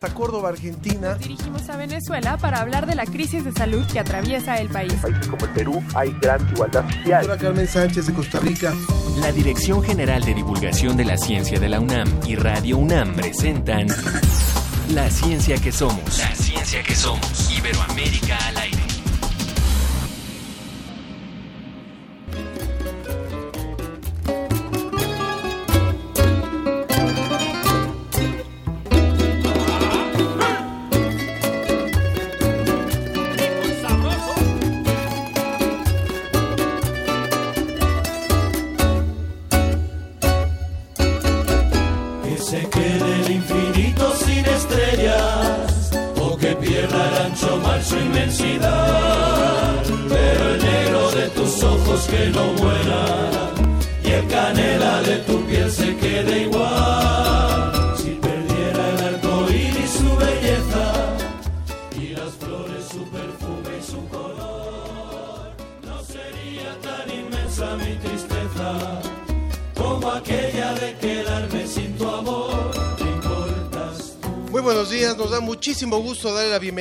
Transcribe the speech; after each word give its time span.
a 0.00 0.14
Córdoba, 0.14 0.50
Argentina. 0.50 1.14
dirigimos 1.14 1.68
a 1.68 1.76
Venezuela 1.76 2.36
para 2.36 2.60
hablar 2.60 2.86
de 2.86 2.94
la 2.94 3.04
crisis 3.04 3.44
de 3.44 3.52
salud 3.52 3.84
que 3.92 3.98
atraviesa 3.98 4.58
el 4.58 4.68
país. 4.68 4.92
En 4.92 5.00
países 5.00 5.26
como 5.26 5.44
el 5.44 5.50
Perú 5.50 5.82
hay 5.94 6.14
gran 6.20 6.48
igualdad 6.52 6.84
social. 6.88 7.26
Doctora 7.26 7.38
Carmen 7.38 7.66
Sánchez 7.66 8.06
de 8.06 8.14
Costa 8.14 8.38
Rica. 8.38 8.72
La 9.20 9.32
Dirección 9.32 9.82
General 9.82 10.22
de 10.24 10.34
Divulgación 10.34 10.96
de 10.96 11.04
la 11.04 11.16
Ciencia 11.16 11.58
de 11.58 11.68
la 11.68 11.80
UNAM 11.80 12.08
y 12.24 12.36
Radio 12.36 12.78
UNAM 12.78 13.14
presentan 13.14 13.88
La 14.90 15.10
Ciencia 15.10 15.56
que 15.56 15.72
Somos. 15.72 16.18
La 16.18 16.34
Ciencia 16.36 16.82
que 16.84 16.94
Somos. 16.94 17.50
Iberoamérica 17.50 18.36
al 18.46 18.56
aire. 18.58 18.77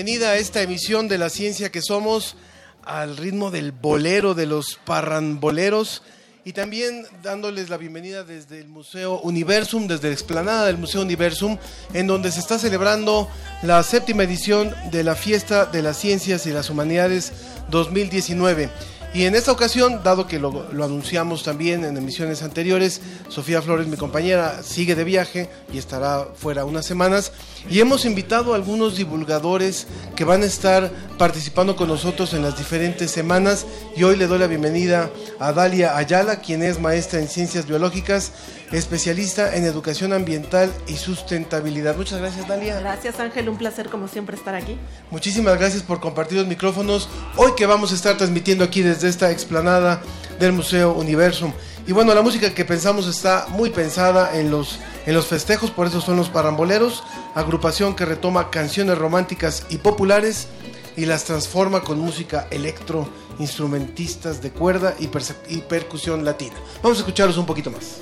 Bienvenida 0.07 0.31
a 0.31 0.37
esta 0.37 0.61
emisión 0.61 1.09
de 1.09 1.17
La 1.17 1.29
Ciencia 1.29 1.69
que 1.69 1.81
Somos 1.81 2.37
al 2.85 3.17
ritmo 3.17 3.51
del 3.51 3.73
bolero, 3.73 4.35
de 4.35 4.45
los 4.45 4.79
parramboleros 4.85 6.01
y 6.45 6.53
también 6.53 7.05
dándoles 7.21 7.69
la 7.69 7.75
bienvenida 7.75 8.23
desde 8.23 8.61
el 8.61 8.69
Museo 8.69 9.19
Universum, 9.19 9.85
desde 9.85 10.07
la 10.07 10.13
explanada 10.13 10.65
del 10.65 10.77
Museo 10.77 11.01
Universum, 11.01 11.57
en 11.93 12.07
donde 12.07 12.31
se 12.31 12.39
está 12.39 12.57
celebrando 12.57 13.27
la 13.63 13.83
séptima 13.83 14.23
edición 14.23 14.73
de 14.91 15.03
la 15.03 15.13
Fiesta 15.13 15.65
de 15.65 15.81
las 15.81 15.97
Ciencias 15.97 16.45
y 16.45 16.51
las 16.51 16.69
Humanidades 16.69 17.33
2019. 17.69 18.69
Y 19.17 19.25
en 19.25 19.33
esta 19.33 19.51
ocasión, 19.51 20.03
dado 20.03 20.27
que 20.27 20.37
lo, 20.37 20.67
anunciamos 20.71 21.41
también 21.41 21.83
en 21.83 21.97
emisiones 21.97 22.43
anteriores, 22.43 23.01
Sofía 23.29 23.63
Flores, 23.63 23.87
mi 23.87 23.97
compañera, 23.97 24.61
sigue 24.61 24.93
de 24.93 25.03
viaje 25.03 25.49
y 25.73 25.79
estará 25.79 26.27
fuera 26.35 26.65
unas 26.65 26.85
semanas. 26.85 27.31
Y 27.67 27.79
hemos 27.79 28.05
invitado 28.05 28.53
a 28.53 28.57
algunos 28.57 28.95
divulgadores 28.95 29.87
que 30.15 30.23
van 30.23 30.43
a 30.43 30.45
estar 30.45 30.91
participando 31.17 31.75
con 31.75 31.87
nosotros 31.87 32.35
en 32.35 32.43
las 32.43 32.59
diferentes 32.59 33.09
semanas. 33.09 33.65
Y 33.95 34.03
hoy 34.03 34.17
le 34.17 34.27
doy 34.27 34.37
la 34.37 34.45
bienvenida 34.45 35.09
a 35.39 35.51
Dalia 35.51 35.97
Ayala, 35.97 36.39
quien 36.39 36.61
es 36.61 36.79
maestra 36.79 37.19
en 37.19 37.27
ciencias 37.27 37.65
biológicas, 37.65 38.33
especialista 38.71 39.55
en 39.55 39.65
educación 39.65 40.13
ambiental 40.13 40.71
y 40.85 40.93
sustentabilidad. 40.93 41.95
Muchas 41.95 42.19
gracias, 42.19 42.47
Dalia. 42.47 42.79
Gracias, 42.79 43.19
Ángel. 43.19 43.49
Un 43.49 43.57
placer, 43.57 43.89
como 43.89 44.07
siempre, 44.07 44.37
estar 44.37 44.53
aquí. 44.53 44.77
Muchísimas 45.09 45.57
gracias 45.57 45.81
por 45.81 45.99
compartir 45.99 46.37
los 46.37 46.47
micrófonos. 46.47 47.09
Hoy 47.35 47.53
que 47.57 47.65
vamos 47.65 47.91
a 47.91 47.95
estar 47.95 48.15
transmitiendo 48.15 48.63
aquí 48.63 48.83
desde 48.83 49.06
esta 49.07 49.31
explanada 49.31 50.01
del 50.39 50.51
Museo 50.51 50.93
Universum. 50.93 51.51
Y 51.87 51.93
bueno, 51.93 52.13
la 52.13 52.21
música 52.21 52.53
que 52.53 52.65
pensamos 52.65 53.07
está 53.07 53.47
muy 53.49 53.69
pensada 53.69 54.37
en 54.37 54.51
los, 54.51 54.79
en 55.05 55.13
los 55.13 55.27
festejos, 55.27 55.71
por 55.71 55.87
eso 55.87 56.01
son 56.01 56.17
los 56.17 56.29
paramboleros, 56.29 57.03
agrupación 57.33 57.95
que 57.95 58.05
retoma 58.05 58.49
canciones 58.49 58.97
románticas 58.97 59.65
y 59.69 59.77
populares 59.77 60.47
y 60.97 61.05
las 61.05 61.23
transforma 61.23 61.81
con 61.81 61.99
música 61.99 62.47
electro, 62.51 63.07
instrumentistas 63.39 64.41
de 64.41 64.51
cuerda 64.51 64.95
y, 64.99 65.09
y 65.47 65.61
percusión 65.61 66.25
latina. 66.25 66.55
Vamos 66.83 66.97
a 66.97 67.01
escucharlos 67.01 67.37
un 67.37 67.45
poquito 67.45 67.71
más. 67.71 68.01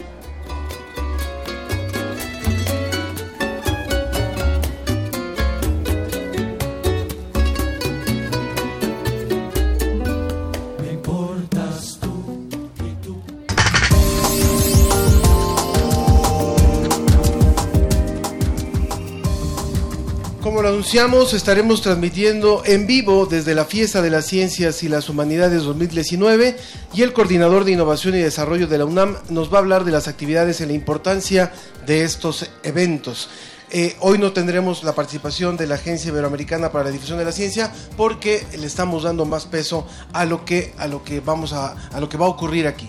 Anunciamos, 20.46 21.34
estaremos 21.34 21.82
transmitiendo 21.82 22.62
en 22.66 22.86
vivo 22.86 23.26
desde 23.26 23.56
la 23.56 23.66
Fiesta 23.66 24.04
de 24.04 24.12
las 24.12 24.28
Ciencias 24.28 24.84
y 24.84 24.88
las 24.88 25.10
Humanidades 25.10 25.64
2019 25.64 26.56
y 26.94 27.02
el 27.02 27.14
coordinador 27.14 27.66
de 27.66 27.72
Innovación 27.72 28.14
y 28.14 28.20
Desarrollo 28.20 28.68
de 28.68 28.78
la 28.78 28.86
UNAM 28.86 29.18
nos 29.30 29.52
va 29.52 29.58
a 29.58 29.62
hablar 29.62 29.86
de 29.86 29.92
las 29.92 30.08
actividades 30.08 30.62
y 30.62 30.68
la 30.68 30.74
importancia 30.74 31.52
de 31.88 32.04
estos 32.04 32.48
eventos. 32.62 33.28
Eh, 33.72 33.96
hoy 34.02 34.20
no 34.20 34.34
tendremos 34.34 34.84
la 34.84 34.94
participación 34.94 35.58
de 35.58 35.66
la 35.66 35.76
Agencia 35.76 36.10
Iberoamericana 36.10 36.72
para 36.72 36.86
la 36.86 36.92
Difusión 36.92 37.18
de 37.18 37.26
la 37.26 37.32
Ciencia 37.32 37.74
porque 37.98 38.46
le 38.60 38.68
estamos 38.68 39.02
dando 39.02 39.26
más 39.26 39.48
peso 39.48 39.88
a 40.14 40.26
lo 40.26 40.46
que 40.46 40.74
a 40.78 40.88
lo 40.88 41.04
que 41.04 41.22
vamos 41.22 41.54
a, 41.54 41.72
a 41.90 42.00
lo 42.00 42.08
que 42.08 42.18
va 42.18 42.28
a 42.28 42.30
ocurrir 42.30 42.68
aquí. 42.68 42.88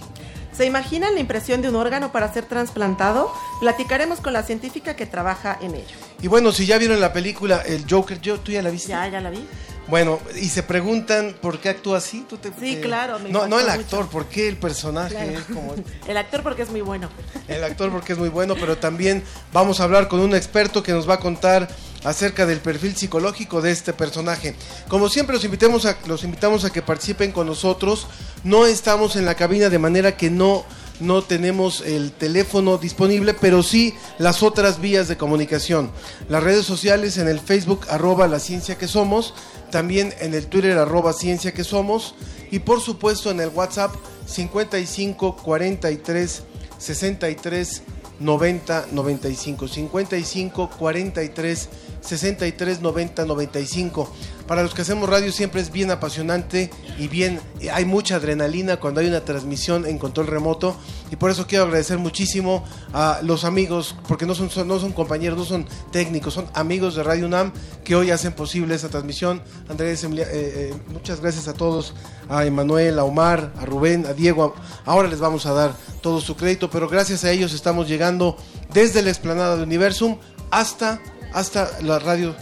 ¿Se 0.57 0.65
imaginan 0.65 1.15
la 1.15 1.21
impresión 1.21 1.61
de 1.61 1.69
un 1.69 1.77
órgano 1.77 2.13
para 2.13 2.33
ser 2.33 2.47
trasplantado? 2.47 3.31
Platicaremos 3.61 4.21
con 4.21 4.33
la 4.33 4.43
científica 4.43 4.97
que 4.97 5.05
trabaja 5.05 5.59
en 5.61 5.75
ello. 5.75 5.97
Y 6.23 6.29
bueno, 6.29 6.51
si 6.51 6.65
ya 6.65 6.79
vieron 6.79 6.99
la 6.99 7.13
película 7.13 7.61
El 7.61 7.85
Joker, 7.89 8.19
yo, 8.23 8.41
¿tú 8.41 8.53
ya 8.53 8.63
la 8.63 8.71
viste? 8.71 8.89
Ya, 8.89 9.07
ya 9.07 9.21
la 9.21 9.29
vi. 9.29 9.47
Bueno, 9.87 10.19
y 10.35 10.49
se 10.49 10.63
preguntan 10.63 11.37
por 11.43 11.61
qué 11.61 11.69
actúa 11.69 11.99
así. 11.99 12.25
¿Tú 12.27 12.39
te, 12.39 12.51
sí, 12.59 12.79
claro. 12.81 13.19
no, 13.19 13.47
no 13.47 13.61
el 13.61 13.69
actor, 13.69 14.09
¿por 14.09 14.27
qué 14.27 14.49
el 14.49 14.57
personaje 14.57 15.35
es 15.35 15.43
como... 15.43 15.75
el 16.09 16.17
actor 16.17 16.43
porque 16.43 16.63
es 16.63 16.71
muy 16.71 16.81
bueno. 16.81 17.11
El 17.49 17.63
actor 17.63 17.93
porque 17.93 18.15
es 18.15 18.19
muy 18.19 18.31
bueno, 18.31 18.55
pero 18.59 18.79
también 18.79 19.23
vamos 19.53 19.81
a 19.81 19.85
hablar 19.85 20.09
con 20.09 20.21
un 20.21 20.35
experto 20.35 20.83
que 20.83 20.93
nos 20.93 21.09
va 21.09 21.15
a 21.15 21.21
contar 21.21 21.69
acerca 22.07 22.47
del 22.47 22.61
perfil 22.61 22.95
psicológico 22.97 23.61
de 23.61 23.73
este 23.73 23.93
personaje. 23.93 24.55
Como 24.89 25.09
siempre 25.09 25.35
los 25.35 25.45
invitamos 25.45 25.87
a, 25.87 25.99
los 26.07 26.23
invitamos 26.23 26.65
a 26.65 26.71
que 26.71 26.81
participen 26.81 27.33
con 27.33 27.49
nosotros. 27.49 28.07
No 28.45 28.65
estamos 28.65 29.17
en 29.17 29.25
la 29.25 29.35
cabina 29.35 29.69
de 29.69 29.81
manera 29.81 30.17
que 30.17 30.31
no 30.31 30.65
no 30.99 31.21
tenemos 31.21 31.83
el 31.83 32.11
teléfono 32.13 32.79
disponible, 32.79 33.35
pero 33.35 33.63
sí 33.63 33.93
las 34.19 34.43
otras 34.43 34.81
vías 34.81 35.09
de 35.09 35.19
comunicación. 35.19 35.91
Las 36.31 36.43
redes 36.43 36.65
sociales 36.65 37.19
en 37.19 37.29
el 37.29 37.41
Facebook 37.41 37.87
arroba 37.91 38.29
la 38.29 38.39
ciencia 38.39 38.79
que 38.79 38.89
somos, 38.89 39.35
también 39.71 40.15
en 40.21 40.33
el 40.33 40.47
Twitter 40.47 40.79
arroba 40.79 41.13
ciencia 41.13 41.53
que 41.53 41.65
somos 41.65 42.15
y 42.51 42.61
por 42.61 42.81
supuesto 42.81 43.31
en 43.31 43.41
el 43.41 43.51
WhatsApp 43.51 43.95
55 44.27 45.37
43 45.37 46.43
63 46.79 47.83
90 48.21 48.87
95 48.93 49.69
55 49.89 50.69
43 50.79 51.69
63 52.01 52.81
90 52.81 53.25
95 53.27 54.09
para 54.47 54.63
los 54.63 54.75
que 54.75 54.83
hacemos 54.83 55.09
radio 55.09 55.33
siempre 55.33 55.61
es 55.61 55.73
bien 55.73 55.91
apasionante 55.91 56.71
y 56.99 57.09
bien, 57.09 57.41
hay 57.73 57.85
mucha 57.85 58.17
adrenalina 58.17 58.79
cuando 58.79 59.01
hay 59.01 59.09
una 59.09 59.25
transmisión 59.25 59.87
en 59.87 59.99
control 59.99 60.29
remoto 60.29 60.77
y 61.11 61.17
por 61.17 61.31
eso 61.31 61.47
quiero 61.47 61.65
agradecer 61.65 61.99
muchísimo 61.99 62.65
a 62.93 63.21
los 63.23 63.45
amigos, 63.45 63.97
porque 64.09 64.27
no 64.27 64.35
son, 64.35 64.51
no 64.67 64.79
son 64.79 64.93
compañeros, 64.93 65.39
no 65.39 65.45
son 65.45 65.67
técnicos, 65.91 66.35
son 66.35 66.47
amigos 66.55 66.95
de 66.95 67.03
Radio 67.03 67.27
UNAM 67.27 67.53
que 67.85 67.97
hoy 67.97 68.11
hacen 68.11 68.33
posible 68.33 68.75
esta 68.75 68.89
transmisión. 68.89 69.43
Andrés, 69.69 70.05
eh, 70.05 70.09
eh, 70.19 70.75
muchas 70.93 71.21
gracias 71.21 71.49
a 71.49 71.55
todos, 71.55 71.95
a 72.29 72.45
Emanuel, 72.45 72.99
a 72.99 73.05
Omar, 73.05 73.53
a 73.59 73.65
Rubén, 73.65 74.07
a 74.07 74.13
Diego. 74.13 74.55
Ahora 74.85 75.09
les 75.09 75.21
vamos 75.21 75.47
a 75.47 75.53
dar 75.53 75.75
todo 76.01 76.21
su 76.21 76.37
crédito, 76.37 76.71
pero 76.71 76.89
gracias 76.89 77.25
a 77.25 77.31
ellos 77.31 77.53
estamos 77.53 77.89
llegando 77.89 78.37
desde 78.73 79.03
la 79.03 79.11
explanada 79.11 79.57
de 79.57 79.63
Universum 79.63 80.19
hasta 80.51 81.01
hasta 81.33 81.81
la 81.83 81.99
radio 81.99 82.35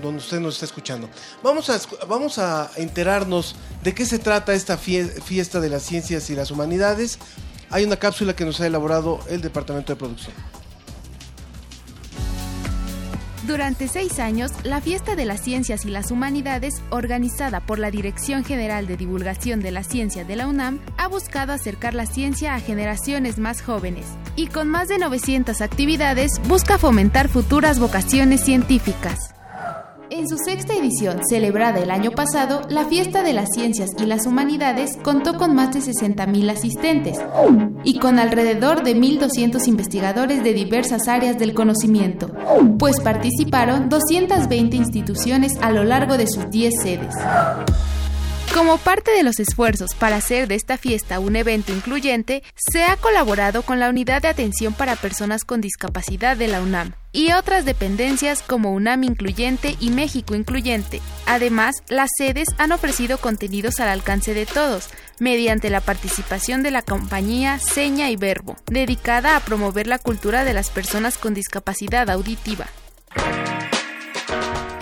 donde 0.00 0.18
usted 0.18 0.40
nos 0.40 0.54
está 0.54 0.66
escuchando. 0.66 1.08
Vamos 1.42 1.70
a, 1.70 1.80
vamos 2.06 2.38
a 2.38 2.70
enterarnos 2.76 3.56
de 3.82 3.94
qué 3.94 4.06
se 4.06 4.18
trata 4.18 4.54
esta 4.54 4.76
fiesta 4.76 5.60
de 5.60 5.68
las 5.68 5.82
ciencias 5.82 6.30
y 6.30 6.34
las 6.34 6.50
humanidades. 6.50 7.18
Hay 7.70 7.84
una 7.84 7.96
cápsula 7.96 8.36
que 8.36 8.44
nos 8.44 8.60
ha 8.60 8.66
elaborado 8.66 9.20
el 9.28 9.40
Departamento 9.40 9.92
de 9.92 9.96
Producción. 9.96 10.61
Durante 13.46 13.88
seis 13.88 14.20
años, 14.20 14.52
la 14.62 14.80
Fiesta 14.80 15.16
de 15.16 15.24
las 15.24 15.40
Ciencias 15.40 15.84
y 15.84 15.88
las 15.88 16.12
Humanidades, 16.12 16.80
organizada 16.90 17.58
por 17.58 17.80
la 17.80 17.90
Dirección 17.90 18.44
General 18.44 18.86
de 18.86 18.96
Divulgación 18.96 19.58
de 19.58 19.72
la 19.72 19.82
Ciencia 19.82 20.24
de 20.24 20.36
la 20.36 20.46
UNAM, 20.46 20.78
ha 20.96 21.08
buscado 21.08 21.52
acercar 21.52 21.92
la 21.92 22.06
ciencia 22.06 22.54
a 22.54 22.60
generaciones 22.60 23.38
más 23.38 23.60
jóvenes, 23.60 24.06
y 24.36 24.46
con 24.46 24.68
más 24.68 24.86
de 24.86 24.98
900 24.98 25.60
actividades 25.60 26.40
busca 26.46 26.78
fomentar 26.78 27.28
futuras 27.28 27.80
vocaciones 27.80 28.44
científicas. 28.44 29.34
En 30.14 30.28
su 30.28 30.36
sexta 30.36 30.74
edición, 30.74 31.22
celebrada 31.26 31.80
el 31.80 31.90
año 31.90 32.10
pasado, 32.10 32.60
la 32.68 32.84
Fiesta 32.84 33.22
de 33.22 33.32
las 33.32 33.48
Ciencias 33.50 33.92
y 33.98 34.04
las 34.04 34.26
Humanidades 34.26 34.98
contó 35.02 35.38
con 35.38 35.54
más 35.54 35.72
de 35.72 35.80
60.000 35.80 36.50
asistentes 36.50 37.18
y 37.82 37.98
con 37.98 38.18
alrededor 38.18 38.84
de 38.84 38.94
1.200 38.94 39.66
investigadores 39.68 40.44
de 40.44 40.52
diversas 40.52 41.08
áreas 41.08 41.38
del 41.38 41.54
conocimiento, 41.54 42.30
pues 42.78 43.00
participaron 43.00 43.88
220 43.88 44.76
instituciones 44.76 45.54
a 45.62 45.70
lo 45.70 45.82
largo 45.82 46.18
de 46.18 46.26
sus 46.26 46.50
10 46.50 46.74
sedes. 46.82 47.14
Como 48.54 48.76
parte 48.76 49.12
de 49.12 49.22
los 49.22 49.40
esfuerzos 49.40 49.94
para 49.94 50.16
hacer 50.16 50.46
de 50.46 50.56
esta 50.56 50.76
fiesta 50.76 51.20
un 51.20 51.36
evento 51.36 51.72
incluyente, 51.72 52.42
se 52.54 52.84
ha 52.84 52.96
colaborado 52.96 53.62
con 53.62 53.80
la 53.80 53.88
Unidad 53.88 54.20
de 54.20 54.28
Atención 54.28 54.74
para 54.74 54.94
Personas 54.94 55.44
con 55.44 55.62
Discapacidad 55.62 56.36
de 56.36 56.48
la 56.48 56.60
UNAM 56.60 56.92
y 57.12 57.32
otras 57.32 57.64
dependencias 57.64 58.42
como 58.42 58.72
UNAM 58.72 59.04
Incluyente 59.04 59.76
y 59.80 59.90
México 59.90 60.34
Incluyente. 60.34 61.00
Además, 61.24 61.82
las 61.88 62.10
sedes 62.14 62.48
han 62.58 62.72
ofrecido 62.72 63.16
contenidos 63.16 63.80
al 63.80 63.88
alcance 63.88 64.34
de 64.34 64.44
todos, 64.44 64.90
mediante 65.18 65.70
la 65.70 65.80
participación 65.80 66.62
de 66.62 66.72
la 66.72 66.82
compañía 66.82 67.58
Seña 67.58 68.10
y 68.10 68.16
Verbo, 68.16 68.56
dedicada 68.66 69.34
a 69.34 69.40
promover 69.40 69.86
la 69.86 69.98
cultura 69.98 70.44
de 70.44 70.52
las 70.52 70.68
personas 70.68 71.16
con 71.16 71.32
discapacidad 71.32 72.10
auditiva. 72.10 72.66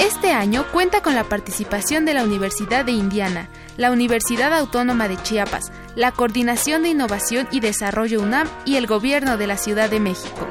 Este 0.01 0.31
año 0.31 0.65
cuenta 0.73 1.03
con 1.03 1.15
la 1.15 1.25
participación 1.25 2.07
de 2.07 2.15
la 2.15 2.25
Universidad 2.25 2.87
de 2.87 2.93
Indiana, 2.93 3.51
la 3.77 3.91
Universidad 3.91 4.51
Autónoma 4.55 5.09
de 5.09 5.23
Chiapas, 5.23 5.71
la 5.95 6.11
Coordinación 6.11 6.83
de 6.83 6.89
Innovación 6.89 7.47
y 7.53 7.61
Desarrollo 7.61 8.23
UNAM 8.23 8.49
y 8.65 8.77
el 8.77 8.87
Gobierno 8.87 9.37
de 9.37 9.47
la 9.47 9.59
Ciudad 9.59 9.91
de 9.91 10.01
México. 10.01 10.49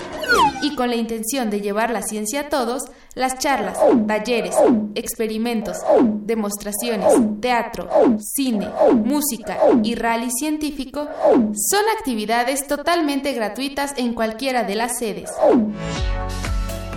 Y 0.61 0.75
con 0.75 0.89
la 0.89 0.97
intención 0.97 1.49
de 1.49 1.61
llevar 1.61 1.89
la 1.89 2.03
ciencia 2.03 2.41
a 2.41 2.49
todos, 2.49 2.83
las 3.15 3.39
charlas, 3.39 3.79
talleres, 4.07 4.55
experimentos, 4.93 5.77
demostraciones, 6.25 7.11
teatro, 7.41 7.89
cine, 8.19 8.69
música 9.03 9.57
y 9.81 9.95
rally 9.95 10.29
científico 10.29 11.07
son 11.23 11.81
actividades 11.97 12.67
totalmente 12.67 13.33
gratuitas 13.33 13.95
en 13.97 14.13
cualquiera 14.13 14.63
de 14.63 14.75
las 14.75 14.99
sedes. 14.99 15.31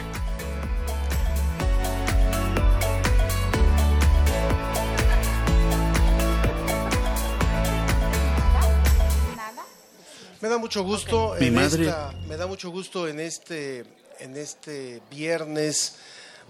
Me 10.40 10.48
da 10.48 10.58
mucho 10.58 10.82
gusto. 10.82 11.36
En 11.36 11.54
madre- 11.54 11.84
esta- 11.86 12.12
me 12.28 12.36
da 12.36 12.46
mucho 12.46 12.70
gusto 12.70 13.06
en 13.08 13.20
este, 13.20 13.84
en 14.20 14.36
este 14.36 15.02
viernes. 15.10 15.96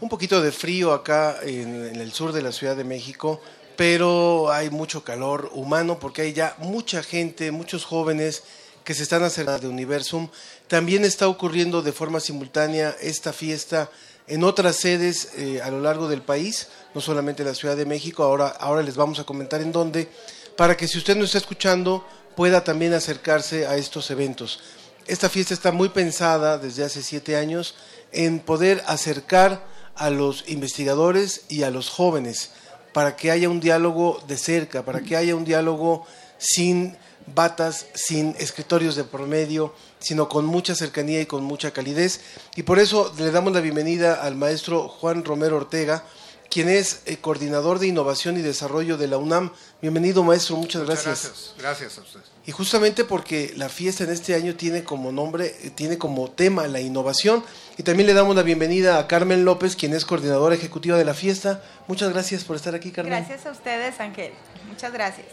Un 0.00 0.08
poquito 0.08 0.40
de 0.40 0.52
frío 0.52 0.92
acá 0.92 1.38
en, 1.42 1.86
en 1.86 1.96
el 1.96 2.12
sur 2.12 2.32
de 2.32 2.40
la 2.42 2.52
Ciudad 2.52 2.76
de 2.76 2.84
México, 2.84 3.40
pero 3.76 4.50
hay 4.50 4.70
mucho 4.70 5.04
calor 5.04 5.50
humano 5.54 5.98
porque 5.98 6.22
hay 6.22 6.32
ya 6.32 6.54
mucha 6.58 7.02
gente, 7.02 7.50
muchos 7.50 7.84
jóvenes 7.84 8.42
que 8.84 8.94
se 8.94 9.02
están 9.02 9.22
acercando 9.24 9.60
de 9.62 9.68
Universum. 9.68 10.28
También 10.68 11.04
está 11.04 11.28
ocurriendo 11.28 11.82
de 11.82 11.92
forma 11.92 12.18
simultánea 12.20 12.96
esta 13.00 13.32
fiesta 13.32 13.90
en 14.26 14.44
otras 14.44 14.76
sedes 14.76 15.32
eh, 15.36 15.60
a 15.60 15.70
lo 15.70 15.80
largo 15.80 16.08
del 16.08 16.22
país, 16.22 16.68
no 16.94 17.00
solamente 17.00 17.42
en 17.42 17.48
la 17.48 17.54
Ciudad 17.54 17.76
de 17.76 17.84
México. 17.84 18.22
Ahora, 18.22 18.46
ahora 18.48 18.82
les 18.82 18.96
vamos 18.96 19.18
a 19.18 19.24
comentar 19.24 19.60
en 19.60 19.72
dónde, 19.72 20.08
para 20.56 20.76
que 20.76 20.86
si 20.88 20.96
usted 20.98 21.16
no 21.16 21.24
está 21.24 21.38
escuchando 21.38 22.06
pueda 22.36 22.64
también 22.64 22.94
acercarse 22.94 23.66
a 23.66 23.76
estos 23.76 24.10
eventos. 24.10 24.60
Esta 25.06 25.28
fiesta 25.28 25.54
está 25.54 25.72
muy 25.72 25.88
pensada 25.88 26.58
desde 26.58 26.84
hace 26.84 27.02
siete 27.02 27.36
años 27.36 27.74
en 28.12 28.40
poder 28.40 28.82
acercar 28.86 29.64
a 29.94 30.10
los 30.10 30.48
investigadores 30.48 31.42
y 31.48 31.62
a 31.62 31.70
los 31.70 31.90
jóvenes 31.90 32.50
para 32.92 33.16
que 33.16 33.30
haya 33.30 33.48
un 33.48 33.60
diálogo 33.60 34.22
de 34.26 34.36
cerca, 34.36 34.84
para 34.84 35.00
que 35.00 35.16
haya 35.16 35.36
un 35.36 35.44
diálogo 35.44 36.06
sin 36.38 36.96
batas, 37.34 37.86
sin 37.94 38.34
escritorios 38.38 38.96
de 38.96 39.04
promedio, 39.04 39.74
sino 39.98 40.28
con 40.28 40.46
mucha 40.46 40.74
cercanía 40.74 41.20
y 41.20 41.26
con 41.26 41.44
mucha 41.44 41.70
calidez. 41.70 42.20
Y 42.56 42.62
por 42.62 42.78
eso 42.78 43.12
le 43.18 43.30
damos 43.30 43.52
la 43.52 43.60
bienvenida 43.60 44.14
al 44.14 44.36
maestro 44.36 44.88
Juan 44.88 45.24
Romero 45.24 45.56
Ortega, 45.56 46.04
quien 46.48 46.68
es 46.68 47.02
eh, 47.06 47.18
coordinador 47.18 47.78
de 47.78 47.86
innovación 47.86 48.36
y 48.36 48.42
desarrollo 48.42 48.96
de 48.96 49.08
la 49.08 49.18
UNAM. 49.18 49.52
Bienvenido, 49.82 50.22
maestro, 50.22 50.56
muchas 50.56 50.84
gracias. 50.84 51.06
Gracias, 51.06 51.54
gracias 51.58 51.98
a 51.98 52.02
usted. 52.02 52.20
Y 52.44 52.52
justamente 52.52 53.02
porque 53.06 53.54
la 53.56 53.70
fiesta 53.70 54.04
en 54.04 54.10
este 54.10 54.34
año 54.34 54.54
tiene 54.54 54.84
como 54.84 55.10
nombre, 55.10 55.56
eh, 55.62 55.70
tiene 55.70 55.96
como 55.96 56.30
tema 56.30 56.66
la 56.66 56.80
innovación. 56.80 57.42
Y 57.78 57.82
también 57.82 58.06
le 58.06 58.12
damos 58.12 58.36
la 58.36 58.42
bienvenida 58.42 58.98
a 58.98 59.06
Carmen 59.06 59.46
López, 59.46 59.76
quien 59.76 59.94
es 59.94 60.04
coordinadora 60.04 60.54
ejecutiva 60.54 60.98
de 60.98 61.06
la 61.06 61.14
fiesta. 61.14 61.62
Muchas 61.88 62.12
gracias 62.12 62.44
por 62.44 62.56
estar 62.56 62.74
aquí, 62.74 62.90
Carmen. 62.90 63.14
Gracias 63.14 63.46
a 63.46 63.52
ustedes, 63.52 63.98
Ángel. 64.00 64.32
Muchas 64.68 64.92
gracias. 64.92 65.26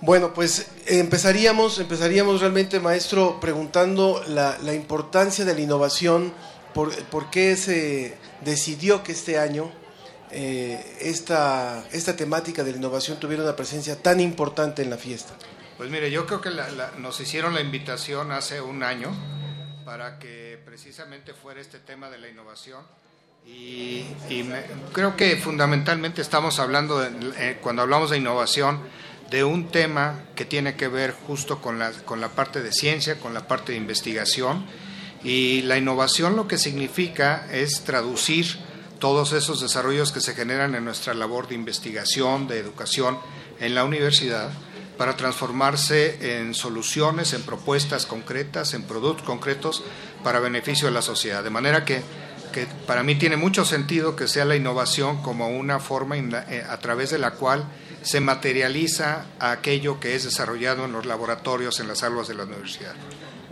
Bueno, 0.00 0.34
pues 0.34 0.66
empezaríamos, 0.86 1.78
empezaríamos 1.78 2.40
realmente, 2.40 2.80
maestro, 2.80 3.38
preguntando 3.40 4.24
la, 4.26 4.58
la 4.58 4.74
importancia 4.74 5.44
de 5.44 5.54
la 5.54 5.60
innovación, 5.60 6.32
por, 6.74 6.92
por 7.04 7.30
qué 7.30 7.56
se 7.56 8.16
decidió 8.44 9.04
que 9.04 9.12
este 9.12 9.38
año 9.38 9.70
eh, 10.36 10.96
esta, 11.00 11.84
esta 11.92 12.16
temática 12.16 12.64
de 12.64 12.72
la 12.72 12.78
innovación 12.78 13.20
tuviera 13.20 13.44
una 13.44 13.54
presencia 13.54 14.02
tan 14.02 14.18
importante 14.18 14.82
en 14.82 14.90
la 14.90 14.98
fiesta. 14.98 15.32
Pues 15.76 15.90
mire, 15.90 16.10
yo 16.10 16.26
creo 16.26 16.40
que 16.40 16.50
nos 16.98 17.20
hicieron 17.20 17.54
la 17.54 17.60
invitación 17.60 18.32
hace 18.32 18.60
un 18.60 18.82
año 18.82 19.12
para 19.84 20.18
que 20.18 20.60
precisamente 20.64 21.34
fuera 21.34 21.60
este 21.60 21.78
tema 21.78 22.10
de 22.10 22.18
la 22.18 22.28
innovación 22.28 22.82
y, 23.46 24.04
creo 24.92 25.16
que 25.16 25.36
fundamentalmente 25.36 26.22
estamos 26.22 26.58
hablando, 26.58 27.04
eh, 27.04 27.58
cuando 27.60 27.82
hablamos 27.82 28.10
de 28.10 28.16
innovación, 28.16 28.80
de 29.30 29.44
un 29.44 29.68
tema 29.68 30.22
que 30.34 30.44
tiene 30.44 30.76
que 30.76 30.88
ver 30.88 31.12
justo 31.12 31.60
con 31.60 31.78
la, 31.78 31.92
con 31.92 32.20
la 32.20 32.30
parte 32.30 32.62
de 32.62 32.72
ciencia, 32.72 33.20
con 33.20 33.34
la 33.34 33.46
parte 33.46 33.72
de 33.72 33.78
investigación 33.78 34.66
y 35.22 35.62
la 35.62 35.78
innovación 35.78 36.36
lo 36.36 36.48
que 36.48 36.58
significa 36.58 37.46
es 37.50 37.84
traducir 37.84 38.46
todos 38.98 39.32
esos 39.32 39.60
desarrollos 39.60 40.12
que 40.12 40.20
se 40.20 40.34
generan 40.34 40.74
en 40.74 40.84
nuestra 40.84 41.14
labor 41.14 41.48
de 41.48 41.54
investigación, 41.54 42.46
de 42.48 42.58
educación 42.58 43.18
en 43.60 43.74
la 43.74 43.84
universidad, 43.84 44.50
para 44.96 45.16
transformarse 45.16 46.38
en 46.38 46.54
soluciones, 46.54 47.32
en 47.32 47.42
propuestas 47.42 48.06
concretas, 48.06 48.74
en 48.74 48.84
productos 48.84 49.26
concretos 49.26 49.82
para 50.22 50.40
beneficio 50.40 50.86
de 50.86 50.94
la 50.94 51.02
sociedad. 51.02 51.42
De 51.42 51.50
manera 51.50 51.84
que, 51.84 52.02
que 52.52 52.66
para 52.86 53.02
mí 53.02 53.16
tiene 53.16 53.36
mucho 53.36 53.64
sentido 53.64 54.14
que 54.14 54.28
sea 54.28 54.44
la 54.44 54.56
innovación 54.56 55.22
como 55.22 55.48
una 55.48 55.80
forma 55.80 56.16
eh, 56.16 56.64
a 56.68 56.78
través 56.78 57.10
de 57.10 57.18
la 57.18 57.32
cual 57.32 57.64
se 58.02 58.20
materializa 58.20 59.26
aquello 59.40 59.98
que 59.98 60.14
es 60.14 60.24
desarrollado 60.24 60.84
en 60.84 60.92
los 60.92 61.06
laboratorios, 61.06 61.80
en 61.80 61.88
las 61.88 62.02
aulas 62.02 62.28
de 62.28 62.34
la 62.34 62.44
universidad. 62.44 62.94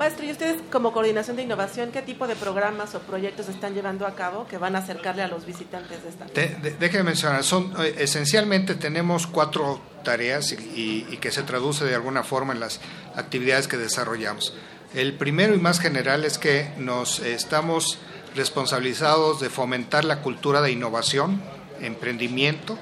Maestro, 0.03 0.27
¿y 0.27 0.33
ustedes 0.33 0.61
como 0.73 0.93
coordinación 0.93 1.37
de 1.37 1.45
innovación, 1.45 1.93
qué 1.93 2.03
tipo 2.03 2.27
de 2.27 2.35
programas 2.35 2.93
o 2.97 2.99
proyectos 3.03 3.49
están 3.49 3.73
llevando 3.73 4.05
a 4.05 4.17
cabo 4.17 4.49
que 4.49 4.59
van 4.59 4.75
a 4.75 4.81
acercarle 4.81 5.23
a 5.23 5.29
los 5.29 5.47
visitantes 5.47 6.03
de 6.03 6.09
esta 6.09 6.25
de- 6.25 6.73
déjeme 6.73 7.05
mencionar, 7.05 7.45
son, 7.45 7.73
eh, 7.79 7.95
esencialmente 7.99 8.75
tenemos 8.75 9.29
cuatro 9.29 9.81
tareas 10.03 10.51
y, 10.51 11.03
que 11.21 11.31
se 11.31 11.45
traduce 11.45 11.85
de 11.85 11.95
alguna 11.95 12.25
forma 12.25 12.53
en 12.53 12.59
las 12.59 12.81
actividades 13.15 13.69
que 13.69 13.77
desarrollamos. 13.77 14.53
El 14.93 15.15
primero 15.15 15.55
y 15.55 15.59
más 15.61 15.79
general 15.79 16.25
es 16.25 16.37
que 16.37 16.73
nos 16.79 17.21
estamos 17.21 18.01
responsabilizados 18.35 19.39
de 19.39 19.51
fomentar 19.51 20.05
la 20.05 20.21
cultura 20.21 20.63
de 20.63 20.73
innovación, 20.73 21.41
emprendimiento, 21.81 22.77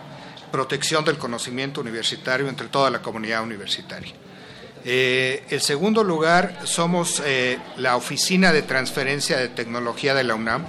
protección 0.51 1.05
del 1.05 1.19
conocimiento 1.19 1.83
universitario 1.83 2.49
entre 2.49 2.69
toda 2.69 2.89
la 2.89 3.03
comunidad 3.03 3.43
universitaria. 3.43 4.15
Eh, 4.85 5.45
el 5.51 5.61
segundo 5.61 6.03
lugar, 6.05 6.61
somos 6.65 7.23
eh, 7.25 7.59
la 7.77 7.97
Oficina 7.97 8.53
de 8.53 8.63
Transferencia 8.63 9.37
de 9.37 9.49
Tecnología 9.49 10.15
de 10.15 10.25
la 10.25 10.35
UNAM 10.35 10.65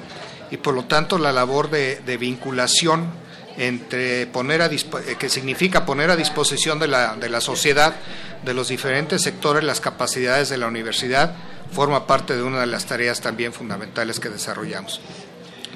y 0.50 0.58
por 0.58 0.74
lo 0.74 0.86
tanto 0.86 1.18
la 1.18 1.32
labor 1.32 1.70
de, 1.70 2.02
de 2.06 2.18
vinculación 2.18 3.10
entre 3.58 4.28
poner 4.28 4.62
a 4.62 4.68
eh, 4.68 5.16
que 5.18 5.30
significa 5.30 5.86
poner 5.86 6.10
a 6.10 6.16
disposición 6.16 6.80
de 6.80 6.88
la, 6.88 7.16
de 7.16 7.30
la 7.30 7.42
sociedad, 7.42 7.96
de 8.44 8.54
los 8.54 8.68
diferentes 8.68 9.22
sectores, 9.22 9.64
las 9.64 9.82
capacidades 9.82 10.50
de 10.50 10.58
la 10.58 10.68
universidad, 10.68 11.36
forma 11.72 12.08
parte 12.08 12.36
de 12.36 12.44
una 12.44 12.60
de 12.60 12.68
las 12.68 12.86
tareas 12.86 13.22
también 13.22 13.54
fundamentales 13.54 14.20
que 14.20 14.30
desarrollamos. 14.30 15.00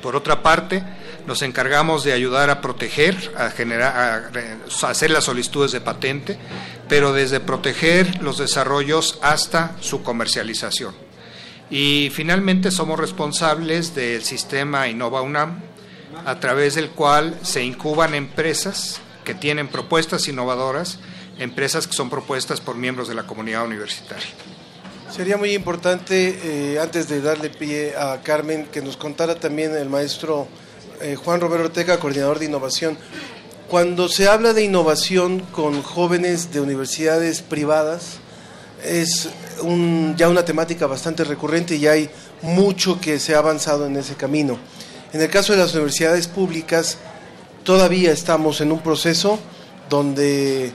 Por 0.05 0.15
otra 0.15 0.43
parte, 0.43 0.83
nos 1.25 1.41
encargamos 1.41 2.03
de 2.03 2.13
ayudar 2.13 2.51
a 2.51 2.61
proteger, 2.61 3.33
a 3.35 3.49
generar, 3.49 4.31
a 4.83 4.87
hacer 4.87 5.09
las 5.09 5.23
solicitudes 5.23 5.71
de 5.71 5.81
patente, 5.81 6.37
pero 6.87 7.11
desde 7.11 7.39
proteger 7.39 8.21
los 8.21 8.37
desarrollos 8.37 9.17
hasta 9.23 9.75
su 9.81 10.03
comercialización. 10.03 10.93
Y 11.71 12.11
finalmente 12.13 12.69
somos 12.69 12.99
responsables 12.99 13.95
del 13.95 14.23
sistema 14.23 14.87
Innova 14.87 15.23
UNAM, 15.23 15.61
a 16.23 16.39
través 16.39 16.75
del 16.75 16.91
cual 16.91 17.39
se 17.41 17.63
incuban 17.63 18.13
empresas 18.13 19.01
que 19.23 19.33
tienen 19.33 19.69
propuestas 19.69 20.27
innovadoras, 20.27 20.99
empresas 21.39 21.87
que 21.87 21.93
son 21.93 22.11
propuestas 22.11 22.61
por 22.61 22.75
miembros 22.75 23.07
de 23.07 23.15
la 23.15 23.25
comunidad 23.25 23.65
universitaria. 23.65 24.29
Sería 25.15 25.37
muy 25.37 25.53
importante, 25.53 26.39
eh, 26.43 26.77
antes 26.77 27.07
de 27.07 27.21
darle 27.21 27.49
pie 27.49 27.95
a 27.95 28.21
Carmen, 28.21 28.65
que 28.65 28.81
nos 28.81 28.97
contara 28.97 29.35
también 29.35 29.73
el 29.73 29.87
maestro 29.87 30.45
eh, 30.99 31.15
Juan 31.15 31.39
Roberto 31.39 31.67
Ortega, 31.67 32.01
coordinador 32.01 32.37
de 32.37 32.47
innovación. 32.47 32.97
Cuando 33.69 34.09
se 34.09 34.27
habla 34.27 34.51
de 34.51 34.65
innovación 34.65 35.39
con 35.53 35.81
jóvenes 35.83 36.51
de 36.51 36.59
universidades 36.59 37.41
privadas, 37.41 38.17
es 38.83 39.29
ya 40.17 40.27
una 40.27 40.43
temática 40.43 40.85
bastante 40.85 41.23
recurrente 41.23 41.77
y 41.77 41.87
hay 41.87 42.09
mucho 42.41 42.99
que 42.99 43.17
se 43.17 43.35
ha 43.35 43.37
avanzado 43.37 43.85
en 43.85 43.95
ese 43.95 44.15
camino. 44.15 44.59
En 45.13 45.21
el 45.21 45.29
caso 45.29 45.53
de 45.53 45.59
las 45.59 45.73
universidades 45.73 46.27
públicas, 46.27 46.97
todavía 47.63 48.11
estamos 48.11 48.59
en 48.59 48.73
un 48.73 48.81
proceso 48.81 49.39
donde 49.89 50.73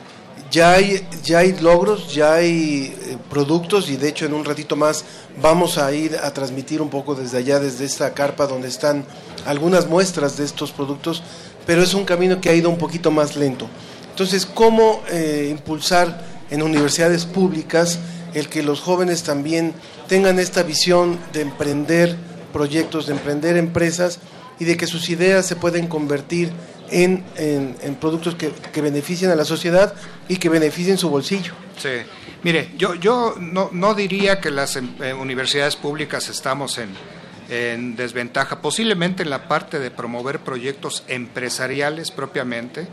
ya 0.51 0.73
hay, 0.73 1.07
ya 1.23 1.39
hay 1.39 1.53
logros, 1.61 2.13
ya 2.13 2.35
hay 2.35 2.95
eh, 3.03 3.17
productos 3.31 3.89
y 3.89 3.97
de 3.97 4.09
hecho 4.09 4.27
en 4.27 4.35
un 4.35 4.45
ratito 4.45 4.77
más 4.77 5.05
vamos 5.41 5.79
a 5.79 5.93
ir 5.93 6.17
a 6.17 6.33
transmitir 6.33 6.83
un 6.83 6.91
poco 6.91 7.15
desde 7.15 7.39
allá, 7.39 7.61
desde 7.61 7.85
esta 7.85 8.13
carpa 8.15 8.47
donde 8.47 8.69
están 8.69 9.05
algunas 9.47 9.87
muestras 9.87 10.37
de 10.37 10.45
estos 10.45 10.73
productos, 10.73 11.23
pero 11.67 11.83
es 11.83 11.95
un 11.95 12.05
camino 12.05 12.41
que 12.41 12.51
ha 12.51 12.55
ido 12.55 12.69
un 12.69 12.79
poquito 12.79 13.11
más 13.11 13.37
lento. 13.37 13.69
Entonces, 14.11 14.45
¿cómo 14.45 15.03
eh, 15.11 15.49
impulsar 15.51 16.25
en 16.51 16.63
universidades 16.63 17.27
públicas 17.27 17.99
el 18.35 18.49
que 18.49 18.63
los 18.63 18.81
jóvenes 18.81 19.23
también 19.23 19.73
tengan 20.09 20.39
esta 20.39 20.63
visión 20.63 21.19
de 21.33 21.43
emprender 21.43 22.17
proyectos, 22.53 23.07
de 23.07 23.13
emprender 23.13 23.57
empresas 23.57 24.19
y 24.59 24.65
de 24.65 24.77
que 24.77 24.87
sus 24.87 25.09
ideas 25.09 25.47
se 25.47 25.57
pueden 25.57 25.87
convertir 25.87 26.53
en, 26.91 27.25
en, 27.37 27.95
productos 27.97 28.35
que, 28.35 28.51
que, 28.51 28.81
beneficien 28.81 29.31
a 29.31 29.37
la 29.37 29.45
sociedad 29.45 29.95
y 30.29 30.37
que 30.37 30.49
beneficien 30.49 30.99
su 30.99 31.09
bolsillo. 31.11 31.53
Sí, 31.79 31.89
mire, 32.43 32.71
yo, 32.77 32.95
yo 32.95 33.35
no, 33.39 33.71
no 33.73 33.95
diría 33.95 34.41
que 34.41 34.51
las 34.51 34.77
em, 34.77 34.95
eh, 35.01 35.15
universidades 35.15 35.77
públicas 35.77 36.29
estamos 36.29 36.79
en, 36.79 36.91
en 37.49 37.97
desventaja, 37.97 38.61
posiblemente 38.61 39.23
en 39.23 39.31
la 39.31 39.49
parte 39.49 39.79
de 39.79 39.91
promover 39.91 40.41
proyectos 40.41 41.05
empresariales 41.09 42.11
propiamente, 42.11 42.87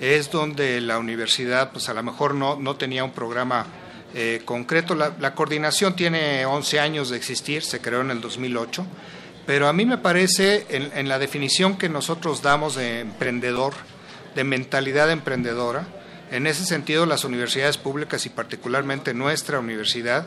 es 0.00 0.30
donde 0.30 0.80
la 0.80 0.98
universidad 0.98 1.70
pues 1.70 1.88
a 1.88 1.94
lo 1.94 2.02
mejor 2.02 2.34
no, 2.34 2.56
no 2.56 2.76
tenía 2.76 3.04
un 3.04 3.12
programa 3.12 3.66
eh, 4.14 4.42
concreto. 4.44 4.94
La, 4.94 5.34
coordinación 5.34 5.94
tiene 5.94 6.44
11 6.44 6.80
años 6.80 7.08
de 7.08 7.16
existir, 7.16 7.62
se 7.62 7.80
creó 7.80 8.00
en 8.00 8.10
el 8.10 8.20
2008 8.20 8.84
pero 9.46 9.68
a 9.68 9.72
mí 9.72 9.84
me 9.84 9.98
parece, 9.98 10.66
en, 10.70 11.08
la 11.08 11.18
definición 11.18 11.76
que 11.76 11.88
nosotros 11.88 12.42
damos 12.42 12.76
de 12.76 13.00
emprendedor, 13.00 13.74
de 14.34 14.44
mentalidad 14.44 15.10
emprendedora, 15.10 15.86
en 16.30 16.46
ese 16.46 16.64
sentido 16.64 17.06
las 17.06 17.24
universidades 17.24 17.76
públicas 17.76 18.24
y 18.24 18.30
particularmente 18.30 19.14
nuestra 19.14 19.58
universidad, 19.58 20.26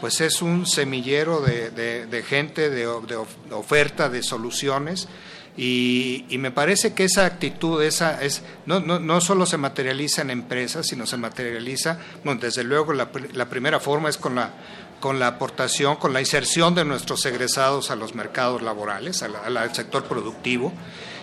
pues 0.00 0.20
es 0.20 0.42
un 0.42 0.66
semillero 0.66 1.40
de, 1.40 2.24
gente, 2.26 2.68
de, 2.70 2.86
oferta, 2.86 4.08
de 4.08 4.22
soluciones. 4.22 5.08
Y, 5.56 6.26
me 6.38 6.50
parece 6.50 6.94
que 6.94 7.04
esa 7.04 7.26
actitud, 7.26 7.82
esa 7.82 8.22
es 8.22 8.42
no, 8.66 8.78
no, 8.78 9.00
no, 9.00 9.20
solo 9.20 9.44
se 9.46 9.56
materializa 9.56 10.22
en 10.22 10.30
empresas, 10.30 10.86
sino 10.86 11.06
se 11.06 11.16
materializa, 11.16 11.98
desde 12.40 12.62
luego 12.62 12.92
la, 12.92 13.08
la 13.34 13.48
primera 13.48 13.80
forma 13.80 14.08
es 14.08 14.18
con 14.18 14.36
la 14.36 14.52
con 15.00 15.18
la 15.18 15.28
aportación, 15.28 15.96
con 15.96 16.12
la 16.12 16.20
inserción 16.20 16.74
de 16.74 16.84
nuestros 16.84 17.24
egresados 17.26 17.90
a 17.90 17.96
los 17.96 18.14
mercados 18.14 18.62
laborales, 18.62 19.22
al, 19.22 19.74
sector 19.74 20.04
productivo. 20.04 20.72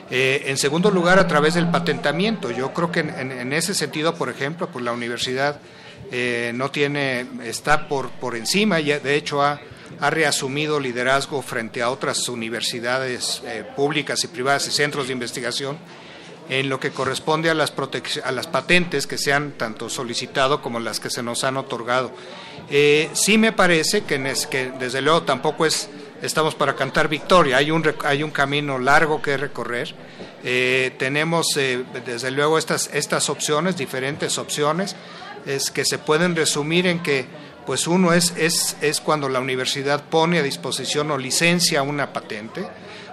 Eh, 0.10 0.44
en 0.48 0.58
segundo 0.58 0.92
lugar, 0.92 1.20
a 1.20 1.28
través 1.28 1.56
del 1.56 1.68
patentamiento. 1.70 2.52
Yo 2.52 2.74
creo 2.74 2.92
que 2.92 3.00
en, 3.00 3.54
ese 3.54 3.74
sentido, 3.74 4.16
por 4.16 4.30
ejemplo, 4.30 4.70
pues 4.70 4.86
la 4.86 4.92
universidad 4.92 5.60
eh, 6.12 6.52
no 6.54 6.70
tiene, 6.72 7.26
está 7.44 7.88
por, 7.88 8.12
por 8.12 8.36
encima, 8.36 8.80
y 8.80 8.86
de 8.86 9.16
hecho 9.16 9.42
ha, 9.42 9.60
ha 10.00 10.10
reasumido 10.10 10.80
liderazgo 10.80 11.42
frente 11.42 11.82
a 11.82 11.90
otras 11.90 12.28
universidades 12.30 13.42
eh, 13.46 13.64
públicas 13.76 14.24
y 14.24 14.28
privadas 14.28 14.68
y 14.68 14.72
centros 14.72 15.08
de 15.08 15.14
investigación 15.14 15.78
en 16.50 16.70
lo 16.70 16.80
que 16.80 16.92
corresponde 16.92 17.50
a 17.50 17.54
las, 17.54 17.74
a 18.24 18.32
las 18.32 18.48
patentes 18.48 19.08
que 19.08 19.18
se 19.18 19.34
han 19.34 19.54
tanto 19.54 19.90
solicitado 19.90 20.62
como 20.62 20.80
las 20.80 21.00
que 21.00 21.10
se 21.10 21.24
nos 21.24 21.44
han 21.44 21.58
otorgado. 21.58 22.12
Eh, 22.70 23.10
sí 23.14 23.38
me 23.38 23.52
parece 23.52 24.04
que, 24.04 24.18
desde 24.80 25.02
luego 25.02 25.24
tampoco 25.24 25.66
es 25.66 25.90
estamos 26.22 26.56
para 26.56 26.76
cantar 26.76 27.08
victoria, 27.08 27.58
hay 27.58 27.72
un, 27.72 27.94
hay 28.04 28.24
un 28.24 28.32
camino 28.32 28.80
largo 28.80 29.22
que 29.22 29.38
recorrer. 29.38 29.94
Eh, 30.44 30.96
tenemos 30.98 31.56
eh, 31.58 31.84
desde 32.06 32.32
luego 32.32 32.58
estas, 32.58 32.90
estas 32.94 33.30
opciones, 33.30 33.78
diferentes 33.78 34.38
opciones, 34.38 34.96
es 35.46 35.70
que 35.70 35.86
se 35.86 35.98
pueden 36.00 36.36
resumir 36.36 36.88
en 36.88 37.04
que 37.04 37.26
pues 37.66 37.88
uno 37.88 38.14
es, 38.14 38.34
es, 38.38 38.78
es 38.82 39.02
cuando 39.02 39.28
la 39.28 39.40
universidad 39.40 40.04
pone 40.04 40.40
a 40.40 40.44
disposición 40.44 41.10
o 41.12 41.18
licencia 41.18 41.82
una 41.82 42.14
patente, 42.14 42.68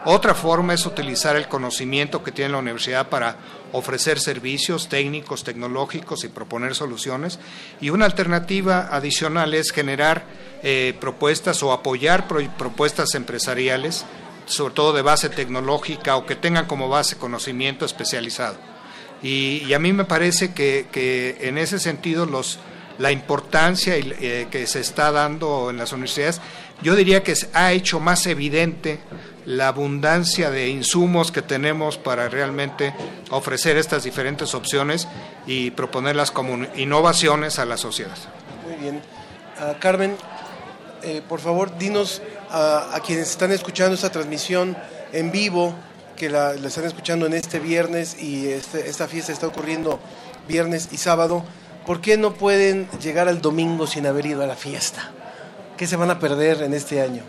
otra 0.04 0.34
forma 0.34 0.74
es 0.74 0.84
utilizar 0.84 1.36
el 1.36 1.48
conocimiento 1.48 2.22
que 2.22 2.32
tiene 2.32 2.52
la 2.52 2.58
universidad 2.58 3.08
para 3.08 3.36
ofrecer 3.72 4.20
servicios 4.20 4.88
técnicos, 4.88 5.44
tecnológicos 5.44 6.24
y 6.24 6.28
proponer 6.28 6.74
soluciones. 6.74 7.38
Y 7.80 7.90
una 7.90 8.04
alternativa 8.04 8.88
adicional 8.90 9.54
es 9.54 9.72
generar 9.72 10.24
eh, 10.62 10.94
propuestas 11.00 11.62
o 11.62 11.72
apoyar 11.72 12.28
propuestas 12.28 13.14
empresariales, 13.14 14.04
sobre 14.46 14.74
todo 14.74 14.92
de 14.92 15.02
base 15.02 15.28
tecnológica 15.28 16.16
o 16.16 16.26
que 16.26 16.36
tengan 16.36 16.66
como 16.66 16.88
base 16.88 17.16
conocimiento 17.16 17.84
especializado. 17.84 18.56
Y, 19.22 19.72
a 19.72 19.78
mí 19.78 19.92
me 19.92 20.04
parece 20.04 20.52
que, 20.52 21.38
en 21.40 21.56
ese 21.56 21.78
sentido 21.78 22.26
los, 22.26 22.58
la 22.98 23.12
importancia 23.12 23.94
eh, 23.96 24.48
que 24.50 24.66
se 24.66 24.80
está 24.80 25.12
dando 25.12 25.70
en 25.70 25.76
las 25.76 25.92
universidades, 25.92 26.40
yo 26.82 26.96
diría 26.96 27.22
que 27.22 27.34
ha 27.52 27.72
hecho 27.72 28.00
más 28.00 28.26
evidente 28.26 28.98
la 29.44 29.68
abundancia 29.68 30.50
de 30.50 30.68
insumos 30.68 31.32
que 31.32 31.42
tenemos 31.42 31.98
para 31.98 32.28
realmente 32.28 32.94
ofrecer 33.30 33.76
estas 33.76 34.04
diferentes 34.04 34.54
opciones 34.54 35.08
y 35.46 35.70
proponerlas 35.72 36.30
como 36.30 36.64
innovaciones 36.76 37.58
a 37.58 37.64
la 37.64 37.76
sociedad. 37.76 38.16
Muy 38.66 38.76
bien. 38.76 39.02
Ah, 39.58 39.74
Carmen, 39.78 40.16
eh, 41.02 41.22
por 41.28 41.40
favor, 41.40 41.76
dinos 41.78 42.22
a, 42.50 43.00
quienes 43.04 43.30
están 43.30 43.50
escuchando 43.50 43.94
esta 43.94 44.10
transmisión 44.10 44.76
en 45.12 45.32
vivo, 45.32 45.74
que 46.16 46.28
la, 46.28 46.52
están 46.54 46.84
escuchando 46.84 47.26
en 47.26 47.32
este 47.32 47.58
viernes 47.58 48.20
y 48.22 48.48
este, 48.48 48.88
esta 48.88 49.08
fiesta 49.08 49.32
está 49.32 49.46
ocurriendo 49.46 49.98
viernes 50.46 50.90
y 50.92 50.98
sábado, 50.98 51.44
¿por 51.86 52.00
qué 52.00 52.16
no 52.16 52.34
pueden 52.34 52.88
llegar 53.00 53.28
al 53.28 53.40
domingo 53.40 53.86
sin 53.86 54.06
haber 54.06 54.26
ido 54.26 54.42
a 54.42 54.46
la 54.46 54.56
fiesta? 54.56 55.10
¿Qué 55.76 55.86
se 55.86 55.96
van 55.96 56.10
a 56.10 56.18
perder 56.18 56.62
en 56.62 56.74
este 56.74 57.00
año? 57.00 57.22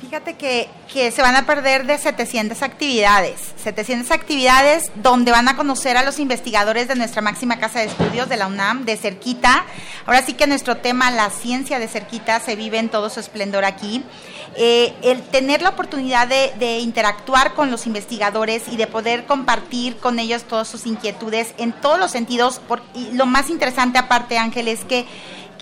Fíjate 0.00 0.34
que, 0.34 0.68
que, 0.92 1.10
se 1.10 1.22
van 1.22 1.34
a 1.34 1.44
perder 1.44 1.84
de 1.84 1.98
700 1.98 2.62
actividades, 2.62 3.40
700 3.56 4.12
actividades 4.12 4.92
donde 4.94 5.32
van 5.32 5.48
a 5.48 5.56
conocer 5.56 5.96
a 5.96 6.04
los 6.04 6.20
investigadores 6.20 6.86
de 6.86 6.94
nuestra 6.94 7.20
máxima 7.20 7.58
casa 7.58 7.80
de 7.80 7.86
estudios 7.86 8.28
de 8.28 8.36
la 8.36 8.46
UNAM, 8.46 8.84
de 8.84 8.96
cerquita. 8.96 9.64
Ahora 10.06 10.22
sí 10.24 10.34
que 10.34 10.46
nuestro 10.46 10.76
tema, 10.76 11.10
la 11.10 11.30
ciencia 11.30 11.80
de 11.80 11.88
cerquita, 11.88 12.38
se 12.38 12.54
vive 12.54 12.78
en 12.78 12.90
todo 12.90 13.10
su 13.10 13.18
esplendor 13.18 13.64
aquí. 13.64 14.04
Eh, 14.54 14.94
el 15.02 15.22
tener 15.22 15.62
la 15.62 15.70
oportunidad 15.70 16.28
de, 16.28 16.52
de, 16.60 16.78
interactuar 16.78 17.54
con 17.54 17.72
los 17.72 17.86
investigadores 17.86 18.68
y 18.70 18.76
de 18.76 18.86
poder 18.86 19.26
compartir 19.26 19.96
con 19.96 20.20
ellos 20.20 20.44
todas 20.44 20.68
sus 20.68 20.86
inquietudes 20.86 21.54
en 21.58 21.72
todos 21.72 21.98
los 21.98 22.12
sentidos. 22.12 22.60
Por, 22.60 22.82
y 22.94 23.12
lo 23.12 23.26
más 23.26 23.50
interesante 23.50 23.98
aparte, 23.98 24.38
Ángel, 24.38 24.68
es 24.68 24.84
que 24.84 25.06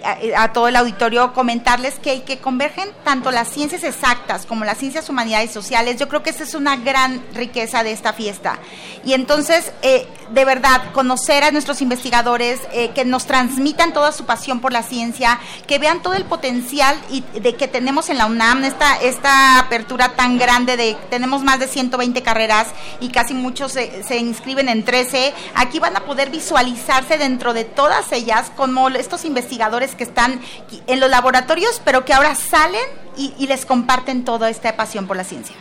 a, 0.04 0.52
todo 0.52 0.68
el 0.68 0.76
auditorio 0.76 1.32
comentarles 1.32 1.94
que, 1.94 2.22
que 2.22 2.38
convergen 2.38 2.88
tanto 3.04 3.30
las 3.30 3.48
ciencias 3.48 3.84
exactas 3.84 4.46
como 4.46 4.64
las 4.64 4.78
ciencias 4.78 5.08
humanidades 5.08 5.50
sociales. 5.50 5.96
Yo 5.98 6.08
creo 6.08 6.22
que 6.22 6.30
esa 6.30 6.44
es 6.44 6.54
una 6.54 6.76
gran 6.76 7.22
riqueza 7.34 7.82
de 7.82 7.92
esta 7.92 8.12
fiesta. 8.12 8.58
Y 9.04 9.12
entonces, 9.14 9.72
eh, 9.82 10.06
de 10.30 10.44
verdad, 10.44 10.92
conocer 10.92 11.44
a 11.44 11.50
nuestros 11.50 11.80
investigadores, 11.82 12.60
eh, 12.72 12.90
que 12.90 13.04
nos 13.04 13.26
transmitan 13.26 13.92
toda 13.92 14.12
su 14.12 14.24
pasión 14.24 14.60
por 14.60 14.72
la 14.72 14.82
ciencia, 14.82 15.38
que 15.66 15.78
vean 15.78 16.02
todo 16.02 16.14
el 16.14 16.24
potencial 16.24 16.96
y 17.10 17.22
de 17.40 17.54
que 17.54 17.68
tenemos 17.68 18.08
en 18.10 18.18
la 18.18 18.26
UNAM, 18.26 18.64
esta, 18.64 18.96
esta 18.96 19.58
apertura 19.58 20.10
tan 20.16 20.38
grande 20.38 20.76
de, 20.76 20.96
tenemos 21.10 21.42
más 21.42 21.60
de 21.60 21.68
120 21.68 22.22
carreras 22.22 22.68
y 23.00 23.08
casi 23.10 23.34
muchos 23.34 23.72
se 23.72 24.16
inscriben 24.18 24.68
en 24.68 24.84
13. 24.84 25.32
Aquí 25.54 25.78
van 25.78 25.96
a 25.96 26.00
poder 26.00 26.30
visualizarse 26.30 27.18
dentro 27.18 27.54
de 27.54 27.64
todas 27.64 28.10
ellas 28.12 28.50
como 28.56 28.88
estos 28.88 29.24
investigadores 29.24 29.85
que 29.94 30.04
están 30.04 30.40
en 30.86 31.00
los 31.00 31.10
laboratorios, 31.10 31.80
pero 31.84 32.04
que 32.04 32.12
ahora 32.12 32.34
salen 32.34 32.84
y, 33.16 33.46
les 33.46 33.64
comparten 33.64 34.24
toda 34.24 34.50
esta 34.50 34.76
pasión 34.76 35.06
por 35.06 35.16
la 35.16 35.24
ciencia. 35.24 35.56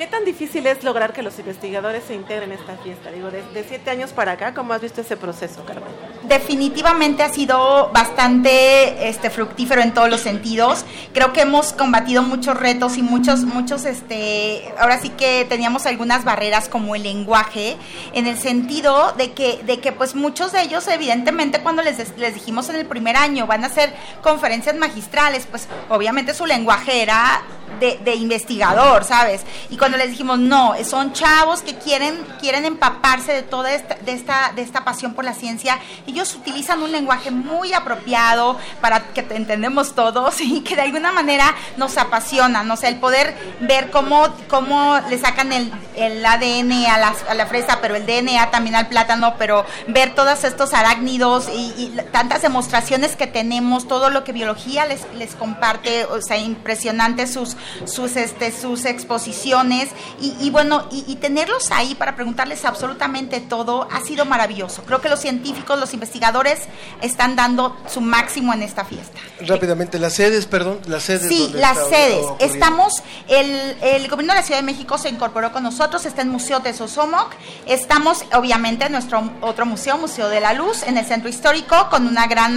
¿Qué 0.00 0.06
tan 0.06 0.24
difícil 0.24 0.66
es 0.66 0.82
lograr 0.82 1.12
que 1.12 1.22
los 1.22 1.38
investigadores 1.38 2.04
se 2.04 2.14
integren 2.14 2.52
en 2.52 2.58
esta 2.58 2.74
fiesta? 2.78 3.10
Digo, 3.10 3.30
de, 3.30 3.44
siete 3.68 3.90
años 3.90 4.12
para 4.12 4.32
acá, 4.32 4.54
¿cómo 4.54 4.72
has 4.72 4.80
visto 4.80 5.02
ese 5.02 5.14
proceso, 5.14 5.62
Carmen? 5.66 5.92
definitivamente 6.30 7.24
ha 7.24 7.28
sido 7.28 7.90
bastante 7.92 9.08
este, 9.08 9.30
fructífero 9.30 9.82
en 9.82 9.92
todos 9.92 10.08
los 10.08 10.20
sentidos. 10.20 10.84
Creo 11.12 11.32
que 11.32 11.42
hemos 11.42 11.72
combatido 11.72 12.22
muchos 12.22 12.56
retos 12.56 12.96
y 12.98 13.02
muchos, 13.02 13.40
muchos, 13.40 13.84
este, 13.84 14.72
ahora 14.78 15.00
sí 15.00 15.10
que 15.10 15.44
teníamos 15.48 15.86
algunas 15.86 16.24
barreras 16.24 16.68
como 16.68 16.94
el 16.94 17.02
lenguaje, 17.02 17.76
en 18.12 18.28
el 18.28 18.38
sentido 18.38 19.12
de 19.18 19.32
que, 19.32 19.60
de 19.64 19.80
que 19.80 19.90
pues 19.90 20.14
muchos 20.14 20.52
de 20.52 20.62
ellos, 20.62 20.86
evidentemente, 20.86 21.60
cuando 21.60 21.82
les, 21.82 22.16
les 22.16 22.34
dijimos 22.34 22.68
en 22.68 22.76
el 22.76 22.86
primer 22.86 23.16
año 23.16 23.48
van 23.48 23.64
a 23.64 23.66
hacer 23.66 23.92
conferencias 24.22 24.76
magistrales, 24.76 25.46
pues 25.50 25.66
obviamente 25.88 26.32
su 26.32 26.46
lenguaje 26.46 27.02
era 27.02 27.42
de, 27.80 27.98
de, 28.04 28.14
investigador, 28.14 29.04
¿sabes? 29.04 29.42
Y 29.70 29.76
cuando 29.76 29.89
les 29.96 30.10
dijimos, 30.10 30.38
no, 30.38 30.74
son 30.84 31.12
chavos 31.12 31.62
que 31.62 31.76
quieren, 31.76 32.16
quieren 32.40 32.64
empaparse 32.64 33.32
de 33.32 33.42
toda 33.42 33.72
esta, 33.72 33.94
de 33.96 34.12
esta, 34.12 34.52
de 34.54 34.62
esta 34.62 34.84
pasión 34.84 35.14
por 35.14 35.24
la 35.24 35.34
ciencia, 35.34 35.78
ellos 36.06 36.34
utilizan 36.34 36.82
un 36.82 36.92
lenguaje 36.92 37.30
muy 37.30 37.72
apropiado 37.72 38.58
para 38.80 39.00
que 39.12 39.22
te 39.22 39.36
entendemos 39.36 39.94
todos 39.94 40.40
y 40.40 40.60
que 40.62 40.76
de 40.76 40.82
alguna 40.82 41.12
manera 41.12 41.54
nos 41.76 41.96
apasiona, 41.98 42.62
no 42.62 42.76
sé, 42.76 42.88
el 42.88 42.96
poder 42.96 43.34
ver 43.60 43.90
cómo, 43.90 44.28
cómo 44.48 44.98
le 45.08 45.18
sacan 45.18 45.52
el, 45.52 45.72
el 45.96 46.24
ADN 46.24 46.72
a 46.86 46.98
la, 46.98 47.14
a 47.28 47.34
la, 47.34 47.46
fresa, 47.46 47.78
pero 47.80 47.96
el 47.96 48.06
DNA 48.06 48.50
también 48.50 48.76
al 48.76 48.88
plátano, 48.88 49.34
pero 49.38 49.64
ver 49.88 50.14
todos 50.14 50.44
estos 50.44 50.72
arácnidos 50.74 51.48
y, 51.48 51.74
y 51.76 52.00
tantas 52.12 52.42
demostraciones 52.42 53.16
que 53.16 53.26
tenemos, 53.26 53.88
todo 53.88 54.10
lo 54.10 54.24
que 54.24 54.32
biología 54.32 54.86
les, 54.86 55.00
les 55.14 55.34
comparte, 55.34 56.04
o 56.04 56.20
sea, 56.20 56.38
impresionante 56.38 57.26
sus, 57.26 57.56
sus, 57.86 58.16
este, 58.16 58.52
sus 58.52 58.84
exposiciones 58.84 59.79
y, 60.20 60.36
y 60.40 60.50
bueno, 60.50 60.86
y, 60.90 61.04
y, 61.06 61.16
tenerlos 61.16 61.70
ahí 61.70 61.94
para 61.94 62.16
preguntarles 62.16 62.64
absolutamente 62.64 63.40
todo 63.40 63.88
ha 63.90 64.00
sido 64.00 64.24
maravilloso. 64.24 64.82
Creo 64.82 65.00
que 65.00 65.08
los 65.08 65.20
científicos, 65.20 65.78
los 65.78 65.94
investigadores 65.94 66.60
están 67.00 67.36
dando 67.36 67.76
su 67.86 68.00
máximo 68.00 68.52
en 68.52 68.62
esta 68.62 68.84
fiesta. 68.84 69.18
Rápidamente, 69.40 69.98
las 69.98 70.14
sedes, 70.14 70.46
perdón, 70.46 70.80
las 70.86 71.04
sedes. 71.04 71.28
Sí, 71.28 71.52
las 71.54 71.78
sedes. 71.88 72.26
Estamos, 72.38 73.02
el, 73.28 73.76
el 73.82 74.08
gobierno 74.08 74.32
de 74.32 74.40
la 74.40 74.46
Ciudad 74.46 74.60
de 74.60 74.66
México 74.66 74.98
se 74.98 75.08
incorporó 75.08 75.52
con 75.52 75.62
nosotros, 75.62 76.04
está 76.06 76.22
en 76.22 76.28
Museo 76.30 76.60
Tesosomoc, 76.60 77.32
estamos 77.66 78.24
obviamente 78.32 78.86
en 78.86 78.92
nuestro 78.92 79.30
otro 79.40 79.66
museo, 79.66 79.98
Museo 79.98 80.28
de 80.28 80.40
la 80.40 80.54
Luz, 80.54 80.82
en 80.82 80.98
el 80.98 81.04
centro 81.06 81.28
histórico, 81.28 81.88
con 81.90 82.06
una 82.06 82.26
gran 82.26 82.50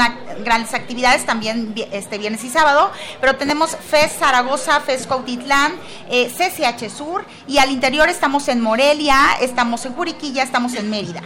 grandes 0.44 0.74
actividades 0.74 1.26
también 1.26 1.74
este 1.92 2.18
viernes 2.18 2.44
y 2.44 2.50
sábado, 2.50 2.92
pero 3.22 3.36
tenemos 3.36 3.76
FES 3.76 4.14
Zaragoza, 4.20 4.80
FES 4.82 5.08
Cautitlán, 5.08 5.74
eh, 6.10 6.32
CCH 6.32 6.90
Sur 6.90 7.03
y 7.48 7.58
al 7.58 7.72
interior 7.72 8.10
estamos 8.10 8.48
en 8.48 8.62
Morelia, 8.62 9.18
estamos 9.42 9.86
en 9.86 9.94
Juriquilla, 9.94 10.44
estamos 10.44 10.76
en 10.76 10.90
Mérida. 10.90 11.22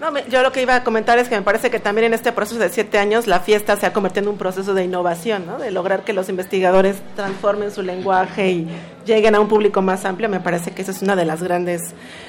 No, 0.00 0.18
yo 0.28 0.42
lo 0.42 0.50
que 0.50 0.62
iba 0.62 0.76
a 0.76 0.82
comentar 0.82 1.18
es 1.18 1.28
que 1.28 1.34
me 1.34 1.42
parece 1.42 1.70
que 1.70 1.78
también 1.78 2.06
en 2.06 2.14
este 2.14 2.32
proceso 2.32 2.58
de 2.58 2.70
siete 2.70 2.98
años 2.98 3.26
la 3.26 3.40
fiesta 3.40 3.76
se 3.76 3.84
ha 3.84 3.92
convertido 3.92 4.22
en 4.22 4.28
un 4.30 4.38
proceso 4.38 4.72
de 4.72 4.82
innovación, 4.82 5.44
¿no? 5.46 5.58
de 5.58 5.70
lograr 5.70 6.04
que 6.04 6.14
los 6.14 6.30
investigadores 6.30 6.96
transformen 7.16 7.70
su 7.70 7.82
lenguaje 7.82 8.50
y 8.50 8.68
lleguen 9.04 9.34
a 9.34 9.40
un 9.40 9.48
público 9.48 9.82
más 9.82 10.06
amplio. 10.06 10.30
Me 10.30 10.40
parece 10.40 10.70
que 10.70 10.80
eso 10.80 10.90
es 10.90 11.02
uno 11.02 11.16
de 11.16 11.26
los 11.26 11.42
grandes 11.42 11.82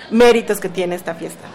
méritos 0.09 0.59
que 0.59 0.67
tiene 0.67 0.95
esta 0.95 1.15
fiesta. 1.15 1.47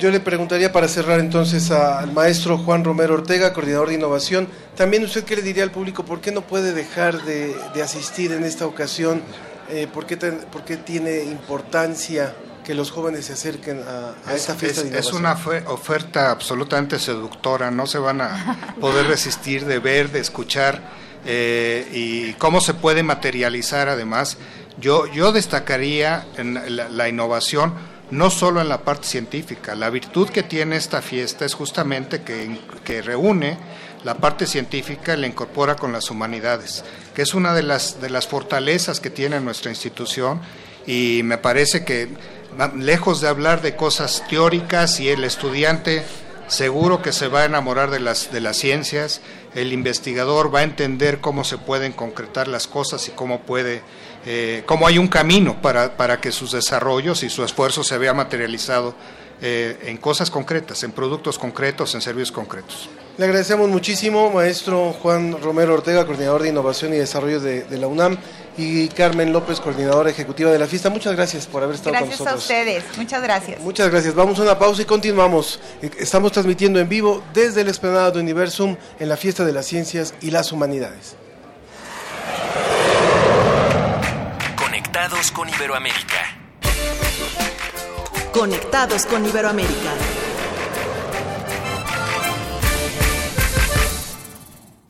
Yo 0.00 0.10
le 0.10 0.18
preguntaría 0.18 0.72
para 0.72 0.88
cerrar 0.88 1.20
entonces 1.20 1.70
al 1.70 2.12
maestro 2.12 2.58
Juan 2.58 2.82
Romero 2.82 3.14
Ortega, 3.14 3.52
coordinador 3.52 3.88
de 3.88 3.94
innovación, 3.94 4.48
también 4.74 5.04
usted 5.04 5.22
qué 5.22 5.36
le 5.36 5.42
diría 5.42 5.62
al 5.62 5.70
público, 5.70 6.04
¿por 6.04 6.20
qué 6.20 6.32
no 6.32 6.42
puede 6.42 6.72
dejar 6.72 7.22
de, 7.22 7.54
asistir 7.82 8.32
en 8.32 8.42
esta 8.42 8.66
ocasión? 8.66 9.22
Eh, 9.70 9.86
¿por, 9.86 10.06
qué 10.06 10.16
ten, 10.16 10.40
¿Por 10.50 10.64
qué 10.64 10.76
tiene 10.76 11.22
importancia 11.22 12.34
que 12.66 12.74
los 12.74 12.90
jóvenes 12.90 13.26
se 13.26 13.34
acerquen 13.34 13.80
a, 13.86 14.28
a 14.28 14.34
es, 14.34 14.40
esta 14.40 14.56
fiesta 14.56 14.80
es, 14.80 14.90
de 14.90 14.98
es 14.98 15.12
una 15.12 15.38
oferta 15.66 16.32
absolutamente 16.32 16.98
seductora, 16.98 17.70
no 17.70 17.86
se 17.86 17.98
van 17.98 18.20
a 18.20 18.74
poder 18.80 19.06
resistir 19.06 19.64
de 19.66 19.78
ver, 19.78 20.10
de 20.10 20.18
escuchar 20.18 20.82
eh, 21.24 21.88
y 21.92 22.32
cómo 22.34 22.60
se 22.60 22.74
puede 22.74 23.04
materializar 23.04 23.88
además. 23.88 24.36
Yo, 24.80 25.06
yo 25.06 25.30
destacaría 25.30 26.26
en 26.38 26.76
la, 26.76 26.88
la 26.88 27.08
innovación 27.08 27.72
no 28.10 28.30
solo 28.30 28.60
en 28.60 28.68
la 28.68 28.82
parte 28.82 29.06
científica, 29.06 29.74
la 29.76 29.90
virtud 29.90 30.28
que 30.28 30.42
tiene 30.42 30.76
esta 30.76 31.02
fiesta 31.02 31.44
es 31.44 31.54
justamente 31.54 32.22
que, 32.22 32.58
que 32.84 33.00
reúne 33.00 33.58
la 34.04 34.14
parte 34.14 34.46
científica 34.46 35.14
y 35.14 35.20
la 35.20 35.26
incorpora 35.26 35.76
con 35.76 35.92
las 35.92 36.10
humanidades, 36.10 36.84
que 37.14 37.22
es 37.22 37.34
una 37.34 37.54
de 37.54 37.62
las, 37.62 38.00
de 38.00 38.10
las 38.10 38.26
fortalezas 38.26 39.00
que 39.00 39.10
tiene 39.10 39.40
nuestra 39.40 39.70
institución 39.70 40.40
y 40.86 41.22
me 41.24 41.38
parece 41.38 41.84
que 41.84 42.08
lejos 42.76 43.20
de 43.20 43.28
hablar 43.28 43.62
de 43.62 43.76
cosas 43.76 44.24
teóricas 44.28 45.00
y 45.00 45.08
el 45.08 45.24
estudiante 45.24 46.04
seguro 46.48 47.02
que 47.02 47.12
se 47.12 47.28
va 47.28 47.42
a 47.42 47.44
enamorar 47.44 47.90
de 47.90 48.00
las, 48.00 48.30
de 48.32 48.40
las 48.40 48.56
ciencias, 48.56 49.20
el 49.54 49.72
investigador 49.72 50.54
va 50.54 50.60
a 50.60 50.64
entender 50.64 51.20
cómo 51.20 51.44
se 51.44 51.58
pueden 51.58 51.92
concretar 51.92 52.48
las 52.48 52.66
cosas 52.66 53.08
y 53.08 53.12
cómo 53.12 53.40
puede, 53.40 53.82
eh, 54.26 54.62
cómo 54.66 54.86
hay 54.86 54.98
un 54.98 55.08
camino 55.08 55.60
para, 55.60 55.96
para 55.96 56.20
que 56.20 56.32
sus 56.32 56.52
desarrollos 56.52 57.22
y 57.22 57.30
su 57.30 57.42
esfuerzo 57.42 57.82
se 57.82 57.98
vea 57.98 58.14
materializado 58.14 58.94
eh, 59.40 59.78
en 59.84 59.96
cosas 59.98 60.30
concretas, 60.30 60.82
en 60.82 60.92
productos 60.92 61.38
concretos, 61.38 61.94
en 61.94 62.00
servicios 62.00 62.32
concretos. 62.32 62.88
Le 63.18 63.24
agradecemos 63.24 63.68
muchísimo, 63.68 64.30
maestro 64.30 64.92
Juan 64.92 65.40
Romero 65.40 65.74
Ortega, 65.74 66.04
coordinador 66.04 66.42
de 66.42 66.50
Innovación 66.50 66.92
y 66.92 66.96
Desarrollo 66.96 67.40
de, 67.40 67.64
de 67.64 67.78
la 67.78 67.86
UNAM, 67.86 68.18
y 68.58 68.88
Carmen 68.88 69.32
López, 69.32 69.60
coordinadora 69.60 70.10
ejecutiva 70.10 70.50
de 70.50 70.58
la 70.58 70.66
fiesta. 70.66 70.90
Muchas 70.90 71.14
gracias 71.14 71.46
por 71.46 71.62
haber 71.62 71.76
estado 71.76 71.92
gracias 71.92 72.16
con 72.18 72.26
nosotros. 72.26 72.48
Gracias 72.48 72.68
a 72.68 72.80
ustedes, 72.80 72.98
muchas 72.98 73.22
gracias. 73.22 73.60
Muchas 73.60 73.90
gracias. 73.90 74.14
Vamos 74.14 74.38
a 74.38 74.42
una 74.42 74.58
pausa 74.58 74.82
y 74.82 74.84
continuamos. 74.84 75.60
Estamos 75.98 76.32
transmitiendo 76.32 76.80
en 76.80 76.88
vivo 76.88 77.22
desde 77.34 77.60
el 77.60 77.68
Esplanada 77.68 78.10
de 78.10 78.20
Universum 78.20 78.76
en 78.98 79.08
la 79.08 79.16
Fiesta 79.16 79.44
de 79.44 79.52
las 79.52 79.66
Ciencias 79.66 80.14
y 80.20 80.30
las 80.30 80.52
Humanidades. 80.52 81.16
Conectados 84.56 85.30
con 85.30 85.48
Iberoamérica. 85.48 86.25
Conectados 88.36 89.06
con 89.06 89.24
Iberoamérica. 89.24 89.94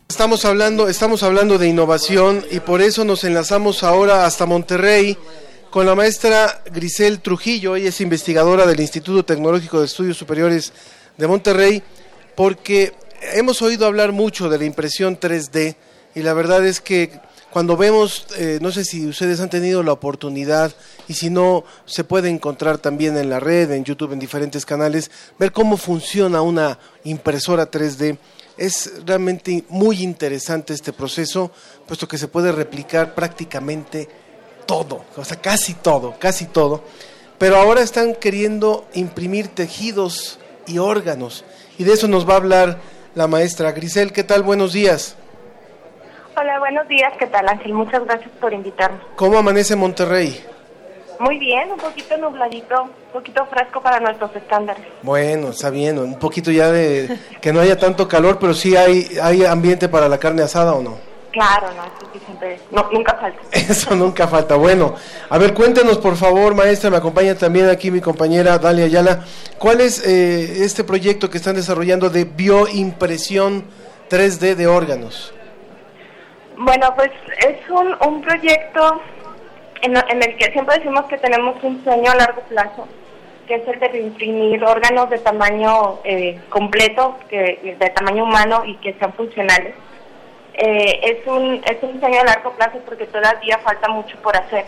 Estamos 0.09 0.45
hablando, 0.45 0.89
estamos 0.89 1.23
hablando 1.23 1.57
de 1.57 1.69
innovación 1.69 2.45
y 2.51 2.59
por 2.59 2.83
eso 2.83 3.05
nos 3.05 3.23
enlazamos 3.23 3.85
ahora 3.85 4.27
hasta 4.27 4.47
Monterrey 4.47 5.17
con 5.71 5.87
la 5.87 5.95
maestra 5.95 6.61
Grisel 6.73 7.21
Trujillo, 7.21 7.77
ella 7.77 7.91
es 7.91 8.01
investigadora 8.01 8.67
del 8.67 8.81
Instituto 8.81 9.25
Tecnológico 9.25 9.79
de 9.79 9.87
Estudios 9.87 10.17
Superiores 10.17 10.73
de 11.17 11.29
Monterrey, 11.29 11.85
porque 12.35 12.95
hemos 13.33 13.63
oído 13.63 13.87
hablar 13.87 14.11
mucho 14.11 14.49
de 14.49 14.59
la 14.59 14.65
impresión 14.65 15.21
3D 15.21 15.77
y 16.17 16.23
la 16.23 16.35
verdad 16.35 16.67
es 16.67 16.81
que 16.81 17.21
cuando 17.57 17.75
vemos, 17.79 18.27
eh, 18.37 18.59
no 18.61 18.71
sé 18.71 18.85
si 18.85 19.07
ustedes 19.07 19.41
han 19.41 19.49
tenido 19.49 19.83
la 19.83 19.93
oportunidad 19.93 20.75
y 21.09 21.15
si 21.15 21.31
no, 21.31 21.65
se 21.87 22.05
puede 22.05 22.29
encontrar 22.29 22.77
también 22.77 23.17
en 23.17 23.31
la 23.31 23.41
red, 23.41 23.71
en 23.71 23.83
YouTube, 23.83 24.13
en 24.13 24.19
diferentes 24.19 24.67
canales, 24.67 25.11
ver 25.39 25.53
cómo 25.53 25.79
funciona 25.79 26.43
una 26.43 26.79
impresora 27.05 27.71
3D. 27.71 28.19
Es 28.59 28.93
realmente 29.07 29.65
muy 29.71 30.03
interesante 30.03 30.75
este 30.75 30.93
proceso, 30.93 31.51
puesto 31.87 32.07
que 32.07 32.19
se 32.19 32.29
puede 32.29 32.53
replicar 32.53 33.15
prácticamente 33.15 34.07
todo, 34.67 35.07
o 35.17 35.25
sea, 35.25 35.41
casi 35.41 35.73
todo, 35.73 36.17
casi 36.19 36.45
todo. 36.45 36.85
Pero 37.39 37.57
ahora 37.57 37.81
están 37.81 38.17
queriendo 38.17 38.87
imprimir 38.93 39.49
tejidos 39.49 40.39
y 40.67 40.77
órganos. 40.77 41.43
Y 41.79 41.85
de 41.85 41.95
eso 41.95 42.07
nos 42.07 42.29
va 42.29 42.35
a 42.35 42.37
hablar 42.37 42.81
la 43.15 43.27
maestra 43.27 43.73
Grisel. 43.73 44.13
¿Qué 44.13 44.25
tal? 44.25 44.43
Buenos 44.43 44.75
días. 44.75 45.17
Hola, 46.39 46.59
buenos 46.59 46.87
días. 46.87 47.15
¿Qué 47.19 47.27
tal, 47.29 47.49
Ángel? 47.49 47.73
Muchas 47.73 48.05
gracias 48.05 48.31
por 48.39 48.53
invitarme. 48.53 48.99
¿Cómo 49.15 49.39
amanece 49.39 49.75
Monterrey? 49.75 50.45
Muy 51.19 51.39
bien, 51.39 51.73
un 51.73 51.79
poquito 51.79 52.15
nubladito, 52.19 52.83
un 52.83 52.91
poquito 53.11 53.47
fresco 53.47 53.81
para 53.81 54.01
nuestros 54.01 54.37
estándares. 54.37 54.85
Bueno, 55.01 55.49
está 55.49 55.71
bien, 55.71 55.99
un 55.99 56.19
poquito 56.19 56.51
ya 56.51 56.71
de 56.71 57.09
que 57.41 57.55
no 57.55 57.61
haya 57.61 57.79
tanto 57.79 58.07
calor, 58.07 58.39
pero 58.39 58.53
sí 58.53 58.77
hay, 58.77 59.17
hay 59.23 59.47
ambiente 59.47 59.89
para 59.89 60.11
la 60.11 60.19
carne 60.19 60.43
asada 60.43 60.75
o 60.75 60.83
no. 60.83 60.99
Claro, 61.33 61.69
no, 61.75 61.85
eso 61.85 62.11
sí 62.13 62.21
siempre, 62.27 62.61
no, 62.71 62.87
nunca 62.93 63.15
falta. 63.15 63.41
Eso 63.53 63.95
nunca 63.95 64.29
falta. 64.29 64.57
Bueno, 64.57 64.95
a 65.31 65.39
ver, 65.39 65.55
cuéntenos 65.55 65.97
por 65.99 66.17
favor, 66.17 66.55
maestra, 66.55 66.91
me 66.91 66.99
acompaña 66.99 67.35
también 67.35 67.71
aquí 67.71 67.91
mi 67.91 68.01
compañera 68.01 68.59
Dalia 68.59 68.85
Ayala, 68.85 69.25
¿cuál 69.59 69.81
es 69.81 70.07
eh, 70.07 70.65
este 70.65 70.85
proyecto 70.85 71.31
que 71.31 71.39
están 71.39 71.57
desarrollando 71.57 72.11
de 72.11 72.25
bioimpresión 72.25 73.65
3D 74.11 74.55
de 74.55 74.67
órganos? 74.67 75.33
Bueno, 76.57 76.95
pues 76.97 77.11
es 77.47 77.69
un, 77.69 77.95
un 78.07 78.23
proyecto 78.23 79.03
en, 79.83 79.97
el 79.97 80.37
que 80.37 80.51
siempre 80.53 80.79
decimos 80.79 81.05
que 81.05 81.19
tenemos 81.19 81.63
un 81.63 81.83
sueño 81.85 82.11
a 82.11 82.15
largo 82.15 82.41
plazo, 82.43 82.89
que 83.47 83.57
es 83.57 83.69
el 83.69 83.79
de 83.79 84.01
imprimir 84.01 84.65
órganos 84.65 85.11
de 85.11 85.19
tamaño 85.19 86.01
eh, 86.05 86.41
completo, 86.49 87.19
que, 87.29 87.77
de 87.79 87.91
tamaño 87.91 88.25
humano 88.25 88.65
y 88.65 88.77
que 88.77 88.95
sean 88.95 89.13
funcionales. 89.13 89.75
Eh, 90.55 91.01
es, 91.03 91.27
un, 91.27 91.63
es 91.67 91.83
un 91.83 92.01
sueño 92.01 92.21
a 92.23 92.25
largo 92.25 92.53
plazo 92.53 92.79
porque 92.87 93.07
todavía 93.07 93.59
falta 93.59 93.89
mucho 93.89 94.17
por 94.23 94.35
hacer. 94.37 94.65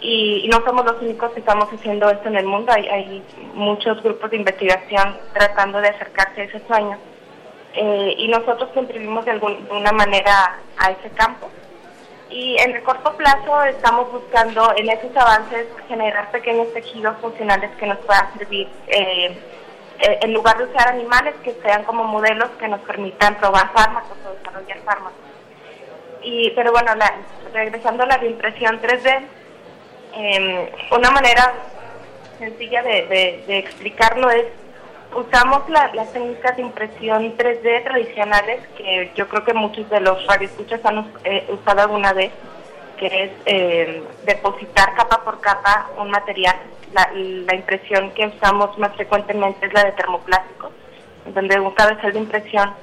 Y, 0.00 0.42
y 0.44 0.48
no 0.48 0.64
somos 0.64 0.84
los 0.84 1.00
únicos 1.00 1.30
que 1.30 1.38
estamos 1.38 1.72
haciendo 1.72 2.10
esto 2.10 2.28
en 2.28 2.36
el 2.36 2.46
mundo, 2.46 2.72
hay, 2.72 2.88
hay 2.88 3.22
muchos 3.54 4.02
grupos 4.02 4.32
de 4.32 4.38
investigación 4.38 5.16
tratando 5.32 5.80
de 5.80 5.88
acercarse 5.88 6.40
a 6.40 6.44
ese 6.44 6.60
sueño. 6.66 6.98
Eh, 7.74 8.14
y 8.18 8.28
nosotros 8.28 8.70
contribuimos 8.74 9.24
de 9.24 9.30
alguna 9.32 9.92
manera 9.92 10.58
a 10.76 10.90
ese 10.90 11.10
campo. 11.10 11.50
Y 12.32 12.56
en 12.58 12.74
el 12.74 12.82
corto 12.82 13.14
plazo 13.14 13.62
estamos 13.64 14.10
buscando 14.10 14.72
en 14.76 14.88
esos 14.88 15.14
avances 15.16 15.66
generar 15.86 16.30
pequeños 16.30 16.72
tejidos 16.72 17.16
funcionales 17.18 17.70
que 17.78 17.86
nos 17.86 17.98
puedan 17.98 18.32
servir, 18.38 18.68
eh, 18.88 19.36
eh, 20.00 20.18
en 20.22 20.32
lugar 20.32 20.56
de 20.56 20.64
usar 20.64 20.88
animales 20.88 21.34
que 21.44 21.52
sean 21.62 21.84
como 21.84 22.04
modelos 22.04 22.48
que 22.58 22.68
nos 22.68 22.80
permitan 22.80 23.36
probar 23.36 23.70
fármacos 23.74 24.16
o 24.26 24.34
desarrollar 24.34 24.78
fármacos. 24.78 25.18
Y, 26.22 26.50
pero 26.50 26.72
bueno, 26.72 26.92
regresando 27.52 28.04
a 28.04 28.06
la 28.06 28.24
impresión 28.24 28.80
3D, 28.80 29.20
eh, 30.14 30.72
una 30.90 31.10
manera 31.10 31.52
sencilla 32.38 32.82
de, 32.82 33.06
de, 33.06 33.44
de 33.46 33.58
explicarlo 33.58 34.30
es 34.30 34.46
usamos 35.14 35.68
la, 35.68 35.92
las 35.94 36.12
técnicas 36.12 36.56
de 36.56 36.62
impresión 36.62 37.36
3D 37.36 37.84
tradicionales 37.84 38.66
que 38.76 39.10
yo 39.14 39.28
creo 39.28 39.44
que 39.44 39.54
muchos 39.54 39.88
de 39.90 40.00
los 40.00 40.26
radioescuchas 40.26 40.84
han 40.84 41.06
eh, 41.24 41.46
usado 41.48 41.82
alguna 41.82 42.12
vez, 42.12 42.32
que 42.96 43.06
es 43.06 43.30
eh, 43.46 44.02
depositar 44.24 44.94
capa 44.94 45.22
por 45.24 45.40
capa 45.40 45.90
un 45.98 46.10
material. 46.10 46.56
La, 46.92 47.10
la, 47.14 47.54
impresión 47.54 48.10
que 48.10 48.26
usamos 48.26 48.76
más 48.78 48.94
frecuentemente 48.94 49.66
es 49.66 49.72
la 49.72 49.84
de 49.84 49.92
termoplásticos, 49.92 50.72
donde 51.34 51.58
un 51.58 51.70
cabezal 51.72 52.12
de 52.12 52.18
impresión 52.18 52.74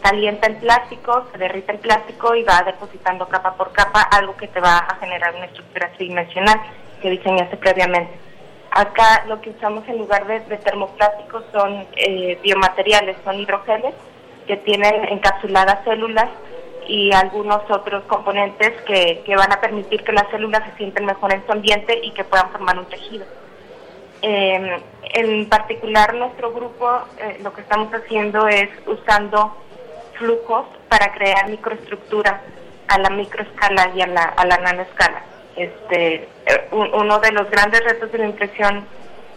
calienta 0.00 0.46
el 0.46 0.56
plástico, 0.56 1.26
se 1.32 1.38
derrite 1.38 1.72
el 1.72 1.78
plástico 1.78 2.34
y 2.34 2.44
va 2.44 2.62
depositando 2.62 3.28
capa 3.28 3.54
por 3.54 3.72
capa 3.72 4.00
algo 4.00 4.36
que 4.36 4.48
te 4.48 4.60
va 4.60 4.78
a 4.78 4.94
generar 4.96 5.34
una 5.34 5.46
estructura 5.46 5.90
tridimensional 5.96 6.60
que 7.02 7.10
diseñaste 7.10 7.56
previamente. 7.58 8.27
Acá 8.70 9.24
lo 9.26 9.40
que 9.40 9.50
usamos 9.50 9.86
en 9.88 9.98
lugar 9.98 10.26
de, 10.26 10.40
termoplásticos 10.58 11.44
son 11.52 11.86
eh, 11.96 12.38
biomateriales, 12.42 13.16
son 13.24 13.40
hidrogeles 13.40 13.94
que 14.46 14.56
tienen 14.58 15.04
encapsuladas 15.08 15.84
células 15.84 16.28
y 16.86 17.12
algunos 17.12 17.60
otros 17.70 18.02
componentes 18.04 18.80
que, 18.82 19.22
que, 19.24 19.36
van 19.36 19.52
a 19.52 19.60
permitir 19.60 20.02
que 20.02 20.12
las 20.12 20.28
células 20.30 20.64
se 20.70 20.76
sienten 20.78 21.04
mejor 21.04 21.32
en 21.32 21.44
su 21.44 21.52
ambiente 21.52 22.00
y 22.02 22.12
que 22.12 22.24
puedan 22.24 22.50
formar 22.50 22.78
un 22.78 22.86
tejido. 22.86 23.26
Eh, 24.22 24.82
en 25.14 25.48
particular, 25.48 26.14
nuestro 26.14 26.52
grupo 26.52 26.88
eh, 27.18 27.38
lo 27.42 27.52
que 27.52 27.60
estamos 27.60 27.92
haciendo 27.92 28.48
es 28.48 28.68
usando 28.86 29.56
flujos 30.14 30.66
para 30.88 31.12
crear 31.12 31.48
microestructuras 31.48 32.40
a 32.88 32.98
la 32.98 33.10
microescala 33.10 33.92
y 33.94 34.02
a 34.02 34.06
la, 34.06 34.22
a 34.24 34.46
la 34.46 34.56
nanoescala. 34.58 35.22
Este, 35.58 36.28
uno 36.70 37.18
de 37.18 37.32
los 37.32 37.50
grandes 37.50 37.82
retos 37.82 38.12
de 38.12 38.18
la 38.18 38.26
impresión, 38.26 38.86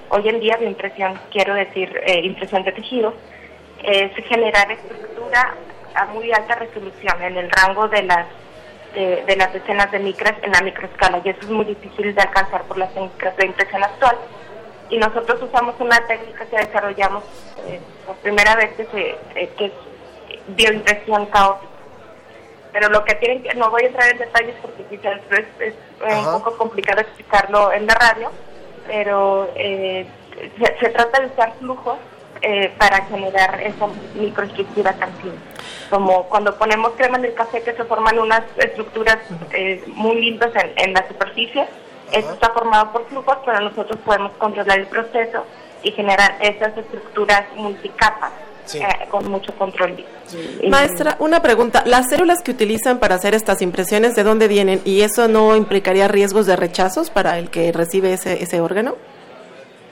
hoy 0.10 0.30
en 0.30 0.40
día 0.40 0.56
de 0.56 0.68
impresión, 0.68 1.20
quiero 1.32 1.56
decir 1.56 2.00
eh, 2.06 2.22
impresión 2.24 2.64
de 2.64 2.72
tejidos, 2.74 3.16
es 3.84 4.14
generar 4.28 4.72
estructura 4.72 5.56
a 5.96 6.06
muy 6.06 6.32
alta 6.32 6.54
resolución 6.56 7.20
en 7.24 7.38
el 7.38 7.50
rango 7.50 7.88
de 7.88 8.04
las 8.04 8.28
de, 8.94 9.36
las 9.36 9.52
decenas 9.52 9.90
de 9.92 10.00
micras 10.00 10.34
en 10.44 10.52
la 10.52 10.62
microescala 10.62 11.22
y 11.24 11.30
eso 11.30 11.40
es 11.42 11.50
muy 11.50 11.66
difícil 11.66 12.14
de 12.14 12.22
alcanzar 12.22 12.64
por 12.64 12.78
las 12.78 12.94
técnicas 12.94 13.36
de 13.38 13.46
impresión 13.48 13.84
actual. 13.84 14.18
Y 14.90 14.98
nosotros 14.98 15.42
usamos 15.42 15.76
una 15.80 16.06
técnica 16.06 16.46
que 16.46 16.58
desarrollamos 16.58 17.24
eh, 17.68 17.80
por 18.06 18.16
primera 18.18 18.56
vez 18.56 18.74
que, 18.74 18.86
se, 18.86 19.16
eh, 19.36 19.50
que 19.58 19.66
es 19.66 19.72
bioimpresión 20.50 21.26
caótica 21.28 21.71
pero 22.72 22.90
lo 22.90 23.04
que 23.04 23.16
tienen 23.16 23.44
que, 23.44 23.54
no 23.56 23.70
voy 23.70 23.84
a 23.84 23.88
entrar 23.88 24.12
en 24.12 24.18
detalles 24.18 24.56
porque 24.62 24.84
quizás 24.86 25.20
es, 25.32 25.46
es 25.60 25.74
un 26.26 26.32
poco 26.32 26.58
complicado 26.58 27.02
explicarlo 27.02 27.72
en 27.72 27.86
la 27.86 27.96
radio, 27.96 28.32
pero 28.88 29.50
eh, 29.56 30.06
se, 30.58 30.78
se, 30.80 30.90
trata 30.90 31.20
de 31.20 31.28
usar 31.28 31.54
flujos 31.60 31.98
eh, 32.42 32.74
para 32.78 33.06
generar 33.06 33.62
esa 33.62 33.88
microestructura 34.16 34.94
tan 34.94 35.14
fina. 35.18 35.36
Como 35.90 36.24
cuando 36.24 36.58
ponemos 36.58 36.94
crema 36.94 37.18
en 37.18 37.26
el 37.26 37.34
café 37.34 37.62
que 37.62 37.74
se 37.74 37.84
forman 37.84 38.18
unas 38.18 38.44
estructuras 38.58 39.18
eh, 39.52 39.84
muy 39.88 40.22
lindas 40.22 40.52
en, 40.56 40.72
en, 40.78 40.94
la 40.94 41.06
superficie, 41.08 41.68
eso 42.12 42.34
está 42.34 42.50
formado 42.52 42.92
por 42.94 43.06
flujos, 43.08 43.38
pero 43.46 43.60
nosotros 43.60 44.00
podemos 44.06 44.32
controlar 44.34 44.80
el 44.80 44.88
proceso 44.88 45.46
y 45.84 45.92
generar 45.92 46.38
esas 46.40 46.78
estructuras 46.78 47.44
multicapas 47.56 48.32
sí. 48.66 48.80
eh, 48.80 49.08
con 49.10 49.30
mucho 49.30 49.54
control. 49.56 50.06
Maestra, 50.70 51.16
una 51.20 51.42
pregunta. 51.42 51.84
¿Las 51.86 52.10
células 52.10 52.42
que 52.44 52.52
utilizan 52.52 53.00
para 53.00 53.16
hacer 53.16 53.34
estas 53.34 53.62
impresiones, 53.62 54.16
de 54.16 54.24
dónde 54.24 54.48
vienen? 54.48 54.82
¿Y 54.86 55.02
eso 55.02 55.28
no 55.28 55.56
implicaría 55.56 56.08
riesgos 56.08 56.46
de 56.46 56.56
rechazos 56.56 57.10
para 57.10 57.38
el 57.38 57.50
que 57.50 57.72
recibe 57.72 58.14
ese, 58.14 58.42
ese 58.42 58.62
órgano? 58.62 58.96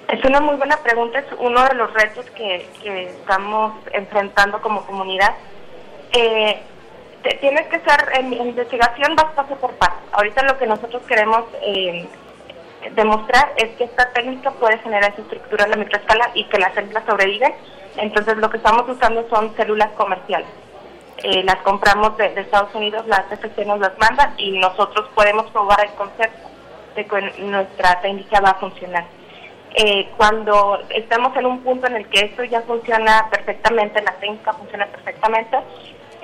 Es 0.09 0.23
una 0.25 0.39
muy 0.39 0.55
buena 0.55 0.77
pregunta, 0.77 1.19
es 1.19 1.25
uno 1.37 1.63
de 1.65 1.75
los 1.75 1.93
retos 1.93 2.25
que, 2.31 2.65
que 2.81 3.09
estamos 3.09 3.73
enfrentando 3.93 4.59
como 4.59 4.83
comunidad. 4.85 5.35
Eh, 6.13 6.59
te, 7.21 7.35
tienes 7.35 7.67
que 7.67 7.79
ser, 7.81 8.09
en 8.17 8.33
investigación 8.33 9.15
vas 9.15 9.33
paso 9.35 9.55
por 9.57 9.71
paso. 9.73 9.99
Ahorita 10.13 10.43
lo 10.43 10.57
que 10.57 10.65
nosotros 10.65 11.03
queremos 11.07 11.43
eh, 11.61 12.07
demostrar 12.95 13.51
es 13.57 13.69
que 13.77 13.83
esta 13.83 14.11
técnica 14.11 14.49
puede 14.51 14.79
generar 14.79 15.11
esa 15.11 15.21
estructura 15.21 15.65
en 15.65 15.71
la 15.71 15.77
microescala 15.77 16.31
y 16.33 16.45
que 16.45 16.57
las 16.57 16.73
células 16.73 17.03
sobreviven 17.05 17.53
entonces 18.01 18.37
lo 18.37 18.49
que 18.49 18.57
estamos 18.57 18.87
usando 18.87 19.27
son 19.29 19.55
células 19.55 19.91
comerciales. 19.91 20.47
Eh, 21.23 21.43
las 21.43 21.57
compramos 21.57 22.15
de, 22.17 22.27
Estados 22.39 22.73
Unidos, 22.73 23.05
las 23.07 23.31
FC 23.31 23.65
nos 23.65 23.79
las 23.79 23.97
manda 23.97 24.33
y 24.37 24.57
nosotros 24.57 25.09
podemos 25.13 25.49
probar 25.51 25.81
el 25.81 25.91
concepto 25.91 26.49
de 26.95 27.05
que 27.05 27.21
nuestra 27.41 27.99
técnica 28.01 28.39
va 28.39 28.51
a 28.51 28.55
funcionar. 28.55 29.05
Eh, 29.75 30.09
cuando 30.17 30.79
estamos 30.89 31.35
en 31.37 31.45
un 31.45 31.59
punto 31.61 31.87
en 31.87 31.97
el 31.97 32.07
que 32.07 32.21
esto 32.21 32.43
ya 32.43 32.61
funciona 32.61 33.27
perfectamente, 33.29 34.01
la 34.01 34.13
técnica 34.13 34.53
funciona 34.53 34.85
perfectamente, 34.87 35.57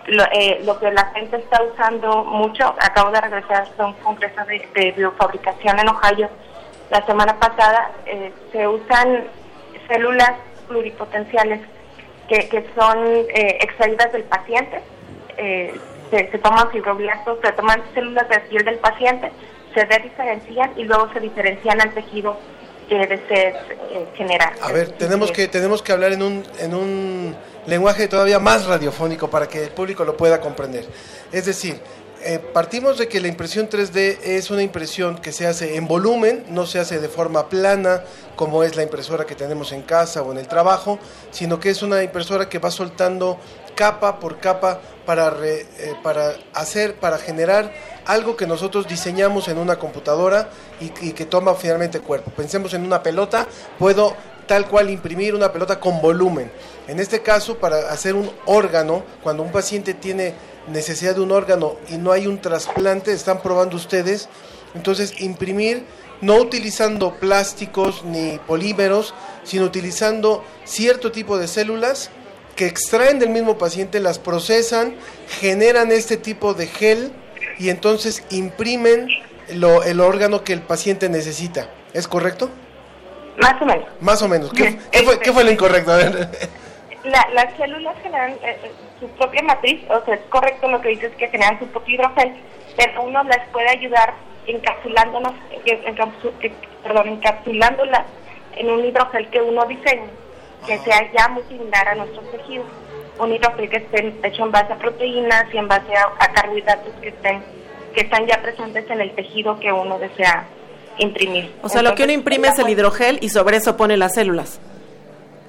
lo, 0.07 0.23
eh, 0.31 0.61
que 0.79 0.91
la 0.91 1.05
gente 1.13 1.37
está 1.37 1.61
usando 1.61 2.23
mucho, 2.23 2.75
acabo 2.79 3.11
de 3.11 3.21
regresar 3.21 3.67
de 3.75 3.83
un 3.83 3.93
congreso 3.93 4.45
de, 4.45 4.67
de 4.73 4.91
biofabricación 4.91 5.79
en 5.79 5.89
Ohio 5.89 6.29
la 6.89 7.05
semana 7.05 7.39
pasada, 7.39 7.91
eh, 8.05 8.31
se 8.51 8.67
usan 8.67 9.25
células 9.87 10.33
pluripotenciales 10.67 11.61
que, 12.27 12.49
que 12.49 12.65
son 12.75 12.97
eh, 13.05 13.57
extraídas 13.61 14.11
del 14.11 14.23
paciente, 14.23 14.81
eh, 15.37 15.73
se, 16.09 16.31
se, 16.31 16.37
toman 16.39 16.71
fibroblastos, 16.71 17.39
se 17.43 17.51
toman 17.53 17.81
células 17.93 18.27
de 18.29 18.39
piel 18.41 18.65
del 18.65 18.77
paciente, 18.77 19.31
se 19.73 19.85
diferencian 20.01 20.71
y 20.77 20.83
luego 20.83 21.11
se 21.13 21.19
diferencian 21.19 21.81
al 21.81 21.93
tejido 21.93 22.37
que 22.87 22.95
desees 22.95 23.55
eh, 23.91 24.07
generar. 24.15 24.53
A 24.61 24.71
ver, 24.71 24.91
tenemos 24.91 25.31
que 25.31 25.47
tenemos 25.47 25.81
que 25.81 25.91
hablar 25.91 26.13
en 26.13 26.21
un 26.21 26.43
en 26.59 26.73
un 26.73 27.35
lenguaje 27.65 28.07
todavía 28.07 28.39
más 28.39 28.67
radiofónico 28.67 29.29
para 29.29 29.47
que 29.47 29.63
el 29.63 29.69
público 29.71 30.05
lo 30.05 30.15
pueda 30.15 30.39
comprender. 30.39 30.85
Es 31.31 31.45
decir, 31.45 31.79
eh, 32.27 32.39
partimos 32.39 32.97
de 32.97 33.07
que 33.07 33.19
la 33.19 33.27
impresión 33.27 33.69
3D 33.69 34.17
es 34.23 34.49
una 34.49 34.63
impresión 34.63 35.19
que 35.19 35.31
se 35.31 35.45
hace 35.45 35.75
en 35.75 35.87
volumen, 35.87 36.43
no 36.49 36.65
se 36.65 36.79
hace 36.79 36.99
de 36.99 37.07
forma 37.07 37.49
plana 37.49 38.01
como 38.35 38.63
es 38.63 38.75
la 38.75 38.81
impresora 38.81 39.25
que 39.25 39.35
tenemos 39.35 39.71
en 39.71 39.83
casa 39.83 40.23
o 40.23 40.31
en 40.31 40.39
el 40.39 40.47
trabajo, 40.47 40.97
sino 41.29 41.59
que 41.59 41.69
es 41.69 41.83
una 41.83 42.01
impresora 42.01 42.49
que 42.49 42.57
va 42.57 42.71
soltando 42.71 43.37
capa 43.75 44.19
por 44.19 44.39
capa 44.39 44.81
para, 45.05 45.35
eh, 45.43 45.67
para 46.01 46.33
hacer, 46.55 46.95
para 46.95 47.19
generar 47.19 47.71
algo 48.07 48.35
que 48.35 48.47
nosotros 48.47 48.87
diseñamos 48.87 49.47
en 49.47 49.59
una 49.59 49.77
computadora 49.77 50.49
y, 50.79 50.91
y 51.07 51.11
que 51.11 51.27
toma 51.27 51.53
finalmente 51.53 51.99
cuerpo. 51.99 52.31
Pensemos 52.31 52.73
en 52.73 52.85
una 52.85 53.03
pelota, 53.03 53.47
puedo 53.77 54.15
tal 54.47 54.67
cual 54.67 54.89
imprimir 54.89 55.35
una 55.35 55.51
pelota 55.51 55.79
con 55.79 56.01
volumen. 56.01 56.51
En 56.87 56.99
este 56.99 57.21
caso, 57.21 57.57
para 57.57 57.91
hacer 57.91 58.15
un 58.15 58.31
órgano, 58.45 59.03
cuando 59.23 59.43
un 59.43 59.51
paciente 59.51 59.93
tiene 59.93 60.33
necesidad 60.67 61.15
de 61.15 61.21
un 61.21 61.31
órgano 61.31 61.75
y 61.89 61.97
no 61.97 62.11
hay 62.11 62.27
un 62.27 62.39
trasplante, 62.41 63.11
están 63.11 63.41
probando 63.41 63.75
ustedes, 63.75 64.29
entonces 64.73 65.21
imprimir 65.21 65.85
no 66.21 66.35
utilizando 66.35 67.15
plásticos 67.15 68.03
ni 68.03 68.39
polímeros, 68.47 69.13
sino 69.43 69.65
utilizando 69.65 70.43
cierto 70.63 71.11
tipo 71.11 71.37
de 71.37 71.47
células 71.47 72.09
que 72.55 72.65
extraen 72.65 73.19
del 73.19 73.29
mismo 73.29 73.57
paciente, 73.57 73.99
las 73.99 74.17
procesan, 74.17 74.95
generan 75.41 75.91
este 75.91 76.17
tipo 76.17 76.53
de 76.53 76.67
gel 76.67 77.11
y 77.59 77.69
entonces 77.69 78.23
imprimen 78.29 79.09
lo, 79.53 79.83
el 79.83 79.99
órgano 79.99 80.43
que 80.43 80.53
el 80.53 80.61
paciente 80.61 81.09
necesita. 81.09 81.69
¿Es 81.93 82.07
correcto? 82.07 82.49
Más 83.37 83.61
o 83.61 83.65
menos. 83.65 83.85
Más 84.01 84.21
o 84.21 84.27
menos. 84.27 84.51
¿Qué, 84.53 84.77
¿qué, 84.91 84.99
fue, 85.03 85.19
¿qué 85.19 85.31
fue, 85.33 85.43
lo 85.43 85.51
incorrecto? 85.51 85.91
A 85.91 85.97
ver. 85.97 86.29
la- 87.03 87.27
las 87.33 87.53
células 87.57 87.95
generan 88.01 88.31
eh, 88.31 88.37
eh, 88.63 88.71
su 88.99 89.07
propia 89.09 89.41
matriz, 89.43 89.81
o 89.89 90.03
sea, 90.05 90.15
es 90.15 90.21
correcto 90.29 90.67
lo 90.69 90.81
que 90.81 90.89
dices 90.89 91.11
que 91.17 91.27
generan 91.27 91.59
su 91.59 91.67
propio 91.67 91.95
hidrogel, 91.95 92.33
pero 92.77 93.03
uno 93.03 93.23
les 93.23 93.39
puede 93.51 93.69
ayudar 93.69 94.13
encapsulándonos, 94.47 95.33
encapsu- 95.65 96.31
eh, 96.41 96.51
perdón, 96.83 97.09
encapsulándolas 97.09 98.03
en 98.55 98.69
un 98.71 98.85
hidrogel 98.85 99.27
que 99.29 99.41
uno 99.41 99.65
diseñe, 99.65 100.07
que 100.65 100.77
sea 100.79 101.11
ya 101.11 101.27
muy 101.29 101.43
similar 101.43 101.87
a 101.89 101.95
nuestros 101.95 102.29
tejidos. 102.31 102.67
Un 103.19 103.33
hidrogel 103.33 103.69
que 103.69 103.77
esté 103.77 104.13
hecho 104.23 104.43
en 104.45 104.51
base 104.51 104.73
a 104.73 104.77
proteínas 104.77 105.45
y 105.53 105.57
en 105.57 105.67
base 105.67 105.93
a, 105.95 106.03
a 106.23 106.33
carbohidratos 106.33 106.93
que 107.01 107.09
estén 107.09 107.43
que 107.93 108.01
están 108.01 108.27
ya 108.27 108.41
presentes 108.41 108.89
en 108.89 108.99
el 108.99 109.15
tejido 109.15 109.57
que 109.57 109.71
uno 109.71 109.97
desea 109.99 110.45
imprimir. 110.97 111.53
O 111.61 111.69
sea, 111.69 111.81
lo 111.81 111.95
que 111.95 112.03
uno 112.03 112.13
imprime 112.13 112.47
es 112.49 112.59
el 112.59 112.69
hidrogel 112.69 113.19
y 113.21 113.29
sobre 113.29 113.57
eso 113.57 113.75
pone 113.77 113.97
las 113.97 114.13
células. 114.13 114.59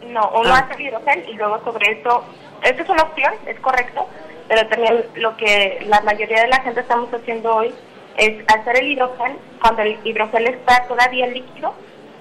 No, 0.09 0.31
uno 0.35 0.51
Ah. 0.55 0.59
hace 0.69 0.75
el 0.83 0.89
hidrogel 0.89 1.25
y 1.29 1.35
luego 1.35 1.61
sobre 1.65 1.93
eso, 2.01 2.25
esta 2.63 2.83
es 2.83 2.89
una 2.89 3.03
opción, 3.03 3.35
es 3.47 3.59
correcto, 3.61 4.07
pero 4.49 4.67
también 4.69 5.05
lo 5.17 5.37
que 5.37 5.85
la 5.89 6.01
mayoría 6.03 6.43
de 6.43 6.49
la 6.49 6.61
gente 6.63 6.81
estamos 6.81 7.13
haciendo 7.13 7.55
hoy 7.55 7.75
es 8.17 8.43
hacer 8.49 8.79
el 8.79 8.93
hidrogel, 8.93 9.37
cuando 9.61 9.83
el 9.83 9.99
hidrogel 10.05 10.47
está 10.47 10.85
todavía 10.89 11.27
líquido, 11.27 11.75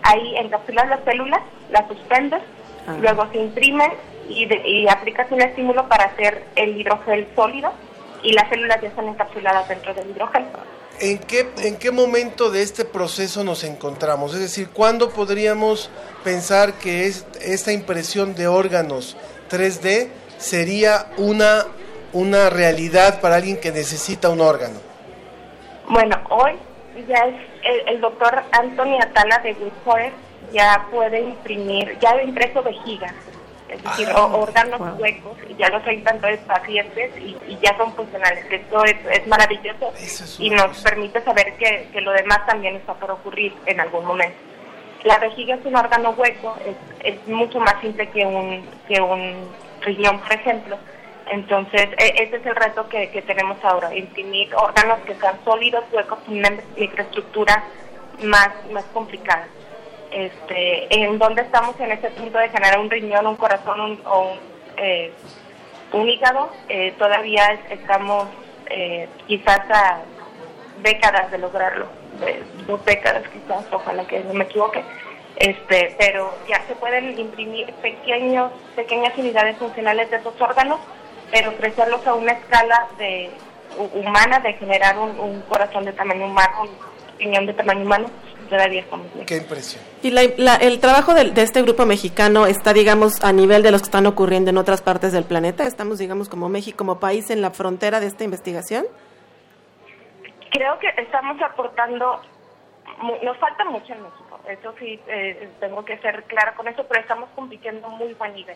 ahí 0.03 0.35
encapsulas 0.37 0.89
las 0.89 1.03
células, 1.05 1.41
las 1.71 1.87
suspendes, 1.87 2.41
Ah. 2.87 2.95
luego 3.01 3.27
se 3.31 3.37
imprime 3.39 3.91
y, 4.27 4.45
de- 4.45 4.61
y 4.67 4.87
aplicas 4.87 5.31
un 5.31 5.41
estímulo 5.41 5.87
para 5.87 6.05
hacer 6.05 6.43
el 6.55 6.79
hidrogel 6.79 7.27
sólido 7.35 7.71
y 8.23 8.33
las 8.33 8.49
células 8.49 8.81
ya 8.81 8.89
están 8.89 9.07
encapsuladas 9.07 9.67
dentro 9.69 9.93
del 9.93 10.09
hidrogel. 10.09 10.43
¿En 10.99 11.19
qué, 11.19 11.49
¿En 11.57 11.77
qué 11.77 11.91
momento 11.91 12.49
de 12.49 12.61
este 12.61 12.85
proceso 12.85 13.43
nos 13.43 13.63
encontramos? 13.63 14.33
Es 14.33 14.39
decir, 14.39 14.69
¿cuándo 14.69 15.09
podríamos 15.09 15.89
pensar 16.23 16.73
que 16.73 17.07
es, 17.07 17.25
esta 17.41 17.73
impresión 17.73 18.33
de 18.33 18.47
órganos 18.47 19.17
3D 19.49 20.07
sería 20.37 21.07
una, 21.17 21.65
una 22.13 22.49
realidad 22.49 23.19
para 23.19 23.35
alguien 23.35 23.59
que 23.59 23.71
necesita 23.71 24.29
un 24.29 24.41
órgano? 24.41 24.79
Bueno, 25.89 26.17
hoy 26.29 26.53
ya 27.07 27.25
es 27.25 27.35
el, 27.87 27.99
doctor 28.01 28.43
Anthony 28.51 28.97
Atala 29.01 29.39
de 29.39 29.53
Good 29.53 29.71
Forest 29.83 30.15
ya 30.53 30.87
puede 30.91 31.21
imprimir, 31.21 31.97
ya 31.99 32.11
ha 32.11 32.23
impreso 32.23 32.63
vejiga, 32.63 33.13
es 33.69 33.83
decir, 33.83 34.07
Ah, 34.13 34.25
o- 34.25 34.41
órganos 34.43 34.79
wow. 34.79 34.95
huecos, 34.99 35.37
y 35.49 35.55
ya 35.55 35.69
los 35.69 35.85
hay 35.87 36.01
tanto 36.01 36.27
de 36.27 36.37
pacientes 36.37 37.11
y, 37.17 37.35
y 37.47 37.57
ya 37.63 37.75
son 37.77 37.93
funcionales. 37.93 38.45
Esto 38.49 38.83
es, 38.85 38.95
es 39.11 39.27
maravilloso 39.27 39.91
es 39.97 40.39
y 40.39 40.49
nos 40.49 40.67
cosa. 40.67 40.83
permite 40.89 41.21
saber 41.23 41.53
que, 41.57 41.87
que 41.91 42.01
lo 42.01 42.11
demás 42.11 42.45
también 42.45 42.75
está 42.75 42.93
por 42.93 43.11
ocurrir 43.11 43.53
en 43.65 43.79
algún 43.79 44.05
momento. 44.05 44.37
La 45.03 45.17
vejiga 45.19 45.55
es 45.55 45.65
un 45.65 45.75
órgano 45.75 46.11
hueco, 46.11 46.55
es, 46.65 47.13
es 47.13 47.27
mucho 47.27 47.59
más 47.59 47.79
simple 47.81 48.09
que 48.09 48.25
un, 48.25 48.67
que 48.87 48.99
un 49.01 49.49
riñón, 49.81 50.19
por 50.19 50.33
ejemplo. 50.33 50.77
Entonces, 51.31 51.89
e- 51.97 52.23
ese 52.23 52.37
es 52.37 52.45
el 52.45 52.55
reto 52.55 52.87
que, 52.89 53.09
que 53.09 53.21
tenemos 53.23 53.57
ahora, 53.63 53.93
imprimir 53.95 54.53
órganos 54.55 54.99
que 55.07 55.15
sean 55.15 55.37
sólidos, 55.43 55.83
huecos, 55.91 56.19
con 56.25 56.37
una 56.37 56.51
microestructura 56.77 57.63
más, 58.23 58.49
más 58.71 58.83
complicada. 58.93 59.47
Este, 60.15 60.87
¿En 60.95 61.19
dónde 61.19 61.41
estamos 61.41 61.77
en 61.81 61.91
ese 61.91 62.09
punto 62.11 62.37
de 62.37 62.47
generar 62.47 62.79
un 62.79 62.89
riñón, 62.89 63.27
un 63.27 63.35
corazón 63.35 63.81
un- 63.81 64.01
o 64.05 64.31
un, 64.31 64.39
eh, 64.77 65.11
hígado? 66.07 66.49
Eh, 66.69 66.93
todavía 66.97 67.47
es- 67.51 67.79
estamos 67.79 68.27
eh, 68.69 69.07
quizás 69.27 69.59
a 69.69 69.99
décadas 70.81 71.29
de 71.31 71.37
lograrlo, 71.37 71.85
dos 72.65 72.83
décadas 72.85 73.23
quizás, 73.27 73.65
ojalá 73.71 74.05
que 74.07 74.21
no 74.21 74.33
me 74.33 74.45
equivoque. 74.45 74.81
Este, 75.35 75.93
pero 75.99 76.33
ya 76.47 76.61
se 76.67 76.75
pueden 76.75 77.19
imprimir 77.19 77.71
pequeños, 77.75 78.51
pequeñas 78.75 79.15
unidades 79.17 79.57
funcionales 79.57 80.09
de 80.09 80.17
esos 80.17 80.39
órganos, 80.41 80.79
pero 81.29 81.53
crecerlos 81.57 82.07
a 82.07 82.13
una 82.15 82.31
escala 82.31 82.87
de 82.97 83.29
hu- 83.77 83.99
humana 84.01 84.39
de 84.39 84.53
generar 84.53 84.97
un 84.97 85.41
corazón 85.49 85.83
de 85.85 85.91
tamaño 85.93 86.25
humano, 86.25 86.61
un 86.63 86.69
riñón 87.19 87.45
de 87.45 87.53
tamaño 87.53 87.81
humano, 87.81 88.07
Qué 89.25 89.37
impresión. 89.37 89.83
Y 90.03 90.11
la- 90.11 90.23
la- 90.37 90.55
el 90.55 90.79
trabajo 90.79 91.13
del- 91.13 91.33
de, 91.33 91.41
este 91.43 91.61
grupo 91.61 91.85
mexicano 91.85 92.45
está, 92.47 92.73
digamos, 92.73 93.23
a 93.23 93.31
nivel 93.31 93.63
de 93.63 93.71
los 93.71 93.81
que 93.81 93.85
están 93.85 94.05
ocurriendo 94.05 94.49
en 94.51 94.57
otras 94.57 94.81
partes 94.81 95.11
del 95.13 95.23
planeta. 95.23 95.65
Estamos, 95.65 95.97
digamos, 95.99 96.29
como 96.29 96.49
México, 96.49 96.77
como 96.77 96.99
país 96.99 97.29
en 97.29 97.41
la 97.41 97.51
frontera 97.51 97.99
de 97.99 98.07
esta 98.07 98.23
investigación. 98.23 98.85
Creo 100.51 100.79
que 100.79 100.87
estamos 101.01 101.41
aportando, 101.41 102.21
mu- 103.01 103.17
nos 103.23 103.37
falta 103.37 103.65
mucho 103.65 103.91
en 103.93 104.03
México, 104.03 104.39
eso 104.47 104.73
sí, 104.79 104.99
eh, 105.07 105.49
tengo 105.59 105.83
que 105.83 105.97
ser 105.97 106.23
clara 106.23 106.53
con 106.55 106.67
eso, 106.67 106.85
pero 106.87 107.01
estamos 107.01 107.29
compitiendo 107.35 107.89
muy 107.89 108.13
buen 108.13 108.33
nivel. 108.33 108.55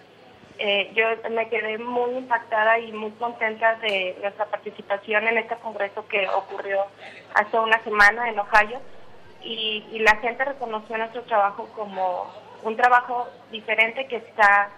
Eh, 0.61 0.91
yo 0.93 1.05
me 1.31 1.47
quedé 1.49 1.77
muy 1.77 2.11
impactada 2.17 2.79
y 2.79 2.91
muy 2.91 3.11
contenta 3.11 3.75
de 3.75 4.17
nuestra 4.21 4.45
participación 4.45 5.25
en 5.27 5.37
este 5.37 5.55
congreso 5.55 6.05
que 6.07 6.27
ocurrió 6.29 6.81
hace 7.33 7.57
una 7.59 7.81
semana 7.83 8.29
en 8.29 8.39
Ohio 8.39 8.79
y, 9.43 9.83
y 9.91 9.99
la 9.99 10.15
gente 10.17 10.43
reconoció 10.45 10.97
nuestro 10.97 11.21
trabajo 11.23 11.67
como 11.75 12.25
un 12.63 12.75
trabajo 12.75 13.27
diferente 13.51 14.07
que 14.07 14.17
está 14.17 14.69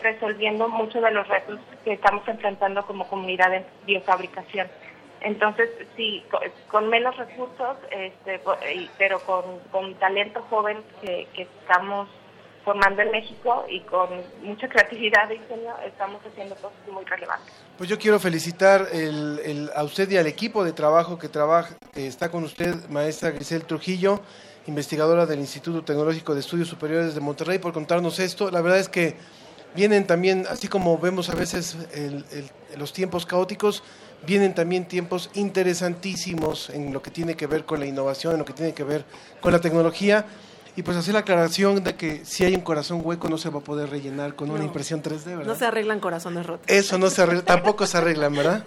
resolviendo 0.00 0.68
muchos 0.68 1.02
de 1.02 1.10
los 1.10 1.26
retos 1.28 1.58
que 1.84 1.92
estamos 1.94 2.26
enfrentando 2.28 2.86
como 2.86 3.08
comunidad 3.08 3.50
de 3.50 3.64
biofabricación. 3.86 4.68
Entonces, 5.20 5.68
sí, 5.96 6.24
co- 6.30 6.40
con, 6.70 6.88
menos 6.88 7.16
recursos, 7.16 7.76
este, 7.90 8.40
pero 8.98 9.20
con, 9.20 9.58
con 9.70 9.94
talento 9.96 10.42
joven 10.48 10.78
que, 11.00 11.26
que 11.34 11.42
estamos 11.42 12.08
formando 12.64 13.00
en 13.02 13.10
México 13.10 13.64
y 13.68 13.80
con 13.80 14.08
mucha 14.42 14.68
creatividad 14.68 15.30
y 15.30 15.38
diseño, 15.38 15.74
estamos 15.86 16.20
haciendo 16.26 16.54
cosas 16.56 16.78
muy 16.92 17.04
relevantes. 17.04 17.52
Pues 17.76 17.88
yo 17.88 17.98
quiero 17.98 18.18
felicitar 18.18 18.88
el- 18.92 19.40
el- 19.44 19.70
a 19.74 19.84
usted 19.84 20.10
y 20.10 20.16
al 20.16 20.26
equipo 20.26 20.64
de 20.64 20.72
trabajo 20.72 21.18
que 21.18 21.28
trabaja, 21.28 21.74
está 21.94 22.30
con 22.30 22.44
usted, 22.44 22.74
maestra 22.90 23.30
Grisel 23.30 23.64
Trujillo, 23.64 24.20
investigadora 24.66 25.24
del 25.24 25.38
Instituto 25.38 25.82
Tecnológico 25.82 26.34
de 26.34 26.40
Estudios 26.40 26.68
Superiores 26.68 27.14
de 27.14 27.20
Monterrey, 27.20 27.58
por 27.58 27.72
contarnos 27.72 28.18
esto. 28.18 28.50
La 28.50 28.60
verdad 28.60 28.78
es 28.80 28.88
que 28.88 29.16
vienen 29.74 30.06
también, 30.06 30.44
así 30.50 30.68
como 30.68 30.98
vemos 30.98 31.30
a 31.30 31.34
veces 31.34 31.76
los 32.76 32.92
tiempos 32.92 33.24
caóticos, 33.24 33.82
vienen 34.26 34.52
también 34.54 34.86
tiempos 34.86 35.30
interesantísimos 35.34 36.70
en 36.70 36.92
lo 36.92 37.00
que 37.00 37.10
tiene 37.10 37.34
que 37.36 37.46
ver 37.46 37.64
con 37.64 37.80
la 37.80 37.86
innovación, 37.86 38.32
en 38.34 38.40
lo 38.40 38.44
que 38.44 38.52
tiene 38.52 38.74
que 38.74 38.84
ver 38.84 39.04
con 39.40 39.52
la 39.52 39.60
tecnología. 39.60 40.26
Y 40.78 40.84
pues 40.84 40.96
hacer 40.96 41.12
la 41.12 41.20
aclaración 41.20 41.82
de 41.82 41.96
que 41.96 42.24
si 42.24 42.44
hay 42.44 42.54
un 42.54 42.60
corazón 42.60 43.00
hueco 43.02 43.28
no 43.28 43.36
se 43.36 43.50
va 43.50 43.58
a 43.58 43.62
poder 43.62 43.90
rellenar 43.90 44.36
con 44.36 44.48
una 44.48 44.62
impresión 44.62 45.02
3D, 45.02 45.24
¿verdad? 45.24 45.44
No 45.44 45.56
se 45.56 45.64
arreglan 45.66 45.98
corazones 45.98 46.46
rotos. 46.46 46.64
Eso 46.68 46.98
no 46.98 47.10
se 47.10 47.20
arregla, 47.20 47.42
tampoco 47.42 47.84
se 47.84 47.98
arreglan, 47.98 48.32
¿verdad? 48.32 48.62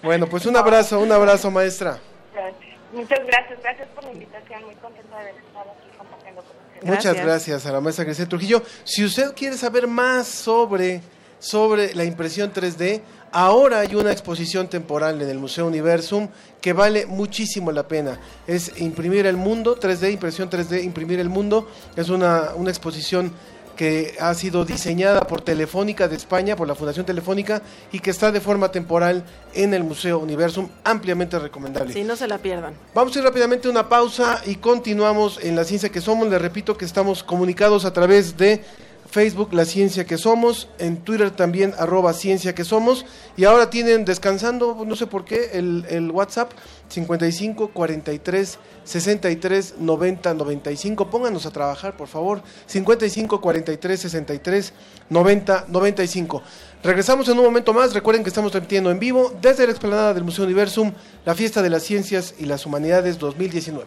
Bueno, 0.00 0.28
pues 0.28 0.46
un 0.46 0.56
abrazo, 0.56 1.00
un 1.00 1.10
abrazo, 1.10 1.50
maestra. 1.50 1.98
Gracias. 2.32 2.78
Muchas 2.92 3.18
gracias, 3.26 3.58
gracias 3.60 3.88
por 3.88 4.04
la 4.04 4.12
invitación, 4.12 4.64
muy 4.64 4.74
contenta 4.76 5.16
de 5.16 5.22
haber 5.22 5.34
estado 5.34 5.70
aquí 5.72 5.98
compartiendo 5.98 6.42
con 6.42 6.56
ustedes. 6.56 6.84
Muchas 6.84 7.16
Gracias. 7.16 7.66
a 7.66 7.72
la 7.72 7.80
maestra 7.80 8.04
Grisel 8.04 8.28
Trujillo. 8.28 8.62
Si 8.84 9.04
usted 9.04 9.34
quiere 9.34 9.56
saber 9.56 9.88
más 9.88 10.28
sobre, 10.28 11.00
sobre 11.40 11.96
la 11.96 12.04
impresión 12.04 12.52
3D, 12.52 13.02
ahora 13.32 13.80
hay 13.80 13.94
una 13.94 14.12
exposición 14.12 14.68
temporal 14.68 15.20
en 15.22 15.28
el 15.28 15.38
Museo 15.38 15.66
Universum 15.66 16.28
que 16.60 16.72
vale 16.72 17.06
muchísimo 17.06 17.72
la 17.72 17.86
pena. 17.86 18.20
Es 18.46 18.80
Imprimir 18.80 19.26
el 19.26 19.36
Mundo, 19.36 19.78
3D, 19.78 20.12
impresión 20.12 20.50
3D, 20.50 20.82
Imprimir 20.84 21.20
el 21.20 21.28
Mundo. 21.28 21.68
Es 21.96 22.08
una, 22.08 22.50
una 22.56 22.70
exposición 22.70 23.32
que 23.80 24.14
ha 24.20 24.34
sido 24.34 24.66
diseñada 24.66 25.22
por 25.22 25.40
Telefónica 25.40 26.06
de 26.06 26.14
España, 26.14 26.54
por 26.54 26.68
la 26.68 26.74
Fundación 26.74 27.06
Telefónica, 27.06 27.62
y 27.90 28.00
que 28.00 28.10
está 28.10 28.30
de 28.30 28.38
forma 28.38 28.70
temporal 28.70 29.24
en 29.54 29.72
el 29.72 29.84
Museo 29.84 30.18
Universum, 30.18 30.68
ampliamente 30.84 31.38
recomendable. 31.38 31.94
Sí, 31.94 32.04
no 32.04 32.14
se 32.14 32.28
la 32.28 32.36
pierdan. 32.36 32.74
Vamos 32.94 33.16
a 33.16 33.20
ir 33.20 33.24
rápidamente 33.24 33.68
a 33.68 33.70
una 33.70 33.88
pausa 33.88 34.42
y 34.44 34.56
continuamos 34.56 35.38
en 35.42 35.56
La 35.56 35.64
Ciencia 35.64 35.88
que 35.88 36.02
Somos. 36.02 36.28
Les 36.28 36.42
repito 36.42 36.76
que 36.76 36.84
estamos 36.84 37.22
comunicados 37.22 37.86
a 37.86 37.92
través 37.94 38.36
de 38.36 38.62
Facebook, 39.10 39.52
La 39.52 39.64
Ciencia 39.64 40.04
que 40.04 40.16
Somos, 40.16 40.68
en 40.78 40.98
Twitter 40.98 41.30
también, 41.30 41.74
arroba 41.78 42.12
Ciencia 42.12 42.54
que 42.54 42.64
Somos. 42.64 43.04
Y 43.36 43.44
ahora 43.44 43.68
tienen 43.68 44.04
descansando, 44.04 44.84
no 44.86 44.96
sé 44.96 45.06
por 45.06 45.24
qué, 45.24 45.50
el, 45.52 46.10
WhatsApp 46.12 46.52
55 46.88 47.68
43 47.68 48.58
63 48.84 49.74
90 49.78 50.34
95. 50.34 51.10
Pónganos 51.10 51.46
a 51.46 51.50
trabajar, 51.50 51.96
por 51.96 52.08
favor. 52.08 52.42
55 52.66 53.40
43 53.40 54.00
63 54.00 54.72
90 55.08 55.64
95. 55.68 56.42
Regresamos 56.82 57.28
en 57.28 57.38
un 57.38 57.44
momento 57.44 57.72
más. 57.72 57.92
Recuerden 57.92 58.22
que 58.22 58.30
estamos 58.30 58.52
transmitiendo 58.52 58.90
en 58.90 58.98
vivo 58.98 59.32
desde 59.40 59.66
la 59.66 59.72
explanada 59.72 60.14
del 60.14 60.24
Museo 60.24 60.44
Universum, 60.44 60.92
la 61.24 61.34
fiesta 61.34 61.62
de 61.62 61.70
las 61.70 61.82
ciencias 61.82 62.34
y 62.38 62.46
las 62.46 62.64
humanidades 62.66 63.18
2019. 63.18 63.86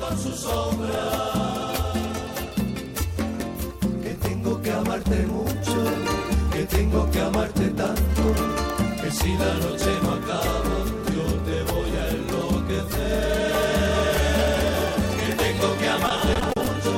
que 0.00 1.49
amarte 4.80 5.26
mucho, 5.26 5.76
que 6.52 6.64
tengo 6.64 7.10
que 7.10 7.20
amarte 7.20 7.68
tanto, 7.70 8.22
que 9.02 9.10
si 9.10 9.34
la 9.36 9.54
noche 9.64 9.90
no 10.02 10.12
acaba, 10.18 10.76
yo 11.14 11.24
te 11.46 11.56
voy 11.70 11.90
a 12.02 12.04
enloquecer. 12.16 13.52
Que 15.20 15.28
tengo 15.44 15.68
que 15.78 15.88
amarte 15.96 16.34
mucho, 16.56 16.92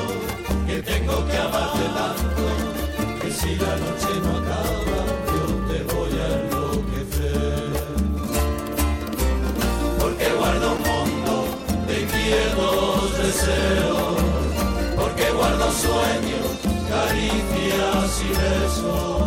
que 0.66 0.76
tengo 0.82 1.16
que 1.26 1.38
amarte 1.38 1.84
tanto, 1.98 2.44
si 3.40 3.50
la 3.56 3.74
noche 3.84 4.12
no 4.24 4.30
acaba, 4.40 5.00
yo 5.32 5.44
te 5.68 5.78
voy 5.92 6.12
a 6.20 6.26
enloquecer. 6.38 7.70
Porque 9.98 10.26
guardo 10.38 10.66
un 10.76 10.80
mundo 10.90 11.34
de 11.88 11.94
inquietos 12.02 13.18
deseos, 13.18 14.16
porque 14.96 15.26
guardo 15.32 15.66
sueños, 15.72 16.41
caricias 17.02 18.22
y 18.22 18.28
besos. 18.28 19.22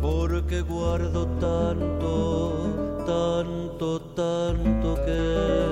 Porque 0.00 0.60
guardo 0.62 1.26
tanto, 1.40 3.04
tanto, 3.06 4.00
tanto 4.14 4.94
que 5.04 5.64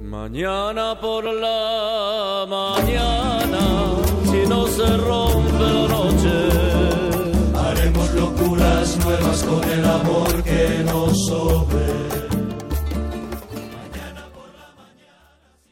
Mañana 0.00 1.00
por 1.00 1.24
la 1.24 2.46
mañana, 2.48 3.96
si 4.30 4.46
no 4.46 4.66
se 4.66 4.96
rompe 4.98 5.58
la 5.58 5.88
noche, 5.88 6.34
haremos 7.56 8.14
locuras 8.14 8.96
nuevas 9.04 9.42
con 9.42 9.64
el 9.68 9.84
amor 9.84 10.44
que 10.44 10.84
nos 10.84 11.26
sobre. 11.26 11.92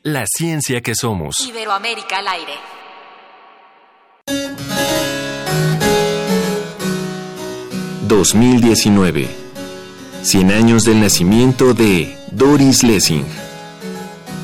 La 0.02 0.24
ciencia 0.26 0.80
que 0.80 0.94
somos. 0.94 1.38
Iberoamérica 1.40 2.18
al 2.18 2.28
aire. 2.28 2.79
...2019... 8.10 9.28
...100 10.24 10.52
años 10.52 10.84
del 10.84 11.00
nacimiento 11.00 11.74
de 11.74 12.16
Doris 12.32 12.82
Lessing... 12.82 13.24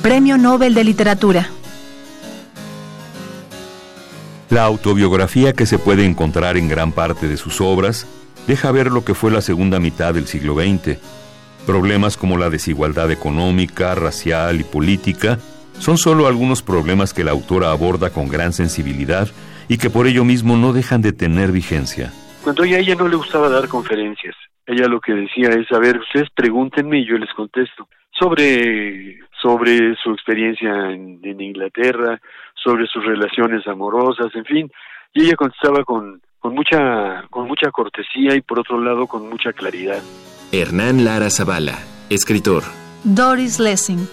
Premio 0.03 0.39
Nobel 0.39 0.73
de 0.73 0.85
Literatura. 0.85 1.51
La 4.51 4.63
autobiografía 4.63 5.53
que 5.53 5.67
se 5.67 5.81
puede 5.81 6.05
encontrar 6.05 6.57
en 6.57 6.69
gran 6.69 6.93
parte 6.93 7.27
de 7.27 7.37
sus 7.37 7.61
obras 7.61 8.07
deja 8.47 8.71
ver 8.71 8.93
lo 8.93 9.05
que 9.05 9.15
fue 9.15 9.33
la 9.33 9.41
segunda 9.41 9.81
mitad 9.81 10.15
del 10.15 10.29
siglo 10.29 10.55
XX. 10.55 10.99
Problemas 11.67 12.17
como 12.17 12.39
la 12.39 12.51
desigualdad 12.51 13.11
económica, 13.11 13.97
racial 13.97 14.61
y 14.61 14.65
política 14.65 15.41
son 15.81 15.99
solo 15.99 16.29
algunos 16.29 16.63
problemas 16.63 17.13
que 17.13 17.25
la 17.25 17.33
autora 17.33 17.73
aborda 17.73 18.11
con 18.11 18.29
gran 18.29 18.53
sensibilidad 18.53 19.29
y 19.67 19.79
que 19.79 19.91
por 19.91 20.07
ello 20.07 20.25
mismo 20.25 20.57
no 20.57 20.73
dejan 20.73 21.03
de 21.03 21.13
tener 21.13 21.51
vigencia. 21.51 22.13
Cuando 22.47 22.63
a 22.63 22.79
ella 22.79 22.95
no 22.95 23.09
le 23.09 23.17
gustaba 23.17 23.49
dar 23.49 23.67
conferencias, 23.67 24.37
ella 24.67 24.87
lo 24.87 25.01
que 25.01 25.13
decía 25.13 25.49
es, 25.49 25.67
a 25.73 25.81
ver, 25.81 25.99
ustedes 25.99 26.29
pregúntenme 26.33 27.01
y 27.01 27.05
yo 27.05 27.19
les 27.19 27.35
contesto 27.35 27.89
sobre 28.17 29.19
sobre 29.43 29.97
su 29.97 30.13
experiencia 30.13 30.71
en, 30.93 31.19
en, 31.25 31.41
Inglaterra, 31.41 32.21
sobre 32.55 32.87
sus 32.87 33.05
relaciones 33.05 33.67
amorosas, 33.67 34.33
en 34.37 34.45
fin, 34.45 34.71
y 35.13 35.25
ella 35.25 35.35
contestaba 35.35 35.83
con, 35.83 36.23
con 36.39 36.55
mucha 36.55 37.25
con 37.31 37.49
mucha 37.49 37.73
cortesía 37.73 38.37
y 38.37 38.43
por 38.43 38.61
otro 38.61 38.81
lado 38.81 39.09
con 39.09 39.29
mucha 39.29 39.53
claridad. 39.53 40.01
Hernán 40.53 41.05
Lara 41.05 41.31
Zavala, 41.31 41.81
escritor. 42.11 42.63
Doris 43.03 43.59
Lessing, 43.59 44.07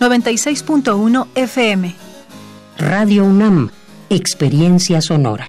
96.1 0.00 1.28
FM. 1.34 1.94
Radio 2.76 3.24
UNAM, 3.24 3.70
experiencia 4.10 5.00
sonora. 5.00 5.48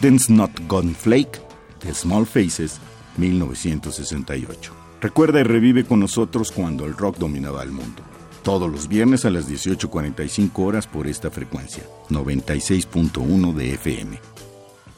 Ogden's 0.00 0.30
Not 0.30 0.50
Gone 0.66 0.94
Flake, 0.94 1.42
de 1.84 1.92
Small 1.92 2.24
Faces, 2.24 2.80
1968. 3.18 4.72
Recuerda 4.98 5.40
y 5.40 5.42
revive 5.42 5.84
con 5.84 6.00
nosotros 6.00 6.50
cuando 6.52 6.86
el 6.86 6.96
rock 6.96 7.18
dominaba 7.18 7.62
el 7.62 7.70
mundo. 7.70 8.02
Todos 8.42 8.72
los 8.72 8.88
viernes 8.88 9.26
a 9.26 9.30
las 9.30 9.46
18.45 9.46 10.52
horas 10.64 10.86
por 10.86 11.06
esta 11.06 11.30
frecuencia, 11.30 11.84
96.1 12.08 13.52
de 13.52 13.74
FM. 13.74 14.18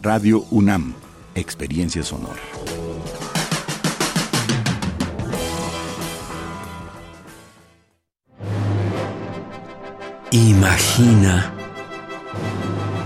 Radio 0.01 0.45
UNAM, 0.53 0.95
Experiencia 1.35 2.05
Sonora. 2.05 2.41
Imagina 10.31 11.62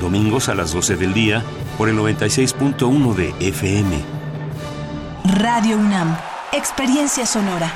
domingos 0.00 0.48
a 0.48 0.54
las 0.54 0.72
12 0.72 0.96
del 0.96 1.14
día 1.14 1.42
por 1.78 1.88
el 1.88 1.96
96.1 1.96 3.14
de 3.14 3.34
FM. 3.40 4.04
Radio 5.40 5.78
UNAM, 5.78 6.16
experiencia 6.52 7.26
sonora. 7.26 7.72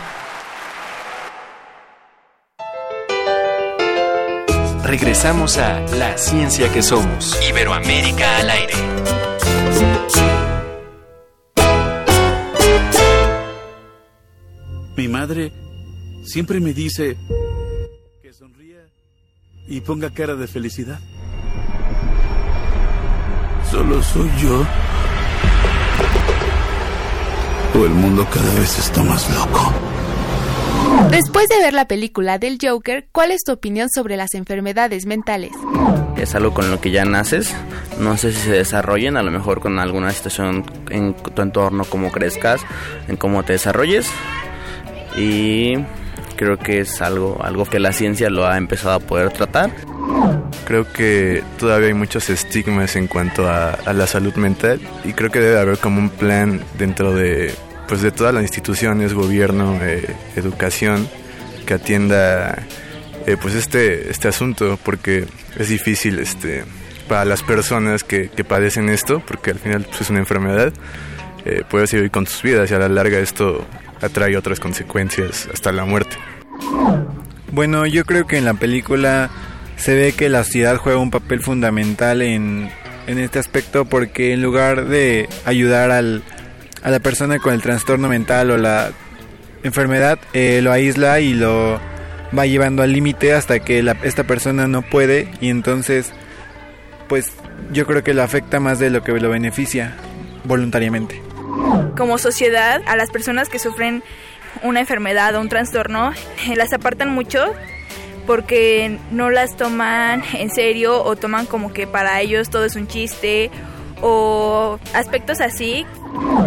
Regresamos 4.84 5.56
a 5.58 5.80
La 5.96 6.18
Ciencia 6.18 6.72
que 6.72 6.82
Somos. 6.82 7.38
Iberoamérica 7.48 8.38
al 8.38 8.50
aire. 8.50 8.74
Mi 14.96 15.08
madre 15.08 15.52
siempre 16.24 16.60
me 16.60 16.74
dice 16.74 17.16
que 18.20 18.32
sonría 18.32 18.84
y 19.68 19.80
ponga 19.80 20.10
cara 20.12 20.34
de 20.34 20.46
felicidad. 20.48 20.98
¿Solo 23.70 24.02
soy 24.02 24.28
yo? 24.42 24.66
¿O 27.78 27.84
el 27.84 27.92
mundo 27.92 28.26
cada 28.28 28.52
vez 28.54 28.78
está 28.80 29.00
más 29.04 29.30
loco? 29.32 29.72
Después 31.12 31.48
de 31.48 31.58
ver 31.58 31.72
la 31.72 31.86
película 31.86 32.38
del 32.38 32.58
Joker, 32.60 33.06
¿cuál 33.12 33.30
es 33.30 33.44
tu 33.44 33.52
opinión 33.52 33.88
sobre 33.88 34.16
las 34.16 34.34
enfermedades 34.34 35.06
mentales? 35.06 35.52
Es 36.16 36.34
algo 36.34 36.52
con 36.52 36.68
lo 36.70 36.80
que 36.80 36.90
ya 36.90 37.04
naces, 37.04 37.54
no 38.00 38.16
sé 38.16 38.32
si 38.32 38.40
se 38.40 38.50
desarrollen, 38.50 39.16
a 39.16 39.22
lo 39.22 39.30
mejor 39.30 39.60
con 39.60 39.78
alguna 39.78 40.10
situación 40.10 40.64
en 40.90 41.14
tu 41.14 41.40
entorno, 41.40 41.84
cómo 41.84 42.10
crezcas, 42.10 42.62
en 43.06 43.16
cómo 43.16 43.44
te 43.44 43.52
desarrolles. 43.52 44.10
Y 45.16 45.76
creo 46.34 46.58
que 46.58 46.80
es 46.80 47.00
algo, 47.00 47.38
algo 47.40 47.66
que 47.66 47.78
la 47.78 47.92
ciencia 47.92 48.30
lo 48.30 48.48
ha 48.48 48.56
empezado 48.58 48.94
a 48.96 49.00
poder 49.00 49.30
tratar. 49.30 49.70
Creo 50.64 50.90
que 50.92 51.42
todavía 51.58 51.88
hay 51.88 51.94
muchos 51.94 52.30
estigmas 52.30 52.96
en 52.96 53.06
cuanto 53.06 53.48
a, 53.48 53.78
la 53.92 54.06
salud 54.06 54.34
mental 54.34 54.80
y 55.04 55.12
creo 55.12 55.30
que 55.30 55.40
debe 55.40 55.58
haber 55.58 55.78
como 55.78 55.98
un 55.98 56.10
plan 56.10 56.60
dentro 56.78 57.14
de, 57.14 57.52
pues 57.88 58.02
de 58.02 58.12
todas 58.12 58.32
las 58.32 58.42
instituciones, 58.42 59.14
gobierno, 59.14 59.78
eh, 59.82 60.14
educación, 60.36 61.08
que 61.66 61.74
atienda 61.74 62.66
eh, 63.26 63.36
pues 63.40 63.54
este, 63.54 64.10
este 64.10 64.28
asunto 64.28 64.78
porque 64.84 65.26
es 65.58 65.68
difícil 65.68 66.18
este, 66.18 66.64
para 67.08 67.24
las 67.24 67.42
personas 67.42 68.04
que, 68.04 68.28
padecen 68.48 68.88
esto 68.88 69.20
porque 69.26 69.50
al 69.50 69.58
final 69.58 69.84
pues, 69.84 70.02
es 70.02 70.10
una 70.10 70.20
enfermedad. 70.20 70.72
Eh, 71.44 71.62
puedes 71.68 71.90
seguir 71.90 72.10
con 72.10 72.26
sus 72.26 72.42
vidas 72.42 72.70
y 72.70 72.74
a 72.74 72.78
la 72.78 72.88
larga 72.88 73.18
esto 73.18 73.66
atrae 74.00 74.36
otras 74.36 74.60
consecuencias 74.60 75.48
hasta 75.52 75.72
la 75.72 75.84
muerte. 75.84 76.16
Bueno, 77.52 77.86
yo 77.86 78.04
creo 78.04 78.26
que 78.26 78.38
en 78.38 78.44
la 78.44 78.54
película 78.54 79.30
se 79.80 79.94
ve 79.94 80.12
que 80.12 80.28
la 80.28 80.44
ciudad 80.44 80.76
juega 80.76 80.98
un 80.98 81.10
papel 81.10 81.40
fundamental 81.40 82.22
en, 82.22 82.70
en 83.06 83.18
este 83.18 83.38
aspecto 83.38 83.84
porque 83.86 84.32
en 84.32 84.42
lugar 84.42 84.84
de 84.86 85.28
ayudar 85.44 85.90
al, 85.90 86.22
a 86.82 86.90
la 86.90 87.00
persona 87.00 87.38
con 87.38 87.54
el 87.54 87.62
trastorno 87.62 88.08
mental 88.08 88.50
o 88.50 88.56
la 88.56 88.90
enfermedad, 89.62 90.18
eh, 90.32 90.60
lo 90.62 90.70
aísla 90.72 91.20
y 91.20 91.34
lo 91.34 91.80
va 92.36 92.46
llevando 92.46 92.82
al 92.82 92.92
límite 92.92 93.32
hasta 93.34 93.58
que 93.60 93.82
la- 93.82 93.96
esta 94.02 94.24
persona 94.24 94.68
no 94.68 94.82
puede 94.82 95.28
y 95.40 95.48
entonces 95.50 96.12
pues 97.08 97.32
yo 97.72 97.86
creo 97.86 98.04
que 98.04 98.14
lo 98.14 98.22
afecta 98.22 98.60
más 98.60 98.78
de 98.78 98.90
lo 98.90 99.02
que 99.02 99.12
lo 99.12 99.30
beneficia 99.30 99.96
voluntariamente. 100.44 101.20
Como 101.96 102.18
sociedad, 102.18 102.80
a 102.86 102.96
las 102.96 103.10
personas 103.10 103.48
que 103.48 103.58
sufren 103.58 104.02
una 104.62 104.80
enfermedad 104.80 105.34
o 105.34 105.40
un 105.40 105.48
trastorno, 105.48 106.12
eh, 106.48 106.56
las 106.56 106.72
apartan 106.72 107.10
mucho 107.10 107.52
porque 108.30 108.96
no 109.10 109.28
las 109.28 109.56
toman 109.56 110.22
en 110.34 110.50
serio 110.50 111.02
o 111.02 111.16
toman 111.16 111.46
como 111.46 111.72
que 111.72 111.88
para 111.88 112.20
ellos 112.20 112.48
todo 112.48 112.64
es 112.64 112.76
un 112.76 112.86
chiste 112.86 113.50
o 114.02 114.78
aspectos 114.94 115.40
así. 115.40 115.84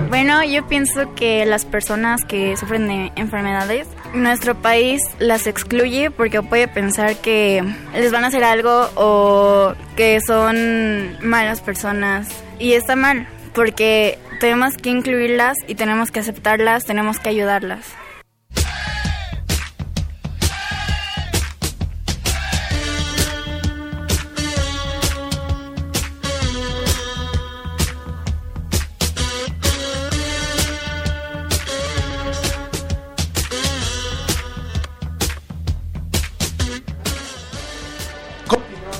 Bueno, 0.07 0.45
yo 0.45 0.65
pienso 0.65 1.13
que 1.13 1.45
las 1.45 1.65
personas 1.65 2.23
que 2.23 2.55
sufren 2.55 2.87
de 2.87 3.11
enfermedades, 3.17 3.85
nuestro 4.13 4.55
país 4.55 5.01
las 5.19 5.45
excluye 5.45 6.09
porque 6.09 6.41
puede 6.41 6.69
pensar 6.69 7.17
que 7.17 7.61
les 7.93 8.13
van 8.13 8.23
a 8.23 8.27
hacer 8.27 8.45
algo 8.45 8.89
o 8.95 9.73
que 9.97 10.21
son 10.21 11.17
malas 11.21 11.59
personas. 11.59 12.29
Y 12.59 12.75
está 12.75 12.95
mal, 12.95 13.27
porque 13.53 14.19
tenemos 14.39 14.77
que 14.77 14.89
incluirlas 14.89 15.57
y 15.67 15.75
tenemos 15.75 16.11
que 16.11 16.21
aceptarlas, 16.21 16.85
tenemos 16.85 17.19
que 17.19 17.27
ayudarlas. 17.27 18.02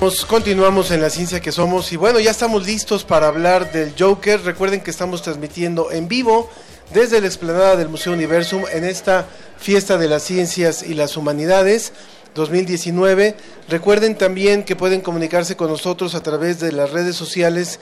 Continuamos, 0.04 0.26
continuamos 0.26 0.92
en 0.92 1.02
la 1.02 1.10
ciencia 1.10 1.40
que 1.40 1.54
somos 1.54 1.94
y 1.94 1.96
bueno, 1.96 2.20
ya 2.20 2.32
estamos 2.32 2.66
listos 2.66 3.06
para 3.06 3.30
hablar 3.30 3.72
del 3.72 3.94
Joker. 3.98 4.42
Recuerden 4.42 4.82
que 4.82 4.92
estamos 4.92 5.22
transmitiendo 5.22 5.94
en 5.94 6.10
vivo 6.10 6.50
desde 6.94 7.22
la 7.22 7.28
explanada 7.28 7.78
del 7.78 7.88
Museo 7.88 8.12
Universum 8.12 8.66
en 8.74 8.84
esta 8.84 9.26
fiesta 9.58 9.98
de 9.98 10.10
las 10.10 10.24
ciencias 10.24 10.84
y 10.84 10.94
las 10.94 11.16
humanidades 11.16 11.94
2019. 12.36 13.38
Recuerden 13.70 14.18
también 14.18 14.64
que 14.64 14.76
pueden 14.76 15.00
comunicarse 15.00 15.56
con 15.56 15.70
nosotros 15.70 16.16
a 16.16 16.22
través 16.22 16.60
de 16.60 16.74
las 16.74 16.92
redes 16.92 17.16
sociales 17.16 17.80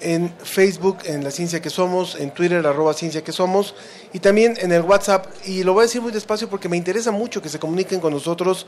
en 0.00 0.34
Facebook, 0.42 0.98
en 1.04 1.22
La 1.22 1.30
Ciencia 1.30 1.62
que 1.62 1.70
Somos, 1.70 2.16
en 2.16 2.32
Twitter, 2.32 2.66
arroba 2.66 2.94
Ciencia 2.94 3.22
que 3.22 3.30
Somos, 3.30 3.76
y 4.12 4.18
también 4.18 4.56
en 4.58 4.72
el 4.72 4.82
WhatsApp. 4.82 5.26
Y 5.46 5.62
lo 5.62 5.74
voy 5.74 5.82
a 5.82 5.86
decir 5.86 6.02
muy 6.02 6.10
despacio 6.10 6.48
porque 6.48 6.68
me 6.68 6.76
interesa 6.76 7.12
mucho 7.12 7.40
que 7.40 7.48
se 7.48 7.60
comuniquen 7.60 8.00
con 8.00 8.12
nosotros, 8.12 8.66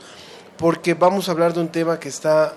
porque 0.55 0.93
vamos 0.93 1.27
a 1.27 1.33
hablar 1.33 1.53
de 1.53 1.59
un 1.59 1.67
tema 1.67 1.99
que 1.99 2.07
está 2.07 2.53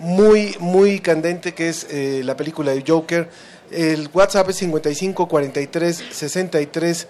muy, 0.00 0.56
muy 0.58 0.98
candente, 1.00 1.52
que 1.52 1.68
es 1.68 1.86
eh, 1.90 2.22
la 2.24 2.36
película 2.36 2.72
de 2.72 2.82
Joker. 2.86 3.28
El 3.70 4.08
WhatsApp 4.12 4.48
es 4.48 4.56
55 4.56 5.28
43 5.28 6.04
63 6.10 7.06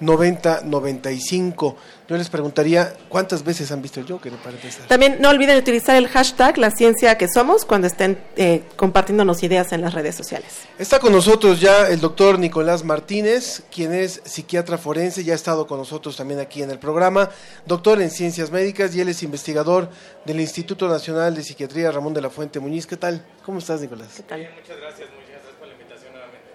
90 0.00 0.62
95. 0.64 1.76
Yo 2.10 2.16
les 2.16 2.28
preguntaría 2.28 2.92
cuántas 3.08 3.44
veces 3.44 3.70
han 3.70 3.80
visto 3.80 4.00
el 4.00 4.06
Joker 4.08 4.32
para 4.32 4.56
empezar. 4.56 4.88
También 4.88 5.18
no 5.20 5.30
olviden 5.30 5.56
utilizar 5.56 5.94
el 5.94 6.08
hashtag 6.08 6.58
la 6.58 6.72
ciencia 6.72 7.16
que 7.16 7.28
somos 7.28 7.64
cuando 7.64 7.86
estén 7.86 8.18
eh, 8.34 8.64
compartiéndonos 8.74 9.44
ideas 9.44 9.70
en 9.70 9.80
las 9.80 9.94
redes 9.94 10.16
sociales. 10.16 10.62
Está 10.76 10.98
con 10.98 11.12
nosotros 11.12 11.60
ya 11.60 11.86
el 11.86 12.00
doctor 12.00 12.40
Nicolás 12.40 12.82
Martínez, 12.82 13.62
quien 13.70 13.94
es 13.94 14.22
psiquiatra 14.24 14.76
forense, 14.76 15.22
ya 15.22 15.34
ha 15.34 15.36
estado 15.36 15.68
con 15.68 15.78
nosotros 15.78 16.16
también 16.16 16.40
aquí 16.40 16.64
en 16.64 16.72
el 16.72 16.80
programa, 16.80 17.30
doctor 17.64 18.02
en 18.02 18.10
ciencias 18.10 18.50
médicas 18.50 18.92
y 18.96 19.00
él 19.00 19.08
es 19.08 19.22
investigador 19.22 19.88
del 20.24 20.40
Instituto 20.40 20.88
Nacional 20.88 21.36
de 21.36 21.44
Psiquiatría 21.44 21.92
Ramón 21.92 22.12
de 22.12 22.22
la 22.22 22.30
Fuente 22.30 22.58
Muñiz. 22.58 22.88
¿Qué 22.88 22.96
tal? 22.96 23.24
¿Cómo 23.46 23.60
estás, 23.60 23.82
Nicolás? 23.82 24.08
¿Qué 24.16 24.24
tal? 24.24 24.40
Muchas 24.40 24.78
gracias, 24.78 25.08
muchas 25.10 25.30
gracias 25.30 25.54
por 25.60 25.68
la 25.68 25.74
invitación 25.74 26.12
nuevamente. 26.12 26.50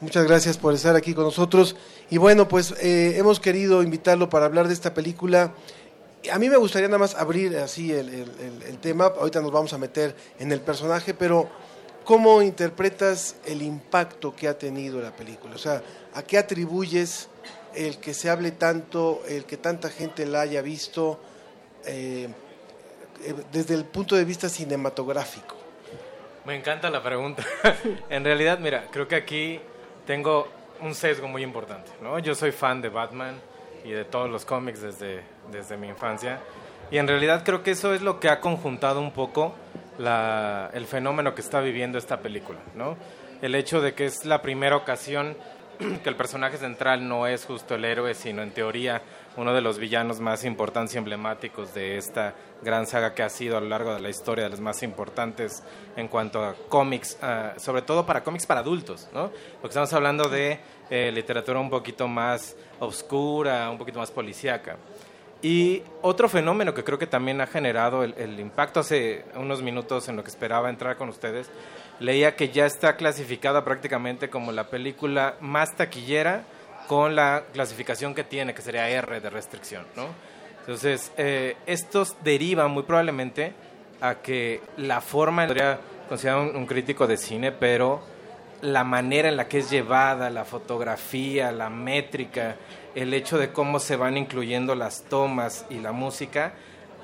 Muchas 0.00 0.26
gracias 0.26 0.56
por 0.56 0.72
estar 0.74 0.96
aquí 0.96 1.12
con 1.14 1.24
nosotros. 1.24 1.76
Y 2.08 2.16
bueno, 2.16 2.48
pues 2.48 2.72
eh, 2.80 3.14
hemos 3.18 3.38
querido 3.38 3.82
invitarlo 3.82 4.30
para 4.30 4.46
hablar 4.46 4.66
de 4.66 4.72
esta 4.74 4.94
película. 4.94 5.52
A 6.32 6.38
mí 6.38 6.48
me 6.48 6.56
gustaría 6.56 6.88
nada 6.88 6.98
más 6.98 7.14
abrir 7.14 7.56
así 7.58 7.92
el, 7.92 8.08
el- 8.08 8.78
tema. 8.78 9.06
Ahorita 9.06 9.40
nos 9.40 9.52
vamos 9.52 9.72
a 9.74 9.78
meter 9.78 10.14
en 10.38 10.52
el 10.52 10.60
personaje, 10.60 11.12
pero 11.12 11.50
¿cómo 12.04 12.40
interpretas 12.40 13.36
el 13.44 13.60
impacto 13.62 14.34
que 14.34 14.48
ha 14.48 14.56
tenido 14.58 15.00
la 15.02 15.14
película? 15.14 15.54
O 15.54 15.58
sea, 15.58 15.82
¿a 16.14 16.22
qué 16.22 16.38
atribuyes 16.38 17.28
el 17.74 17.98
que 17.98 18.14
se 18.14 18.30
hable 18.30 18.52
tanto, 18.52 19.22
el 19.28 19.44
que 19.44 19.58
tanta 19.58 19.90
gente 19.90 20.24
la 20.24 20.40
haya 20.40 20.62
visto 20.62 21.20
eh, 21.84 22.28
eh, 23.24 23.34
desde 23.52 23.74
el 23.74 23.84
punto 23.84 24.16
de 24.16 24.24
vista 24.24 24.48
cinematográfico? 24.48 25.56
Me 26.46 26.56
encanta 26.56 26.88
la 26.88 27.02
pregunta. 27.02 27.44
en 28.08 28.24
realidad, 28.24 28.58
mira, 28.60 28.88
creo 28.90 29.06
que 29.06 29.14
aquí 29.16 29.60
tengo 30.10 30.48
un 30.80 30.92
sesgo 30.92 31.28
muy 31.28 31.44
importante, 31.44 31.88
¿no? 32.02 32.18
Yo 32.18 32.34
soy 32.34 32.50
fan 32.50 32.82
de 32.82 32.88
Batman 32.88 33.40
y 33.84 33.90
de 33.90 34.04
todos 34.04 34.28
los 34.28 34.44
cómics 34.44 34.82
desde, 34.82 35.22
desde 35.52 35.76
mi 35.76 35.86
infancia. 35.86 36.40
Y 36.90 36.98
en 36.98 37.06
realidad 37.06 37.44
creo 37.44 37.62
que 37.62 37.70
eso 37.70 37.94
es 37.94 38.02
lo 38.02 38.18
que 38.18 38.28
ha 38.28 38.40
conjuntado 38.40 39.00
un 39.00 39.12
poco 39.12 39.54
el 39.98 40.86
fenómeno 40.86 41.32
que 41.36 41.42
está 41.42 41.60
viviendo 41.60 41.96
esta 41.96 42.18
película, 42.18 42.58
¿no? 42.74 42.96
El 43.40 43.54
hecho 43.54 43.80
de 43.80 43.94
que 43.94 44.06
es 44.06 44.24
la 44.24 44.42
primera 44.42 44.74
ocasión 44.74 45.36
que 46.02 46.08
el 46.08 46.16
personaje 46.16 46.56
central 46.56 47.06
no 47.06 47.28
es 47.28 47.44
justo 47.44 47.76
el 47.76 47.84
héroe, 47.84 48.14
sino 48.14 48.42
en 48.42 48.50
teoría 48.50 49.02
uno 49.40 49.54
de 49.54 49.62
los 49.62 49.78
villanos 49.78 50.20
más 50.20 50.44
importantes 50.44 50.94
y 50.94 50.98
emblemáticos 50.98 51.72
de 51.72 51.96
esta 51.96 52.34
gran 52.62 52.86
saga 52.86 53.14
que 53.14 53.22
ha 53.22 53.30
sido 53.30 53.56
a 53.56 53.60
lo 53.62 53.68
largo 53.68 53.94
de 53.94 54.00
la 54.00 54.10
historia 54.10 54.44
de 54.44 54.50
las 54.50 54.60
más 54.60 54.82
importantes 54.82 55.62
en 55.96 56.08
cuanto 56.08 56.44
a 56.44 56.54
cómics, 56.68 57.16
ah, 57.22 57.54
sobre 57.56 57.80
todo 57.80 58.04
para 58.04 58.22
cómics 58.22 58.44
para 58.44 58.60
adultos, 58.60 59.08
¿no? 59.14 59.30
Porque 59.54 59.68
estamos 59.68 59.90
hablando 59.94 60.28
de 60.28 60.60
eh, 60.90 61.10
literatura 61.10 61.58
un 61.58 61.70
poquito 61.70 62.06
más 62.06 62.54
oscura, 62.80 63.70
un 63.70 63.78
poquito 63.78 63.98
más 63.98 64.10
policíaca. 64.10 64.76
Y 65.40 65.82
otro 66.02 66.28
fenómeno 66.28 66.74
que 66.74 66.84
creo 66.84 66.98
que 66.98 67.06
también 67.06 67.40
ha 67.40 67.46
generado 67.46 68.04
el, 68.04 68.12
el 68.18 68.38
impacto 68.40 68.80
hace 68.80 69.24
unos 69.36 69.62
minutos 69.62 70.06
en 70.10 70.16
lo 70.16 70.22
que 70.22 70.28
esperaba 70.28 70.68
entrar 70.68 70.98
con 70.98 71.08
ustedes, 71.08 71.50
leía 71.98 72.36
que 72.36 72.50
ya 72.50 72.66
está 72.66 72.96
clasificada 72.96 73.64
prácticamente 73.64 74.28
como 74.28 74.52
la 74.52 74.68
película 74.68 75.36
más 75.40 75.74
taquillera 75.76 76.44
con 76.90 77.14
la 77.14 77.44
clasificación 77.52 78.16
que 78.16 78.24
tiene, 78.24 78.52
que 78.52 78.62
sería 78.62 78.88
R 78.88 79.20
de 79.20 79.30
restricción, 79.30 79.86
¿no? 79.94 80.06
Entonces, 80.58 81.12
eh, 81.16 81.56
estos 81.64 82.16
derivan 82.24 82.72
muy 82.72 82.82
probablemente 82.82 83.52
a 84.00 84.16
que 84.16 84.60
la 84.76 85.00
forma, 85.00 85.46
podría 85.46 85.78
considerar 86.08 86.40
un, 86.40 86.56
un 86.56 86.66
crítico 86.66 87.06
de 87.06 87.16
cine, 87.16 87.52
pero 87.52 88.02
la 88.62 88.82
manera 88.82 89.28
en 89.28 89.36
la 89.36 89.46
que 89.46 89.58
es 89.58 89.70
llevada, 89.70 90.30
la 90.30 90.44
fotografía, 90.44 91.52
la 91.52 91.70
métrica, 91.70 92.56
el 92.96 93.14
hecho 93.14 93.38
de 93.38 93.52
cómo 93.52 93.78
se 93.78 93.94
van 93.94 94.16
incluyendo 94.16 94.74
las 94.74 95.02
tomas 95.02 95.66
y 95.70 95.78
la 95.78 95.92
música, 95.92 96.54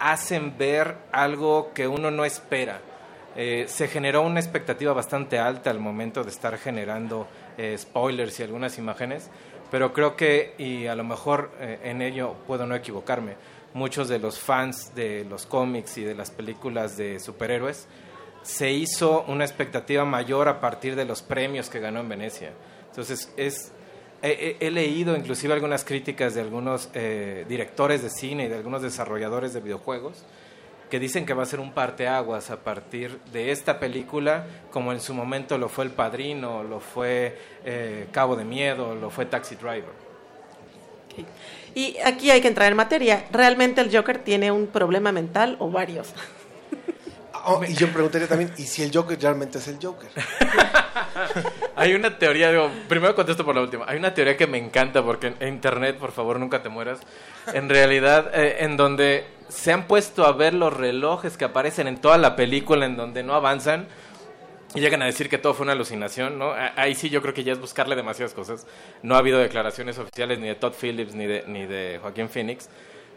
hacen 0.01 0.59
ver 0.59 0.97
algo 1.13 1.73
que 1.73 1.87
uno 1.87 2.11
no 2.11 2.25
espera. 2.25 2.81
Eh, 3.37 3.67
se 3.69 3.87
generó 3.87 4.23
una 4.23 4.41
expectativa 4.41 4.93
bastante 4.95 5.39
alta 5.39 5.71
al 5.71 5.79
momento 5.79 6.25
de 6.25 6.31
estar 6.31 6.59
generando 6.59 7.29
eh, 7.57 7.77
spoilers 7.79 8.41
y 8.41 8.43
algunas 8.43 8.79
imágenes, 8.79 9.31
pero 9.71 9.93
creo 9.93 10.17
que, 10.17 10.55
y 10.59 10.87
a 10.87 10.95
lo 10.95 11.05
mejor 11.05 11.51
eh, 11.61 11.81
en 11.85 12.03
ello 12.03 12.35
puedo 12.47 12.67
no 12.67 12.75
equivocarme, 12.75 13.35
muchos 13.75 14.09
de 14.09 14.19
los 14.19 14.39
fans 14.39 14.95
de 14.95 15.25
los 15.29 15.45
cómics 15.47 15.99
y 15.99 16.05
de 16.05 16.15
las 16.15 16.31
películas 16.31 16.97
de 16.97 17.21
superhéroes 17.21 17.87
se 18.43 18.71
hizo 18.71 19.25
una 19.29 19.45
expectativa 19.45 20.05
mayor 20.05 20.49
a 20.49 20.61
partir 20.61 20.95
de 20.97 21.05
los 21.05 21.21
premios 21.21 21.69
que 21.69 21.81
ganó 21.81 22.01
en 22.01 22.09
Venecia. 22.09 22.53
Entonces, 22.91 23.33
es, 23.37 23.73
he, 24.23 24.57
he- 24.61 24.71
leído 24.71 25.17
inclusive 25.17 25.53
algunas 25.53 25.85
críticas 25.85 26.35
de 26.35 26.41
algunos 26.43 26.89
eh, 26.95 27.45
directores 27.49 28.03
de 28.03 28.09
cine 28.11 28.45
y 28.45 28.49
de 28.49 28.55
algunos 28.57 28.83
desarrolladores 28.83 29.53
de 29.53 29.61
videojuegos 29.61 30.25
que 30.91 31.01
dicen 31.01 31.27
que 31.27 31.35
va 31.35 31.43
a 31.43 31.47
ser 31.47 31.61
un 31.61 31.73
parteaguas 31.73 32.51
a 32.51 32.57
partir 32.57 33.19
de 33.33 33.51
esta 33.51 33.79
película, 33.81 34.47
como 34.71 34.93
en 34.93 35.01
su 35.01 35.15
momento 35.15 35.59
lo 35.59 35.69
fue 35.69 35.85
El 35.85 35.91
Padrino, 35.91 36.63
lo 36.63 36.81
fue 36.81 37.37
eh, 37.65 38.07
Cabo 38.13 38.37
de 38.37 38.45
Miedo, 38.45 38.95
lo 38.95 39.11
fue 39.11 39.27
Taxi 39.27 39.57
Driver. 39.57 40.07
Y 41.75 41.97
aquí 42.05 42.31
hay 42.31 42.41
que 42.41 42.49
entrar 42.49 42.71
en 42.71 42.77
materia. 42.77 43.25
¿Realmente 43.33 43.81
el 43.81 43.95
Joker 43.95 44.19
tiene 44.19 44.51
un 44.51 44.67
problema 44.67 45.13
mental 45.13 45.57
o 45.59 45.71
varios? 45.71 46.15
Oh, 47.49 47.63
y 47.63 47.75
yo 47.75 47.89
preguntaría 47.93 48.27
también, 48.27 48.53
¿y 48.57 48.63
si 48.63 48.83
el 48.83 48.91
Joker 48.93 49.21
realmente 49.21 49.59
es 49.59 49.69
el 49.69 49.79
Joker? 49.81 50.11
Hay 51.77 51.95
una 51.95 52.19
teoría, 52.19 52.51
digo, 52.51 52.69
primero 52.89 53.15
contesto 53.15 53.45
por 53.45 53.55
la 53.55 53.61
última. 53.61 53.85
Hay 53.87 53.99
una 53.99 54.15
teoría 54.15 54.37
que 54.37 54.49
me 54.49 54.59
encanta 54.59 55.05
porque 55.05 55.33
en 55.39 55.49
internet, 55.55 55.97
por 55.97 56.11
favor, 56.11 56.41
nunca 56.41 56.61
te 56.63 56.69
mueras. 56.69 56.99
En 57.53 57.69
realidad, 57.69 58.33
eh, 58.35 58.65
en 58.65 58.77
donde 58.77 59.36
se 59.49 59.73
han 59.73 59.87
puesto 59.87 60.27
a 60.27 60.33
ver 60.33 60.55
los 60.55 60.73
relojes 60.73 61.37
que 61.37 61.45
aparecen 61.45 61.87
en 61.87 62.01
toda 62.01 62.19
la 62.19 62.37
película, 62.37 62.87
en 62.87 62.97
donde 62.97 63.23
no 63.23 63.35
avanzan. 63.35 63.89
y 64.75 64.81
llegan 64.81 65.01
a 65.01 65.07
decir 65.07 65.29
que 65.29 65.39
todo 65.39 65.55
fue 65.55 65.65
una 65.65 65.73
alucinación, 65.73 66.39
¿no? 66.39 66.53
Ahí 66.77 66.95
sí 66.95 67.09
yo 67.09 67.23
creo 67.23 67.33
que 67.33 67.45
ya 67.45 67.53
es 67.53 67.61
buscarle 67.61 67.97
demasiadas 67.97 68.35
cosas. 68.35 68.67
No 69.03 69.15
ha 69.15 69.19
habido 69.19 69.39
declaraciones 69.39 69.99
oficiales 69.99 70.39
ni 70.39 70.49
de 70.49 70.55
Todd 70.55 70.75
Phillips 70.79 71.15
ni 71.15 71.27
de, 71.27 71.45
ni 71.47 71.65
de 71.67 71.99
Joaquín 72.03 72.29
Phoenix, 72.29 72.69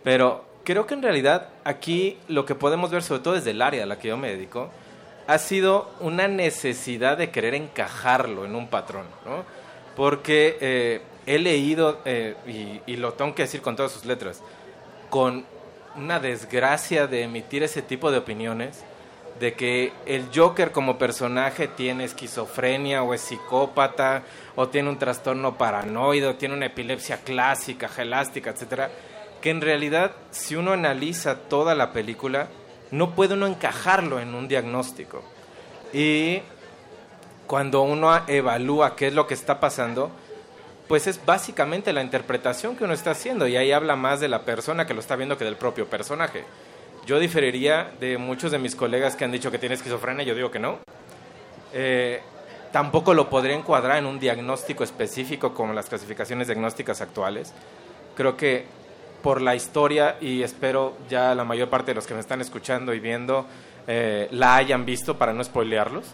pero 0.04 0.46
creo 0.64 0.86
que 0.86 0.94
en 0.94 1.02
realidad 1.02 1.50
aquí 1.64 2.18
lo 2.28 2.46
que 2.46 2.56
podemos 2.56 2.92
ver, 2.92 3.04
sobre 3.04 3.22
todo 3.22 3.34
desde 3.34 3.52
el 3.52 3.62
área 3.62 3.84
a 3.84 3.88
la 3.88 4.00
que 4.00 4.10
yo 4.10 4.18
me 4.18 4.30
dedico, 4.30 4.70
ha 5.28 5.38
sido 5.38 5.92
una 6.00 6.28
necesidad 6.28 7.18
de 7.18 7.30
querer 7.30 7.56
encajarlo 7.56 8.46
en 8.46 8.56
un 8.56 8.68
patrón, 8.68 9.06
¿no? 9.26 9.44
Porque 9.96 10.58
eh, 10.62 11.02
he 11.26 11.40
leído, 11.40 12.00
eh, 12.06 12.36
y, 12.48 12.92
y 12.92 12.96
lo 12.96 13.14
tengo 13.14 13.36
que 13.36 13.42
decir 13.42 13.62
con 13.62 13.76
todas 13.76 13.92
sus 13.92 14.06
letras, 14.06 14.42
con 15.10 15.46
una 15.96 16.20
desgracia 16.20 17.08
de 17.08 17.24
emitir 17.24 17.64
ese 17.64 17.82
tipo 17.82 18.12
de 18.12 18.18
opiniones, 18.18 18.84
de 19.40 19.54
que 19.54 19.94
el 20.06 20.28
Joker 20.34 20.72
como 20.72 20.98
personaje 20.98 21.68
tiene 21.68 22.04
esquizofrenia 22.04 23.04
o 23.04 23.14
es 23.14 23.22
psicópata 23.22 24.24
o 24.56 24.68
tiene 24.68 24.90
un 24.90 25.00
trastorno 25.00 25.58
paranoide 25.58 26.28
o 26.28 26.36
tiene 26.36 26.56
una 26.56 26.66
epilepsia 26.66 27.18
clásica, 27.18 27.88
gelástica, 27.88 28.50
etcétera, 28.50 28.90
que 29.42 29.50
en 29.50 29.62
realidad 29.62 30.12
si 30.32 30.56
uno 30.56 30.74
analiza 30.74 31.36
toda 31.36 31.74
la 31.74 31.94
película 31.94 32.50
no 32.92 33.16
puede 33.16 33.36
uno 33.36 33.48
encajarlo 33.48 34.20
en 34.20 34.36
un 34.36 34.48
diagnóstico. 34.48 35.24
Y 35.94 36.42
cuando 37.48 37.82
uno 37.82 38.22
evalúa 38.28 38.96
qué 38.96 39.08
es 39.08 39.14
lo 39.14 39.26
que 39.26 39.34
está 39.34 39.60
pasando, 39.60 40.12
pues 40.90 41.06
es 41.06 41.24
básicamente 41.24 41.94
la 41.94 42.02
interpretación 42.02 42.76
que 42.76 42.84
uno 42.84 42.94
está 42.94 43.12
haciendo 43.12 43.48
y 43.48 43.56
ahí 43.56 43.72
habla 43.72 43.96
más 43.96 44.20
de 44.20 44.28
la 44.28 44.42
persona 44.42 44.88
que 44.88 44.96
lo 44.96 45.02
está 45.02 45.16
viendo 45.16 45.38
que 45.38 45.46
del 45.46 45.56
propio 45.56 45.86
personaje. 45.86 46.46
Yo 47.06 47.20
diferiría 47.20 47.92
de 48.00 48.18
muchos 48.18 48.52
de 48.52 48.58
mis 48.58 48.76
colegas 48.76 49.16
que 49.16 49.24
han 49.24 49.32
dicho 49.32 49.52
que 49.52 49.60
tiene 49.60 49.76
esquizofrenia, 49.76 50.26
yo 50.26 50.34
digo 50.34 50.50
que 50.50 50.58
no. 50.58 50.80
Eh, 51.74 52.22
tampoco 52.72 53.14
lo 53.14 53.30
podría 53.30 53.56
encuadrar 53.56 53.98
en 53.98 54.08
un 54.08 54.20
diagnóstico 54.20 54.84
específico 54.84 55.54
como 55.54 55.74
las 55.74 55.86
clasificaciones 55.86 56.48
diagnósticas 56.48 57.02
actuales. 57.02 57.54
Creo 58.16 58.36
que 58.36 58.66
por 59.22 59.44
la 59.44 59.54
historia, 59.54 60.18
y 60.20 60.42
espero 60.42 60.98
ya 61.08 61.36
la 61.36 61.44
mayor 61.44 61.70
parte 61.70 61.92
de 61.92 61.96
los 61.96 62.08
que 62.08 62.16
me 62.16 62.20
están 62.20 62.42
escuchando 62.42 62.96
y 62.96 63.00
viendo 63.00 63.46
eh, 63.86 64.28
la 64.32 64.56
hayan 64.56 64.86
visto 64.86 65.20
para 65.20 65.34
no 65.34 65.44
spoilearlos, 65.44 66.06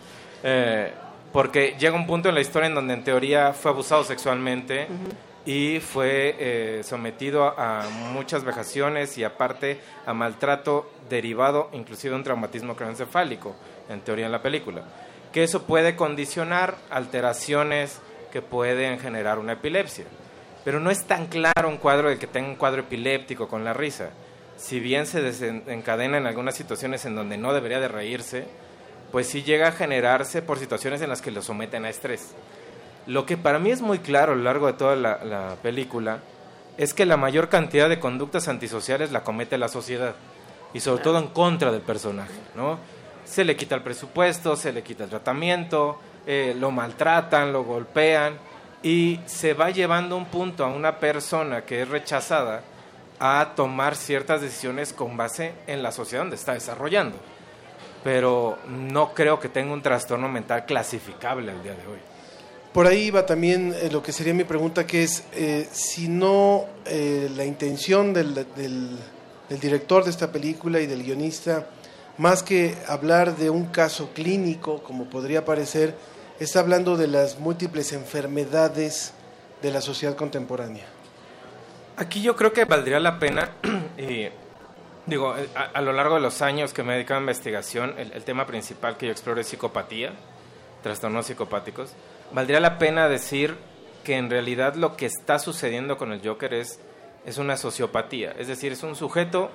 eh, 0.44 0.92
porque 1.36 1.76
llega 1.78 1.98
un 1.98 2.08
punto 2.08 2.30
en 2.30 2.36
la 2.36 2.40
historia 2.40 2.68
en 2.68 2.76
donde 2.76 2.94
en 2.94 3.04
teoría 3.04 3.52
fue 3.52 3.72
abusado 3.72 4.06
sexualmente 4.06 4.88
y 5.46 5.82
fue 5.82 6.34
eh, 6.40 6.82
sometido 6.86 7.44
a, 7.44 7.82
a 7.82 7.90
muchas 7.90 8.46
vejaciones 8.46 9.18
y 9.18 9.26
aparte 9.26 9.82
a 10.06 10.14
maltrato 10.14 10.90
derivado 11.10 11.68
inclusive 11.74 12.12
de 12.12 12.16
un 12.20 12.24
traumatismo 12.24 12.74
craneoencefálico, 12.78 13.54
en 13.90 14.00
teoría 14.00 14.28
en 14.28 14.32
la 14.32 14.42
película. 14.42 14.84
Que 15.34 15.44
eso 15.44 15.64
puede 15.64 15.98
condicionar 15.98 16.78
alteraciones 16.90 18.00
que 18.32 18.42
pueden 18.42 18.98
generar 18.98 19.38
una 19.38 19.54
epilepsia. 19.54 20.06
Pero 20.64 20.80
no 20.80 20.90
es 20.90 21.04
tan 21.04 21.28
claro 21.28 21.68
un 21.68 21.80
cuadro 21.80 22.08
de 22.10 22.18
que 22.18 22.28
tenga 22.28 22.48
un 22.48 22.56
cuadro 22.56 22.84
epiléptico 22.84 23.50
con 23.50 23.66
la 23.66 23.74
risa. 23.74 24.12
Si 24.56 24.80
bien 24.80 25.06
se 25.06 25.22
desencadena 25.22 26.18
en 26.18 26.28
algunas 26.28 26.56
situaciones 26.56 27.04
en 27.04 27.14
donde 27.14 27.38
no 27.38 27.54
debería 27.54 27.82
de 27.82 27.90
reírse, 27.90 28.46
pues 29.12 29.28
sí 29.28 29.44
llega 29.44 29.70
a 29.70 29.72
generarse 29.72 30.42
por 30.42 30.60
situaciones 30.60 31.02
en 31.02 31.10
las 31.10 31.22
que 31.22 31.32
lo 31.32 31.42
someten 31.42 31.86
a 31.86 31.90
estrés. 31.90 32.34
Lo 33.08 33.26
que 33.26 33.38
para 33.38 33.60
mí 33.60 33.72
es 33.72 33.82
muy 33.82 34.00
claro 34.00 34.34
a 34.34 34.36
lo 34.36 34.44
largo 34.44 34.68
de 34.68 34.74
toda 34.74 34.96
la, 34.96 35.24
la 35.24 35.56
película 35.62 36.20
es 36.78 36.94
que 36.94 37.06
la 37.06 37.18
mayor 37.18 37.50
cantidad 37.50 37.88
de 37.88 38.00
conductas 38.00 38.48
antisociales 38.48 39.12
la 39.12 39.24
comete 39.24 39.58
la 39.58 39.70
sociedad 39.70 40.16
y 40.74 40.80
sobre 40.80 41.04
todo 41.04 41.18
en 41.20 41.28
contra 41.28 41.72
del 41.72 41.82
personaje, 41.82 42.34
¿no? 42.56 42.78
Se 43.24 43.46
le 43.46 43.56
quita 43.56 43.76
el 43.76 43.82
presupuesto, 43.82 44.56
se 44.56 44.74
le 44.74 44.84
quita 44.84 45.06
el 45.06 45.10
tratamiento, 45.10 46.00
eh, 46.28 46.56
lo 46.60 46.72
maltratan, 46.72 47.54
lo 47.54 47.64
golpean 47.64 48.38
y 48.84 49.20
se 49.26 49.54
va 49.54 49.70
llevando 49.70 50.18
un 50.18 50.26
punto 50.26 50.66
a 50.66 50.68
una 50.68 51.00
persona 51.00 51.64
que 51.64 51.82
es 51.82 51.88
rechazada 51.88 52.62
a 53.20 53.54
tomar 53.56 53.96
ciertas 53.96 54.42
decisiones 54.42 54.92
con 54.92 55.16
base 55.18 55.54
en 55.68 55.82
la 55.82 55.92
sociedad 55.92 56.24
donde 56.24 56.36
está 56.36 56.54
desarrollando. 56.54 57.18
Pero 58.06 58.58
no 58.70 59.14
creo 59.14 59.40
que 59.40 59.50
tenga 59.50 59.74
un 59.74 59.82
trastorno 59.82 60.30
mental 60.30 60.66
clasificable 60.66 61.52
al 61.52 61.62
día 61.62 61.74
de 61.74 61.86
hoy. 61.88 62.00
Por 62.72 62.86
ahí 62.88 63.10
va 63.10 63.26
también 63.26 63.74
eh, 63.82 63.90
lo 63.92 64.04
que 64.04 64.12
sería 64.14 64.34
mi 64.34 64.44
pregunta, 64.44 64.86
que 64.86 65.04
es 65.04 65.24
eh, 65.34 65.68
si 65.72 66.08
no 66.08 66.66
eh, 66.86 67.30
la 67.36 67.44
intención 67.46 68.14
del, 68.14 68.34
del- 68.36 68.98
del 69.50 69.60
director 69.60 70.04
de 70.04 70.10
esta 70.12 70.32
película 70.32 70.80
y 70.80 70.88
del 70.88 71.04
guionista, 71.04 71.68
más 72.18 72.42
que 72.44 72.76
hablar 72.88 73.36
de 73.38 73.50
un 73.50 73.66
caso 73.66 74.10
clínico, 74.14 74.82
como 74.84 75.06
podría 75.06 75.44
parecer, 75.46 75.94
está 76.40 76.60
hablando 76.62 76.98
de 76.98 77.08
las 77.08 77.40
múltiples 77.40 77.92
enfermedades 77.94 79.14
de 79.62 79.72
la 79.72 79.82
sociedad 79.82 80.16
contemporánea. 80.16 80.86
Aquí 81.98 82.22
yo 82.22 82.36
creo 82.36 82.52
que 82.54 82.66
valdría 82.66 83.00
la 83.00 83.20
pena, 83.20 83.52
digo, 85.06 85.36
eh, 85.38 85.48
a, 85.56 85.82
lo 85.82 85.94
largo 85.94 86.16
de 86.16 86.22
los 86.22 86.42
años 86.42 86.74
que 86.74 86.84
me 86.84 86.94
he 86.94 86.96
dedicado 86.96 87.20
a 87.20 87.22
investigación, 87.22 87.94
el, 87.98 88.12
el 88.12 88.24
tema 88.24 88.46
principal 88.46 88.98
que 88.98 89.08
yo 89.08 89.12
exploro 89.12 89.42
es 89.42 89.48
psicopatía, 89.48 90.14
trastornos 90.84 91.26
psicopáticos. 91.26 91.94
Valdría 92.32 92.60
la 92.60 92.78
pena 92.78 93.08
decir 93.08 93.58
que 94.04 94.18
en 94.18 94.30
realidad 94.30 94.76
lo 94.76 94.96
que 94.96 95.06
está 95.06 95.40
sucediendo 95.40 95.98
con 95.98 96.12
el 96.12 96.22
Joker 96.26 96.54
es, 96.54 96.80
es 97.26 97.38
una 97.38 97.58
sociopatía, 97.58 98.34
es 98.38 98.48
decir, 98.48 98.72
es 98.72 98.84
un 98.84 98.96
sujeto 98.96 99.50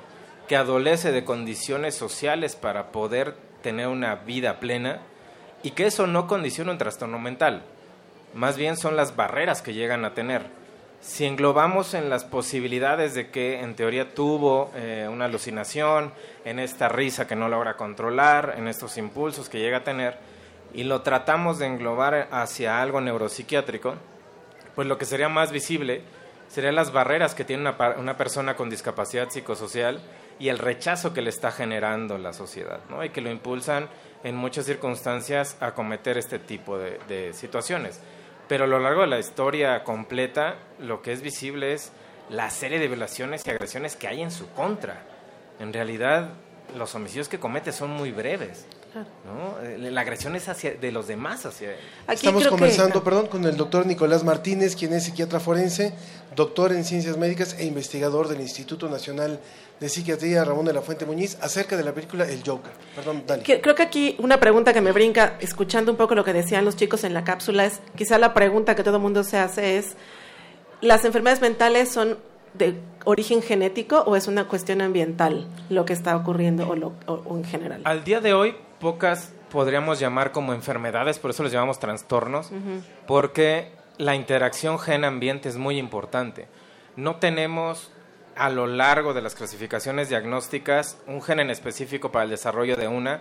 que 0.48 0.56
adolece 0.56 1.12
de 1.12 1.24
condiciones 1.24 1.94
sociales 1.94 2.56
para 2.56 2.90
poder 2.90 3.36
tener 3.62 3.86
una 3.86 4.16
vida 4.16 4.58
plena 4.58 5.00
y 5.62 5.70
que 5.70 5.86
eso 5.86 6.08
no 6.08 6.26
condiciona 6.26 6.72
un 6.72 6.78
trastorno 6.78 7.20
mental, 7.20 7.62
más 8.34 8.56
bien 8.56 8.76
son 8.76 8.96
las 8.96 9.14
barreras 9.14 9.62
que 9.62 9.74
llegan 9.74 10.04
a 10.04 10.14
tener 10.14 10.46
si 11.00 11.24
englobamos 11.24 11.94
en 11.94 12.10
las 12.10 12.24
posibilidades 12.24 13.14
de 13.14 13.30
que 13.30 13.60
en 13.60 13.74
teoría 13.74 14.14
tuvo 14.14 14.70
eh, 14.74 15.08
una 15.10 15.24
alucinación, 15.24 16.12
en 16.44 16.58
esta 16.58 16.88
risa 16.88 17.26
que 17.26 17.36
no 17.36 17.48
logra 17.48 17.76
controlar, 17.76 18.54
en 18.58 18.68
estos 18.68 18.98
impulsos 18.98 19.48
que 19.48 19.58
llega 19.58 19.78
a 19.78 19.84
tener, 19.84 20.18
y 20.74 20.84
lo 20.84 21.00
tratamos 21.00 21.58
de 21.58 21.66
englobar 21.66 22.28
hacia 22.30 22.82
algo 22.82 23.00
neuropsiquiátrico, 23.00 23.94
pues 24.74 24.86
lo 24.86 24.98
que 24.98 25.06
sería 25.06 25.28
más 25.28 25.52
visible 25.52 26.02
serían 26.48 26.74
las 26.74 26.92
barreras 26.92 27.34
que 27.34 27.44
tiene 27.44 27.62
una, 27.62 27.94
una 27.96 28.16
persona 28.16 28.54
con 28.54 28.68
discapacidad 28.68 29.30
psicosocial 29.30 30.00
y 30.38 30.48
el 30.48 30.58
rechazo 30.58 31.14
que 31.14 31.22
le 31.22 31.30
está 31.30 31.50
generando 31.50 32.18
la 32.18 32.32
sociedad, 32.32 32.80
¿no? 32.88 33.04
y 33.04 33.10
que 33.10 33.20
lo 33.20 33.30
impulsan 33.30 33.88
en 34.22 34.36
muchas 34.36 34.66
circunstancias 34.66 35.56
a 35.60 35.72
cometer 35.72 36.18
este 36.18 36.38
tipo 36.38 36.76
de 36.78 37.32
situaciones. 37.32 38.00
Pero 38.50 38.64
a 38.64 38.66
lo 38.66 38.80
largo 38.80 39.02
de 39.02 39.06
la 39.06 39.20
historia 39.20 39.84
completa, 39.84 40.56
lo 40.80 41.02
que 41.02 41.12
es 41.12 41.22
visible 41.22 41.72
es 41.72 41.92
la 42.30 42.50
serie 42.50 42.80
de 42.80 42.88
violaciones 42.88 43.42
y 43.46 43.50
agresiones 43.50 43.94
que 43.94 44.08
hay 44.08 44.22
en 44.22 44.32
su 44.32 44.48
contra. 44.48 45.04
En 45.60 45.72
realidad, 45.72 46.30
los 46.76 46.92
homicidios 46.96 47.28
que 47.28 47.38
comete 47.38 47.70
son 47.70 47.92
muy 47.92 48.10
breves. 48.10 48.66
¿no? 49.24 49.64
Eh, 49.64 49.78
La 49.92 50.00
agresión 50.00 50.34
es 50.34 50.48
hacia, 50.48 50.74
de 50.74 50.90
los 50.90 51.06
demás 51.06 51.46
hacia 51.46 51.74
él. 51.74 51.78
Estamos 52.08 52.48
conversando, 52.48 53.04
perdón, 53.04 53.28
con 53.28 53.44
el 53.44 53.56
doctor 53.56 53.86
Nicolás 53.86 54.24
Martínez, 54.24 54.74
quien 54.74 54.94
es 54.94 55.04
psiquiatra 55.04 55.38
forense, 55.38 55.94
doctor 56.34 56.72
en 56.72 56.84
ciencias 56.84 57.16
médicas 57.16 57.54
e 57.56 57.66
investigador 57.66 58.26
del 58.26 58.40
Instituto 58.40 58.88
Nacional 58.88 59.38
de 59.80 59.88
Psiquiatría 59.88 60.44
Ramón 60.44 60.66
de 60.66 60.72
la 60.74 60.82
Fuente 60.82 61.06
Muñiz, 61.06 61.38
acerca 61.40 61.76
de 61.76 61.82
la 61.84 61.92
película 61.92 62.28
El 62.28 62.42
Joker. 62.46 62.70
Perdón. 62.94 63.24
Que- 63.42 63.60
Creo 63.62 63.74
que 63.74 63.82
aquí 63.82 64.14
una 64.18 64.38
pregunta 64.38 64.72
que 64.74 64.80
me 64.82 64.92
brinca, 64.92 65.36
escuchando 65.40 65.90
un 65.90 65.96
poco 65.96 66.14
lo 66.14 66.22
que 66.22 66.32
decían 66.34 66.64
los 66.66 66.76
chicos 66.76 67.02
en 67.04 67.14
la 67.14 67.24
cápsula, 67.24 67.64
es 67.64 67.80
quizá 67.96 68.18
la 68.18 68.34
pregunta 68.34 68.74
que 68.76 68.82
todo 68.84 68.96
el 68.96 69.02
mundo 69.02 69.24
se 69.24 69.38
hace 69.38 69.78
es, 69.78 69.96
¿las 70.82 71.04
enfermedades 71.06 71.40
mentales 71.40 71.88
son 71.90 72.18
de 72.54 72.74
origen 73.04 73.40
genético 73.42 74.00
o 74.06 74.16
es 74.16 74.26
una 74.28 74.48
cuestión 74.48 74.80
ambiental 74.82 75.46
lo 75.70 75.84
que 75.86 75.92
está 75.94 76.14
ocurriendo 76.16 76.68
o, 76.68 76.76
lo- 76.76 76.92
o- 77.06 77.22
o 77.24 77.36
en 77.38 77.44
general? 77.44 77.80
Al 77.84 78.04
día 78.04 78.20
de 78.20 78.34
hoy, 78.34 78.54
pocas 78.80 79.32
podríamos 79.50 79.98
llamar 79.98 80.30
como 80.32 80.52
enfermedades, 80.52 81.18
por 81.18 81.30
eso 81.30 81.42
les 81.42 81.52
llamamos 81.52 81.78
trastornos, 81.78 82.50
porque 83.06 83.72
la 83.98 84.14
interacción 84.14 84.78
gen-ambiente 84.78 85.48
es 85.48 85.56
muy 85.56 85.78
importante. 85.78 86.48
No 86.96 87.16
tenemos 87.16 87.90
a 88.40 88.48
lo 88.48 88.66
largo 88.66 89.12
de 89.12 89.20
las 89.20 89.34
clasificaciones 89.34 90.08
diagnósticas 90.08 90.96
un 91.06 91.20
gen 91.20 91.40
en 91.40 91.50
específico 91.50 92.10
para 92.10 92.24
el 92.24 92.30
desarrollo 92.30 92.74
de 92.74 92.88
una, 92.88 93.20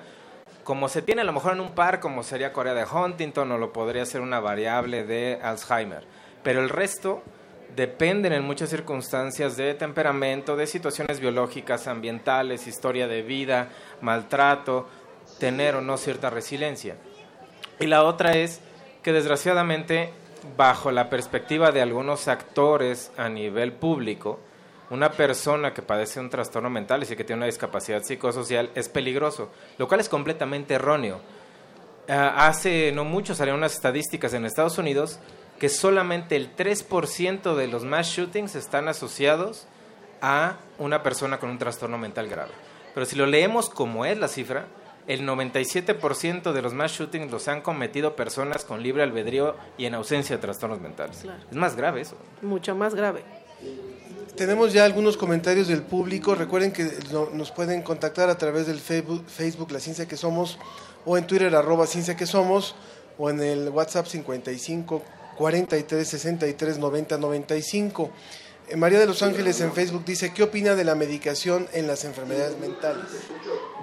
como 0.63 0.87
se 0.87 1.01
tiene 1.01 1.23
a 1.23 1.25
lo 1.25 1.33
mejor 1.33 1.51
en 1.51 1.59
un 1.59 1.75
par, 1.75 1.99
como 1.99 2.23
sería 2.23 2.53
Corea 2.53 2.73
de 2.73 2.85
Huntington 2.85 3.51
o 3.51 3.57
lo 3.57 3.73
podría 3.73 4.05
ser 4.05 4.21
una 4.21 4.39
variable 4.39 5.03
de 5.03 5.37
Alzheimer. 5.43 6.05
Pero 6.41 6.61
el 6.61 6.69
resto 6.69 7.21
dependen 7.75 8.31
en 8.31 8.45
muchas 8.45 8.69
circunstancias 8.69 9.57
de 9.57 9.73
temperamento, 9.73 10.55
de 10.55 10.67
situaciones 10.67 11.19
biológicas, 11.19 11.89
ambientales, 11.89 12.65
historia 12.65 13.09
de 13.09 13.21
vida, 13.21 13.67
maltrato, 13.99 14.87
tener 15.37 15.75
o 15.75 15.81
no 15.81 15.97
cierta 15.97 16.29
resiliencia. 16.29 16.95
Y 17.77 17.87
la 17.87 18.03
otra 18.03 18.37
es 18.37 18.61
que 19.03 19.11
desgraciadamente, 19.11 20.13
bajo 20.55 20.91
la 20.91 21.09
perspectiva 21.09 21.73
de 21.73 21.81
algunos 21.81 22.29
actores 22.29 23.11
a 23.17 23.27
nivel 23.27 23.73
público, 23.73 24.39
una 24.89 25.11
persona 25.11 25.73
que 25.73 25.81
padece 25.81 26.19
un 26.19 26.29
trastorno 26.29 26.69
mental 26.69 27.03
y 27.03 27.15
que 27.15 27.23
tiene 27.23 27.37
una 27.37 27.45
discapacidad 27.45 28.03
psicosocial 28.03 28.71
es 28.75 28.89
peligroso, 28.89 29.49
lo 29.77 29.87
cual 29.87 29.99
es 29.99 30.09
completamente 30.09 30.73
erróneo. 30.73 31.19
Ah, 32.07 32.47
hace 32.47 32.91
no 32.91 33.05
mucho 33.05 33.35
salieron 33.35 33.59
unas 33.59 33.73
estadísticas 33.73 34.33
en 34.33 34.45
Estados 34.45 34.77
Unidos 34.79 35.19
que 35.59 35.69
solamente 35.69 36.35
el 36.35 36.55
3% 36.55 37.55
de 37.55 37.67
los 37.67 37.83
mass 37.83 38.07
shootings 38.07 38.55
están 38.55 38.87
asociados 38.87 39.67
a 40.21 40.57
una 40.79 41.03
persona 41.03 41.37
con 41.37 41.49
un 41.49 41.59
trastorno 41.59 41.97
mental 41.97 42.27
grave. 42.27 42.51
Pero 42.93 43.05
si 43.05 43.15
lo 43.15 43.27
leemos 43.27 43.69
como 43.69 44.05
es 44.05 44.17
la 44.17 44.27
cifra, 44.27 44.65
el 45.05 45.27
97% 45.27 46.51
de 46.51 46.61
los 46.61 46.73
mass 46.73 46.93
shootings 46.93 47.31
los 47.31 47.47
han 47.47 47.61
cometido 47.61 48.15
personas 48.15 48.65
con 48.65 48.81
libre 48.81 49.03
albedrío 49.03 49.55
y 49.77 49.85
en 49.85 49.95
ausencia 49.95 50.35
de 50.35 50.41
trastornos 50.41 50.79
mentales. 50.79 51.25
Es 51.49 51.57
más 51.57 51.75
grave 51.75 52.01
eso. 52.01 52.17
Mucho 52.41 52.75
más 52.75 52.95
grave. 52.95 53.23
Tenemos 54.39 54.71
ya 54.71 54.85
algunos 54.85 55.17
comentarios 55.17 55.67
del 55.67 55.81
público. 55.81 56.33
Recuerden 56.33 56.71
que 56.71 56.89
nos 57.33 57.51
pueden 57.51 57.81
contactar 57.81 58.29
a 58.29 58.37
través 58.37 58.67
del 58.67 58.79
Facebook, 58.79 59.25
Facebook 59.27 59.69
La 59.69 59.81
Ciencia 59.81 60.07
que 60.07 60.15
Somos 60.15 60.57
o 61.05 61.17
en 61.17 61.27
Twitter 61.27 61.53
arroba 61.53 61.85
Ciencia 61.85 62.15
que 62.15 62.25
Somos 62.25 62.73
o 63.17 63.29
en 63.29 63.41
el 63.41 63.67
WhatsApp 63.67 64.05
55 64.05 65.03
43 65.37 66.07
63 66.07 66.77
90 66.77 67.17
95. 67.17 68.11
María 68.77 68.99
de 68.99 69.07
los 69.07 69.21
Ángeles 69.23 69.59
en 69.59 69.73
Facebook 69.73 70.05
dice, 70.05 70.33
¿qué 70.33 70.43
opina 70.43 70.73
de 70.73 70.85
la 70.85 70.95
medicación 70.95 71.67
en 71.73 71.85
las 71.85 72.05
enfermedades 72.05 72.57
mentales? 72.59 73.03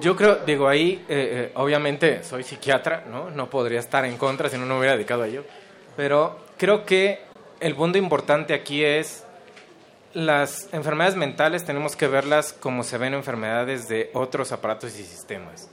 Yo 0.00 0.16
creo, 0.16 0.36
digo, 0.36 0.68
ahí, 0.68 1.04
eh, 1.07 1.50
eh, 1.50 1.52
obviamente 1.57 2.24
soy 2.24 2.44
psiquiatra, 2.44 3.04
¿no? 3.11 3.30
No 3.30 3.50
podría 3.50 3.80
estar 3.80 4.07
en 4.07 4.16
contra 4.16 4.48
si 4.48 4.57
no 4.57 4.64
me 4.64 4.78
hubiera 4.78 4.94
dedicado 4.94 5.24
a 5.24 5.26
ello. 5.26 5.44
Pero 5.98 6.38
creo 6.57 6.86
que 6.86 7.20
el 7.61 7.74
punto 7.74 7.98
importante 7.98 8.54
aquí 8.54 8.82
es 8.82 9.26
las 10.17 10.73
enfermedades 10.73 11.14
mentales 11.14 11.67
tenemos 11.67 11.95
que 11.95 12.09
verlas 12.09 12.55
como 12.55 12.85
se 12.85 12.97
ven 12.97 13.12
enfermedades 13.12 13.87
de 13.87 14.09
otros 14.14 14.51
aparatos 14.51 14.99
y 14.99 15.05
sistemas. 15.05 15.69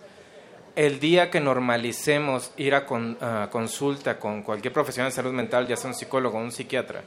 El 0.75 0.99
día 0.99 1.31
que 1.31 1.39
normalicemos 1.39 2.51
ir 2.57 2.75
a, 2.75 2.85
consulta 3.49 4.19
con 4.19 4.43
cualquier 4.43 4.73
profesional 4.73 5.11
de 5.11 5.15
salud 5.15 5.31
mental, 5.31 5.65
ya 5.65 5.77
sea 5.77 5.91
un 5.91 5.95
psicólogo 5.95 6.37
o 6.37 6.41
un 6.41 6.51
psiquiatra, 6.51 7.03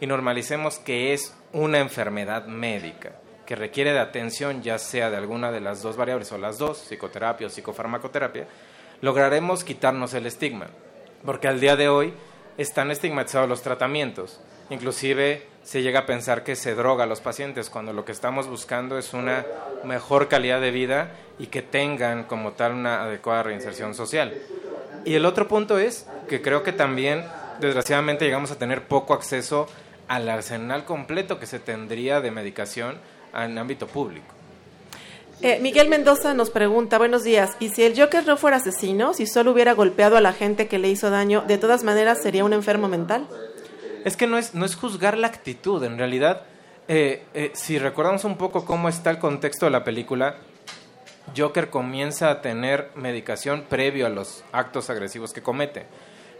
y 0.00 0.06
normalicemos 0.06 0.78
que 0.78 1.12
es 1.12 1.36
una 1.52 1.78
enfermedad 1.78 2.46
médica 2.46 3.12
que 3.44 3.54
requiere 3.54 3.92
de 3.92 4.00
atención, 4.00 4.62
ya 4.62 4.78
sea 4.78 5.10
de 5.10 5.18
alguna 5.18 5.52
de 5.52 5.60
las 5.60 5.82
dos 5.82 5.98
variables 5.98 6.32
o 6.32 6.38
las 6.38 6.56
dos, 6.56 6.78
psicoterapia 6.78 7.48
o 7.48 7.50
psicofarmacoterapia, 7.50 8.46
lograremos 9.02 9.62
quitarnos 9.62 10.14
el 10.14 10.24
estigma. 10.24 10.68
Porque 11.22 11.48
al 11.48 11.60
día 11.60 11.76
de 11.76 11.90
hoy 11.90 12.14
están 12.56 12.90
estigmatizados 12.90 13.46
los 13.46 13.60
tratamientos. 13.60 14.40
Inclusive 14.70 15.46
se 15.68 15.82
llega 15.82 16.00
a 16.00 16.06
pensar 16.06 16.44
que 16.44 16.56
se 16.56 16.74
droga 16.74 17.04
a 17.04 17.06
los 17.06 17.20
pacientes 17.20 17.68
cuando 17.68 17.92
lo 17.92 18.06
que 18.06 18.12
estamos 18.12 18.46
buscando 18.48 18.96
es 18.96 19.12
una 19.12 19.44
mejor 19.84 20.28
calidad 20.28 20.62
de 20.62 20.70
vida 20.70 21.10
y 21.38 21.48
que 21.48 21.60
tengan 21.60 22.24
como 22.24 22.52
tal 22.52 22.72
una 22.72 23.02
adecuada 23.02 23.42
reinserción 23.42 23.94
social. 23.94 24.32
Y 25.04 25.12
el 25.12 25.26
otro 25.26 25.46
punto 25.46 25.78
es 25.78 26.06
que 26.26 26.40
creo 26.40 26.62
que 26.62 26.72
también 26.72 27.22
desgraciadamente 27.60 28.24
llegamos 28.24 28.50
a 28.50 28.58
tener 28.58 28.84
poco 28.84 29.12
acceso 29.12 29.66
al 30.08 30.30
arsenal 30.30 30.86
completo 30.86 31.38
que 31.38 31.44
se 31.44 31.58
tendría 31.58 32.22
de 32.22 32.30
medicación 32.30 32.96
en 33.34 33.58
ámbito 33.58 33.86
público. 33.88 34.34
Eh, 35.42 35.58
Miguel 35.60 35.90
Mendoza 35.90 36.32
nos 36.32 36.48
pregunta, 36.48 36.96
buenos 36.96 37.24
días, 37.24 37.58
¿y 37.60 37.68
si 37.68 37.82
el 37.82 37.94
Joker 37.94 38.26
no 38.26 38.38
fuera 38.38 38.56
asesino, 38.56 39.12
si 39.12 39.26
solo 39.26 39.52
hubiera 39.52 39.74
golpeado 39.74 40.16
a 40.16 40.22
la 40.22 40.32
gente 40.32 40.66
que 40.66 40.78
le 40.78 40.88
hizo 40.88 41.10
daño, 41.10 41.44
de 41.46 41.58
todas 41.58 41.84
maneras 41.84 42.22
sería 42.22 42.42
un 42.42 42.54
enfermo 42.54 42.88
mental? 42.88 43.28
Es 44.04 44.16
que 44.16 44.26
no 44.26 44.38
es, 44.38 44.54
no 44.54 44.64
es 44.64 44.76
juzgar 44.76 45.16
la 45.16 45.26
actitud, 45.26 45.82
en 45.84 45.98
realidad, 45.98 46.42
eh, 46.88 47.24
eh, 47.34 47.50
si 47.54 47.78
recordamos 47.78 48.24
un 48.24 48.36
poco 48.36 48.64
cómo 48.64 48.88
está 48.88 49.10
el 49.10 49.18
contexto 49.18 49.66
de 49.66 49.70
la 49.70 49.84
película, 49.84 50.36
Joker 51.36 51.68
comienza 51.68 52.30
a 52.30 52.40
tener 52.40 52.90
medicación 52.94 53.64
previo 53.68 54.06
a 54.06 54.08
los 54.08 54.44
actos 54.52 54.88
agresivos 54.88 55.32
que 55.32 55.42
comete 55.42 55.86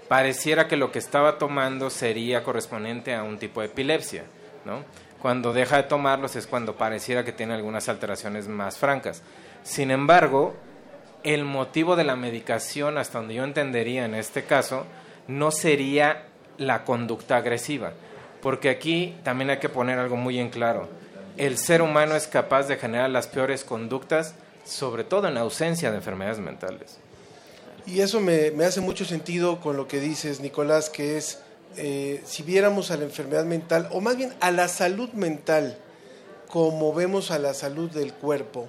pareciera 0.08 0.66
que 0.66 0.76
lo 0.76 0.90
que 0.90 0.98
estaba 0.98 1.38
tomando 1.38 1.90
sería 1.90 2.42
correspondiente 2.42 3.14
a 3.14 3.22
un 3.22 3.38
tipo 3.38 3.60
de 3.60 3.66
epilepsia, 3.66 4.24
¿no? 4.64 4.82
Cuando 5.20 5.52
deja 5.52 5.76
de 5.76 5.82
tomarlos 5.84 6.34
es 6.36 6.46
cuando 6.46 6.76
pareciera 6.76 7.24
que 7.24 7.32
tiene 7.32 7.54
algunas 7.54 7.88
alteraciones 7.88 8.48
más 8.48 8.78
francas. 8.78 9.22
Sin 9.62 9.90
embargo, 9.90 10.54
el 11.24 11.44
motivo 11.44 11.96
de 11.96 12.04
la 12.04 12.16
medicación, 12.16 12.98
hasta 12.98 13.18
donde 13.18 13.34
yo 13.34 13.44
entendería 13.44 14.04
en 14.04 14.14
este 14.14 14.44
caso, 14.44 14.86
no 15.26 15.50
sería 15.50 16.27
la 16.58 16.84
conducta 16.84 17.36
agresiva, 17.36 17.92
porque 18.42 18.68
aquí 18.68 19.16
también 19.22 19.50
hay 19.50 19.58
que 19.58 19.68
poner 19.68 19.98
algo 19.98 20.16
muy 20.16 20.38
en 20.38 20.50
claro. 20.50 20.88
El 21.36 21.56
ser 21.56 21.82
humano 21.82 22.16
es 22.16 22.26
capaz 22.26 22.64
de 22.64 22.76
generar 22.76 23.10
las 23.10 23.28
peores 23.28 23.64
conductas, 23.64 24.34
sobre 24.64 25.04
todo 25.04 25.28
en 25.28 25.38
ausencia 25.38 25.90
de 25.90 25.96
enfermedades 25.96 26.40
mentales. 26.40 26.98
Y 27.86 28.00
eso 28.00 28.20
me, 28.20 28.52
hace 28.64 28.80
mucho 28.80 29.04
sentido 29.04 29.60
con 29.60 29.76
lo 29.76 29.88
que 29.88 30.00
dices, 30.00 30.40
Nicolás, 30.40 30.90
que 30.90 31.16
es, 31.16 31.38
eh, 31.76 32.20
si 32.26 32.42
viéramos 32.42 32.90
a 32.90 32.96
la 32.96 33.04
enfermedad 33.04 33.44
mental, 33.44 33.88
o 33.92 34.00
más 34.00 34.16
bien 34.16 34.34
a 34.40 34.50
la 34.50 34.68
salud 34.68 35.10
mental, 35.12 35.78
como 36.48 36.92
vemos 36.92 37.30
a 37.30 37.38
la 37.38 37.54
salud 37.54 37.90
del 37.90 38.12
cuerpo, 38.12 38.68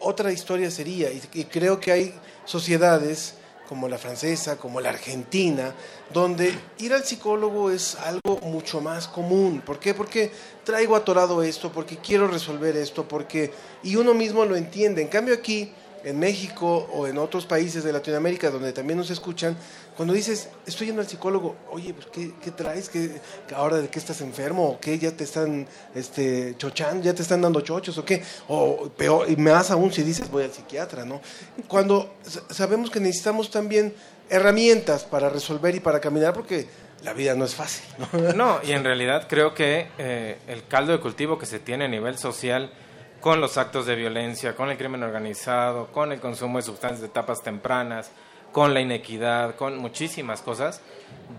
otra 0.00 0.32
historia 0.32 0.70
sería, 0.70 1.10
y 1.12 1.44
creo 1.44 1.80
que 1.80 1.92
hay 1.92 2.14
sociedades 2.44 3.34
como 3.68 3.88
la 3.88 3.98
francesa, 3.98 4.56
como 4.56 4.80
la 4.80 4.90
argentina, 4.90 5.74
donde 6.12 6.54
ir 6.78 6.92
al 6.92 7.04
psicólogo 7.04 7.70
es 7.70 7.96
algo 7.96 8.38
mucho 8.42 8.80
más 8.80 9.08
común. 9.08 9.62
¿Por 9.64 9.78
qué? 9.78 9.94
Porque 9.94 10.30
traigo 10.64 10.96
atorado 10.96 11.42
esto, 11.42 11.72
porque 11.72 11.96
quiero 11.98 12.28
resolver 12.28 12.76
esto, 12.76 13.06
porque... 13.06 13.52
Y 13.82 13.96
uno 13.96 14.14
mismo 14.14 14.44
lo 14.44 14.56
entiende. 14.56 15.02
En 15.02 15.08
cambio 15.08 15.34
aquí 15.34 15.72
en 16.04 16.18
México 16.18 16.88
o 16.92 17.06
en 17.06 17.18
otros 17.18 17.46
países 17.46 17.82
de 17.82 17.92
Latinoamérica 17.92 18.50
donde 18.50 18.72
también 18.72 18.98
nos 18.98 19.10
escuchan, 19.10 19.56
cuando 19.96 20.12
dices, 20.12 20.48
estoy 20.66 20.88
yendo 20.88 21.02
al 21.02 21.08
psicólogo, 21.08 21.56
oye, 21.70 21.94
pues, 21.94 22.06
¿qué, 22.12 22.50
traes? 22.50 22.88
¿Qué, 22.88 23.20
¿Ahora 23.54 23.76
de 23.76 23.88
qué 23.88 23.98
estás 23.98 24.20
enfermo? 24.20 24.70
¿O 24.70 24.80
qué? 24.80 24.98
¿Ya 24.98 25.12
te 25.12 25.24
están 25.24 25.68
este, 25.94 26.56
chochando? 26.58 27.04
¿Ya 27.04 27.14
te 27.14 27.22
están 27.22 27.40
dando 27.40 27.60
chochos? 27.60 27.96
¿O 27.98 28.04
qué? 28.04 28.22
O 28.48 28.88
peor, 28.96 29.30
y 29.30 29.36
más 29.36 29.70
aún 29.70 29.92
si 29.92 30.02
dices, 30.02 30.30
voy 30.30 30.44
al 30.44 30.52
psiquiatra, 30.52 31.04
¿no? 31.04 31.20
Cuando 31.68 32.14
sabemos 32.50 32.90
que 32.90 32.98
necesitamos 32.98 33.50
también 33.50 33.94
herramientas 34.28 35.04
para 35.04 35.28
resolver 35.28 35.74
y 35.74 35.80
para 35.80 36.00
caminar, 36.00 36.34
porque 36.34 36.66
la 37.04 37.12
vida 37.12 37.34
no 37.34 37.44
es 37.44 37.54
fácil. 37.54 37.84
No, 38.12 38.32
no 38.34 38.60
y 38.64 38.72
en 38.72 38.82
realidad 38.82 39.26
creo 39.28 39.54
que 39.54 39.88
eh, 39.98 40.38
el 40.48 40.66
caldo 40.66 40.92
de 40.92 41.00
cultivo 41.00 41.38
que 41.38 41.46
se 41.46 41.60
tiene 41.60 41.84
a 41.84 41.88
nivel 41.88 42.18
social 42.18 42.72
con 43.20 43.40
los 43.40 43.56
actos 43.56 43.86
de 43.86 43.94
violencia, 43.94 44.54
con 44.56 44.70
el 44.70 44.76
crimen 44.76 45.02
organizado, 45.02 45.86
con 45.92 46.12
el 46.12 46.20
consumo 46.20 46.58
de 46.58 46.64
sustancias 46.64 47.00
de 47.00 47.06
etapas 47.06 47.42
tempranas, 47.42 48.10
con 48.54 48.72
la 48.72 48.80
inequidad, 48.80 49.56
con 49.56 49.78
muchísimas 49.78 50.40
cosas, 50.40 50.80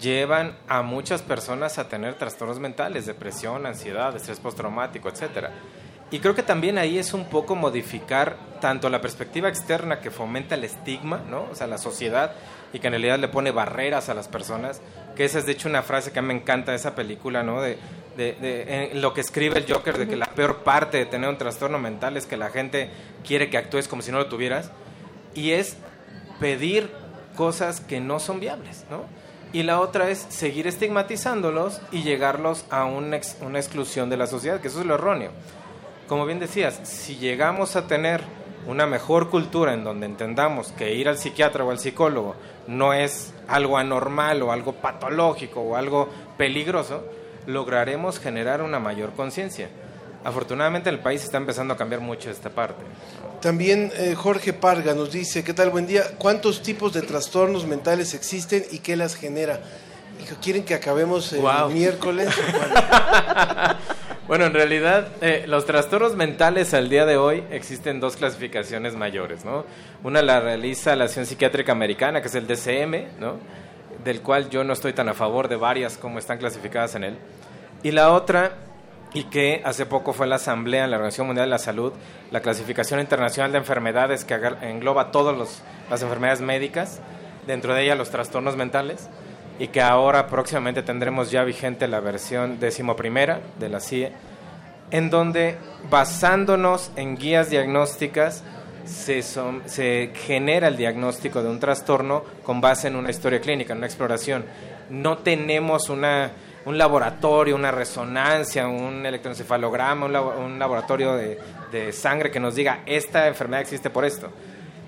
llevan 0.02 0.58
a 0.68 0.82
muchas 0.82 1.22
personas 1.22 1.80
a 1.80 1.88
tener 1.88 2.16
trastornos 2.16 2.60
mentales, 2.60 3.06
depresión, 3.06 3.66
ansiedad, 3.66 4.14
estrés 4.14 4.42
postraumático, 4.42 5.08
etcétera. 5.08 5.52
Y 6.12 6.20
creo 6.20 6.36
que 6.36 6.44
también 6.44 6.78
ahí 6.78 6.98
es 6.98 7.14
un 7.14 7.24
poco 7.30 7.56
modificar 7.56 8.36
tanto 8.60 8.90
la 8.90 9.00
perspectiva 9.00 9.48
externa 9.48 10.02
que 10.02 10.12
fomenta 10.12 10.56
el 10.56 10.66
estigma, 10.66 11.22
¿no? 11.30 11.48
O 11.50 11.56
sea, 11.56 11.68
la 11.68 11.78
sociedad 11.78 12.34
y 12.74 12.80
que 12.80 12.88
en 12.88 12.92
realidad 12.92 13.18
le 13.18 13.30
pone 13.30 13.52
barreras 13.52 14.10
a 14.10 14.14
las 14.14 14.28
personas, 14.28 14.82
que 15.16 15.24
esa 15.24 15.40
es 15.40 15.46
de 15.46 15.54
hecho 15.54 15.70
una 15.70 15.84
frase 15.84 16.12
que 16.12 16.20
a 16.20 16.22
mí 16.22 16.28
me 16.28 16.34
encanta 16.34 16.72
de 16.72 16.78
esa 16.78 16.96
película, 16.96 17.44
¿no? 17.44 17.62
De, 17.62 17.78
de, 18.18 18.92
lo 18.94 19.14
que 19.14 19.22
escribe 19.22 19.58
el 19.58 19.72
Joker, 19.72 19.98
de 19.98 20.10
que 20.10 20.18
la 20.18 20.26
peor 20.26 20.64
parte 20.66 20.98
de 20.98 21.06
tener 21.06 21.30
un 21.30 21.38
trastorno 21.38 21.80
mental 21.80 22.18
es 22.18 22.26
que 22.26 22.36
la 22.36 22.50
gente 22.50 22.90
quiere 23.26 23.50
que 23.50 23.58
actúes 23.58 23.88
como 23.88 24.02
si 24.02 24.12
no 24.12 24.18
lo 24.18 24.28
tuvieras, 24.28 24.70
y 25.34 25.52
es 25.52 25.78
pedir 26.42 27.05
cosas 27.36 27.82
que 27.82 28.00
no 28.00 28.20
son 28.20 28.40
viables, 28.40 28.86
¿no? 28.90 29.04
Y 29.54 29.64
la 29.64 29.80
otra 29.80 30.10
es 30.10 30.26
seguir 30.30 30.68
estigmatizándolos 30.68 31.82
y 31.92 32.02
llegarlos 32.02 32.66
a 32.70 32.86
una, 32.86 33.20
una 33.42 33.60
exclusión 33.60 34.10
de 34.10 34.18
la 34.18 34.28
sociedad, 34.28 34.60
que 34.60 34.68
eso 34.68 34.82
es 34.82 34.86
lo 34.86 34.96
erróneo. 34.96 35.32
Como 36.08 36.26
bien 36.26 36.40
decías, 36.40 36.80
si 36.84 37.16
llegamos 37.18 37.76
a 37.76 37.88
tener 37.88 38.22
una 38.68 38.86
mejor 38.86 39.30
cultura 39.30 39.74
en 39.74 39.84
donde 39.84 40.08
entendamos 40.08 40.72
que 40.72 40.94
ir 40.94 41.08
al 41.08 41.18
psiquiatra 41.18 41.64
o 41.64 41.72
al 41.72 41.80
psicólogo 41.80 42.36
no 42.68 42.94
es 42.94 43.34
algo 43.48 43.78
anormal 43.78 44.42
o 44.42 44.52
algo 44.52 44.74
patológico 44.74 45.62
o 45.62 45.76
algo 45.76 46.10
peligroso, 46.38 47.04
lograremos 47.46 48.20
generar 48.20 48.62
una 48.62 48.80
mayor 48.80 49.14
conciencia. 49.14 49.70
Afortunadamente 50.26 50.90
el 50.90 51.00
país 51.00 51.24
está 51.24 51.38
empezando 51.38 51.74
a 51.74 51.78
cambiar 51.78 52.02
mucho 52.02 52.30
esta 52.30 52.50
parte. 52.50 52.84
También 53.42 53.92
eh, 53.96 54.16
Jorge 54.16 54.54
Parga 54.54 54.94
nos 54.94 55.12
dice, 55.12 55.44
¿qué 55.44 55.54
tal? 55.54 55.70
Buen 55.70 55.88
día. 55.88 56.04
¿Cuántos 56.18 56.62
tipos 56.62 56.94
de 56.94 57.04
trastornos 57.04 57.66
mentales 57.66 58.14
existen 58.14 58.66
y 58.72 58.80
qué 58.80 58.96
las 58.96 59.16
genera? 59.16 59.62
¿Quieren 60.42 60.66
que 60.66 60.74
acabemos 60.74 61.32
el 61.32 61.44
miércoles? 61.72 62.30
bueno, 64.28 64.46
en 64.46 64.54
realidad 64.54 65.10
eh, 65.22 65.46
los 65.48 65.66
trastornos 65.66 66.16
mentales 66.16 66.74
al 66.74 66.90
día 66.90 67.06
de 67.06 67.18
hoy 67.18 67.44
existen 67.52 68.00
dos 68.00 68.18
clasificaciones 68.18 68.96
mayores, 68.96 69.46
¿no? 69.46 69.66
Una 70.04 70.22
la 70.24 70.40
realiza 70.40 70.96
la 70.96 71.06
Acción 71.06 71.26
Psiquiátrica 71.26 71.72
Americana, 71.72 72.22
que 72.22 72.30
es 72.30 72.36
el 72.36 72.48
DCM, 72.48 73.20
¿no? 73.20 73.38
del 74.04 74.22
cual 74.22 74.50
yo 74.50 74.64
no 74.64 74.74
estoy 74.74 74.94
tan 74.94 75.10
a 75.10 75.14
favor 75.14 75.48
de 75.48 75.56
varias 75.56 75.98
como 75.98 76.20
están 76.20 76.38
clasificadas 76.38 76.96
en 76.96 77.04
él. 77.04 77.18
Y 77.84 77.92
la 77.92 78.12
otra, 78.12 78.54
y 79.16 79.24
que 79.24 79.62
hace 79.64 79.86
poco 79.86 80.12
fue 80.12 80.28
la 80.28 80.36
Asamblea 80.36 80.84
en 80.84 80.92
la 80.92 80.98
Organización 80.98 81.28
Mundial 81.28 81.48
de 81.48 81.52
la 81.52 81.58
Salud, 81.58 81.94
la 82.32 82.42
clasificación 82.42 83.00
internacional 83.00 83.54
de 83.54 83.58
enfermedades 83.58 84.26
que 84.26 84.36
engloba 84.62 85.12
todas 85.12 85.64
las 85.90 86.02
enfermedades 86.02 86.42
médicas, 86.42 87.00
dentro 87.48 87.74
de 87.74 87.84
ella 87.84 87.96
los 87.96 88.10
trastornos 88.10 88.58
mentales, 88.58 89.10
y 89.58 89.70
que 89.70 89.82
ahora 89.82 90.28
próximamente 90.28 90.84
tendremos 90.84 91.32
ya 91.32 91.46
vigente 91.46 91.88
la 91.88 92.02
versión 92.02 92.60
decimoprimera 92.60 93.40
de 93.58 93.70
la 93.70 93.80
CIE, 93.80 94.12
en 94.92 95.10
donde 95.10 95.58
basándonos 95.90 96.92
en 96.98 97.16
guías 97.16 97.50
diagnósticas 97.50 98.44
se, 98.84 99.24
se 99.24 100.12
genera 100.14 100.68
el 100.68 100.76
diagnóstico 100.76 101.42
de 101.42 101.50
un 101.50 101.62
trastorno 101.62 102.26
con 102.44 102.60
base 102.60 102.90
en 102.90 102.98
una 102.98 103.12
historia 103.12 103.40
clínica, 103.40 103.72
en 103.72 103.78
una 103.78 103.88
exploración. 103.88 104.44
No 104.90 105.20
tenemos 105.20 105.90
una, 105.90 106.34
un 106.66 106.78
laboratorio, 106.78 107.56
una 107.56 107.72
resonancia, 107.72 108.68
un 108.68 109.06
electroencefalograma, 109.06 110.06
un, 110.08 110.14
labo- 110.14 110.36
un 110.38 110.58
laboratorio 110.58 111.16
de, 111.16 111.40
de 111.72 111.94
sangre 111.94 112.32
que 112.32 112.40
nos 112.40 112.56
diga 112.56 112.82
esta 112.86 113.28
enfermedad 113.28 113.62
existe 113.62 113.90
por 113.90 114.04
esto. 114.04 114.30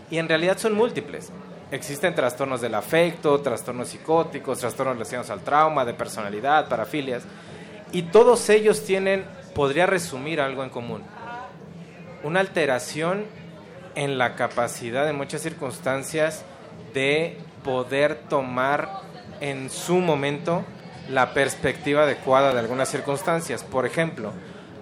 Y 0.10 0.18
en 0.18 0.28
realidad 0.28 0.58
son 0.58 0.74
múltiples. 0.74 1.32
Existen 1.70 2.16
trastornos 2.16 2.62
del 2.62 2.76
afecto, 2.76 3.40
trastornos 3.42 3.90
psicóticos, 3.90 4.60
trastornos 4.60 4.96
relacionados 4.96 5.30
al 5.30 5.42
trauma, 5.42 5.86
de 5.86 5.94
personalidad, 5.94 6.68
parafilias. 6.70 7.24
Y 7.92 8.04
todos 8.04 8.50
ellos 8.50 8.84
tienen, 8.84 9.26
podría 9.54 9.86
resumir 9.86 10.42
algo 10.42 10.64
en 10.64 10.70
común. 10.70 11.04
Una 12.24 12.40
alteración 12.40 13.26
en 13.96 14.18
la 14.18 14.36
capacidad 14.36 15.10
en 15.10 15.18
muchas 15.18 15.42
circunstancias 15.42 16.44
de 16.94 17.38
poder 17.64 18.16
tomar 18.30 18.90
en 19.42 19.70
su 19.70 19.96
momento 19.96 20.64
la 21.10 21.34
perspectiva 21.34 22.04
adecuada 22.04 22.54
de 22.54 22.60
algunas 22.60 22.90
circunstancias. 22.90 23.64
Por 23.64 23.86
ejemplo, 23.86 24.34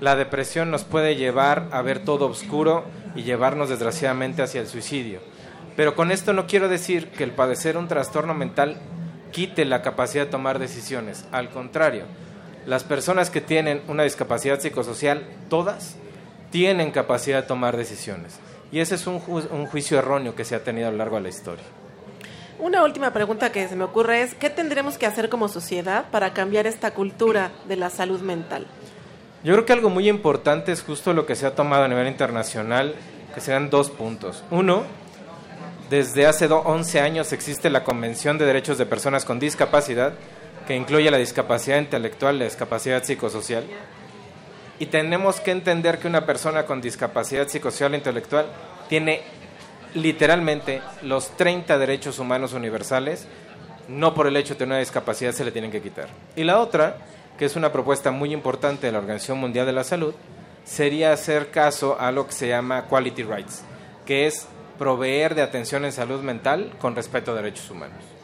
la 0.01 0.15
depresión 0.15 0.71
nos 0.71 0.83
puede 0.83 1.15
llevar 1.15 1.67
a 1.71 1.81
ver 1.81 2.03
todo 2.03 2.27
oscuro 2.27 2.85
y 3.15 3.23
llevarnos 3.23 3.69
desgraciadamente 3.69 4.41
hacia 4.41 4.61
el 4.61 4.67
suicidio. 4.67 5.19
Pero 5.75 5.95
con 5.95 6.11
esto 6.11 6.33
no 6.33 6.47
quiero 6.47 6.69
decir 6.69 7.09
que 7.09 7.23
el 7.23 7.31
padecer 7.31 7.77
un 7.77 7.87
trastorno 7.87 8.33
mental 8.33 8.77
quite 9.31 9.65
la 9.65 9.81
capacidad 9.81 10.25
de 10.25 10.31
tomar 10.31 10.59
decisiones. 10.59 11.25
Al 11.31 11.49
contrario, 11.49 12.05
las 12.65 12.83
personas 12.83 13.29
que 13.29 13.41
tienen 13.41 13.81
una 13.87 14.03
discapacidad 14.03 14.59
psicosocial, 14.59 15.23
todas, 15.49 15.97
tienen 16.51 16.91
capacidad 16.91 17.41
de 17.41 17.47
tomar 17.47 17.75
decisiones. 17.75 18.39
Y 18.71 18.79
ese 18.79 18.95
es 18.95 19.07
un, 19.07 19.21
un 19.51 19.65
juicio 19.67 19.99
erróneo 19.99 20.35
que 20.35 20.45
se 20.45 20.55
ha 20.55 20.63
tenido 20.63 20.87
a 20.87 20.91
lo 20.91 20.97
largo 20.97 21.17
de 21.17 21.23
la 21.23 21.29
historia. 21.29 21.65
Una 22.59 22.83
última 22.83 23.11
pregunta 23.11 23.51
que 23.51 23.67
se 23.67 23.75
me 23.75 23.83
ocurre 23.83 24.21
es, 24.21 24.33
¿qué 24.33 24.49
tendremos 24.49 24.97
que 24.97 25.05
hacer 25.05 25.29
como 25.29 25.49
sociedad 25.49 26.05
para 26.09 26.33
cambiar 26.33 26.67
esta 26.67 26.91
cultura 26.91 27.51
de 27.67 27.75
la 27.75 27.89
salud 27.89 28.21
mental? 28.21 28.65
Yo 29.43 29.53
creo 29.53 29.65
que 29.65 29.73
algo 29.73 29.89
muy 29.89 30.07
importante 30.09 30.71
es 30.71 30.81
justo 30.81 31.13
lo 31.13 31.25
que 31.25 31.35
se 31.35 31.45
ha 31.45 31.53
tomado 31.53 31.83
a 31.83 31.87
nivel 31.87 32.07
internacional, 32.07 32.95
que 33.33 33.41
serán 33.41 33.69
dos 33.69 33.89
puntos. 33.91 34.43
Uno, 34.51 34.83
desde 35.89 36.25
hace 36.25 36.47
do- 36.47 36.61
11 36.65 37.01
años 37.01 37.33
existe 37.33 37.69
la 37.69 37.83
Convención 37.83 38.37
de 38.37 38.45
Derechos 38.45 38.77
de 38.77 38.85
Personas 38.85 39.25
con 39.25 39.37
Discapacidad, 39.39 40.13
que 40.65 40.75
incluye 40.75 41.11
la 41.11 41.17
discapacidad 41.17 41.77
intelectual, 41.77 42.39
la 42.39 42.45
discapacidad 42.45 43.03
psicosocial. 43.03 43.65
Y 44.79 44.87
tenemos 44.87 45.39
que 45.41 45.51
entender 45.51 45.99
que 45.99 46.07
una 46.07 46.25
persona 46.25 46.65
con 46.65 46.81
discapacidad 46.81 47.47
psicosocial 47.47 47.93
e 47.93 47.97
intelectual 47.97 48.45
tiene 48.89 49.21
literalmente 49.95 50.81
los 51.01 51.35
30 51.37 51.77
derechos 51.79 52.19
humanos 52.19 52.53
universales, 52.53 53.27
no 53.87 54.13
por 54.13 54.27
el 54.27 54.37
hecho 54.37 54.53
de 54.53 54.59
tener 54.59 54.73
una 54.73 54.79
discapacidad 54.79 55.31
se 55.31 55.45
le 55.45 55.51
tienen 55.51 55.71
que 55.71 55.81
quitar. 55.81 56.09
Y 56.35 56.43
la 56.43 56.59
otra, 56.59 56.97
que 57.37 57.45
es 57.45 57.55
una 57.55 57.71
propuesta 57.71 58.11
muy 58.11 58.33
importante 58.33 58.87
de 58.87 58.91
la 58.91 58.99
Organización 58.99 59.39
Mundial 59.39 59.65
de 59.65 59.73
la 59.73 59.83
Salud, 59.83 60.13
sería 60.63 61.13
hacer 61.13 61.49
caso 61.49 61.99
a 61.99 62.11
lo 62.11 62.27
que 62.27 62.33
se 62.33 62.47
llama 62.47 62.85
quality 62.85 63.23
rights, 63.23 63.63
que 64.05 64.27
es 64.27 64.47
proveer 64.77 65.33
de 65.33 65.41
atención 65.41 65.85
en 65.85 65.91
salud 65.91 66.21
mental 66.21 66.73
con 66.79 66.95
respeto 66.95 67.31
a 67.31 67.35
derechos 67.35 67.69
humanos. 67.71 68.14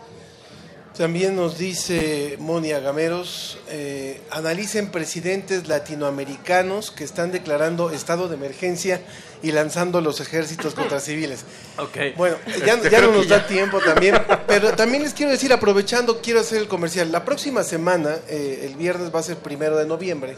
También 0.97 1.37
nos 1.37 1.57
dice 1.57 2.35
Monia 2.39 2.79
Gameros, 2.81 3.57
eh, 3.69 4.19
analicen 4.29 4.91
presidentes 4.91 5.69
latinoamericanos 5.69 6.91
que 6.91 7.05
están 7.05 7.31
declarando 7.31 7.91
estado 7.91 8.27
de 8.27 8.35
emergencia 8.35 9.01
y 9.41 9.53
lanzando 9.53 10.01
los 10.01 10.19
ejércitos 10.19 10.73
contra 10.73 10.99
civiles. 10.99 11.45
Ok. 11.77 12.15
Bueno, 12.17 12.35
ya, 12.65 12.77
Yo 12.81 12.89
ya 12.89 13.01
no 13.01 13.13
nos 13.13 13.27
ya. 13.27 13.39
da 13.39 13.47
tiempo 13.47 13.79
también, 13.79 14.15
pero 14.47 14.73
también 14.73 15.03
les 15.03 15.13
quiero 15.13 15.31
decir, 15.31 15.53
aprovechando, 15.53 16.21
quiero 16.21 16.41
hacer 16.41 16.57
el 16.57 16.67
comercial. 16.67 17.09
La 17.09 17.23
próxima 17.23 17.63
semana, 17.63 18.17
eh, 18.27 18.67
el 18.69 18.75
viernes 18.75 19.15
va 19.15 19.21
a 19.21 19.23
ser 19.23 19.37
primero 19.37 19.77
de 19.77 19.85
noviembre, 19.85 20.35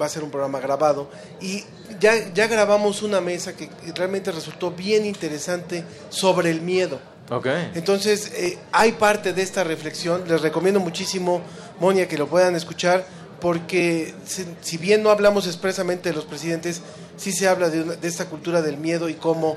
va 0.00 0.06
a 0.06 0.08
ser 0.08 0.22
un 0.22 0.30
programa 0.30 0.60
grabado 0.60 1.10
y 1.40 1.64
ya, 1.98 2.32
ya 2.32 2.46
grabamos 2.46 3.02
una 3.02 3.20
mesa 3.20 3.56
que 3.56 3.68
realmente 3.96 4.30
resultó 4.30 4.70
bien 4.70 5.04
interesante 5.04 5.82
sobre 6.08 6.50
el 6.50 6.60
miedo. 6.60 7.00
Ok. 7.30 7.46
Entonces, 7.74 8.32
eh, 8.34 8.58
hay 8.72 8.92
parte 8.92 9.32
de 9.32 9.42
esta 9.42 9.64
reflexión. 9.64 10.24
Les 10.28 10.40
recomiendo 10.40 10.80
muchísimo, 10.80 11.42
Monia, 11.80 12.08
que 12.08 12.16
lo 12.18 12.26
puedan 12.26 12.56
escuchar, 12.56 13.06
porque 13.40 14.14
si, 14.26 14.46
si 14.62 14.78
bien 14.78 15.02
no 15.02 15.10
hablamos 15.10 15.46
expresamente 15.46 16.08
de 16.08 16.14
los 16.14 16.24
presidentes, 16.24 16.80
sí 17.16 17.32
se 17.32 17.46
habla 17.48 17.68
de, 17.68 17.82
una- 17.82 17.94
de 17.96 18.08
esta 18.08 18.26
cultura 18.26 18.62
del 18.62 18.78
miedo 18.78 19.08
y 19.08 19.14
cómo 19.14 19.56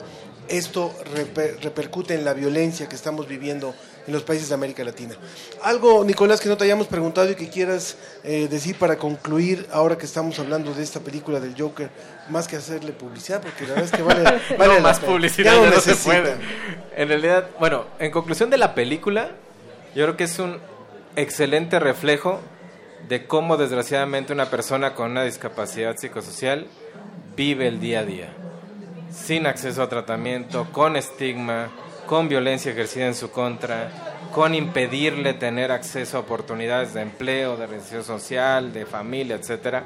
esto 0.51 0.93
reper- 1.15 1.59
repercute 1.61 2.13
en 2.13 2.23
la 2.25 2.33
violencia 2.33 2.87
que 2.87 2.95
estamos 2.95 3.27
viviendo 3.27 3.73
en 4.07 4.13
los 4.13 4.23
países 4.23 4.49
de 4.49 4.55
América 4.55 4.83
Latina. 4.83 5.15
Algo, 5.63 6.03
Nicolás, 6.03 6.39
que 6.41 6.49
no 6.49 6.57
te 6.57 6.63
hayamos 6.65 6.87
preguntado 6.87 7.29
y 7.29 7.35
que 7.35 7.49
quieras 7.49 7.95
eh, 8.23 8.47
decir 8.49 8.75
para 8.77 8.97
concluir, 8.97 9.67
ahora 9.71 9.97
que 9.97 10.05
estamos 10.05 10.37
hablando 10.39 10.73
de 10.73 10.83
esta 10.83 10.99
película 10.99 11.39
del 11.39 11.55
Joker, 11.57 11.89
más 12.29 12.47
que 12.47 12.55
hacerle 12.55 12.91
publicidad, 12.93 13.41
porque 13.41 13.63
la 13.63 13.69
verdad 13.75 13.85
es 13.85 13.91
que 13.91 14.01
vale, 14.01 14.23
vale 14.57 14.73
no, 14.75 14.79
más 14.81 14.99
pena. 14.99 15.11
publicidad 15.11 15.53
Ya 15.55 15.69
ya 15.69 15.75
no 15.75 15.81
se 15.81 15.95
puede. 15.95 16.35
En 16.95 17.07
realidad, 17.07 17.47
bueno, 17.59 17.85
en 17.99 18.11
conclusión 18.11 18.49
de 18.49 18.57
la 18.57 18.73
película, 18.75 19.31
yo 19.95 20.03
creo 20.05 20.17
que 20.17 20.23
es 20.25 20.39
un 20.39 20.57
excelente 21.15 21.79
reflejo 21.79 22.39
de 23.07 23.25
cómo 23.27 23.57
desgraciadamente 23.57 24.31
una 24.33 24.49
persona 24.49 24.93
con 24.95 25.11
una 25.11 25.23
discapacidad 25.23 25.95
psicosocial 25.97 26.67
vive 27.35 27.67
el 27.67 27.79
día 27.79 27.99
a 28.01 28.03
día, 28.03 28.33
sin 29.11 29.45
acceso 29.45 29.83
a 29.83 29.89
tratamiento, 29.89 30.67
con 30.71 30.95
estigma, 30.95 31.69
con 32.07 32.29
violencia 32.29 32.71
ejercida 32.71 33.07
en 33.07 33.15
su 33.15 33.31
contra, 33.31 33.91
con 34.33 34.55
impedirle 34.55 35.33
tener 35.33 35.71
acceso 35.71 36.17
a 36.17 36.21
oportunidades 36.21 36.93
de 36.93 37.01
empleo, 37.01 37.57
de 37.57 37.67
realización 37.67 38.03
social, 38.03 38.73
de 38.73 38.85
familia, 38.85 39.35
etcétera, 39.35 39.83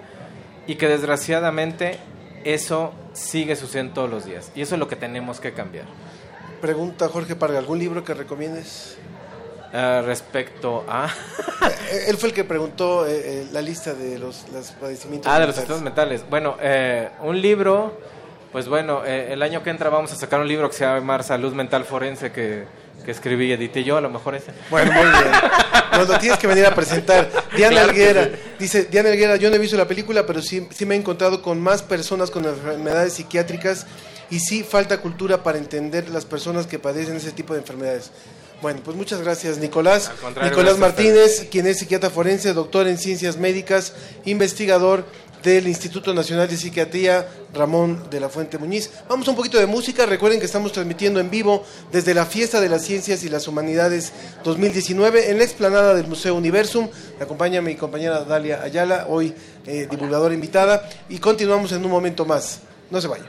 y 0.67 0.75
que 0.75 0.87
desgraciadamente 0.87 1.97
eso 2.43 2.93
sigue 3.13 3.55
sucediendo 3.55 3.93
todos 3.93 4.09
los 4.09 4.25
días, 4.25 4.51
y 4.55 4.61
eso 4.61 4.75
es 4.75 4.79
lo 4.79 4.87
que 4.87 4.95
tenemos 4.95 5.39
que 5.39 5.53
cambiar. 5.53 5.85
Pregunta 6.61 7.09
Jorge 7.09 7.35
Parga, 7.35 7.59
¿algún 7.59 7.79
libro 7.79 8.03
que 8.03 8.13
recomiendes? 8.13 8.97
Ah, 9.77 10.01
respecto 10.05 10.85
a... 10.87 11.09
Él 12.07 12.15
fue 12.15 12.29
el 12.29 12.35
que 12.35 12.45
preguntó 12.45 13.05
eh, 13.05 13.41
eh, 13.41 13.47
la 13.51 13.61
lista 13.61 13.93
de 13.93 14.17
los, 14.17 14.47
los 14.53 14.71
padecimientos. 14.71 15.29
Ah, 15.29 15.37
de 15.39 15.47
los 15.47 15.57
estados 15.57 15.81
mentales. 15.81 16.23
Bueno, 16.29 16.55
eh, 16.61 17.09
un 17.21 17.41
libro, 17.41 17.99
pues 18.55 18.69
bueno, 18.69 19.03
eh, 19.05 19.33
el 19.33 19.41
año 19.41 19.61
que 19.63 19.69
entra 19.69 19.89
vamos 19.89 20.13
a 20.13 20.15
sacar 20.15 20.39
un 20.39 20.47
libro 20.47 20.69
que 20.69 20.77
se 20.77 20.85
llama 20.85 21.21
Salud 21.23 21.51
Mental 21.51 21.83
Forense 21.83 22.31
que, 22.31 22.63
que 23.03 23.11
escribí 23.11 23.47
y 23.47 23.51
edité 23.51 23.83
yo, 23.83 23.97
a 23.97 23.99
lo 23.99 24.09
mejor 24.09 24.33
ese. 24.33 24.53
Bueno, 24.69 24.93
muy 24.93 25.03
bien. 25.03 25.25
Nos 25.91 26.07
lo 26.07 26.17
tienes 26.19 26.39
que 26.39 26.47
venir 26.47 26.65
a 26.65 26.73
presentar. 26.73 27.29
Diana 27.53 27.71
Claro 27.73 27.89
Alguera, 27.89 28.23
sí. 28.23 28.31
dice, 28.57 28.85
Diana 28.85 29.09
Alguera, 29.09 29.35
yo 29.35 29.49
no 29.49 29.57
he 29.57 29.59
visto 29.59 29.75
la 29.75 29.89
película, 29.89 30.25
pero 30.25 30.41
sí, 30.41 30.65
sí 30.71 30.85
me 30.85 30.95
he 30.95 30.97
encontrado 30.97 31.41
con 31.41 31.59
más 31.59 31.83
personas 31.83 32.31
con 32.31 32.45
enfermedades 32.45 33.11
psiquiátricas 33.11 33.87
y 34.29 34.39
sí 34.39 34.63
falta 34.63 35.01
cultura 35.01 35.43
para 35.43 35.57
entender 35.57 36.07
las 36.07 36.23
personas 36.23 36.65
que 36.65 36.79
padecen 36.79 37.17
ese 37.17 37.33
tipo 37.33 37.55
de 37.55 37.59
enfermedades. 37.59 38.09
Bueno, 38.61 38.79
pues 38.83 38.95
muchas 38.95 39.21
gracias, 39.21 39.57
Nicolás. 39.57 40.11
Nicolás 40.41 40.79
Martínez, 40.79 41.47
quien 41.51 41.67
es 41.67 41.79
psiquiatra 41.79 42.09
forense, 42.09 42.53
doctor 42.53 42.87
en 42.87 42.97
ciencias 42.97 43.37
médicas, 43.37 43.93
investigador 44.23 45.05
del 45.45 45.67
Instituto 45.67 46.11
Nacional 46.11 46.49
de 46.49 46.57
Psiquiatría 46.57 47.27
Ramón 47.53 48.09
de 48.09 48.19
la 48.19 48.29
Fuente 48.29 48.57
Muñiz. 48.57 48.89
Vamos 49.07 49.27
a 49.27 49.31
un 49.31 49.37
poquito 49.37 49.59
de 49.59 49.67
música. 49.67 50.07
Recuerden 50.07 50.39
que 50.39 50.47
estamos 50.47 50.71
transmitiendo 50.71 51.19
en 51.19 51.29
vivo 51.29 51.63
desde 51.91 52.15
la 52.15 52.25
Fiesta 52.25 52.59
de 52.59 52.67
las 52.67 52.81
Ciencias 52.81 53.23
y 53.23 53.29
las 53.29 53.47
Humanidades 53.47 54.11
2019 54.43 55.29
en 55.29 55.37
la 55.37 55.43
explanada 55.43 55.93
del 55.93 56.07
Museo 56.07 56.33
Universum. 56.33 56.89
Me 57.19 57.25
acompaña 57.25 57.61
mi 57.61 57.75
compañera 57.75 58.23
Dalia 58.23 58.63
Ayala, 58.63 59.05
hoy 59.07 59.35
eh, 59.67 59.87
divulgadora 59.89 60.33
invitada. 60.33 60.89
Y 61.09 61.19
continuamos 61.19 61.71
en 61.73 61.85
un 61.85 61.91
momento 61.91 62.25
más. 62.25 62.61
No 62.89 62.99
se 62.99 63.07
vaya. 63.07 63.25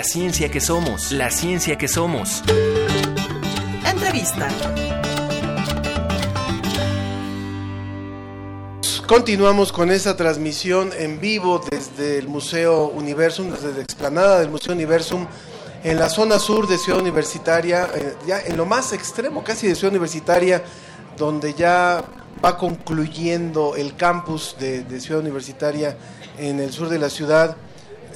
La 0.00 0.04
ciencia 0.04 0.50
que 0.50 0.62
somos. 0.62 1.12
La 1.12 1.30
ciencia 1.30 1.76
que 1.76 1.86
somos. 1.86 2.42
Entrevista. 3.84 4.48
Continuamos 9.06 9.72
con 9.72 9.90
esta 9.90 10.16
transmisión 10.16 10.90
en 10.96 11.20
vivo 11.20 11.60
desde 11.70 12.16
el 12.16 12.28
Museo 12.28 12.86
Universum, 12.86 13.50
desde 13.50 13.74
la 13.74 13.82
explanada 13.82 14.40
del 14.40 14.48
Museo 14.48 14.72
Universum, 14.72 15.26
en 15.84 15.98
la 15.98 16.08
zona 16.08 16.38
sur 16.38 16.66
de 16.66 16.78
Ciudad 16.78 16.98
Universitaria, 16.98 17.90
eh, 17.94 18.14
ya 18.26 18.40
en 18.40 18.56
lo 18.56 18.64
más 18.64 18.94
extremo 18.94 19.44
casi 19.44 19.66
de 19.66 19.74
Ciudad 19.74 19.90
Universitaria, 19.90 20.64
donde 21.18 21.52
ya 21.52 22.02
va 22.42 22.56
concluyendo 22.56 23.76
el 23.76 23.94
campus 23.96 24.56
de, 24.58 24.82
de 24.82 24.98
Ciudad 24.98 25.20
Universitaria 25.20 25.94
en 26.38 26.58
el 26.58 26.72
sur 26.72 26.88
de 26.88 26.98
la 26.98 27.10
ciudad, 27.10 27.54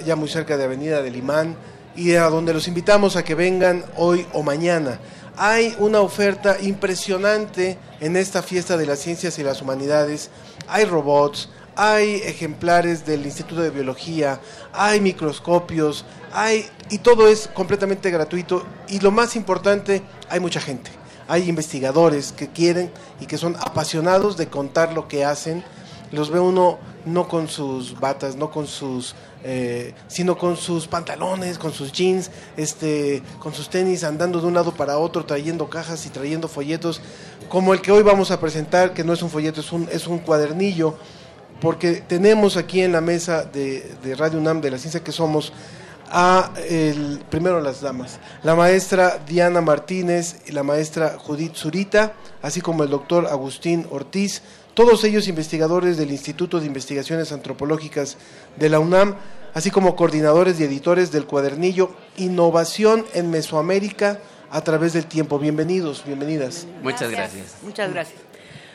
ya 0.07 0.17
muy 0.17 0.31
cerca 0.31 0.57
de 0.57 0.65
Avenida 0.65 1.03
del 1.03 1.17
Imán, 1.17 1.59
y 1.97 2.15
a 2.15 2.29
donde 2.29 2.55
los 2.55 2.69
invitamos 2.69 3.17
a 3.17 3.25
que 3.25 3.35
vengan 3.35 3.85
hoy 3.97 4.27
o 4.33 4.43
mañana. 4.43 5.01
Hay 5.37 5.75
una 5.79 6.01
oferta 6.01 6.59
impresionante 6.61 7.79
en 8.01 8.17
esta 8.17 8.43
fiesta 8.43 8.77
de 8.77 8.87
las 8.87 9.01
ciencias 9.01 9.39
y 9.39 9.43
las 9.43 9.63
humanidades. 9.63 10.31
Hay 10.69 10.85
robots, 10.85 11.49
hay 11.77 12.23
ejemplares 12.25 13.05
del 13.05 13.25
Instituto 13.25 13.61
de 13.61 13.71
Biología, 13.71 14.41
hay 14.73 15.01
microscopios, 15.01 16.05
hay 16.33 16.67
y 16.91 16.99
todo 16.99 17.29
es 17.29 17.49
completamente 17.49 18.11
gratuito 18.11 18.65
y 18.89 19.01
lo 19.01 19.11
más 19.11 19.37
importante, 19.37 20.03
hay 20.29 20.41
mucha 20.41 20.61
gente. 20.61 20.91
Hay 21.27 21.49
investigadores 21.49 22.33
que 22.33 22.49
quieren 22.49 22.91
y 23.19 23.27
que 23.27 23.39
son 23.39 23.57
apasionados 23.57 24.37
de 24.37 24.49
contar 24.49 24.93
lo 24.93 25.09
que 25.09 25.25
hacen. 25.25 25.65
Los 26.13 26.31
ve 26.31 26.39
uno 26.39 26.79
no 27.07 27.29
con 27.29 27.49
sus 27.49 27.99
batas, 27.99 28.37
no 28.37 28.51
con 28.51 28.67
sus 28.67 29.15
eh, 29.47 29.95
sino 30.09 30.39
con 30.39 30.57
sus 30.57 30.87
pantalones, 30.87 31.59
con 31.59 31.73
sus 31.73 31.93
jeans, 31.93 32.31
este, 32.57 33.23
con 33.39 33.53
sus 33.53 33.69
tenis, 33.69 34.03
andando 34.03 34.41
de 34.41 34.47
un 34.47 34.55
lado 34.55 34.73
para 34.73 34.97
otro, 34.97 35.27
trayendo 35.27 35.69
cajas 35.69 36.07
y 36.07 36.09
trayendo 36.09 36.49
folletos, 36.49 37.03
como 37.51 37.75
el 37.75 37.83
que 37.83 37.93
hoy 37.93 38.03
vamos 38.03 38.31
a 38.31 38.41
presentar, 38.41 38.95
que 38.95 39.05
no 39.05 39.13
es 39.13 39.23
un 39.23 39.29
folleto, 39.29 39.61
es 39.61 39.71
un, 39.71 39.87
es 39.93 40.07
un 40.07 40.19
cuadernillo, 40.19 40.95
porque 41.61 42.03
tenemos 42.07 42.57
aquí 42.57 42.81
en 42.81 42.93
la 42.93 43.03
mesa 43.03 43.45
de, 43.45 43.95
de 44.03 44.15
Radio 44.17 44.39
UNAM, 44.39 44.63
de 44.63 44.71
la 44.71 44.79
ciencia 44.79 45.05
que 45.05 45.13
somos, 45.13 45.53
a 46.11 46.53
el, 46.69 47.23
primero 47.29 47.61
las 47.61 47.81
damas, 47.81 48.19
la 48.43 48.55
maestra 48.55 49.19
Diana 49.27 49.61
Martínez 49.61 50.41
y 50.47 50.53
la 50.53 50.63
maestra 50.63 51.17
Judith 51.19 51.55
Zurita, 51.55 52.15
así 52.41 52.61
como 52.61 52.85
el 52.85 52.91
doctor 52.91 53.27
Agustín 53.27 53.87
Ortiz, 53.91 54.43
todos 54.75 55.05
ellos 55.05 55.29
investigadores 55.29 55.97
del 55.97 56.11
Instituto 56.11 56.61
de 56.61 56.67
Investigaciones 56.67 57.33
Antropológicas 57.33 58.17
de 58.57 58.69
la 58.69 58.81
UNAM, 58.81 59.17
así 59.55 59.71
como 59.71 59.95
coordinadores 59.95 60.59
y 60.59 60.65
editores 60.65 61.13
del 61.13 61.27
cuadernillo 61.27 61.91
Innovación 62.17 63.07
en 63.15 63.31
Mesoamérica 63.31 64.19
a 64.51 64.63
través 64.63 64.93
del 64.93 65.07
tiempo. 65.07 65.39
Bienvenidos, 65.39 66.05
bienvenidas. 66.05 66.67
Muchas 66.83 67.11
gracias. 67.11 67.57
Muchas 67.63 67.93
gracias. 67.93 68.21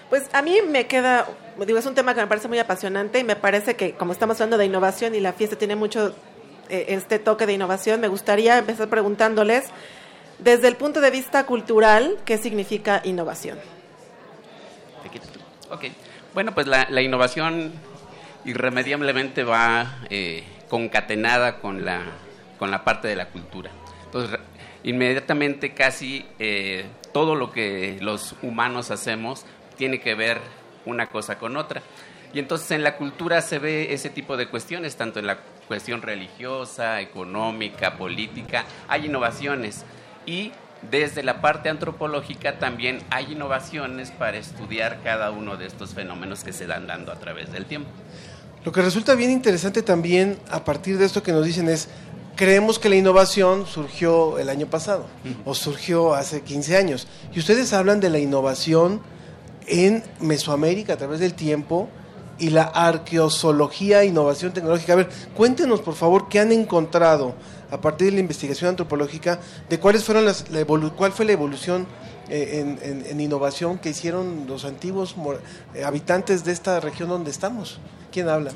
Pues 0.09 0.23
a 0.33 0.41
mí 0.41 0.57
me 0.67 0.87
queda, 0.87 1.27
digo, 1.65 1.77
es 1.77 1.85
un 1.85 1.95
tema 1.95 2.15
que 2.15 2.21
me 2.21 2.27
parece 2.27 2.47
muy 2.47 2.59
apasionante 2.59 3.19
y 3.19 3.23
me 3.23 3.35
parece 3.35 3.75
que 3.75 3.93
como 3.93 4.13
estamos 4.13 4.37
hablando 4.37 4.57
de 4.57 4.65
innovación 4.65 5.13
y 5.13 5.19
la 5.19 5.33
fiesta 5.33 5.57
tiene 5.57 5.75
mucho 5.75 6.15
eh, 6.69 6.85
este 6.89 7.19
toque 7.19 7.45
de 7.45 7.53
innovación, 7.53 7.99
me 7.99 8.07
gustaría 8.07 8.57
empezar 8.57 8.87
preguntándoles, 8.87 9.65
desde 10.39 10.69
el 10.69 10.77
punto 10.77 11.01
de 11.01 11.11
vista 11.11 11.45
cultural, 11.45 12.17
¿qué 12.25 12.37
significa 12.37 13.01
innovación? 13.03 13.59
Ok, 15.71 15.85
bueno, 16.33 16.53
pues 16.53 16.65
la, 16.67 17.01
innovación 17.01 17.71
irremediablemente 18.43 19.43
va 19.43 19.99
eh, 20.09 20.43
concatenada 20.67 21.59
con 21.59 21.85
la, 21.85 22.01
con 22.57 22.71
la 22.71 22.83
parte 22.83 23.07
de 23.07 23.15
la 23.15 23.27
cultura. 23.27 23.69
Entonces, 24.05 24.39
inmediatamente 24.83 25.73
casi 25.73 26.25
eh, 26.39 26.85
todo 27.13 27.35
lo 27.35 27.51
que 27.51 27.99
los 28.01 28.35
humanos 28.41 28.89
hacemos 28.89 29.45
tiene 29.77 29.99
que 29.99 30.15
ver 30.15 30.39
una 30.85 31.07
cosa 31.07 31.37
con 31.37 31.55
otra. 31.55 31.83
Y 32.33 32.39
entonces 32.39 32.71
en 32.71 32.83
la 32.83 32.95
cultura 32.95 33.41
se 33.41 33.59
ve 33.59 33.93
ese 33.93 34.09
tipo 34.09 34.37
de 34.37 34.47
cuestiones, 34.47 34.95
tanto 34.95 35.19
en 35.19 35.27
la 35.27 35.37
cuestión 35.67 36.01
religiosa, 36.01 36.99
económica, 37.01 37.95
política, 37.95 38.65
hay 38.87 39.05
innovaciones. 39.05 39.85
Y 40.25 40.51
desde 40.89 41.23
la 41.23 41.41
parte 41.41 41.69
antropológica 41.69 42.57
también 42.59 43.01
hay 43.09 43.33
innovaciones 43.33 44.11
para 44.11 44.37
estudiar 44.37 44.99
cada 45.03 45.31
uno 45.31 45.57
de 45.57 45.65
estos 45.65 45.93
fenómenos 45.93 46.43
que 46.43 46.53
se 46.53 46.67
dan 46.67 46.87
dando 46.87 47.11
a 47.11 47.15
través 47.15 47.51
del 47.51 47.65
tiempo. 47.65 47.89
Lo 48.63 48.71
que 48.71 48.81
resulta 48.81 49.15
bien 49.15 49.31
interesante 49.31 49.81
también 49.81 50.37
a 50.49 50.63
partir 50.63 50.97
de 50.97 51.05
esto 51.05 51.23
que 51.23 51.31
nos 51.31 51.45
dicen 51.45 51.69
es, 51.69 51.89
creemos 52.35 52.79
que 52.79 52.89
la 52.89 52.95
innovación 52.95 53.65
surgió 53.65 54.37
el 54.39 54.49
año 54.49 54.67
pasado 54.67 55.05
o 55.45 55.53
surgió 55.53 56.13
hace 56.13 56.41
15 56.41 56.77
años. 56.77 57.07
Y 57.33 57.39
ustedes 57.39 57.73
hablan 57.73 57.99
de 57.99 58.09
la 58.09 58.19
innovación 58.19 59.01
en 59.67 60.03
Mesoamérica 60.19 60.93
a 60.93 60.97
través 60.97 61.19
del 61.19 61.33
tiempo 61.33 61.89
y 62.37 62.49
la 62.49 62.63
arqueozoología, 62.63 64.03
innovación 64.03 64.53
tecnológica. 64.53 64.93
A 64.93 64.97
ver, 64.97 65.09
cuéntenos 65.35 65.81
por 65.81 65.95
favor 65.95 66.29
qué 66.29 66.39
han 66.39 66.51
encontrado 66.51 67.35
a 67.71 67.79
partir 67.79 68.07
de 68.07 68.13
la 68.13 68.19
investigación 68.19 68.69
antropológica 68.69 69.39
de 69.69 69.79
cuáles 69.79 70.03
fueron 70.03 70.25
las, 70.25 70.49
la 70.49 70.65
cuál 70.65 71.11
fue 71.11 71.25
la 71.25 71.33
evolución 71.33 71.87
eh, 72.29 72.59
en, 72.59 72.79
en, 72.81 73.05
en, 73.05 73.21
innovación 73.21 73.79
que 73.79 73.89
hicieron 73.89 74.45
los 74.47 74.65
antiguos 74.65 75.15
eh, 75.73 75.83
habitantes 75.83 76.43
de 76.43 76.51
esta 76.51 76.79
región 76.79 77.09
donde 77.09 77.31
estamos. 77.31 77.79
¿Quién 78.11 78.29
habla? 78.29 78.51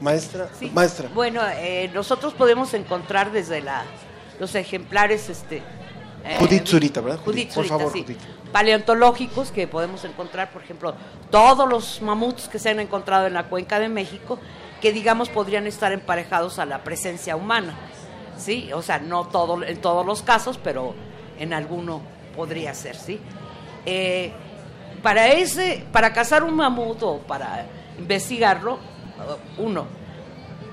Maestra. 0.00 0.48
Sí. 0.58 0.70
Maestra. 0.72 1.08
Bueno, 1.12 1.40
eh, 1.56 1.90
nosotros 1.92 2.32
podemos 2.34 2.74
encontrar 2.74 3.32
desde 3.32 3.60
la, 3.60 3.82
los 4.38 4.54
ejemplares, 4.54 5.28
este. 5.28 5.62
Judith 6.38 6.66
Zurita, 6.66 7.00
¿verdad? 7.00 7.18
Judith, 7.24 7.48
por 7.48 7.64
Zurita, 7.64 7.78
favor, 7.78 7.92
sí. 7.92 8.02
Judith. 8.02 8.18
Paleontológicos 8.52 9.50
que 9.50 9.66
podemos 9.66 10.04
encontrar, 10.04 10.52
por 10.52 10.62
ejemplo, 10.62 10.94
todos 11.30 11.68
los 11.68 12.00
mamuts 12.00 12.48
que 12.48 12.58
se 12.58 12.70
han 12.70 12.80
encontrado 12.80 13.26
en 13.26 13.34
la 13.34 13.48
cuenca 13.48 13.78
de 13.78 13.88
México, 13.88 14.38
que 14.80 14.92
digamos 14.92 15.28
podrían 15.28 15.66
estar 15.66 15.92
emparejados 15.92 16.58
a 16.58 16.66
la 16.66 16.84
presencia 16.84 17.36
humana. 17.36 17.74
¿Sí? 18.38 18.70
O 18.72 18.82
sea, 18.82 18.98
no 18.98 19.26
todo, 19.26 19.62
en 19.62 19.80
todos 19.80 20.06
los 20.06 20.22
casos, 20.22 20.58
pero 20.62 20.94
en 21.38 21.52
alguno 21.52 22.00
podría 22.34 22.74
ser, 22.74 22.96
¿sí? 22.96 23.18
Eh, 23.86 24.32
para 25.02 25.28
ese, 25.28 25.84
para 25.92 26.12
cazar 26.12 26.42
un 26.42 26.54
mamut 26.54 27.02
o 27.02 27.18
para 27.18 27.66
investigarlo, 27.98 28.78
uno, 29.58 29.86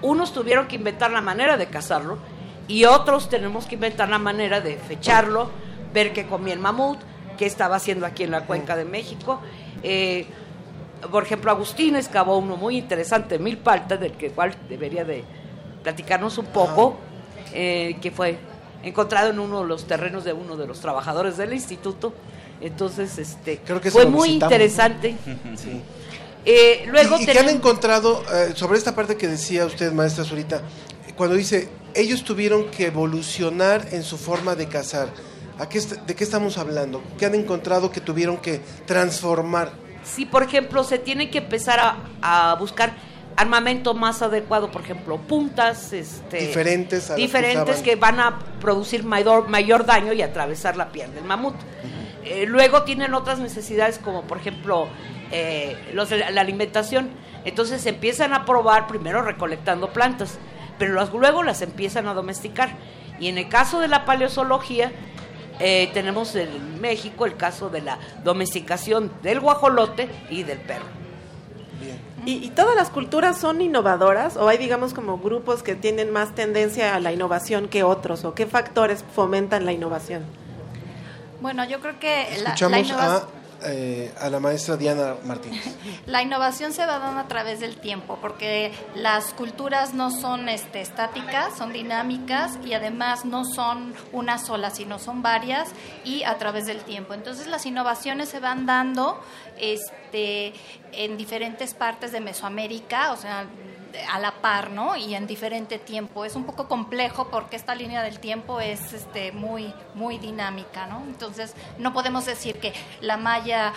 unos 0.01 0.33
tuvieron 0.33 0.67
que 0.67 0.75
inventar 0.75 1.11
la 1.11 1.21
manera 1.21 1.57
de 1.57 1.67
cazarlo 1.67 2.17
y 2.67 2.85
otros 2.85 3.29
tenemos 3.29 3.65
que 3.65 3.75
inventar 3.75 4.09
la 4.09 4.19
manera 4.19 4.61
de 4.61 4.77
fecharlo, 4.77 5.49
ver 5.93 6.13
qué 6.13 6.25
comía 6.25 6.53
el 6.53 6.59
mamut, 6.59 6.99
qué 7.37 7.45
estaba 7.45 7.75
haciendo 7.75 8.05
aquí 8.05 8.23
en 8.23 8.31
la 8.31 8.41
cuenca 8.45 8.75
de 8.75 8.85
México. 8.85 9.39
Eh, 9.83 10.25
por 11.11 11.23
ejemplo, 11.23 11.51
Agustín 11.51 11.95
excavó 11.95 12.37
uno 12.37 12.57
muy 12.57 12.77
interesante, 12.77 13.37
Milpalta, 13.37 13.97
del 13.97 14.13
que 14.13 14.31
cual 14.31 14.55
debería 14.67 15.05
de 15.05 15.23
platicarnos 15.83 16.37
un 16.37 16.47
poco 16.47 16.97
eh, 17.55 17.97
que 18.01 18.11
fue 18.11 18.37
encontrado 18.83 19.31
en 19.31 19.39
uno 19.39 19.61
de 19.61 19.67
los 19.67 19.87
terrenos 19.87 20.23
de 20.23 20.33
uno 20.33 20.55
de 20.57 20.67
los 20.67 20.79
trabajadores 20.79 21.37
del 21.37 21.53
instituto. 21.53 22.13
Entonces, 22.61 23.17
este, 23.17 23.57
Creo 23.65 23.81
que 23.81 23.89
fue 23.91 24.05
muy 24.05 24.29
visitamos. 24.29 24.51
interesante. 24.53 25.15
Sí. 25.57 25.81
Eh, 26.47 26.85
luego 26.87 27.17
¿Y, 27.19 27.23
y 27.23 27.25
qué 27.25 27.39
han 27.39 27.49
encontrado 27.49 28.21
eh, 28.31 28.51
sobre 28.55 28.77
esta 28.77 28.93
parte 28.93 29.17
que 29.17 29.27
decía 29.27 29.65
usted, 29.65 29.91
maestra 29.91 30.23
Zurita? 30.23 30.61
Cuando 31.17 31.35
dice, 31.35 31.69
ellos 31.95 32.23
tuvieron 32.23 32.65
que 32.69 32.85
evolucionar 32.87 33.87
en 33.91 34.03
su 34.03 34.17
forma 34.17 34.53
de 34.55 34.67
cazar. 34.67 35.09
¿A 35.57 35.67
qué 35.67 35.79
¿De 35.79 36.13
qué 36.15 36.23
estamos 36.23 36.57
hablando? 36.59 37.01
¿Qué 37.17 37.25
han 37.25 37.33
encontrado 37.33 37.89
que 37.91 38.01
tuvieron 38.01 38.37
que 38.37 38.61
transformar? 38.85 39.71
si 40.03 40.27
por 40.27 40.43
ejemplo 40.43 40.83
se 40.83 40.99
tiene 40.99 41.31
que 41.31 41.39
empezar 41.39 41.79
a, 41.79 42.51
a 42.51 42.53
buscar 42.59 42.93
armamento 43.35 43.93
más 43.93 44.21
adecuado, 44.21 44.71
por 44.71 44.81
ejemplo, 44.81 45.17
puntas 45.17 45.91
este, 45.93 46.37
Diferentes 46.37 47.09
a 47.11 47.15
que 47.15 47.21
diferentes 47.21 47.81
que, 47.81 47.95
van 47.95 48.19
a 48.19 48.39
producir 48.59 49.03
mayor, 49.03 49.49
mayor 49.49 49.85
daño 49.85 50.13
y 50.13 50.21
atravesar 50.21 50.77
la 50.77 50.89
piel 50.89 51.13
del 51.13 51.23
mamut. 51.23 51.55
Eh, 52.23 52.45
luego 52.47 52.83
tienen 52.83 53.13
otras 53.13 53.39
necesidades 53.39 53.99
como 53.99 54.23
por 54.23 54.39
ejemplo 54.39 54.87
eh, 55.31 55.77
los 55.93 56.11
la, 56.11 56.41
alimentación. 56.41 57.09
Entonces 57.43 57.85
empiezan 57.85 58.33
a 58.33 58.45
probar 58.45 58.87
primero 58.87 59.21
recolectando 59.21 59.89
plantas, 59.89 60.39
pero 60.79 60.93
las- 60.95 61.11
luego 61.13 61.43
las 61.43 61.61
empiezan 61.61 62.07
a 62.07 62.13
domesticar. 62.13 62.69
Y 63.19 63.27
en 63.27 63.37
el 63.37 63.47
caso 63.47 63.79
de 63.79 63.87
la 63.87 64.05
paleozoología, 64.05 64.91
eh, 65.59 65.89
tenemos 65.93 66.35
en 66.35 66.81
México 66.81 67.25
el 67.25 67.37
caso 67.37 67.69
de 67.69 67.81
la 67.81 67.99
domesticación 68.23 69.11
del 69.21 69.39
guajolote 69.39 70.09
y 70.29 70.43
del 70.43 70.57
perro. 70.59 70.85
¿Y, 72.25 72.43
y 72.43 72.49
todas 72.49 72.75
las 72.75 72.89
culturas 72.89 73.37
son 73.37 73.61
innovadoras 73.61 74.35
o 74.37 74.47
hay, 74.47 74.57
digamos, 74.57 74.93
como 74.93 75.19
grupos 75.19 75.63
que 75.63 75.75
tienen 75.75 76.11
más 76.11 76.33
tendencia 76.33 76.95
a 76.95 76.99
la 76.99 77.11
innovación 77.11 77.67
que 77.67 77.83
otros 77.83 78.25
o 78.25 78.33
qué 78.33 78.45
factores 78.45 79.03
fomentan 79.13 79.65
la 79.65 79.71
innovación? 79.71 80.23
Bueno, 81.41 81.65
yo 81.65 81.79
creo 81.79 81.99
que 81.99 82.27
la, 82.37 82.43
la 82.43 82.49
Escuchamos 82.49 82.79
innovación... 82.79 83.29
a 83.29 83.34
eh, 83.63 84.13
a 84.19 84.29
la 84.29 84.39
maestra 84.39 84.77
Diana 84.77 85.15
Martínez. 85.23 85.63
La 86.05 86.21
innovación 86.21 86.73
se 86.73 86.85
va 86.85 86.99
dando 86.99 87.21
a 87.21 87.27
través 87.27 87.59
del 87.59 87.77
tiempo, 87.77 88.17
porque 88.21 88.71
las 88.95 89.33
culturas 89.33 89.93
no 89.93 90.11
son 90.11 90.49
este, 90.49 90.81
estáticas, 90.81 91.57
son 91.57 91.73
dinámicas 91.73 92.59
y 92.65 92.73
además 92.73 93.25
no 93.25 93.43
son 93.45 93.93
una 94.11 94.37
sola, 94.37 94.69
sino 94.69 94.99
son 94.99 95.21
varias 95.21 95.69
y 96.03 96.23
a 96.23 96.37
través 96.37 96.65
del 96.65 96.81
tiempo. 96.81 97.13
Entonces 97.13 97.47
las 97.47 97.65
innovaciones 97.65 98.29
se 98.29 98.39
van 98.39 98.65
dando 98.65 99.19
este, 99.57 100.53
en 100.91 101.17
diferentes 101.17 101.73
partes 101.73 102.11
de 102.11 102.19
Mesoamérica, 102.19 103.11
o 103.11 103.17
sea, 103.17 103.45
a 104.11 104.19
la 104.19 104.31
par, 104.41 104.71
¿no? 104.71 104.95
Y 104.95 105.15
en 105.15 105.27
diferente 105.27 105.79
tiempo. 105.79 106.25
Es 106.25 106.35
un 106.35 106.45
poco 106.45 106.67
complejo 106.67 107.29
porque 107.29 107.55
esta 107.55 107.75
línea 107.75 108.03
del 108.03 108.19
tiempo 108.19 108.59
es 108.59 108.93
este, 108.93 109.31
muy, 109.31 109.73
muy 109.93 110.17
dinámica, 110.17 110.87
¿no? 110.87 111.03
Entonces, 111.07 111.53
no 111.77 111.93
podemos 111.93 112.25
decir 112.25 112.59
que 112.59 112.73
la 113.01 113.17
maya 113.17 113.73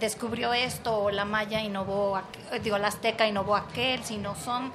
descubrió 0.00 0.52
esto 0.52 0.96
o 0.96 1.10
la 1.10 1.24
maya 1.24 1.60
innovó, 1.60 2.20
digo, 2.62 2.78
la 2.78 2.88
azteca 2.88 3.26
innovó 3.26 3.56
aquel, 3.56 4.04
sino 4.04 4.34
son 4.36 4.72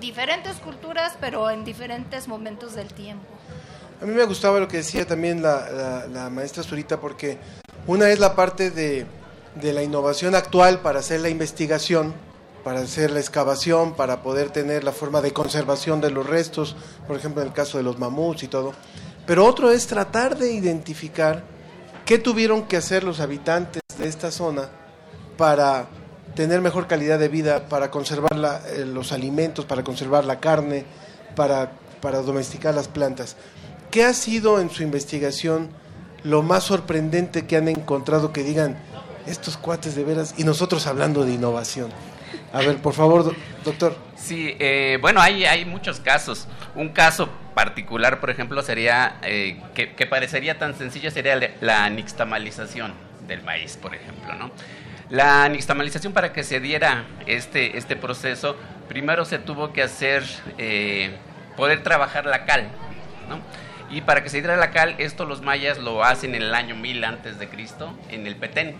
diferentes 0.00 0.56
culturas, 0.56 1.14
pero 1.20 1.50
en 1.50 1.64
diferentes 1.64 2.28
momentos 2.28 2.74
del 2.74 2.92
tiempo. 2.92 3.26
A 4.00 4.04
mí 4.04 4.12
me 4.12 4.24
gustaba 4.24 4.60
lo 4.60 4.68
que 4.68 4.78
decía 4.78 5.06
también 5.06 5.42
la, 5.42 6.06
la, 6.06 6.28
maestra 6.28 6.62
Zurita, 6.62 7.00
porque 7.00 7.38
una 7.86 8.10
es 8.10 8.18
la 8.18 8.34
parte 8.36 8.70
de 8.70 9.06
la 9.54 9.82
innovación 9.82 10.34
actual 10.34 10.80
para 10.80 10.98
hacer 10.98 11.20
la 11.20 11.30
investigación, 11.30 12.14
para 12.66 12.80
hacer 12.80 13.12
la 13.12 13.20
excavación, 13.20 13.94
para 13.94 14.24
poder 14.24 14.50
tener 14.50 14.82
la 14.82 14.90
forma 14.90 15.20
de 15.20 15.32
conservación 15.32 16.00
de 16.00 16.10
los 16.10 16.26
restos, 16.26 16.74
por 17.06 17.16
ejemplo 17.16 17.40
en 17.40 17.46
el 17.46 17.54
caso 17.54 17.78
de 17.78 17.84
los 17.84 18.00
mamuts 18.00 18.42
y 18.42 18.48
todo. 18.48 18.72
Pero 19.24 19.46
otro 19.46 19.70
es 19.70 19.86
tratar 19.86 20.36
de 20.36 20.52
identificar 20.52 21.44
qué 22.04 22.18
tuvieron 22.18 22.64
que 22.64 22.76
hacer 22.76 23.04
los 23.04 23.20
habitantes 23.20 23.82
de 23.96 24.08
esta 24.08 24.32
zona 24.32 24.68
para 25.38 25.86
tener 26.34 26.60
mejor 26.60 26.88
calidad 26.88 27.20
de 27.20 27.28
vida, 27.28 27.68
para 27.68 27.92
conservar 27.92 28.32
eh, 28.66 28.84
los 28.84 29.12
alimentos, 29.12 29.64
para 29.64 29.84
conservar 29.84 30.24
la 30.24 30.40
carne, 30.40 30.84
para, 31.36 31.70
para 32.02 32.20
domesticar 32.20 32.74
las 32.74 32.88
plantas. 32.88 33.36
¿Qué 33.92 34.02
ha 34.02 34.12
sido 34.12 34.58
en 34.58 34.70
su 34.70 34.82
investigación 34.82 35.70
lo 36.24 36.42
más 36.42 36.64
sorprendente 36.64 37.46
que 37.46 37.56
han 37.56 37.68
encontrado 37.68 38.32
que 38.32 38.42
digan 38.42 38.76
estos 39.28 39.56
cuates 39.56 39.94
de 39.94 40.02
veras 40.02 40.34
y 40.36 40.42
nosotros 40.42 40.88
hablando 40.88 41.24
de 41.24 41.30
innovación? 41.30 41.92
A 42.52 42.60
ver, 42.60 42.76
por 42.78 42.94
favor, 42.94 43.34
doctor. 43.64 43.96
Sí, 44.16 44.56
eh, 44.58 44.98
bueno, 45.00 45.20
hay, 45.20 45.44
hay 45.44 45.64
muchos 45.64 46.00
casos. 46.00 46.48
Un 46.74 46.90
caso 46.90 47.28
particular, 47.54 48.20
por 48.20 48.30
ejemplo, 48.30 48.62
sería, 48.62 49.16
eh, 49.22 49.60
que, 49.74 50.06
parecería 50.06 50.58
tan 50.58 50.76
sencillo, 50.76 51.10
sería 51.10 51.38
la 51.60 51.88
nixtamalización 51.90 52.94
del 53.26 53.42
maíz, 53.42 53.76
por 53.76 53.94
ejemplo, 53.94 54.34
¿no? 54.34 54.50
La 55.08 55.48
nixtamalización 55.48 56.12
para 56.12 56.32
que 56.32 56.42
se 56.42 56.60
diera 56.60 57.04
este, 57.26 57.78
este 57.78 57.96
proceso, 57.96 58.56
primero 58.88 59.24
se 59.24 59.38
tuvo 59.38 59.72
que 59.72 59.82
hacer, 59.82 60.24
eh, 60.58 61.16
poder 61.56 61.82
trabajar 61.82 62.26
la 62.26 62.44
cal, 62.44 62.68
¿no? 63.28 63.38
Y 63.88 64.00
para 64.00 64.22
que 64.22 64.28
se 64.28 64.38
diera 64.38 64.56
la 64.56 64.70
cal, 64.70 64.96
esto 64.98 65.24
los 65.24 65.42
mayas 65.42 65.78
lo 65.78 66.04
hacen 66.04 66.34
en 66.34 66.42
el 66.42 66.54
año 66.54 66.74
1000 66.74 67.04
antes 67.04 67.38
de 67.38 67.48
Cristo, 67.48 67.96
en 68.10 68.26
el 68.26 68.36
Petén. 68.36 68.76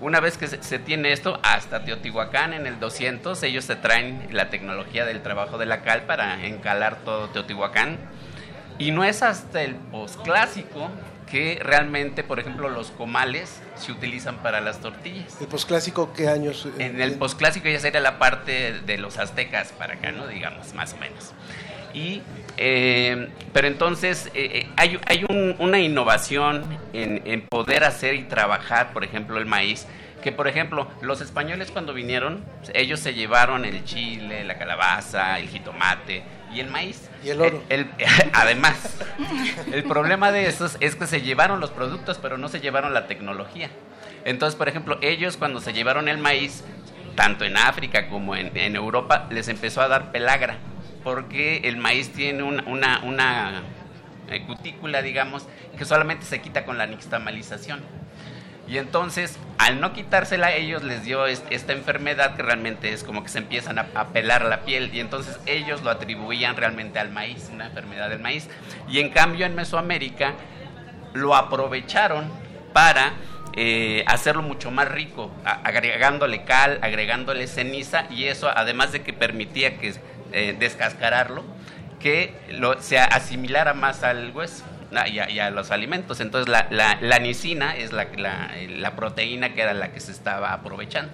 Una 0.00 0.20
vez 0.20 0.36
que 0.36 0.46
se, 0.46 0.78
tiene 0.78 1.12
esto, 1.12 1.40
hasta 1.42 1.84
Teotihuacán 1.84 2.52
en 2.52 2.66
el 2.66 2.78
200, 2.78 3.42
ellos 3.42 3.64
se 3.64 3.76
traen 3.76 4.28
la 4.30 4.50
tecnología 4.50 5.06
del 5.06 5.22
trabajo 5.22 5.56
de 5.56 5.64
la 5.64 5.82
cal 5.82 6.02
para 6.02 6.44
encalar 6.44 6.96
todo 7.04 7.28
Teotihuacán. 7.30 7.98
Y 8.78 8.90
no 8.90 9.04
es 9.04 9.22
hasta 9.22 9.62
el 9.62 9.74
posclásico 9.74 10.90
que 11.30 11.58
realmente, 11.62 12.22
por 12.22 12.38
ejemplo, 12.38 12.68
los 12.68 12.90
comales 12.90 13.60
se 13.74 13.90
utilizan 13.90 14.36
para 14.38 14.60
las 14.60 14.80
tortillas. 14.80 15.40
¿El 15.40 15.48
posclásico 15.48 16.12
qué 16.12 16.28
años? 16.28 16.68
En 16.78 17.00
el 17.00 17.14
posclásico 17.14 17.68
ya 17.68 17.80
sería 17.80 18.00
la 18.00 18.18
parte 18.18 18.80
de 18.80 18.98
los 18.98 19.18
aztecas 19.18 19.72
para 19.72 19.94
acá, 19.94 20.12
¿no? 20.12 20.26
Digamos, 20.26 20.74
más 20.74 20.92
o 20.92 20.98
menos. 20.98 21.32
Y, 21.96 22.20
eh, 22.58 23.30
pero 23.54 23.68
entonces 23.68 24.26
eh, 24.34 24.50
eh, 24.52 24.68
hay, 24.76 25.00
hay 25.06 25.24
una 25.58 25.80
innovación 25.80 26.62
en, 26.92 27.22
en, 27.24 27.40
poder 27.40 27.84
hacer 27.84 28.16
y 28.16 28.24
trabajar, 28.24 28.92
por 28.92 29.02
ejemplo, 29.02 29.38
el 29.38 29.46
maíz. 29.46 29.86
Que, 30.22 30.30
por 30.30 30.46
ejemplo, 30.46 30.88
los 31.00 31.22
españoles 31.22 31.70
cuando 31.70 31.94
vinieron, 31.94 32.44
ellos 32.74 33.00
se 33.00 33.14
llevaron 33.14 33.64
el 33.64 33.82
chile, 33.84 34.44
la 34.44 34.58
calabaza, 34.58 35.38
el 35.38 35.48
jitomate 35.48 36.22
y 36.52 36.60
el 36.60 36.68
maíz. 36.68 37.08
Y 37.24 37.30
el 37.30 37.40
oro. 37.40 37.62
además, 38.34 38.98
el 39.72 39.84
problema 39.84 40.32
de 40.32 40.48
esos 40.48 40.76
es 40.80 40.96
que 40.96 41.06
se 41.06 41.22
llevaron 41.22 41.60
los 41.60 41.70
productos, 41.70 42.18
pero 42.20 42.36
no 42.36 42.48
se 42.48 42.60
llevaron 42.60 42.92
la 42.92 43.06
tecnología. 43.06 43.70
Entonces, 44.26 44.54
por 44.54 44.68
ejemplo, 44.68 44.98
ellos 45.00 45.38
cuando 45.38 45.60
se 45.60 45.72
llevaron 45.72 46.08
el 46.08 46.18
maíz, 46.18 46.62
tanto 47.14 47.46
en 47.46 47.56
África 47.56 48.08
como 48.10 48.36
en, 48.36 48.54
en 48.54 48.76
Europa, 48.76 49.28
les 49.30 49.48
empezó 49.48 49.80
a 49.80 49.88
dar 49.88 50.12
pelagra 50.12 50.58
porque 51.06 51.58
el 51.58 51.76
maíz 51.76 52.10
tiene 52.10 52.42
una, 52.42 53.62
eh, 54.28 54.42
cutícula, 54.44 55.02
digamos, 55.02 55.46
que 55.78 55.84
solamente 55.84 56.26
se 56.26 56.40
quita 56.40 56.64
con 56.64 56.78
la 56.78 56.86
nixtamalización. 56.88 57.80
Y 58.66 58.78
entonces, 58.78 59.38
al 59.58 59.80
no 59.80 59.92
quitársela, 59.92 60.52
ellos 60.52 60.82
les 60.82 61.04
dio 61.04 61.26
esta 61.26 61.72
enfermedad 61.72 62.34
que 62.34 62.42
realmente 62.42 62.92
es 62.92 63.04
como 63.04 63.22
que 63.22 63.28
se 63.28 63.38
empiezan 63.38 63.78
a, 63.78 64.08
pelar 64.08 64.46
la 64.46 64.62
piel. 64.62 64.92
Y 64.92 64.98
entonces 64.98 65.38
ellos 65.46 65.84
lo 65.84 65.90
atribuían 65.90 66.56
realmente 66.56 66.98
al 66.98 67.10
maíz, 67.12 67.50
una 67.52 67.66
enfermedad 67.66 68.08
del 68.08 68.18
maíz. 68.18 68.48
Y 68.88 68.98
en 68.98 69.10
cambio 69.10 69.46
en 69.46 69.54
Mesoamérica 69.54 70.34
lo 71.14 71.36
aprovecharon 71.36 72.28
para 72.72 73.12
eh, 73.54 74.02
hacerlo 74.08 74.42
mucho 74.42 74.72
más 74.72 74.88
rico, 74.88 75.30
agregándole 75.44 76.42
cal, 76.42 76.80
agregándole 76.82 77.46
ceniza. 77.46 78.06
Y 78.10 78.24
eso, 78.24 78.50
además 78.52 78.90
de 78.90 79.02
que 79.02 79.12
permitía 79.12 79.78
que 79.78 79.94
eh, 80.32 80.56
descascararlo, 80.58 81.44
que 82.00 82.34
lo, 82.52 82.80
se 82.82 82.98
asimilara 82.98 83.74
más 83.74 84.02
al 84.02 84.32
hueso 84.34 84.64
y 85.06 85.38
a, 85.38 85.50
los 85.50 85.70
alimentos. 85.70 86.20
Entonces 86.20 86.48
la, 86.48 86.66
la, 86.70 86.98
la 87.00 87.18
nicina 87.18 87.76
es 87.76 87.92
la, 87.92 88.08
la, 88.16 88.96
proteína 88.96 89.54
que 89.54 89.62
era 89.62 89.74
la 89.74 89.92
que 89.92 90.00
se 90.00 90.12
estaba 90.12 90.52
aprovechando. 90.52 91.12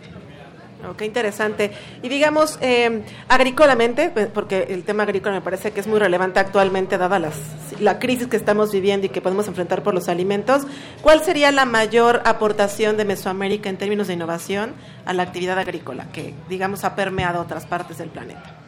Oh, 0.89 0.97
qué 0.97 1.05
interesante. 1.05 1.71
Y 2.03 2.09
digamos, 2.09 2.59
eh, 2.61 3.03
agrícolamente, 3.29 4.11
pues, 4.11 4.27
porque 4.27 4.67
el 4.71 4.83
tema 4.83 5.05
agrícola 5.05 5.37
me 5.37 5.41
parece 5.41 5.71
que 5.71 5.79
es 5.79 5.87
muy 5.87 6.01
relevante 6.01 6.41
actualmente, 6.41 6.99
dada 6.99 7.21
las, 7.21 7.37
la 7.79 8.01
crisis 8.01 8.27
que 8.27 8.37
estamos 8.37 8.73
viviendo 8.73 9.07
y 9.07 9.11
que 9.11 9.21
podemos 9.21 9.47
enfrentar 9.47 9.85
por 9.85 9.95
los 9.95 10.09
alimentos, 10.09 10.63
¿cuál 11.01 11.23
sería 11.23 11.53
la 11.53 11.67
mayor 11.67 12.21
aportación 12.25 12.97
de 12.97 13.05
Mesoamérica 13.05 13.69
en 13.69 13.77
términos 13.77 14.09
de 14.09 14.15
innovación 14.15 14.75
a 15.05 15.13
la 15.13 15.23
actividad 15.23 15.57
agrícola 15.57 16.07
que, 16.13 16.35
digamos, 16.49 16.83
ha 16.83 16.97
permeado 16.97 17.41
otras 17.41 17.65
partes 17.65 17.99
del 17.99 18.09
planeta? 18.09 18.62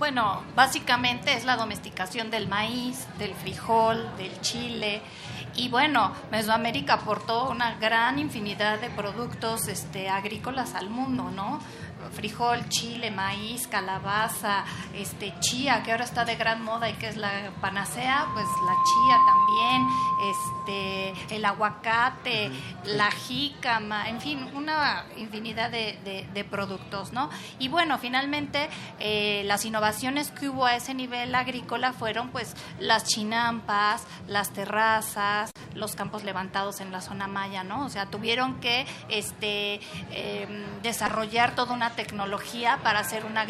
Bueno, 0.00 0.42
básicamente 0.56 1.34
es 1.34 1.44
la 1.44 1.56
domesticación 1.56 2.30
del 2.30 2.48
maíz, 2.48 3.06
del 3.18 3.34
frijol, 3.34 4.08
del 4.16 4.40
chile. 4.40 5.02
Y 5.54 5.68
bueno, 5.68 6.12
Mesoamérica 6.30 6.94
aportó 6.94 7.50
una 7.50 7.74
gran 7.78 8.18
infinidad 8.18 8.80
de 8.80 8.88
productos 8.88 9.68
este, 9.68 10.08
agrícolas 10.08 10.74
al 10.74 10.88
mundo, 10.88 11.30
¿no? 11.30 11.60
Frijol, 12.12 12.68
chile, 12.68 13.10
maíz, 13.10 13.66
calabaza, 13.66 14.64
este 14.94 15.34
chía, 15.40 15.82
que 15.82 15.92
ahora 15.92 16.04
está 16.04 16.24
de 16.24 16.36
gran 16.36 16.62
moda 16.62 16.88
y 16.88 16.94
que 16.94 17.08
es 17.08 17.16
la 17.16 17.50
panacea, 17.60 18.28
pues 18.32 18.46
la 18.66 18.74
chía 18.74 19.16
también, 19.26 19.88
este 20.30 21.36
el 21.36 21.44
aguacate, 21.44 22.50
la 22.84 23.10
jícama, 23.10 24.08
en 24.08 24.20
fin, 24.20 24.48
una 24.54 25.04
infinidad 25.16 25.70
de, 25.70 25.98
de, 26.32 26.44
productos, 26.44 27.12
¿no? 27.12 27.30
Y 27.58 27.68
bueno, 27.68 27.98
finalmente 27.98 28.68
eh, 28.98 29.42
las 29.44 29.64
innovaciones 29.64 30.30
que 30.30 30.48
hubo 30.48 30.66
a 30.66 30.74
ese 30.74 30.94
nivel 30.94 31.34
agrícola 31.34 31.92
fueron 31.92 32.30
pues 32.30 32.56
las 32.78 33.04
chinampas, 33.04 34.06
las 34.26 34.50
terrazas, 34.50 35.52
los 35.74 35.94
campos 35.94 36.24
levantados 36.24 36.80
en 36.80 36.90
la 36.90 37.00
zona 37.00 37.26
maya, 37.26 37.62
¿no? 37.62 37.84
O 37.84 37.88
sea, 37.88 38.06
tuvieron 38.06 38.60
que 38.60 38.86
este 39.08 39.80
em, 40.10 40.64
desarrollar 40.82 41.54
toda 41.54 41.74
una 41.74 41.89
tecnología 41.96 42.80
para 42.82 43.00
hacer 43.00 43.24
una, 43.24 43.46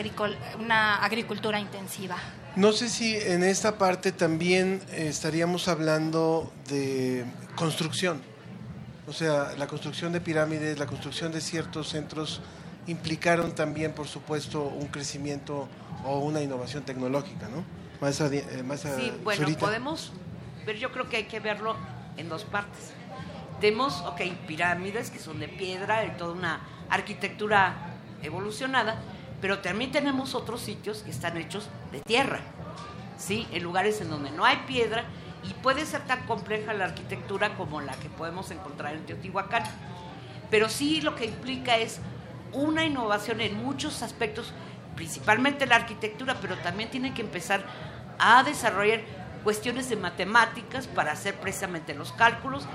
una 0.59 0.97
agricultura 0.97 1.61
intensiva. 1.61 2.17
No 2.57 2.73
sé 2.73 2.89
si 2.89 3.17
en 3.17 3.45
esta 3.45 3.79
parte 3.79 4.11
también 4.13 4.83
eh, 4.91 5.07
estaríamos 5.09 5.69
hablando 5.69 6.53
de 6.69 7.25
construcción. 7.55 8.21
O 9.07 9.13
sea, 9.13 9.55
la 9.57 9.67
construcción 9.67 10.13
de 10.13 10.21
pirámides, 10.21 10.79
la 10.79 10.87
construcción 10.87 11.33
de 11.33 11.41
ciertos 11.41 11.89
centros 11.89 12.41
implicaron 12.87 13.55
también, 13.55 13.93
por 13.93 14.09
supuesto, 14.09 14.65
un 14.65 14.87
crecimiento 14.89 15.69
o 16.05 16.19
una 16.21 16.41
innovación 16.41 16.85
tecnológica, 16.85 17.49
¿no? 17.49 17.65
Más, 18.01 18.21
eh, 18.21 18.45
sí, 18.97 19.13
bueno, 19.23 19.47
podemos 19.59 20.13
ver, 20.65 20.79
yo 20.79 20.91
creo 20.91 21.09
que 21.09 21.19
hay 21.19 21.25
que 21.25 21.39
verlo 21.39 21.77
en 22.17 22.29
dos 22.29 22.45
partes. 22.45 22.93
Tenemos, 23.61 24.01
ok, 24.03 24.23
pirámides 24.47 25.11
que 25.11 25.19
son 25.19 25.39
de 25.39 25.49
piedra 25.49 26.05
y 26.07 26.11
toda 26.17 26.33
una 26.33 26.61
arquitectura 26.89 27.90
evolucionada, 28.23 28.97
pero 29.41 29.61
también 29.61 29.91
tenemos 29.91 30.35
otros 30.35 30.61
sitios 30.61 31.03
que 31.03 31.11
están 31.11 31.37
hechos 31.37 31.69
de 31.93 32.01
tierra, 32.01 32.41
¿sí? 33.17 33.47
En 33.53 33.63
lugares 33.63 34.01
en 34.01 34.11
donde 34.11 34.31
no 34.31 34.45
hay 34.45 34.59
piedra 34.67 35.05
y 35.43 35.55
puede 35.55 35.87
ser 35.87 36.03
tan 36.07 36.27
compleja 36.27 36.75
la 36.75 36.85
arquitectura 36.85 37.55
como 37.55 37.81
la 37.81 37.95
que 37.95 38.09
podemos 38.11 38.51
encontrar 38.51 38.95
en 38.95 39.07
Teotihuacán. 39.07 39.65
pero 40.51 40.69
sí 40.69 41.01
lo 41.01 41.15
que 41.15 41.27
implica 41.27 41.77
es 41.77 42.01
una 42.53 42.85
innovación 42.85 43.41
en 43.41 43.63
muchos 43.63 44.03
aspectos, 44.03 44.53
principalmente 44.97 45.65
la 45.67 45.77
arquitectura, 45.77 46.37
pero 46.41 46.57
también 46.59 46.91
tienen 46.91 47.15
que 47.15 47.23
empezar 47.23 47.63
a 48.19 48.43
desarrollar 48.43 49.01
cuestiones 49.45 49.89
de 49.89 49.97
matemáticas 49.97 50.87
para 50.89 51.13
hacer 51.13 51.37
precisamente 51.37 51.95
los 51.95 52.13
cálculos 52.13 52.67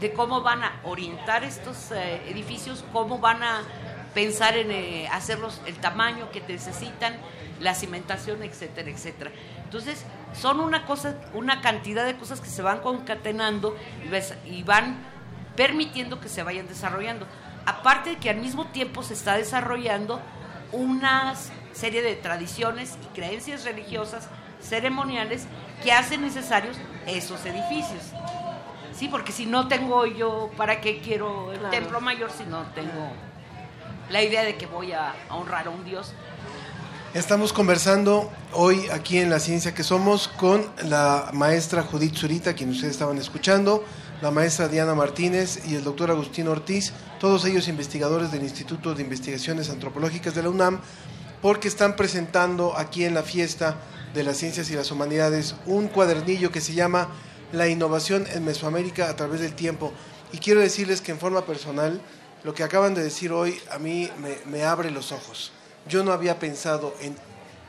de 0.00 0.12
cómo 0.12 0.42
van 0.42 0.64
a 0.64 0.80
orientar 0.84 1.44
estos 1.44 1.92
eh, 1.92 2.22
edificios, 2.28 2.84
cómo 2.92 3.18
van 3.18 3.42
a 3.42 3.62
pensar 4.14 4.56
en 4.56 4.70
eh, 4.70 5.08
hacerlos 5.10 5.60
el 5.66 5.76
tamaño 5.76 6.30
que 6.30 6.40
necesitan, 6.40 7.14
la 7.60 7.74
cimentación, 7.74 8.42
etcétera, 8.42 8.90
etcétera. 8.90 9.30
Entonces, 9.64 10.04
son 10.34 10.60
una 10.60 10.84
cosa, 10.86 11.16
una 11.34 11.60
cantidad 11.60 12.04
de 12.04 12.16
cosas 12.16 12.40
que 12.40 12.48
se 12.48 12.60
van 12.62 12.80
concatenando 12.80 13.76
y, 14.04 14.08
ves- 14.08 14.34
y 14.46 14.62
van 14.64 14.96
permitiendo 15.56 16.20
que 16.20 16.28
se 16.28 16.42
vayan 16.42 16.66
desarrollando. 16.66 17.26
Aparte 17.66 18.10
de 18.10 18.16
que 18.16 18.30
al 18.30 18.36
mismo 18.36 18.66
tiempo 18.66 19.02
se 19.02 19.14
está 19.14 19.36
desarrollando 19.36 20.20
una 20.72 21.34
serie 21.72 22.02
de 22.02 22.16
tradiciones 22.16 22.96
y 23.02 23.14
creencias 23.14 23.64
religiosas, 23.64 24.28
ceremoniales, 24.60 25.46
que 25.82 25.92
hacen 25.92 26.22
necesarios 26.22 26.76
esos 27.06 27.44
edificios. 27.46 28.02
Sí, 28.92 29.08
porque 29.08 29.32
si 29.32 29.46
no 29.46 29.68
tengo 29.68 30.06
yo, 30.06 30.50
¿para 30.56 30.80
qué 30.80 31.00
quiero 31.00 31.52
el 31.52 31.58
Claro. 31.58 31.70
templo 31.72 32.00
mayor 32.00 32.30
si 32.30 32.44
no 32.44 32.62
tengo 32.74 33.12
la 34.12 34.22
idea 34.22 34.44
de 34.44 34.56
que 34.56 34.66
voy 34.66 34.92
a, 34.92 35.14
honrar 35.30 35.66
a 35.66 35.70
un 35.70 35.84
Dios? 35.84 36.12
Estamos 37.14 37.52
conversando 37.52 38.30
hoy 38.52 38.86
aquí 38.92 39.18
en 39.18 39.30
La 39.30 39.40
Ciencia 39.40 39.74
que 39.74 39.82
Somos 39.82 40.28
con 40.28 40.66
la 40.84 41.30
maestra 41.32 41.82
Judith 41.82 42.14
Zurita, 42.14 42.52
quien 42.52 42.70
ustedes 42.70 42.92
estaban 42.92 43.16
escuchando, 43.16 43.82
la 44.20 44.30
maestra 44.30 44.68
Diana 44.68 44.94
Martínez 44.94 45.62
y 45.66 45.76
el 45.76 45.84
doctor 45.84 46.10
Agustín 46.10 46.46
Ortiz, 46.48 46.92
todos 47.18 47.46
ellos 47.46 47.68
investigadores 47.68 48.30
del 48.30 48.42
Instituto 48.42 48.94
de 48.94 49.02
Investigaciones 49.02 49.70
Antropológicas 49.70 50.34
de 50.34 50.42
la 50.42 50.50
UNAM, 50.50 50.80
porque 51.40 51.68
están 51.68 51.96
presentando 51.96 52.76
aquí 52.76 53.06
en 53.06 53.14
la 53.14 53.22
fiesta 53.22 53.76
de 54.12 54.24
las 54.24 54.36
ciencias 54.36 54.70
y 54.70 54.74
las 54.74 54.90
humanidades 54.90 55.54
un 55.64 55.88
cuadernillo 55.88 56.52
que 56.52 56.60
se 56.60 56.74
llama 56.74 57.08
La 57.50 57.66
innovación 57.66 58.26
en 58.34 58.44
Mesoamérica 58.44 59.08
a 59.08 59.16
través 59.16 59.40
del 59.40 59.54
tiempo. 59.54 59.90
Y 60.32 60.38
quiero 60.38 60.60
decirles 60.60 61.00
que 61.00 61.12
en 61.12 61.18
forma 61.18 61.44
personal, 61.44 62.00
lo 62.44 62.54
que 62.54 62.64
acaban 62.64 62.94
de 62.94 63.02
decir 63.02 63.32
hoy 63.32 63.60
a 63.70 63.78
mí 63.78 64.10
me, 64.20 64.36
me 64.46 64.64
abre 64.64 64.90
los 64.90 65.12
ojos. 65.12 65.52
Yo 65.88 66.04
no 66.04 66.12
había 66.12 66.38
pensado 66.38 66.94
en, 67.00 67.16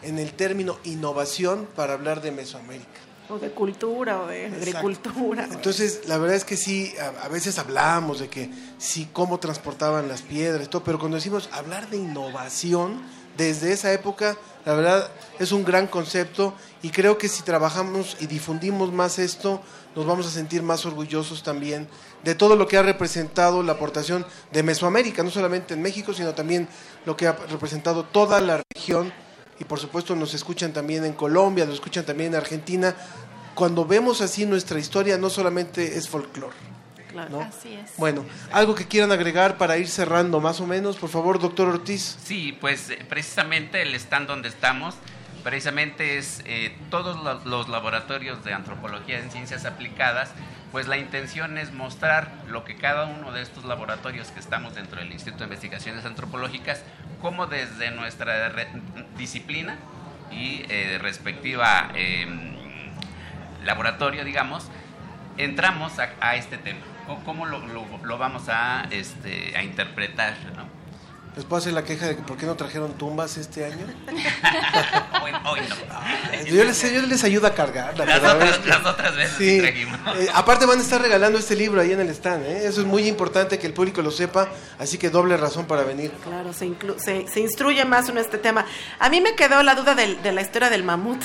en 0.01 0.19
el 0.19 0.33
término 0.33 0.77
innovación 0.83 1.67
para 1.75 1.93
hablar 1.93 2.21
de 2.21 2.31
Mesoamérica. 2.31 2.89
O 3.29 3.39
de 3.39 3.51
cultura 3.51 4.21
o 4.21 4.27
de 4.27 4.47
agricultura. 4.47 5.47
Entonces, 5.49 6.01
la 6.07 6.17
verdad 6.17 6.35
es 6.35 6.43
que 6.43 6.57
sí, 6.57 6.93
a, 6.99 7.25
a 7.25 7.27
veces 7.29 7.57
hablamos 7.57 8.19
de 8.19 8.27
que 8.27 8.49
sí, 8.77 9.09
cómo 9.13 9.39
transportaban 9.39 10.07
las 10.07 10.21
piedras 10.21 10.69
todo, 10.69 10.83
pero 10.83 10.99
cuando 10.99 11.15
decimos 11.15 11.49
hablar 11.53 11.89
de 11.89 11.97
innovación, 11.97 13.01
desde 13.37 13.71
esa 13.71 13.91
época, 13.91 14.37
la 14.65 14.73
verdad 14.73 15.09
es 15.39 15.51
un 15.51 15.63
gran 15.63 15.87
concepto 15.87 16.53
y 16.81 16.89
creo 16.89 17.17
que 17.17 17.27
si 17.27 17.41
trabajamos 17.43 18.15
y 18.19 18.27
difundimos 18.27 18.91
más 18.91 19.17
esto, 19.19 19.61
nos 19.95 20.05
vamos 20.05 20.27
a 20.27 20.29
sentir 20.29 20.61
más 20.61 20.85
orgullosos 20.85 21.43
también 21.43 21.87
de 22.23 22.35
todo 22.35 22.55
lo 22.55 22.67
que 22.67 22.77
ha 22.77 22.83
representado 22.83 23.63
la 23.63 23.73
aportación 23.73 24.25
de 24.51 24.63
Mesoamérica, 24.63 25.23
no 25.23 25.29
solamente 25.29 25.73
en 25.73 25.81
México, 25.81 26.13
sino 26.13 26.33
también 26.33 26.67
lo 27.05 27.17
que 27.17 27.27
ha 27.27 27.33
representado 27.33 28.03
toda 28.03 28.39
la 28.39 28.61
región 28.73 29.11
y 29.59 29.65
por 29.65 29.79
supuesto 29.79 30.15
nos 30.15 30.33
escuchan 30.33 30.73
también 30.73 31.05
en 31.05 31.13
Colombia, 31.13 31.65
nos 31.65 31.75
escuchan 31.75 32.05
también 32.05 32.33
en 32.33 32.39
Argentina. 32.39 32.95
Cuando 33.53 33.85
vemos 33.85 34.21
así 34.21 34.45
nuestra 34.45 34.79
historia, 34.79 35.17
no 35.17 35.29
solamente 35.29 35.97
es 35.97 36.09
folclore. 36.09 36.55
¿no? 37.29 37.41
Así 37.41 37.73
es. 37.73 37.91
Bueno, 37.97 38.25
algo 38.51 38.73
que 38.73 38.87
quieran 38.87 39.11
agregar 39.11 39.57
para 39.57 39.77
ir 39.77 39.87
cerrando 39.87 40.39
más 40.39 40.59
o 40.59 40.65
menos, 40.65 40.97
por 40.97 41.09
favor, 41.09 41.39
doctor 41.39 41.67
Ortiz. 41.67 42.17
Sí, 42.23 42.57
pues 42.59 42.89
eh, 42.89 43.05
precisamente 43.07 43.83
el 43.83 43.93
stand 43.95 44.27
donde 44.27 44.49
estamos, 44.49 44.95
precisamente 45.43 46.17
es 46.17 46.41
eh, 46.45 46.75
todos 46.89 47.23
los, 47.23 47.45
los 47.45 47.69
laboratorios 47.69 48.43
de 48.43 48.53
antropología 48.53 49.19
en 49.19 49.29
ciencias 49.29 49.65
aplicadas, 49.65 50.31
pues 50.73 50.87
la 50.87 50.97
intención 50.97 51.57
es 51.59 51.71
mostrar 51.71 52.29
lo 52.47 52.65
que 52.65 52.75
cada 52.75 53.05
uno 53.05 53.31
de 53.31 53.43
estos 53.43 53.63
laboratorios 53.63 54.31
que 54.31 54.39
estamos 54.39 54.73
dentro 54.73 54.99
del 54.99 55.11
Instituto 55.13 55.43
de 55.43 55.45
Investigaciones 55.45 56.03
Antropológicas, 56.03 56.83
cómo 57.21 57.45
desde 57.45 57.91
nuestra 57.91 58.51
disciplina 59.15 59.77
y 60.31 60.65
eh, 60.69 60.97
respectiva 60.99 61.91
eh, 61.93 62.25
laboratorio, 63.63 64.25
digamos, 64.25 64.67
entramos 65.37 65.93
a, 65.99 66.35
este 66.35 66.57
tema. 66.57 66.79
¿Cómo- 67.05 67.23
¿Cómo 67.23 67.45
lo, 67.45 67.59
lo- 67.67 67.99
lo 68.03 68.17
vamos 68.17 68.49
a, 68.49 68.87
este, 68.89 69.55
a 69.55 69.61
interpretar? 69.63 70.33
¿no? 70.55 70.72
¿Les 71.35 71.45
puedo 71.45 71.59
hacer 71.59 71.73
la 71.73 71.83
queja 71.83 72.05
de 72.07 72.15
que 72.15 72.21
por 72.21 72.37
qué 72.37 72.45
no 72.45 72.53
trajeron 72.55 72.93
tumbas 72.93 73.37
este 73.37 73.65
año? 73.65 73.87
Hoy, 75.23 75.31
hoy 75.45 75.59
no. 75.67 76.45
Yo 76.45 76.63
les, 76.63 76.93
yo 76.93 77.01
les 77.01 77.23
ayudo 77.23 77.47
a 77.47 77.53
cargar. 77.55 77.97
la 77.97 78.05
Las 78.05 78.21
verdad 78.21 78.35
otras- 78.35 78.51
es 78.51 78.57
que- 78.59 78.69
las 78.69 78.85
otras 78.85 79.15
veces 79.15 79.35
sí 79.37 79.59
trajimos. 79.59 79.99
Eh, 80.17 80.27
aparte 80.33 80.65
van 80.67 80.77
a 80.77 80.81
estar 80.81 81.01
regalando 81.01 81.39
este 81.39 81.55
libro 81.55 81.81
ahí 81.81 81.91
en 81.91 82.01
el 82.01 82.09
stand. 82.09 82.45
¿eh? 82.45 82.67
Eso 82.67 82.81
es 82.81 82.87
muy 82.87 83.07
importante 83.07 83.57
que 83.57 83.65
el 83.65 83.73
público 83.73 84.01
lo 84.03 84.11
sepa, 84.11 84.49
así 84.77 84.97
que 84.99 85.09
doble 85.09 85.35
razón 85.37 85.65
para 85.65 85.83
venir. 85.83 86.11
Claro, 86.23 86.53
se, 86.53 86.67
inclu- 86.67 86.97
se, 86.99 87.27
se 87.27 87.39
instruye 87.39 87.83
más 87.85 88.09
en 88.09 88.17
este 88.19 88.37
tema. 88.37 88.65
A 88.99 89.09
mí 89.09 89.19
me 89.21 89.33
quedó 89.35 89.63
la 89.63 89.73
duda 89.73 89.95
de, 89.95 90.31
la 90.31 90.41
historia 90.41 90.69
del 90.69 90.83
mamut. 90.83 91.23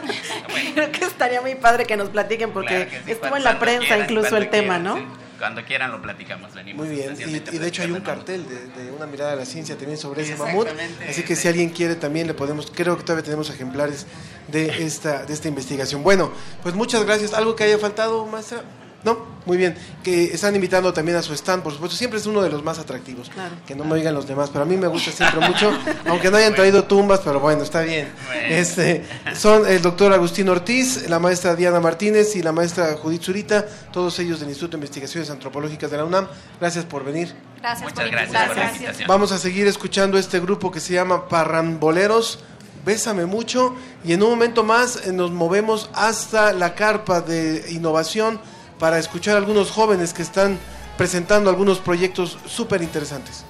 Creo 0.74 0.92
que 0.92 1.04
estaría 1.04 1.40
muy 1.40 1.54
padre 1.56 1.86
que 1.86 1.96
nos 1.96 2.10
platiquen 2.10 2.52
porque 2.52 2.68
Claro 2.86 2.90
que 2.90 3.02
sí, 3.04 3.10
estuvo 3.12 3.36
en 3.36 3.44
la 3.44 3.58
prensa 3.58 3.86
quieran, 3.86 4.02
incluso 4.02 4.36
el 4.36 4.50
tema, 4.50 4.74
quieran, 4.78 4.84
¿no? 4.84 4.96
sí. 4.96 5.06
Cuando 5.40 5.64
quieran 5.64 5.90
lo 5.90 6.02
platicamos, 6.02 6.54
venimos. 6.54 6.86
Muy 6.86 6.94
bien, 6.94 7.16
y, 7.18 7.58
de 7.58 7.66
hecho 7.66 7.82
hay 7.82 7.90
un 7.90 8.02
cartel 8.02 8.46
de, 8.46 8.66
de 8.84 8.92
una 8.92 9.06
mirada 9.06 9.32
a 9.32 9.36
la 9.36 9.46
ciencia 9.46 9.74
también 9.74 9.96
sobre 9.96 10.22
ese 10.22 10.36
mamut, 10.36 10.68
Exactamente. 10.68 11.08
así 11.08 11.22
que 11.22 11.34
si 11.34 11.48
alguien 11.48 11.70
quiere 11.70 11.96
también 11.96 12.26
le 12.26 12.34
podemos, 12.34 12.70
creo 12.70 12.96
que 12.98 13.02
todavía 13.02 13.24
tenemos 13.24 13.48
ejemplares 13.48 14.06
de 14.48 14.84
esta, 14.84 15.24
de 15.24 15.32
esta 15.32 15.48
investigación. 15.48 16.02
Bueno, 16.02 16.30
pues 16.62 16.74
muchas 16.74 17.04
gracias. 17.04 17.32
¿Algo 17.32 17.56
que 17.56 17.64
haya 17.64 17.78
faltado, 17.78 18.26
maestra? 18.26 18.62
No, 19.02 19.18
muy 19.46 19.56
bien. 19.56 19.76
Que 20.02 20.24
están 20.24 20.54
invitando 20.54 20.92
también 20.92 21.16
a 21.16 21.22
su 21.22 21.32
stand, 21.32 21.62
por 21.62 21.72
supuesto. 21.72 21.96
Siempre 21.96 22.18
es 22.18 22.26
uno 22.26 22.42
de 22.42 22.50
los 22.50 22.62
más 22.62 22.78
atractivos. 22.78 23.30
Claro. 23.30 23.54
Que 23.66 23.74
no 23.74 23.84
me 23.84 23.94
oigan 23.94 24.14
los 24.14 24.26
demás, 24.28 24.50
pero 24.50 24.62
a 24.64 24.66
mí 24.66 24.76
me 24.76 24.86
gusta 24.88 25.10
siempre 25.10 25.40
mucho, 25.48 25.72
aunque 26.06 26.30
no 26.30 26.36
hayan 26.36 26.54
traído 26.54 26.84
tumbas, 26.84 27.20
pero 27.20 27.40
bueno, 27.40 27.62
está 27.62 27.80
bien. 27.80 28.08
Este, 28.48 29.04
son 29.34 29.66
el 29.66 29.80
doctor 29.80 30.12
Agustín 30.12 30.48
Ortiz, 30.48 31.08
la 31.08 31.18
maestra 31.18 31.56
Diana 31.56 31.80
Martínez 31.80 32.36
y 32.36 32.42
la 32.42 32.52
maestra 32.52 32.94
Judith 32.96 33.22
Zurita, 33.22 33.66
todos 33.92 34.18
ellos 34.18 34.40
del 34.40 34.50
Instituto 34.50 34.72
de 34.72 34.78
Investigaciones 34.78 35.30
Antropológicas 35.30 35.90
de 35.90 35.96
la 35.96 36.04
UNAM. 36.04 36.28
Gracias 36.60 36.84
por 36.84 37.04
venir. 37.04 37.34
Gracias 37.60 37.82
Muchas 37.82 38.04
por 38.04 38.10
gracias 38.10 38.28
por 38.28 38.34
la 38.34 38.46
invitarnos. 38.46 38.76
invitación. 38.76 39.08
Vamos 39.08 39.32
a 39.32 39.38
seguir 39.38 39.66
escuchando 39.66 40.18
este 40.18 40.40
grupo 40.40 40.70
que 40.70 40.80
se 40.80 40.92
llama 40.94 41.28
Parramboleros. 41.28 42.40
Bésame 42.84 43.26
mucho 43.26 43.74
y 44.04 44.14
en 44.14 44.22
un 44.22 44.30
momento 44.30 44.64
más 44.64 45.06
eh, 45.06 45.12
nos 45.12 45.30
movemos 45.30 45.90
hasta 45.92 46.54
la 46.54 46.74
carpa 46.74 47.20
de 47.20 47.66
innovación 47.70 48.40
para 48.80 48.98
escuchar 48.98 49.36
a 49.36 49.38
algunos 49.38 49.70
jóvenes 49.70 50.12
que 50.12 50.22
están 50.22 50.58
presentando 50.96 51.50
algunos 51.50 51.78
proyectos 51.78 52.38
súper 52.46 52.82
interesantes. 52.82 53.44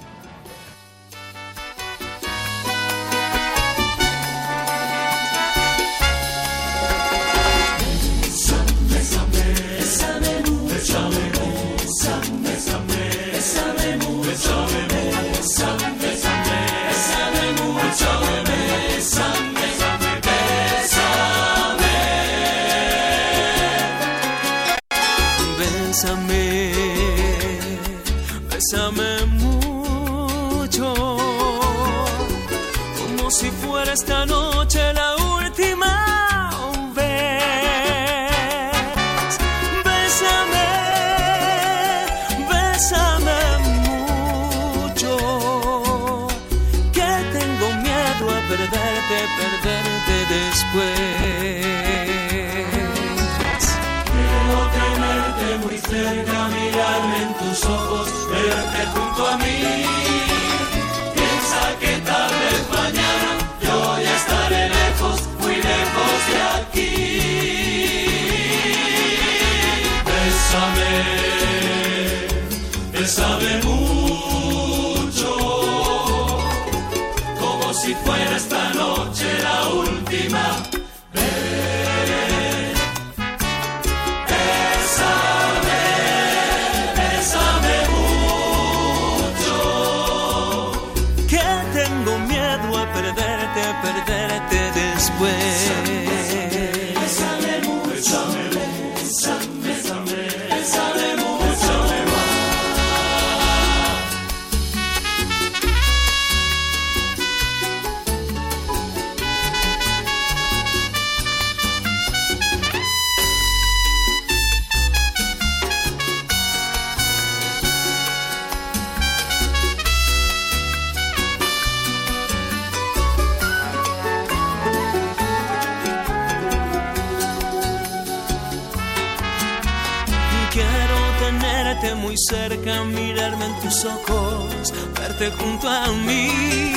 Junto 135.29 135.69
a 135.69 135.87
mí. 135.87 136.73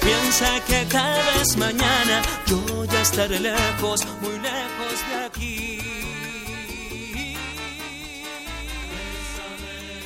Piensa 0.00 0.64
que 0.66 0.86
tal 0.86 1.20
vez 1.34 1.56
mañana 1.56 2.22
yo 2.46 2.84
ya 2.86 3.02
estaré 3.02 3.38
lejos, 3.38 4.06
muy 4.22 4.38
lejos 4.38 5.08
de 5.08 5.24
aquí. 5.26 5.80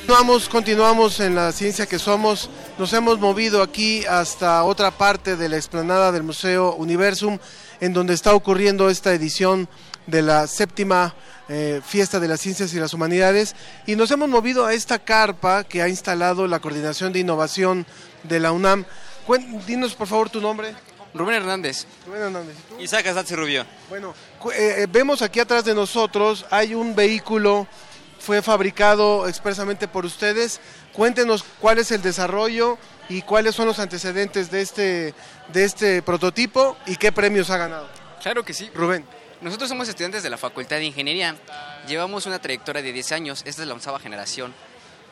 Continuamos, 0.05 0.49
continuamos 0.49 1.19
en 1.19 1.33
la 1.33 1.51
ciencia 1.51 1.87
que 1.87 1.97
somos. 1.97 2.49
Nos 2.77 2.93
hemos 2.93 3.19
movido 3.19 3.61
aquí 3.61 4.05
hasta 4.05 4.63
otra 4.63 4.91
parte 4.91 5.35
de 5.35 5.49
la 5.49 5.55
explanada 5.55 6.11
del 6.11 6.23
Museo 6.23 6.75
Universum, 6.75 7.39
en 7.79 7.93
donde 7.93 8.13
está 8.13 8.33
ocurriendo 8.33 8.89
esta 8.89 9.13
edición 9.13 9.67
de 10.07 10.21
la 10.21 10.47
séptima 10.47 11.15
eh, 11.47 11.81
Fiesta 11.85 12.19
de 12.19 12.27
las 12.27 12.41
Ciencias 12.41 12.73
y 12.73 12.79
las 12.79 12.93
Humanidades. 12.93 13.55
Y 13.85 13.95
nos 13.95 14.11
hemos 14.11 14.29
movido 14.29 14.65
a 14.65 14.73
esta 14.73 14.99
carpa 14.99 15.63
que 15.63 15.81
ha 15.81 15.89
instalado 15.89 16.47
la 16.47 16.59
Coordinación 16.59 17.13
de 17.13 17.19
Innovación 17.19 17.85
de 18.23 18.39
la 18.39 18.51
UNAM. 18.51 18.85
Dinos 19.67 19.95
por 19.95 20.07
favor 20.07 20.29
tu 20.29 20.41
nombre. 20.41 20.73
Rubén 21.13 21.35
Hernández. 21.35 21.85
Rubén 22.05 22.23
Hernández. 22.23 22.55
Isaac 22.79 23.07
Azatzi 23.07 23.35
Rubio. 23.35 23.65
Bueno, 23.89 24.13
eh, 24.53 24.75
eh, 24.79 24.87
vemos 24.89 25.21
aquí 25.21 25.39
atrás 25.39 25.63
de 25.63 25.73
nosotros, 25.73 26.45
hay 26.51 26.75
un 26.75 26.93
vehículo, 26.93 27.67
fue 28.19 28.41
fabricado 28.41 29.27
expresamente 29.27 29.87
por 29.87 30.05
ustedes. 30.05 30.59
Cuéntenos 30.91 31.45
cuál 31.61 31.77
es 31.79 31.91
el 31.91 32.01
desarrollo 32.01 32.77
y 33.09 33.21
cuáles 33.21 33.55
son 33.55 33.67
los 33.67 33.79
antecedentes 33.79 34.51
de 34.51 34.61
este, 34.61 35.13
de 35.51 35.63
este 35.63 36.01
prototipo 36.01 36.77
y 36.85 36.95
qué 36.95 37.11
premios 37.11 37.49
ha 37.49 37.57
ganado. 37.57 37.87
Claro 38.21 38.43
que 38.43 38.53
sí. 38.53 38.69
Rubén. 38.73 39.05
Nosotros 39.41 39.69
somos 39.69 39.87
estudiantes 39.87 40.23
de 40.23 40.29
la 40.29 40.37
Facultad 40.37 40.77
de 40.77 40.85
Ingeniería. 40.85 41.35
Llevamos 41.87 42.25
una 42.25 42.39
trayectoria 42.39 42.81
de 42.81 42.91
10 42.91 43.11
años. 43.11 43.43
Esta 43.45 43.61
es 43.61 43.67
la 43.67 43.73
onceava 43.73 43.99
generación. 43.99 44.53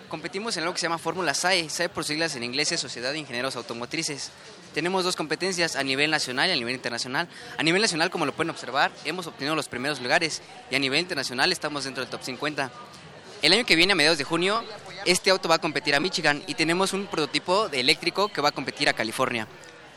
Competimos 0.10 0.56
en 0.58 0.64
algo 0.64 0.74
que 0.74 0.80
se 0.80 0.86
llama 0.86 0.98
Fórmula 0.98 1.34
SAE. 1.34 1.70
SAE 1.70 1.90
por 1.90 2.06
siglas 2.06 2.36
en 2.36 2.44
inglés 2.44 2.72
es 2.72 2.80
Sociedad 2.80 3.12
de 3.12 3.20
Ingenieros 3.20 3.56
Automotrices. 3.56 4.32
Tenemos 4.74 5.04
dos 5.04 5.16
competencias 5.16 5.76
a 5.76 5.84
nivel 5.84 6.10
nacional 6.10 6.50
y 6.50 6.54
a 6.54 6.56
nivel 6.56 6.74
internacional. 6.74 7.28
A 7.58 7.64
nivel 7.64 7.82
nacional, 7.82 8.10
como 8.10 8.26
lo 8.26 8.34
pueden 8.34 8.50
observar, 8.50 8.92
hemos 9.06 9.28
obtenido 9.28 9.56
los 9.56 9.68
primeros 9.68 10.02
lugares 10.02 10.42
y 10.72 10.76
a 10.76 10.80
nivel 10.80 11.00
internacional 11.00 11.52
estamos 11.52 11.84
dentro 11.84 12.04
del 12.04 12.10
top 12.10 12.24
50. 12.24 12.72
El 13.44 13.54
año 13.54 13.66
que 13.66 13.76
viene, 13.76 13.94
a 13.94 13.96
mediados 13.96 14.18
de 14.18 14.24
junio, 14.24 14.64
este 15.06 15.30
auto 15.30 15.50
va 15.50 15.56
a 15.56 15.62
competir 15.62 15.96
a 15.96 16.00
Michigan 16.00 16.44
y 16.48 16.56
tenemos 16.56 16.94
un 16.94 17.08
prototipo 17.08 17.70
de 17.70 17.80
eléctrico 17.80 18.30
que 18.30 18.42
va 18.42 18.50
a 18.50 18.54
competir 18.54 18.90
a 18.90 18.94
California. 18.94 19.48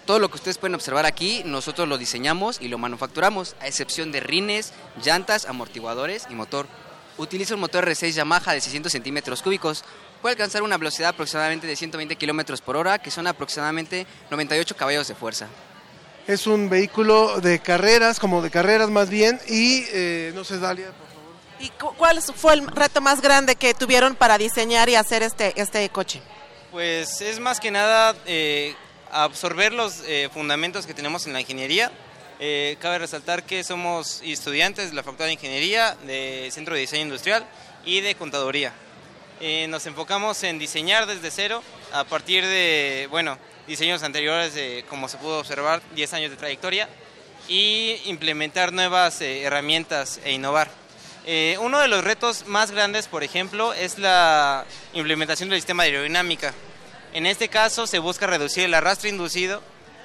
Todo 0.05 0.19
lo 0.19 0.29
que 0.29 0.37
ustedes 0.37 0.59
pueden 0.59 0.75
observar 0.75 1.05
aquí, 1.05 1.43
nosotros 1.45 1.89
lo 1.89 1.99
diseñamos 1.99 2.61
y 2.61 2.69
lo 2.69 2.79
manufacturamos, 2.79 3.57
a 3.61 3.67
excepción 3.67 4.13
de 4.13 4.21
rines, 4.21 4.73
llantas, 5.05 5.47
amortiguadores 5.47 6.27
y 6.31 6.35
motor. 6.35 6.67
Utiliza 7.19 7.55
un 7.55 7.61
motor 7.61 7.85
R6 7.85 8.13
Yamaha 8.13 8.53
de 8.53 8.61
600 8.61 8.93
centímetros 8.93 9.43
cúbicos. 9.43 9.85
Puede 10.23 10.35
alcanzar 10.35 10.63
una 10.63 10.79
velocidad 10.79 11.11
aproximadamente 11.11 11.67
de 11.67 11.75
120 11.75 12.15
kilómetros 12.17 12.61
por 12.61 12.77
hora, 12.77 12.99
que 13.01 13.11
son 13.11 13.27
aproximadamente 13.27 14.07
98 14.31 14.77
caballos 14.77 15.09
de 15.09 15.15
fuerza. 15.15 15.49
Es 16.27 16.47
un 16.47 16.69
vehículo 16.69 17.41
de 17.41 17.59
carreras, 17.59 18.21
como 18.21 18.43
de 18.43 18.51
carreras 18.51 18.91
más 18.91 19.11
bien, 19.11 19.41
y 19.49 19.85
eh, 19.93 20.33
no 20.35 20.45
sé, 20.45 20.59
Dalia. 20.59 20.93
¿Y 21.59 21.71
cu- 21.71 21.95
cuál 21.97 22.21
fue 22.23 22.55
el 22.55 22.67
reto 22.67 23.01
más 23.01 23.21
grande 23.21 23.57
que 23.57 23.73
tuvieron 23.75 24.15
para 24.15 24.37
diseñar 24.39 24.89
y 24.89 24.95
hacer 24.95 25.23
este, 25.23 25.53
este 25.61 25.89
coche? 25.89 26.21
Pues 26.71 27.21
es 27.23 27.41
más 27.41 27.61
que 27.61 27.71
nada 27.71 28.15
eh, 28.27 28.75
absorber 29.11 29.73
los 29.73 30.03
eh, 30.07 30.29
fundamentos 30.33 30.87
que 30.87 30.93
tenemos 30.95 31.27
en 31.27 31.33
la 31.33 31.41
ingeniería. 31.41 31.91
Eh, 32.39 32.77
cabe 32.81 32.99
resaltar 32.99 33.45
que 33.45 33.65
somos 33.65 34.21
estudiantes 34.23 34.91
de 34.91 34.97
la 34.97 35.03
Facultad 35.03 35.25
de 35.25 35.33
Ingeniería, 35.33 35.97
de 36.05 36.51
Centro 36.53 36.75
de 36.75 36.81
Diseño 36.81 37.03
Industrial 37.05 37.47
y 37.87 38.03
de 38.03 38.15
Contaduría. 38.15 38.75
Eh, 39.41 39.67
nos 39.69 39.87
enfocamos 39.87 40.43
en 40.43 40.59
diseñar 40.59 41.07
desde 41.07 41.31
cero 41.31 41.63
a 41.93 42.05
partir 42.05 42.45
de, 42.45 43.09
bueno, 43.11 43.39
diseños 43.67 44.03
anteriores, 44.03 44.53
de, 44.55 44.85
como 44.91 45.09
se 45.09 45.17
pudo 45.17 45.39
observar, 45.39 45.81
10 45.95 46.13
años 46.13 46.31
de 46.31 46.37
trayectoria 46.37 46.89
y 47.49 48.01
implementar 48.05 48.73
nuevas 48.75 49.21
herramientas 49.23 50.21
e 50.25 50.33
innovar. 50.33 50.69
Eh, 51.29 51.59
uno 51.61 51.81
de 51.81 51.89
los 51.89 52.05
retos 52.05 52.47
más 52.47 52.71
grandes, 52.71 53.09
por 53.09 53.25
ejemplo, 53.25 53.73
es 53.73 53.99
la 53.99 54.65
implementación 54.93 55.49
del 55.49 55.59
sistema 55.59 55.83
de 55.83 55.91
aerodinámica. 55.91 56.55
En 57.13 57.27
este 57.27 57.49
caso 57.49 57.89
se 57.89 57.99
busca 57.99 58.29
reducir 58.29 58.65
el 58.65 58.75
arrastre 58.75 59.09
inducido, 59.09 59.61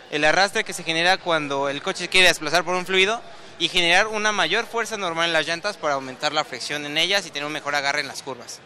el 0.09 0.25
arrastre 0.25 0.63
que 0.63 0.73
se 0.73 0.83
genera 0.83 1.17
cuando 1.17 1.69
el 1.69 1.83
coche 1.83 2.07
quiere 2.07 2.27
desplazar 2.27 2.63
por 2.63 2.73
un 2.73 2.87
fluido 2.87 3.21
y 3.59 3.69
generar 3.69 4.07
una 4.07 4.31
mayor 4.31 4.65
fuerza 4.65 4.97
normal 4.97 5.27
en 5.27 5.33
las 5.33 5.45
llantas 5.45 5.77
para 5.77 5.93
aumentar 5.93 6.33
la 6.33 6.43
fricción 6.43 6.87
en 6.87 6.97
ellas 6.97 7.23
y 7.27 7.29
tener 7.29 7.45
un 7.45 7.53
mejor 7.53 7.75
agarre 7.75 8.01
en 8.01 8.07
las 8.07 8.23
curvas. 8.23 8.59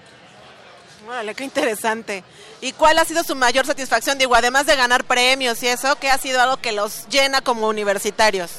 Órale, 1.05 1.35
qué 1.35 1.43
interesante. 1.43 2.23
¿Y 2.61 2.71
cuál 2.71 2.97
ha 2.99 3.05
sido 3.05 3.23
su 3.25 3.35
mayor 3.35 3.65
satisfacción? 3.65 4.17
Digo, 4.17 4.33
además 4.33 4.65
de 4.65 4.77
ganar 4.77 5.03
premios 5.03 5.61
y 5.61 5.67
eso, 5.67 5.97
¿qué 5.97 6.09
ha 6.09 6.17
sido 6.17 6.41
algo 6.41 6.57
que 6.57 6.71
los 6.71 7.07
llena 7.09 7.41
como 7.41 7.67
universitarios? 7.67 8.51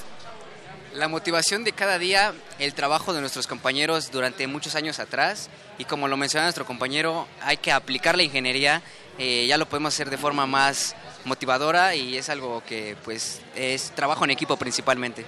La 0.96 1.08
motivación 1.08 1.62
de 1.62 1.72
cada 1.72 1.98
día, 1.98 2.32
el 2.58 2.72
trabajo 2.72 3.12
de 3.12 3.20
nuestros 3.20 3.46
compañeros 3.46 4.10
durante 4.10 4.46
muchos 4.46 4.76
años 4.76 4.98
atrás 4.98 5.50
y 5.76 5.84
como 5.84 6.08
lo 6.08 6.16
menciona 6.16 6.46
nuestro 6.46 6.64
compañero, 6.64 7.28
hay 7.42 7.58
que 7.58 7.70
aplicar 7.70 8.16
la 8.16 8.22
ingeniería, 8.22 8.80
eh, 9.18 9.44
ya 9.46 9.58
lo 9.58 9.68
podemos 9.68 9.92
hacer 9.92 10.08
de 10.08 10.16
forma 10.16 10.46
más 10.46 10.96
motivadora 11.26 11.94
y 11.94 12.16
es 12.16 12.30
algo 12.30 12.62
que 12.66 12.96
pues 13.04 13.42
es 13.54 13.90
trabajo 13.90 14.24
en 14.24 14.30
equipo 14.30 14.56
principalmente. 14.56 15.26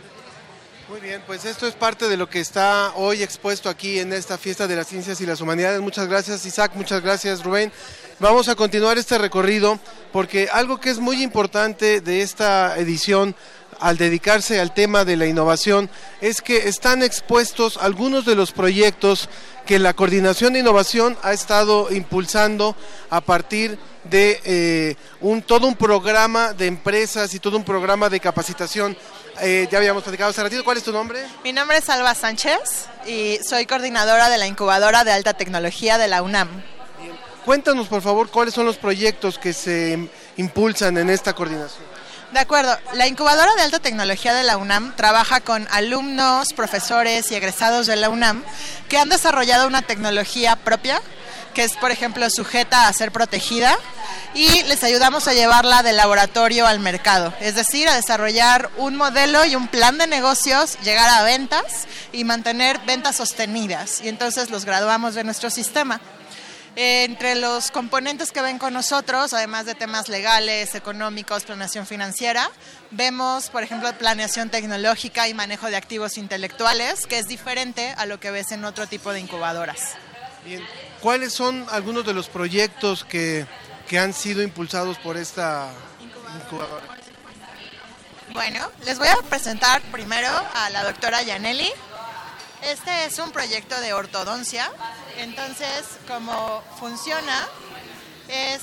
Muy 0.89 1.01
bien, 1.01 1.23
pues 1.27 1.45
esto 1.45 1.67
es 1.67 1.75
parte 1.75 2.09
de 2.09 2.17
lo 2.17 2.31
que 2.31 2.41
está 2.41 2.93
hoy 2.95 3.23
expuesto 3.23 3.69
aquí 3.69 3.99
en 3.99 4.15
esta 4.15 4.39
fiesta 4.39 4.67
de 4.67 4.75
las 4.75 4.87
ciencias 4.87 5.21
y 5.21 5.27
las 5.27 5.43
humanidades. 5.43 5.83
Muchas 5.83 6.09
gracias 6.09 6.47
Isaac, 6.47 6.73
muchas 6.77 7.03
gracias 7.03 7.45
Rubén. 7.45 7.71
Vamos 8.21 8.49
a 8.49 8.55
continuar 8.55 8.97
este 8.97 9.19
recorrido 9.19 9.79
porque 10.15 10.49
algo 10.51 10.81
que 10.81 10.89
es 10.89 10.99
muy 10.99 11.23
importante 11.23 12.01
de 12.01 12.23
esta 12.23 12.79
edición 12.79 13.37
al 13.81 13.97
dedicarse 13.97 14.61
al 14.61 14.75
tema 14.75 15.05
de 15.05 15.17
la 15.17 15.27
innovación 15.27 15.89
es 16.21 16.41
que 16.41 16.69
están 16.69 17.03
expuestos 17.03 17.77
algunos 17.77 18.25
de 18.25 18.35
los 18.35 18.53
proyectos 18.53 19.29
que 19.67 19.79
la 19.79 19.93
Coordinación 19.95 20.53
de 20.55 20.61
Innovación 20.61 21.17
ha 21.23 21.33
estado 21.33 21.89
impulsando 21.93 22.75
a 23.11 23.21
partir 23.21 23.79
de 24.05 24.41
eh, 24.45 24.97
un, 25.21 25.43
todo 25.43 25.67
un 25.67 25.77
programa 25.77 26.55
de 26.55 26.67
empresas 26.67 27.35
y 27.35 27.39
todo 27.39 27.57
un 27.59 27.65
programa 27.65 28.09
de 28.09 28.19
capacitación. 28.21 28.97
Eh, 29.41 29.69
ya 29.71 29.79
habíamos 29.79 30.03
platicado 30.03 30.31
hace 30.31 30.43
ratito. 30.43 30.65
¿Cuál 30.65 30.79
es 30.79 30.83
tu 30.85 30.93
nombre? 30.93 31.21
Mi 31.45 31.53
nombre 31.53 31.77
es 31.77 31.89
Alba 31.91 32.15
Sánchez 32.15 32.87
y 33.07 33.39
soy 33.47 33.67
coordinadora 33.67 34.31
de 34.31 34.39
la 34.39 34.47
incubadora 34.47 35.05
de 35.05 35.13
alta 35.13 35.35
tecnología 35.35 35.99
de 35.99 36.09
la 36.09 36.23
UNAM. 36.23 36.49
Cuéntanos, 37.45 37.87
por 37.89 38.03
favor, 38.03 38.29
cuáles 38.31 38.53
son 38.55 38.67
los 38.67 38.77
proyectos 38.77 39.39
que 39.39 39.53
se 39.53 39.97
im- 39.97 40.09
impulsan 40.37 40.99
en 40.99 41.09
esta 41.11 41.35
coordinación. 41.35 41.85
De 42.33 42.41
acuerdo, 42.41 42.77
la 42.93 43.07
incubadora 43.07 43.55
de 43.55 43.63
alta 43.63 43.79
tecnología 43.79 44.35
de 44.35 44.43
la 44.43 44.59
UNAM 44.59 44.95
trabaja 44.97 45.41
con 45.41 45.67
alumnos, 45.71 46.53
profesores 46.53 47.31
y 47.31 47.35
egresados 47.35 47.87
de 47.87 47.97
la 47.97 48.11
UNAM 48.11 48.45
que 48.89 48.99
han 48.99 49.09
desarrollado 49.09 49.67
una 49.67 49.83
tecnología 49.83 50.57
propia 50.57 51.01
que 51.55 51.65
es, 51.65 51.77
por 51.77 51.91
ejemplo, 51.91 52.29
sujeta 52.31 52.87
a 52.87 52.93
ser 52.93 53.11
protegida 53.11 53.77
y 54.33 54.63
les 54.65 54.85
ayudamos 54.85 55.27
a 55.27 55.33
llevarla 55.33 55.83
del 55.83 55.97
laboratorio 55.97 56.69
al 56.69 56.79
mercado, 56.79 57.35
es 57.41 57.57
decir, 57.57 57.89
a 57.89 57.97
desarrollar 57.97 58.71
un 58.77 58.95
modelo 58.95 59.45
y 59.45 59.57
un 59.57 59.67
plan 59.67 59.99
de 59.99 60.07
negocios, 60.07 60.79
llegar 60.85 61.09
a 61.09 61.25
ventas 61.25 61.89
y 62.13 62.23
mantener 62.23 62.79
ventas 62.87 63.17
sostenidas. 63.17 64.01
Y 64.03 64.09
entonces 64.09 64.51
los 64.51 64.65
graduamos 64.65 65.15
de 65.15 65.25
nuestro 65.25 65.51
sistema. 65.51 66.01
Entre 66.81 67.35
los 67.35 67.73
componentes 67.73 68.31
que 68.31 68.41
ven 68.41 68.61
con 68.61 68.73
nosotros, 68.73 69.33
además 69.33 69.67
de 69.67 69.75
temas 69.75 70.09
legales, 70.09 70.77
económicos, 70.77 71.43
planeación 71.43 71.89
financiera, 71.89 72.49
vemos, 72.93 73.51
por 73.51 73.65
ejemplo, 73.65 73.93
planeación 73.95 74.49
tecnológica 74.49 75.27
y 75.27 75.35
manejo 75.35 75.67
de 75.67 75.77
activos 75.77 76.17
intelectuales, 76.19 77.09
que 77.09 77.19
es 77.19 77.27
diferente 77.27 77.93
a 77.99 78.07
lo 78.07 78.21
que 78.21 78.31
ves 78.31 78.53
en 78.53 78.65
otro 78.65 78.87
tipo 78.87 79.13
de 79.13 79.19
incubadoras. 79.19 79.95
Bien. 80.45 80.65
¿Cuáles 81.01 81.33
son 81.33 81.67
algunos 81.73 82.07
de 82.07 82.15
los 82.15 82.29
proyectos 82.29 83.05
que, 83.05 83.45
que 83.89 83.99
han 83.99 84.15
sido 84.15 84.41
impulsados 84.41 84.99
por 84.99 85.17
esta 85.17 85.73
incubadora? 86.45 86.87
Bueno, 88.35 88.71
les 88.85 89.01
voy 89.01 89.09
a 89.09 89.17
presentar 89.29 89.83
primero 89.91 90.29
a 90.29 90.71
la 90.71 90.85
doctora 90.85 91.23
Yaneli. 91.23 91.73
Este 92.63 93.05
es 93.05 93.19
un 93.19 93.31
proyecto 93.31 93.81
de 93.81 93.93
ortodoncia. 93.93 94.71
Entonces, 95.19 95.85
como 96.07 96.63
funciona 96.79 97.49
es 98.29 98.63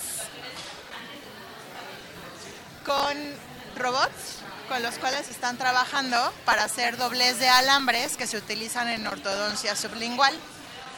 con 2.85 3.17
robots 3.75 4.41
con 4.67 4.81
los 4.81 4.95
cuales 4.95 5.29
están 5.29 5.57
trabajando 5.57 6.17
para 6.43 6.63
hacer 6.63 6.97
doblez 6.97 7.39
de 7.39 7.47
alambres 7.47 8.17
que 8.17 8.27
se 8.27 8.37
utilizan 8.37 8.89
en 8.89 9.05
ortodoncia 9.05 9.75
sublingual. 9.75 10.33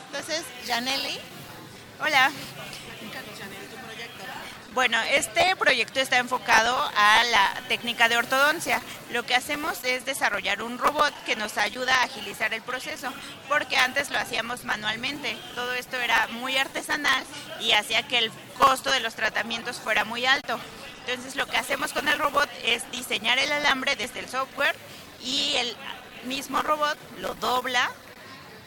Entonces, 0.07 0.43
Janelli. 0.65 1.19
Hola. 1.99 2.31
Bueno, 4.77 5.01
este 5.09 5.55
proyecto 5.55 5.99
está 5.99 6.19
enfocado 6.19 6.77
a 6.95 7.23
la 7.23 7.63
técnica 7.67 8.09
de 8.09 8.17
ortodoncia. 8.17 8.79
Lo 9.11 9.23
que 9.23 9.33
hacemos 9.33 9.83
es 9.83 10.05
desarrollar 10.05 10.61
un 10.61 10.77
robot 10.77 11.11
que 11.25 11.35
nos 11.35 11.57
ayuda 11.57 11.95
a 11.95 12.03
agilizar 12.03 12.53
el 12.53 12.61
proceso, 12.61 13.11
porque 13.49 13.75
antes 13.75 14.11
lo 14.11 14.19
hacíamos 14.19 14.65
manualmente. 14.65 15.35
Todo 15.55 15.73
esto 15.73 15.97
era 15.97 16.27
muy 16.27 16.57
artesanal 16.57 17.23
y 17.59 17.71
hacía 17.71 18.07
que 18.07 18.19
el 18.19 18.31
costo 18.59 18.91
de 18.91 18.99
los 18.99 19.15
tratamientos 19.15 19.77
fuera 19.77 20.05
muy 20.05 20.27
alto. 20.27 20.59
Entonces 21.07 21.35
lo 21.35 21.47
que 21.47 21.57
hacemos 21.57 21.91
con 21.91 22.07
el 22.07 22.19
robot 22.19 22.47
es 22.63 22.83
diseñar 22.91 23.39
el 23.39 23.51
alambre 23.51 23.95
desde 23.95 24.19
el 24.19 24.29
software 24.29 24.75
y 25.23 25.55
el 25.55 25.75
mismo 26.25 26.61
robot 26.61 26.99
lo 27.17 27.33
dobla 27.33 27.89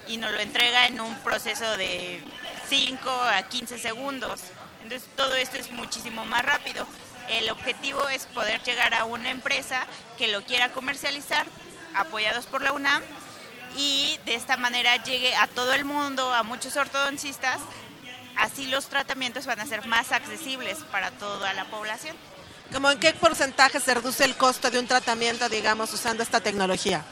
y 0.09 0.17
nos 0.17 0.33
lo 0.33 0.41
entrega 0.41 0.89
en 0.89 1.01
un 1.01 1.15
proceso 1.21 1.77
de 1.77 2.21
5 2.69 3.09
a 3.09 3.45
15 3.45 3.79
segundos. 3.79 4.41
Entonces 4.83 5.09
todo 5.17 5.35
esto 5.35 5.57
es 5.57 5.71
muchísimo 5.71 6.25
más 6.25 6.45
rápido. 6.45 6.87
El 7.29 7.51
objetivo 7.51 8.09
es 8.09 8.27
poder 8.27 8.63
llegar 8.63 8.95
a 8.95 9.05
una 9.05 9.31
empresa 9.31 9.87
que 10.19 10.29
lo 10.29 10.43
quiera 10.43 10.73
comercializar, 10.73 11.47
apoyados 11.95 12.47
por 12.47 12.63
la 12.63 12.73
UNAM, 12.73 13.03
y 13.77 14.19
de 14.25 14.35
esta 14.35 14.57
manera 14.57 14.97
llegue 15.03 15.35
a 15.37 15.47
todo 15.47 15.73
el 15.75 15.85
mundo, 15.85 16.35
a 16.35 16.43
muchos 16.43 16.77
ortodoncistas. 16.77 17.61
Así 18.37 18.67
los 18.67 18.87
tratamientos 18.87 19.47
van 19.47 19.61
a 19.61 19.67
ser 19.67 19.87
más 19.87 20.13
accesibles 20.13 20.79
para 20.91 21.11
toda 21.13 21.53
la 21.53 21.67
población. 21.67 22.17
¿Cómo 22.73 22.91
en 22.91 22.99
qué 22.99 23.13
porcentaje 23.13 23.81
se 23.81 23.95
reduce 23.95 24.25
el 24.25 24.37
costo 24.37 24.71
de 24.71 24.79
un 24.79 24.87
tratamiento, 24.87 25.49
digamos, 25.49 25.93
usando 25.93 26.23
esta 26.23 26.41
tecnología? 26.41 27.05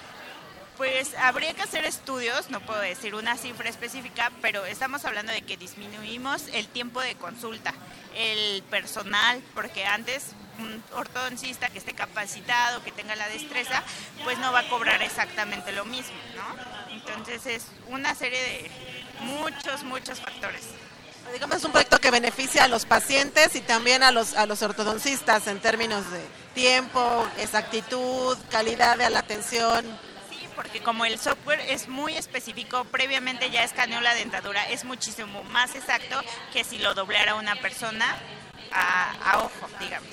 Pues 0.78 1.12
habría 1.20 1.54
que 1.54 1.62
hacer 1.62 1.84
estudios, 1.84 2.50
no 2.50 2.60
puedo 2.60 2.80
decir 2.80 3.16
una 3.16 3.36
cifra 3.36 3.68
específica, 3.68 4.30
pero 4.40 4.64
estamos 4.64 5.04
hablando 5.04 5.32
de 5.32 5.42
que 5.42 5.56
disminuimos 5.56 6.44
el 6.52 6.68
tiempo 6.68 7.00
de 7.00 7.16
consulta, 7.16 7.74
el 8.14 8.62
personal, 8.62 9.42
porque 9.56 9.84
antes 9.84 10.26
un 10.60 10.80
ortodoncista 10.94 11.68
que 11.68 11.78
esté 11.78 11.94
capacitado, 11.94 12.84
que 12.84 12.92
tenga 12.92 13.16
la 13.16 13.28
destreza, 13.28 13.82
pues 14.22 14.38
no 14.38 14.52
va 14.52 14.60
a 14.60 14.68
cobrar 14.68 15.02
exactamente 15.02 15.72
lo 15.72 15.84
mismo, 15.84 16.14
¿no? 16.36 16.94
Entonces 16.94 17.44
es 17.46 17.66
una 17.88 18.14
serie 18.14 18.40
de 18.40 18.70
muchos, 19.22 19.82
muchos 19.82 20.20
factores. 20.20 20.62
Digamos, 21.32 21.56
es 21.56 21.64
un 21.64 21.72
proyecto 21.72 21.98
que 21.98 22.12
beneficia 22.12 22.64
a 22.64 22.68
los 22.68 22.86
pacientes 22.86 23.56
y 23.56 23.60
también 23.62 24.04
a 24.04 24.12
los, 24.12 24.34
a 24.34 24.46
los 24.46 24.62
ortodoncistas 24.62 25.48
en 25.48 25.58
términos 25.58 26.08
de 26.12 26.24
tiempo, 26.54 27.28
exactitud, 27.38 28.38
calidad 28.48 28.96
de 28.96 29.10
la 29.10 29.18
atención 29.18 30.07
porque 30.58 30.82
como 30.82 31.04
el 31.04 31.20
software 31.20 31.60
es 31.68 31.86
muy 31.86 32.16
específico, 32.16 32.82
previamente 32.86 33.48
ya 33.48 33.62
escaneó 33.62 34.00
la 34.00 34.12
dentadura, 34.14 34.68
es 34.68 34.84
muchísimo 34.84 35.44
más 35.44 35.76
exacto 35.76 36.20
que 36.52 36.64
si 36.64 36.78
lo 36.78 36.94
doblara 36.94 37.36
una 37.36 37.54
persona 37.54 38.16
a, 38.72 39.38
ojo, 39.38 39.68
digamos. 39.78 40.08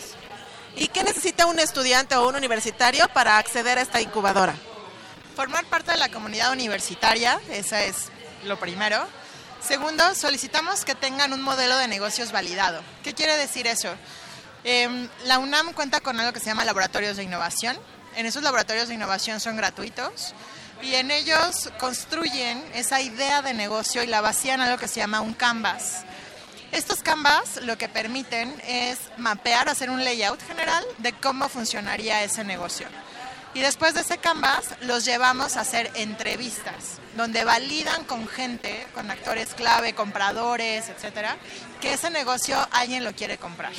¿Y 0.75 0.89
qué 0.89 1.03
necesita 1.03 1.47
un 1.47 1.57
estudiante 1.57 2.15
o 2.15 2.29
un 2.29 2.35
universitario 2.35 3.07
para 3.09 3.39
acceder 3.39 3.79
a 3.79 3.81
esta 3.81 4.01
incubadora? 4.01 4.53
Formar 5.35 5.65
parte 5.65 5.93
de 5.93 5.97
la 5.97 6.09
comunidad 6.09 6.51
universitaria, 6.51 7.41
esa 7.49 7.83
es 7.83 8.09
lo 8.43 8.59
primero. 8.59 9.03
Segundo, 9.67 10.13
solicitamos 10.13 10.85
que 10.85 10.93
tengan 10.93 11.33
un 11.33 11.41
modelo 11.41 11.75
de 11.79 11.87
negocios 11.87 12.31
validado. 12.31 12.83
¿Qué 13.03 13.15
quiere 13.15 13.35
decir 13.37 13.65
eso? 13.65 13.89
Em, 14.63 15.09
la 15.23 15.39
UNAM 15.39 15.73
cuenta 15.73 16.01
con 16.01 16.19
algo 16.19 16.33
que 16.33 16.39
se 16.39 16.45
llama 16.45 16.65
laboratorios 16.65 17.17
de 17.17 17.23
innovación, 17.23 17.75
en 18.15 18.25
esos 18.25 18.43
laboratorios 18.43 18.87
de 18.87 18.95
innovación 18.95 19.39
son 19.39 19.57
gratuitos 19.57 20.33
y 20.81 20.95
en 20.95 21.11
ellos 21.11 21.69
construyen 21.79 22.63
esa 22.73 23.01
idea 23.01 23.41
de 23.41 23.53
negocio 23.53 24.03
y 24.03 24.07
la 24.07 24.21
vacían 24.21 24.61
a 24.61 24.69
lo 24.69 24.77
que 24.77 24.87
se 24.87 24.99
llama 24.99 25.21
un 25.21 25.33
canvas. 25.33 26.03
Estos 26.71 27.01
canvas 27.01 27.61
lo 27.63 27.77
que 27.77 27.87
permiten 27.87 28.53
es 28.67 28.99
mapear, 29.17 29.69
hacer 29.69 29.89
un 29.89 30.03
layout 30.03 30.41
general 30.45 30.83
de 30.97 31.13
cómo 31.13 31.47
funcionaría 31.47 32.23
ese 32.23 32.43
negocio. 32.43 32.87
Y 33.53 33.61
después 33.61 33.93
de 33.93 34.01
ese 34.01 34.17
canvas 34.17 34.65
los 34.81 35.05
llevamos 35.05 35.55
a 35.55 35.61
hacer 35.61 35.89
entrevistas, 35.95 36.99
donde 37.15 37.45
validan 37.45 38.03
con 38.03 38.27
gente, 38.27 38.85
con 38.93 39.09
actores 39.09 39.53
clave, 39.53 39.95
compradores, 39.95 40.89
etcétera, 40.89 41.37
que 41.79 41.93
ese 41.93 42.09
negocio 42.09 42.57
alguien 42.71 43.05
lo 43.05 43.13
quiere 43.13 43.37
comprar. 43.37 43.71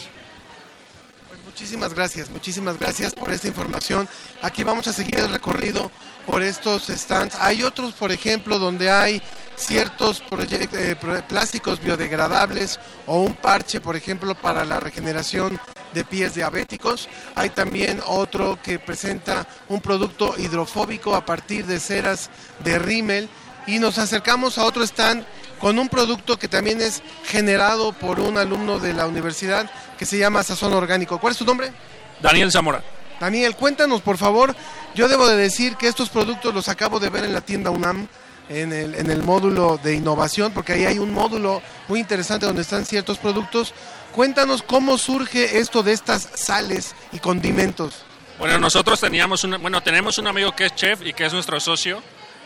Muchísimas 1.56 1.94
gracias, 1.94 2.28
muchísimas 2.28 2.78
gracias 2.78 3.14
por 3.14 3.32
esta 3.32 3.48
información. 3.48 4.06
Aquí 4.42 4.62
vamos 4.62 4.88
a 4.88 4.92
seguir 4.92 5.18
el 5.18 5.30
recorrido 5.30 5.90
por 6.26 6.42
estos 6.42 6.88
stands. 6.88 7.34
Hay 7.36 7.62
otros, 7.62 7.94
por 7.94 8.12
ejemplo, 8.12 8.58
donde 8.58 8.90
hay 8.90 9.22
ciertos 9.56 10.22
eh, 10.38 10.96
plásticos 11.26 11.80
biodegradables 11.80 12.78
o 13.06 13.22
un 13.22 13.32
parche, 13.32 13.80
por 13.80 13.96
ejemplo, 13.96 14.34
para 14.34 14.66
la 14.66 14.80
regeneración 14.80 15.58
de 15.94 16.04
pies 16.04 16.34
diabéticos. 16.34 17.08
Hay 17.34 17.48
también 17.48 18.02
otro 18.06 18.58
que 18.62 18.78
presenta 18.78 19.48
un 19.70 19.80
producto 19.80 20.34
hidrofóbico 20.36 21.14
a 21.14 21.24
partir 21.24 21.64
de 21.64 21.80
ceras 21.80 22.28
de 22.62 22.78
rímel. 22.78 23.30
Y 23.66 23.78
nos 23.78 23.96
acercamos 23.96 24.58
a 24.58 24.64
otro 24.64 24.84
stand 24.84 25.24
con 25.60 25.78
un 25.78 25.88
producto 25.88 26.38
que 26.38 26.48
también 26.48 26.80
es 26.80 27.02
generado 27.24 27.92
por 27.92 28.20
un 28.20 28.38
alumno 28.38 28.78
de 28.78 28.92
la 28.92 29.06
universidad 29.06 29.70
que 29.98 30.06
se 30.06 30.18
llama 30.18 30.42
Sazón 30.42 30.74
Orgánico. 30.74 31.18
¿Cuál 31.18 31.32
es 31.32 31.38
tu 31.38 31.44
nombre? 31.44 31.72
Daniel 32.20 32.52
Zamora. 32.52 32.82
Daniel, 33.20 33.56
cuéntanos 33.56 34.02
por 34.02 34.18
favor. 34.18 34.54
Yo 34.94 35.08
debo 35.08 35.26
de 35.26 35.36
decir 35.36 35.76
que 35.76 35.88
estos 35.88 36.10
productos 36.10 36.54
los 36.54 36.68
acabo 36.68 37.00
de 37.00 37.08
ver 37.08 37.24
en 37.24 37.32
la 37.32 37.40
tienda 37.40 37.70
UNAM, 37.70 38.08
en 38.48 38.72
el, 38.72 38.94
en 38.94 39.10
el 39.10 39.22
módulo 39.22 39.80
de 39.82 39.94
innovación, 39.94 40.52
porque 40.52 40.74
ahí 40.74 40.84
hay 40.84 40.98
un 40.98 41.12
módulo 41.12 41.62
muy 41.88 42.00
interesante 42.00 42.46
donde 42.46 42.62
están 42.62 42.84
ciertos 42.84 43.18
productos. 43.18 43.74
Cuéntanos 44.12 44.62
cómo 44.62 44.98
surge 44.98 45.58
esto 45.58 45.82
de 45.82 45.92
estas 45.92 46.28
sales 46.34 46.94
y 47.12 47.18
condimentos. 47.18 48.04
Bueno, 48.38 48.58
nosotros 48.58 49.00
teníamos 49.00 49.44
un, 49.44 49.60
bueno, 49.62 49.82
tenemos 49.82 50.18
un 50.18 50.26
amigo 50.26 50.52
que 50.52 50.66
es 50.66 50.74
chef 50.74 51.00
y 51.04 51.14
que 51.14 51.24
es 51.24 51.32
nuestro 51.32 51.58
socio, 51.58 52.02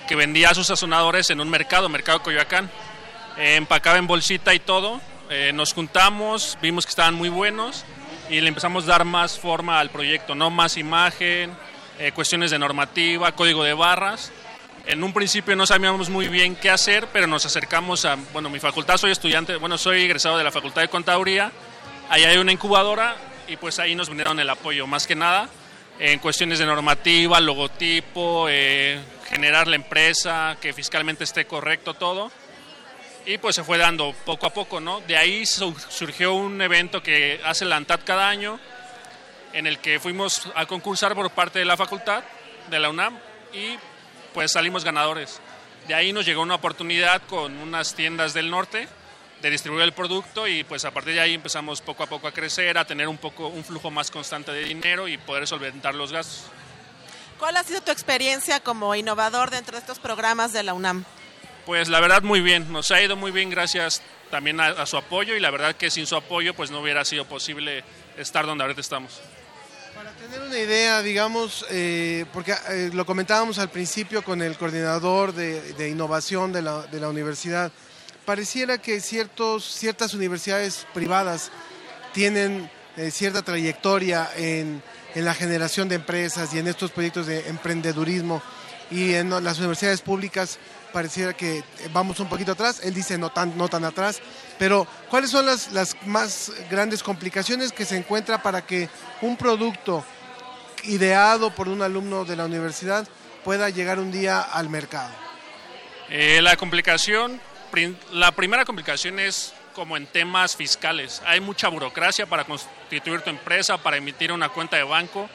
que 0.08 0.14
vendía 0.14 0.54
sus 0.54 0.68
sazonadores 0.68 1.30
en 1.30 1.40
un 1.40 1.50
mercado, 1.50 1.88
Mercado 1.88 2.22
Coyoacán. 2.22 2.70
Eh, 3.36 3.56
empacaba 3.56 3.98
en 3.98 4.06
bolsita 4.06 4.54
y 4.54 4.58
todo. 4.58 5.00
Eh, 5.28 5.52
nos 5.54 5.72
juntamos, 5.72 6.58
vimos 6.60 6.84
que 6.84 6.90
estaban 6.90 7.14
muy 7.14 7.28
buenos 7.28 7.84
y 8.28 8.40
le 8.40 8.48
empezamos 8.48 8.84
a 8.84 8.88
dar 8.88 9.04
más 9.04 9.38
forma 9.38 9.78
al 9.78 9.90
proyecto, 9.90 10.34
no 10.34 10.50
más 10.50 10.76
imagen, 10.76 11.52
eh, 11.98 12.12
cuestiones 12.12 12.50
de 12.50 12.58
normativa, 12.58 13.32
código 13.32 13.62
de 13.62 13.74
barras. 13.74 14.32
En 14.86 15.04
un 15.04 15.12
principio 15.12 15.54
no 15.54 15.66
sabíamos 15.66 16.10
muy 16.10 16.28
bien 16.28 16.56
qué 16.56 16.70
hacer, 16.70 17.06
pero 17.12 17.26
nos 17.26 17.46
acercamos 17.46 18.04
a, 18.04 18.16
bueno, 18.32 18.50
mi 18.50 18.58
facultad, 18.58 18.96
soy 18.96 19.12
estudiante, 19.12 19.56
bueno, 19.56 19.78
soy 19.78 20.02
egresado 20.02 20.36
de 20.38 20.44
la 20.44 20.50
Facultad 20.50 20.82
de 20.82 20.88
Contaduría, 20.88 21.52
ahí 22.08 22.24
hay 22.24 22.38
una 22.38 22.50
incubadora 22.50 23.14
y 23.46 23.56
pues 23.56 23.78
ahí 23.78 23.94
nos 23.94 24.08
vinieron 24.08 24.40
el 24.40 24.48
apoyo, 24.48 24.86
más 24.86 25.06
que 25.06 25.14
nada, 25.14 25.48
en 25.98 26.18
cuestiones 26.18 26.58
de 26.58 26.66
normativa, 26.66 27.40
logotipo, 27.40 28.46
generar 29.28 29.68
la 29.68 29.76
empresa, 29.76 30.56
que 30.60 30.72
fiscalmente 30.72 31.24
esté 31.24 31.44
correcto 31.44 31.94
todo 31.94 32.32
y 33.26 33.38
pues 33.38 33.54
se 33.54 33.64
fue 33.64 33.78
dando 33.78 34.14
poco 34.24 34.46
a 34.46 34.50
poco, 34.52 34.80
¿no? 34.80 35.00
De 35.02 35.16
ahí 35.16 35.44
surgió 35.46 36.34
un 36.34 36.60
evento 36.60 37.02
que 37.02 37.40
hace 37.44 37.64
la 37.64 37.76
ANTAD 37.76 38.00
cada 38.04 38.28
año, 38.28 38.58
en 39.52 39.66
el 39.66 39.78
que 39.78 40.00
fuimos 40.00 40.48
a 40.54 40.66
concursar 40.66 41.14
por 41.14 41.30
parte 41.30 41.58
de 41.58 41.64
la 41.64 41.76
facultad, 41.76 42.22
de 42.68 42.78
la 42.78 42.88
UNAM, 42.88 43.18
y 43.52 43.76
pues 44.32 44.52
salimos 44.52 44.84
ganadores. 44.84 45.40
De 45.88 45.94
ahí 45.94 46.12
nos 46.12 46.24
llegó 46.24 46.42
una 46.42 46.54
oportunidad 46.54 47.22
con 47.22 47.56
unas 47.58 47.94
tiendas 47.94 48.32
del 48.32 48.50
norte 48.50 48.88
de 49.42 49.50
distribuir 49.50 49.84
el 49.84 49.92
producto 49.92 50.46
y 50.46 50.64
pues 50.64 50.84
a 50.84 50.90
partir 50.90 51.14
de 51.14 51.20
ahí 51.20 51.34
empezamos 51.34 51.80
poco 51.80 52.02
a 52.02 52.06
poco 52.06 52.28
a 52.28 52.32
crecer, 52.32 52.76
a 52.76 52.84
tener 52.84 53.08
un 53.08 53.16
poco 53.16 53.48
un 53.48 53.64
flujo 53.64 53.90
más 53.90 54.10
constante 54.10 54.52
de 54.52 54.64
dinero 54.64 55.08
y 55.08 55.16
poder 55.16 55.46
solventar 55.46 55.94
los 55.94 56.12
gastos. 56.12 56.44
¿Cuál 57.38 57.56
ha 57.56 57.64
sido 57.64 57.80
tu 57.80 57.90
experiencia 57.90 58.60
como 58.60 58.94
innovador 58.94 59.50
dentro 59.50 59.72
de 59.72 59.80
estos 59.80 59.98
programas 59.98 60.52
de 60.52 60.62
la 60.62 60.74
UNAM? 60.74 61.06
Pues 61.66 61.88
la 61.88 62.00
verdad 62.00 62.22
muy 62.22 62.40
bien, 62.40 62.72
nos 62.72 62.90
ha 62.90 63.00
ido 63.02 63.16
muy 63.16 63.30
bien 63.30 63.50
gracias 63.50 64.02
también 64.30 64.60
a, 64.60 64.86
su 64.86 64.96
apoyo 64.96 65.34
y 65.36 65.40
la 65.40 65.50
verdad 65.50 65.76
que 65.76 65.90
sin 65.90 66.06
su 66.06 66.16
apoyo 66.16 66.54
pues 66.54 66.70
no 66.70 66.80
hubiera 66.80 67.04
sido 67.04 67.26
posible 67.26 67.84
estar 68.16 68.46
donde 68.46 68.64
ahorita 68.64 68.80
estamos. 68.80 69.20
Para 69.94 70.12
tener 70.12 70.40
una 70.40 70.58
idea, 70.58 71.02
digamos, 71.02 71.66
eh, 71.70 72.24
porque 72.32 72.54
eh, 72.70 72.90
lo 72.94 73.04
comentábamos 73.04 73.58
al 73.58 73.68
principio 73.68 74.22
con 74.22 74.40
el 74.40 74.56
coordinador 74.56 75.34
de, 75.34 75.60
de 75.74 75.88
innovación 75.90 76.52
de 76.52 76.62
la, 76.62 76.82
de 76.86 77.00
la 77.00 77.08
universidad, 77.08 77.70
pareciera 78.24 78.78
que 78.78 79.00
ciertos, 79.00 79.64
ciertas 79.64 80.14
universidades 80.14 80.86
privadas 80.94 81.50
tienen 82.14 82.70
eh, 82.96 83.10
cierta 83.10 83.42
trayectoria 83.42 84.30
en, 84.36 84.82
en 85.14 85.24
la 85.24 85.34
generación 85.34 85.88
de 85.88 85.96
empresas 85.96 86.54
y 86.54 86.58
en 86.58 86.68
estos 86.68 86.90
proyectos 86.90 87.26
de 87.26 87.48
emprendedurismo 87.48 88.42
y 88.90 89.14
en 89.14 89.30
las 89.30 89.58
universidades 89.58 90.00
públicas 90.00 90.58
pareciera 90.92 91.34
que 91.34 91.62
vamos 91.92 92.20
un 92.20 92.28
poquito 92.28 92.52
atrás, 92.52 92.80
él 92.82 92.94
dice 92.94 93.18
no 93.18 93.30
tan, 93.30 93.56
no 93.56 93.68
tan 93.68 93.84
atrás, 93.84 94.20
pero 94.58 94.86
¿cuáles 95.08 95.30
son 95.30 95.46
las, 95.46 95.72
las 95.72 95.96
más 96.06 96.52
grandes 96.70 97.02
complicaciones 97.02 97.72
que 97.72 97.84
se 97.84 97.96
encuentra 97.96 98.42
para 98.42 98.66
que 98.66 98.88
un 99.22 99.36
producto 99.36 100.04
ideado 100.84 101.54
por 101.54 101.68
un 101.68 101.82
alumno 101.82 102.24
de 102.24 102.36
la 102.36 102.44
universidad 102.44 103.06
pueda 103.44 103.70
llegar 103.70 103.98
un 103.98 104.12
día 104.12 104.40
al 104.40 104.68
mercado? 104.68 105.10
Eh, 106.08 106.40
la 106.42 106.56
complicación, 106.56 107.40
la 108.12 108.32
primera 108.32 108.64
complicación 108.64 109.20
es 109.20 109.54
como 109.74 109.96
en 109.96 110.06
temas 110.06 110.56
fiscales. 110.56 111.22
Hay 111.24 111.40
mucha 111.40 111.68
burocracia 111.68 112.26
para 112.26 112.44
constituir 112.44 113.20
tu 113.22 113.30
empresa, 113.30 113.78
para 113.78 113.96
emitir 113.96 114.32
una 114.32 114.48
cuenta 114.48 114.76
de 114.76 114.82
banco, 114.82 115.28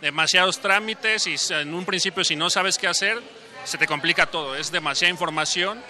demasiados 0.00 0.60
trámites 0.60 1.26
y 1.26 1.36
en 1.54 1.74
un 1.74 1.84
principio 1.84 2.24
si 2.24 2.36
no 2.36 2.50
sabes 2.50 2.78
qué 2.78 2.88
hacer, 2.88 3.20
se 3.64 3.78
te 3.78 3.86
complica 3.86 4.26
todo. 4.26 4.56
Es 4.56 4.70
demasiada 4.70 5.10
información 5.10 5.82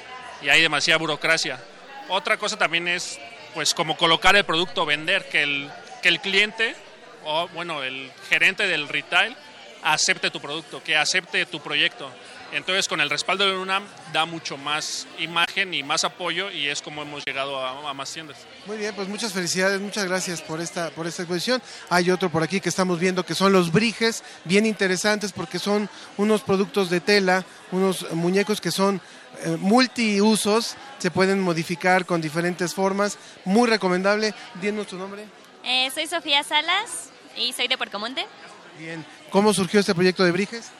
y 0.42 0.48
hay 0.48 0.62
demasiada 0.62 0.98
burocracia. 0.98 1.58
Otra 2.08 2.36
cosa 2.36 2.56
también 2.56 2.88
es 2.88 3.18
pues 3.54 3.74
como 3.74 3.96
colocar 3.96 4.34
el 4.36 4.44
producto, 4.44 4.86
vender, 4.86 5.28
que 5.28 5.42
el, 5.42 5.70
que 6.02 6.08
el 6.08 6.20
cliente 6.20 6.74
o 7.24 7.48
bueno, 7.48 7.82
el 7.82 8.10
gerente 8.28 8.66
del 8.66 8.88
retail 8.88 9.36
acepte 9.82 10.30
tu 10.30 10.40
producto, 10.40 10.82
que 10.82 10.96
acepte 10.96 11.46
tu 11.46 11.60
proyecto. 11.60 12.10
Entonces, 12.52 12.86
con 12.86 13.00
el 13.00 13.08
respaldo 13.08 13.46
de 13.46 13.56
UNAM 13.56 13.82
da 14.12 14.26
mucho 14.26 14.58
más 14.58 15.06
imagen 15.18 15.72
y 15.72 15.82
más 15.82 16.04
apoyo 16.04 16.50
y 16.50 16.68
es 16.68 16.82
como 16.82 17.00
hemos 17.02 17.24
llegado 17.24 17.58
a, 17.58 17.88
a 17.88 17.94
más 17.94 18.12
tiendas. 18.12 18.36
Muy 18.66 18.76
bien, 18.76 18.94
pues 18.94 19.08
muchas 19.08 19.32
felicidades, 19.32 19.80
muchas 19.80 20.04
gracias 20.04 20.42
por 20.42 20.60
esta, 20.60 20.90
por 20.90 21.06
esta 21.06 21.22
exposición. 21.22 21.62
Hay 21.88 22.10
otro 22.10 22.30
por 22.30 22.42
aquí 22.42 22.60
que 22.60 22.68
estamos 22.68 23.00
viendo 23.00 23.24
que 23.24 23.34
son 23.34 23.52
los 23.52 23.72
briges, 23.72 24.22
bien 24.44 24.66
interesantes 24.66 25.32
porque 25.32 25.58
son 25.58 25.88
unos 26.18 26.42
productos 26.42 26.90
de 26.90 27.00
tela, 27.00 27.44
unos 27.70 28.10
muñecos 28.12 28.60
que 28.60 28.70
son 28.70 29.00
eh, 29.44 29.56
multiusos, 29.58 30.76
se 30.98 31.10
pueden 31.10 31.40
modificar 31.40 32.04
con 32.04 32.20
diferentes 32.20 32.74
formas, 32.74 33.16
muy 33.46 33.68
recomendable. 33.68 34.34
Dinos 34.60 34.88
tu 34.88 34.98
nombre. 34.98 35.24
Eh, 35.64 35.90
soy 35.94 36.06
Sofía 36.06 36.42
Salas 36.42 37.08
y 37.34 37.52
soy 37.54 37.66
de 37.66 37.78
Puercomonte. 37.78 38.26
Bien. 38.78 39.04
¿Cómo 39.30 39.54
surgió 39.54 39.80
este 39.80 39.94
proyecto 39.94 40.22
de 40.24 40.32
briges? 40.32 40.70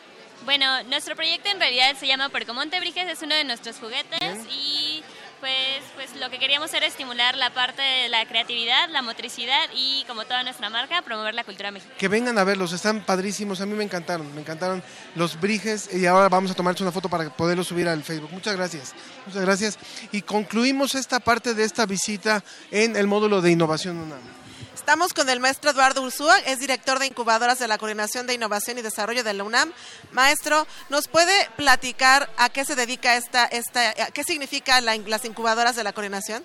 Bueno, 0.45 0.83
nuestro 0.85 1.15
proyecto 1.15 1.49
en 1.51 1.61
realidad 1.61 1.97
se 1.99 2.07
llama 2.07 2.29
Puercomonte 2.29 2.81
Briges, 2.81 3.09
es 3.09 3.23
uno 3.23 3.35
de 3.35 3.45
nuestros 3.45 3.77
juguetes 3.77 4.39
y 4.51 5.03
pues, 5.39 5.83
pues 5.95 6.21
lo 6.21 6.31
que 6.31 6.39
queríamos 6.39 6.75
era 6.75 6.87
estimular 6.87 7.37
la 7.37 7.55
parte 7.55 7.81
de 7.81 8.09
la 8.09 8.27
creatividad, 8.27 8.89
la 8.91 9.03
motricidad 9.03 9.63
y 9.75 10.05
como 10.07 10.25
toda 10.25 10.43
nuestra 10.43 10.69
marca, 10.69 11.03
promover 11.03 11.35
la 11.35 11.45
cultura 11.45 11.71
mexicana. 11.71 11.97
Que 11.97 12.09
vengan 12.09 12.39
a 12.39 12.45
verlos, 12.45 12.73
están 12.73 13.05
padrísimos, 13.05 13.61
a 13.61 13.67
mí 13.67 13.75
me 13.75 13.85
encantaron, 13.85 14.35
me 14.35 14.41
encantaron 14.41 14.83
los 15.15 15.41
briges 15.41 15.95
y 15.95 16.07
ahora 16.07 16.29
vamos 16.29 16.51
a 16.51 16.55
tomarse 16.55 16.83
una 16.83 16.93
foto 16.93 17.09
para 17.09 17.31
poderlo 17.31 17.63
subir 17.63 17.89
al 17.89 18.03
Facebook. 18.03 18.33
Muchas 18.33 18.57
gracias, 18.57 18.95
muchas 19.27 19.43
gracias. 19.43 19.79
Y 20.11 20.23
concluimos 20.23 20.97
esta 20.97 21.21
parte 21.21 21.55
de 21.55 21.63
esta 21.63 21.87
visita 21.87 22.43
en 22.73 22.97
el 22.97 23.07
módulo 23.07 23.41
de 23.41 23.53
innovación 23.53 23.99
UNAM. 23.99 24.42
Estamos 24.83 25.15
con 25.15 25.29
el 25.31 25.39
maestro 25.39 25.71
Eduardo 25.71 26.03
Ursúa, 26.03 26.41
es 26.41 26.59
director 26.59 26.99
de 26.99 27.07
incubadoras 27.07 27.61
de 27.61 27.69
la 27.69 27.79
Coordinación 27.79 28.27
de 28.27 28.35
Innovación 28.35 28.79
y 28.79 28.83
Desarrollo 28.83 29.23
de 29.23 29.33
la 29.33 29.45
UNAM. 29.45 29.73
Maestro, 30.11 30.67
¿nos 30.89 31.07
puede 31.07 31.49
platicar 31.57 32.29
a 32.37 32.49
qué 32.49 32.65
se 32.65 32.75
dedica 32.75 33.15
esta, 33.15 33.45
esta 33.45 33.95
qué 34.13 34.25
significa 34.25 34.81
la- 34.81 34.97
las 34.97 35.25
incubadoras 35.25 35.77
de 35.77 35.85
la 35.85 35.93
coordinación? 35.93 36.45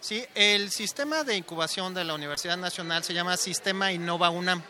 Sí, 0.00 0.24
el 0.34 0.70
sistema 0.72 1.24
de 1.24 1.36
incubación 1.36 1.92
de 1.92 2.04
la 2.04 2.14
Universidad 2.14 2.56
Nacional 2.56 3.04
se 3.04 3.12
llama 3.12 3.36
Sistema 3.36 3.92
Innova 3.92 4.30
UNAM 4.30 4.62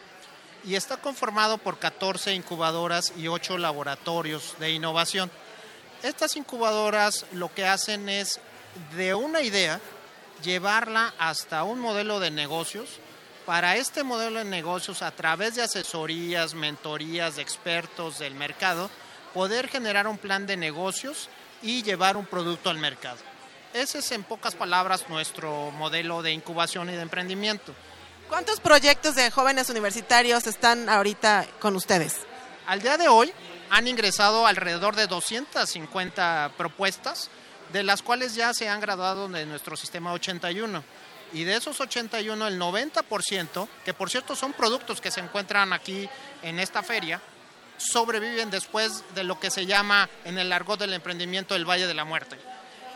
y 0.64 0.74
está 0.74 0.96
conformado 0.96 1.58
por 1.58 1.78
14 1.78 2.34
incubadoras 2.34 3.12
y 3.16 3.28
8 3.28 3.58
laboratorios 3.58 4.56
de 4.58 4.72
innovación. 4.72 5.30
Estas 6.02 6.34
incubadoras 6.34 7.26
lo 7.30 7.54
que 7.54 7.64
hacen 7.64 8.08
es 8.08 8.40
de 8.96 9.14
una 9.14 9.40
idea 9.40 9.80
llevarla 10.42 11.14
hasta 11.18 11.64
un 11.64 11.78
modelo 11.80 12.20
de 12.20 12.30
negocios. 12.30 12.98
Para 13.46 13.76
este 13.76 14.04
modelo 14.04 14.38
de 14.38 14.44
negocios, 14.44 15.02
a 15.02 15.10
través 15.10 15.54
de 15.54 15.62
asesorías, 15.62 16.54
mentorías 16.54 17.36
de 17.36 17.42
expertos 17.42 18.18
del 18.18 18.34
mercado, 18.34 18.90
poder 19.34 19.68
generar 19.68 20.06
un 20.06 20.18
plan 20.18 20.46
de 20.46 20.56
negocios 20.56 21.28
y 21.62 21.82
llevar 21.82 22.16
un 22.16 22.26
producto 22.26 22.70
al 22.70 22.78
mercado. 22.78 23.18
Ese 23.74 23.98
es 23.98 24.12
en 24.12 24.22
pocas 24.22 24.54
palabras 24.54 25.08
nuestro 25.08 25.70
modelo 25.72 26.22
de 26.22 26.32
incubación 26.32 26.88
y 26.90 26.92
de 26.92 27.02
emprendimiento. 27.02 27.74
¿Cuántos 28.28 28.60
proyectos 28.60 29.16
de 29.16 29.30
jóvenes 29.30 29.68
universitarios 29.68 30.46
están 30.46 30.88
ahorita 30.88 31.46
con 31.58 31.76
ustedes? 31.76 32.20
Al 32.66 32.80
día 32.80 32.96
de 32.96 33.08
hoy 33.08 33.32
han 33.70 33.88
ingresado 33.88 34.46
alrededor 34.46 34.96
de 34.96 35.06
250 35.06 36.52
propuestas, 36.56 37.28
de 37.74 37.82
las 37.82 38.02
cuales 38.02 38.36
ya 38.36 38.54
se 38.54 38.68
han 38.68 38.80
graduado 38.80 39.26
de 39.26 39.44
nuestro 39.46 39.76
sistema 39.76 40.12
81. 40.12 40.84
Y 41.32 41.42
de 41.42 41.56
esos 41.56 41.80
81, 41.80 42.46
el 42.46 42.56
90%, 42.56 43.68
que 43.84 43.92
por 43.92 44.08
cierto 44.08 44.36
son 44.36 44.52
productos 44.52 45.00
que 45.00 45.10
se 45.10 45.18
encuentran 45.18 45.72
aquí 45.72 46.08
en 46.42 46.60
esta 46.60 46.84
feria, 46.84 47.20
sobreviven 47.76 48.48
después 48.48 49.02
de 49.16 49.24
lo 49.24 49.40
que 49.40 49.50
se 49.50 49.66
llama 49.66 50.08
en 50.24 50.38
el 50.38 50.52
argot 50.52 50.78
del 50.78 50.92
emprendimiento 50.92 51.56
el 51.56 51.68
Valle 51.68 51.88
de 51.88 51.94
la 51.94 52.04
Muerte. 52.04 52.38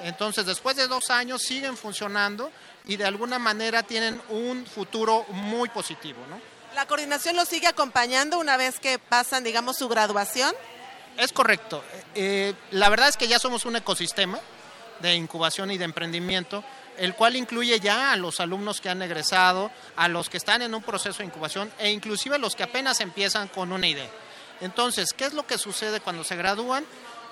Entonces, 0.05 0.47
después 0.47 0.77
de 0.77 0.87
dos 0.87 1.11
años 1.11 1.43
siguen 1.43 1.77
funcionando 1.77 2.53
y 2.87 2.95
de 2.97 3.05
alguna 3.05 3.41
manera 3.41 3.83
tienen 3.83 4.23
un 4.29 4.65
futuro 4.65 5.27
muy 5.31 5.71
positivo, 5.71 6.25
¿no? 6.31 6.41
¿La 6.77 6.87
coordinación 6.87 7.35
los 7.35 7.49
sigue 7.49 7.67
acompañando 7.67 8.39
una 8.39 8.57
vez 8.57 8.79
que 8.79 9.01
pasan, 9.01 9.43
digamos, 9.43 9.77
su 9.77 9.89
graduación? 9.89 10.55
Es 11.17 11.33
correcto. 11.33 11.83
Eh, 12.15 12.55
la 12.71 12.89
verdad 12.89 13.09
es 13.09 13.17
que 13.17 13.27
ya 13.27 13.41
somos 13.41 13.65
un 13.65 13.75
ecosistema 13.75 14.39
de 15.01 15.15
incubación 15.15 15.71
y 15.71 15.79
de 15.79 15.85
emprendimiento, 15.85 16.65
el 16.97 17.15
cual 17.15 17.37
incluye 17.37 17.79
ya 17.81 18.13
a 18.13 18.17
los 18.17 18.41
alumnos 18.41 18.81
que 18.81 18.89
han 18.89 19.03
egresado, 19.03 19.71
a 19.97 20.09
los 20.09 20.29
que 20.29 20.37
están 20.37 20.63
en 20.63 20.75
un 20.75 20.83
proceso 20.83 21.19
de 21.19 21.27
incubación 21.27 21.71
e 21.79 21.91
inclusive 21.91 22.37
a 22.37 22.39
los 22.39 22.57
que 22.57 22.65
apenas 22.65 23.01
empiezan 23.01 23.49
con 23.49 23.73
una 23.73 23.87
idea. 23.87 24.11
Entonces, 24.61 25.13
¿qué 25.17 25.25
es 25.25 25.33
lo 25.33 25.47
que 25.47 25.59
sucede 25.59 26.01
cuando 26.01 26.25
se 26.25 26.37
gradúan? 26.37 26.85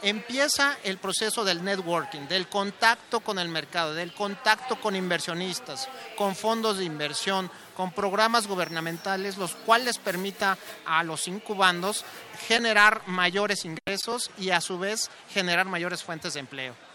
Empieza 0.02 0.76
el 0.84 0.98
proceso 0.98 1.42
del 1.42 1.64
networking, 1.64 2.28
del 2.28 2.48
contacto 2.48 3.20
con 3.20 3.38
el 3.38 3.48
mercado, 3.48 3.94
del 3.94 4.12
contacto 4.12 4.78
con 4.78 4.94
inversionistas, 4.94 5.88
con 6.16 6.36
fondos 6.36 6.76
de 6.76 6.84
inversión, 6.84 7.50
con 7.74 7.92
programas 7.92 8.46
gubernamentales, 8.46 9.38
los 9.38 9.54
cuales 9.54 9.98
permita 9.98 10.58
a 10.84 11.02
los 11.02 11.26
incubandos 11.28 12.04
generar 12.46 13.02
mayores 13.06 13.64
ingresos 13.64 14.30
y 14.38 14.50
a 14.50 14.60
su 14.60 14.78
vez 14.78 15.10
generar 15.30 15.66
mayores 15.66 16.04
fuentes 16.04 16.34
de 16.34 16.40
empleo. 16.40 16.85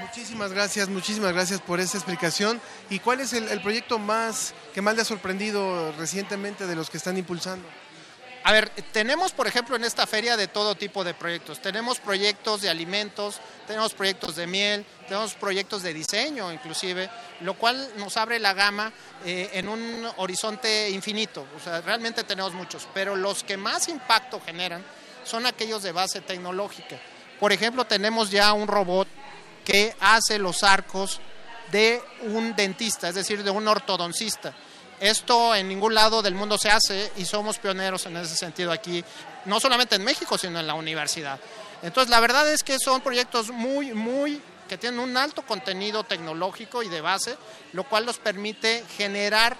Muchísimas 0.00 0.52
gracias, 0.52 0.88
muchísimas 0.88 1.32
gracias 1.32 1.60
por 1.60 1.80
esa 1.80 1.98
explicación. 1.98 2.60
¿Y 2.88 3.00
cuál 3.00 3.20
es 3.20 3.32
el, 3.32 3.48
el 3.48 3.60
proyecto 3.60 3.98
más 3.98 4.54
que 4.72 4.80
más 4.80 4.94
le 4.94 5.02
ha 5.02 5.04
sorprendido 5.04 5.92
recientemente 5.92 6.66
de 6.66 6.76
los 6.76 6.88
que 6.88 6.98
están 6.98 7.16
impulsando? 7.18 7.66
A 8.44 8.52
ver, 8.52 8.70
tenemos, 8.92 9.32
por 9.32 9.46
ejemplo, 9.46 9.76
en 9.76 9.84
esta 9.84 10.06
feria 10.06 10.36
de 10.36 10.48
todo 10.48 10.74
tipo 10.74 11.04
de 11.04 11.12
proyectos. 11.12 11.60
Tenemos 11.60 11.98
proyectos 11.98 12.62
de 12.62 12.70
alimentos, 12.70 13.40
tenemos 13.66 13.92
proyectos 13.92 14.36
de 14.36 14.46
miel, 14.46 14.86
tenemos 15.06 15.34
proyectos 15.34 15.82
de 15.82 15.92
diseño, 15.92 16.50
inclusive, 16.50 17.10
lo 17.40 17.54
cual 17.54 17.92
nos 17.96 18.16
abre 18.16 18.38
la 18.38 18.54
gama 18.54 18.92
eh, 19.26 19.50
en 19.52 19.68
un 19.68 20.08
horizonte 20.16 20.88
infinito. 20.88 21.44
O 21.56 21.60
sea, 21.60 21.80
realmente 21.82 22.24
tenemos 22.24 22.54
muchos, 22.54 22.88
pero 22.94 23.16
los 23.16 23.44
que 23.44 23.56
más 23.56 23.88
impacto 23.88 24.40
generan 24.40 24.82
son 25.24 25.44
aquellos 25.44 25.82
de 25.82 25.92
base 25.92 26.20
tecnológica. 26.20 26.98
Por 27.38 27.52
ejemplo, 27.52 27.84
tenemos 27.84 28.30
ya 28.30 28.52
un 28.52 28.66
robot 28.66 29.08
que 29.68 29.94
hace 30.00 30.38
los 30.38 30.62
arcos 30.62 31.20
de 31.70 32.02
un 32.22 32.56
dentista, 32.56 33.10
es 33.10 33.14
decir, 33.14 33.44
de 33.44 33.50
un 33.50 33.68
ortodoncista. 33.68 34.54
Esto 34.98 35.54
en 35.54 35.68
ningún 35.68 35.94
lado 35.94 36.22
del 36.22 36.34
mundo 36.34 36.56
se 36.56 36.70
hace 36.70 37.12
y 37.18 37.26
somos 37.26 37.58
pioneros 37.58 38.06
en 38.06 38.16
ese 38.16 38.34
sentido 38.34 38.72
aquí, 38.72 39.04
no 39.44 39.60
solamente 39.60 39.96
en 39.96 40.04
México, 40.04 40.38
sino 40.38 40.58
en 40.58 40.66
la 40.66 40.72
universidad. 40.72 41.38
Entonces, 41.82 42.08
la 42.08 42.18
verdad 42.18 42.50
es 42.50 42.62
que 42.62 42.78
son 42.78 43.02
proyectos 43.02 43.50
muy, 43.50 43.92
muy 43.92 44.40
que 44.70 44.78
tienen 44.78 45.00
un 45.00 45.14
alto 45.18 45.42
contenido 45.42 46.02
tecnológico 46.02 46.82
y 46.82 46.88
de 46.88 47.02
base, 47.02 47.36
lo 47.74 47.84
cual 47.84 48.06
nos 48.06 48.18
permite 48.18 48.86
generar 48.96 49.54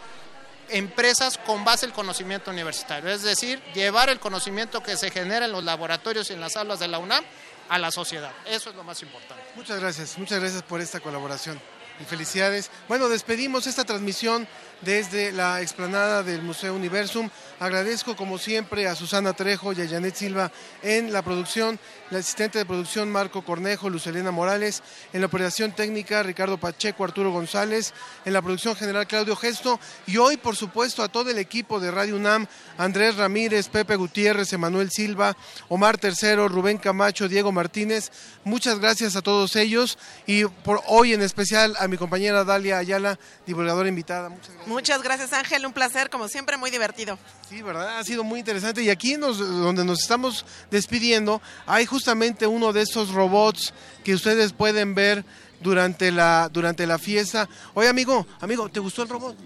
empresas 0.71 1.37
con 1.37 1.67
base 1.67 1.85
el 1.85 1.93
conocimiento 1.93 2.51
universitario, 2.51 3.11
es 3.11 3.23
decir, 3.23 3.63
llevar 3.75 4.09
el 4.09 4.21
conocimiento 4.21 4.83
que 4.83 4.97
se 4.97 5.11
genera 5.11 5.45
en 5.45 5.53
los 5.53 5.65
laboratorios 5.65 6.31
y 6.31 6.33
en 6.33 6.41
las 6.41 6.57
aulas 6.57 6.79
de 6.79 6.89
la 6.89 6.99
UNAM 6.99 7.25
a 7.69 7.79
la 7.79 7.91
sociedad. 7.91 8.33
Eso 8.47 8.71
es 8.71 8.77
lo 8.77 8.85
más 8.85 9.03
importante. 9.03 9.43
Muchas 9.55 9.81
gracias, 9.81 10.19
muchas 10.19 10.41
gracias 10.41 10.63
por 10.63 10.81
esta 10.81 11.01
colaboración 11.01 11.61
y 12.01 12.05
felicidades. 12.05 12.71
Bueno, 12.89 13.09
despedimos 13.09 13.67
esta 13.67 13.85
transmisión 13.85 14.47
desde 14.83 15.33
la 15.33 15.61
explanada 15.61 16.23
del 16.23 16.43
Museo 16.43 16.75
Universum. 16.75 17.29
Agradezco 17.61 18.15
como 18.15 18.39
siempre 18.39 18.87
a 18.87 18.95
Susana 18.95 19.33
Trejo 19.33 19.73
y 19.73 19.81
a 19.81 19.89
Janet 19.89 20.15
Silva 20.15 20.53
en 20.83 21.13
la 21.13 21.23
producción, 21.23 21.79
la 22.11 22.19
asistente 22.19 22.59
de 22.59 22.65
producción 22.65 23.11
Marco 23.11 23.43
Cornejo, 23.43 23.91
Lucelena 23.91 24.31
Morales, 24.31 24.83
en 25.13 25.21
la 25.21 25.27
operación 25.27 25.73
técnica 25.73 26.23
Ricardo 26.23 26.59
Pacheco, 26.59 27.05
Arturo 27.05 27.33
González, 27.33 27.93
en 28.25 28.33
la 28.33 28.43
producción 28.43 28.77
general 28.77 29.07
Claudio 29.07 29.35
Gesto 29.35 29.81
y 30.07 30.19
hoy 30.19 30.37
por 30.37 30.55
supuesto 30.57 31.03
a 31.03 31.09
todo 31.09 31.31
el 31.31 31.39
equipo 31.39 31.81
de 31.81 31.91
Radio 31.91 32.17
UNAM, 32.17 32.47
Andrés 32.77 33.17
Ramírez, 33.17 33.69
Pepe 33.69 33.97
Gutiérrez, 33.97 34.53
Emanuel 34.53 34.91
Silva, 34.91 35.37
Omar 35.69 35.99
Tercero, 35.99 36.49
Rubén 36.49 36.79
Camacho, 36.79 37.29
Diego 37.29 37.51
Martínez. 37.51 38.11
Muchas 38.45 38.79
gracias 38.79 39.17
a 39.17 39.23
todos 39.23 39.57
ellos 39.57 39.99
y 40.27 40.45
por 40.45 40.81
hoy 40.87 41.13
en 41.15 41.23
especial 41.23 41.75
a 41.79 41.89
mi 41.89 41.97
compañera 41.97 42.45
Dalia 42.45 42.79
Ayala, 42.79 43.19
divulgadora 43.47 43.89
invitada. 43.89 44.29
Muchas 44.29 44.51
gracias. 44.51 44.68
Muchas 44.69 45.03
gracias 45.03 45.33
Ángel, 45.33 45.65
un 45.65 45.73
placer, 45.73 46.11
como 46.11 46.29
siempre, 46.29 46.59
muy 46.59 46.71
divertido. 46.71 47.19
Sí, 47.49 47.63
¿verdad? 47.63 47.99
Ha 47.99 48.05
sido 48.05 48.23
muy 48.23 48.39
interesante. 48.39 48.83
Y 48.83 48.91
aquí 48.91 49.17
nos, 49.17 49.39
donde 49.39 49.83
nos 49.83 50.01
estamos 50.01 50.45
despidiendo, 50.71 51.41
hay 51.67 51.87
justamente 51.87 52.47
uno 52.47 52.75
de 52.75 52.83
esos 52.83 53.13
robots 53.13 53.73
que 54.05 54.13
ustedes 54.15 54.53
pueden 54.53 54.95
ver 54.95 55.25
durante 55.61 56.13
la, 56.13 56.51
durante 56.53 56.87
la 56.87 56.99
fiesta. 56.99 57.49
Oye, 57.73 57.89
amigo, 57.89 58.27
amigo, 58.41 58.69
¿te 58.69 58.79
gustó 58.79 59.03
el 59.03 59.09
robot? 59.09 59.37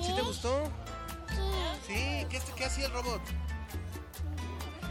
¿Sí 0.00 0.14
te 0.14 0.22
gustó? 0.22 0.70
Sí, 1.88 2.24
¿qué, 2.30 2.40
qué 2.56 2.64
hacía 2.64 2.86
el 2.86 2.92
robot? 2.92 3.20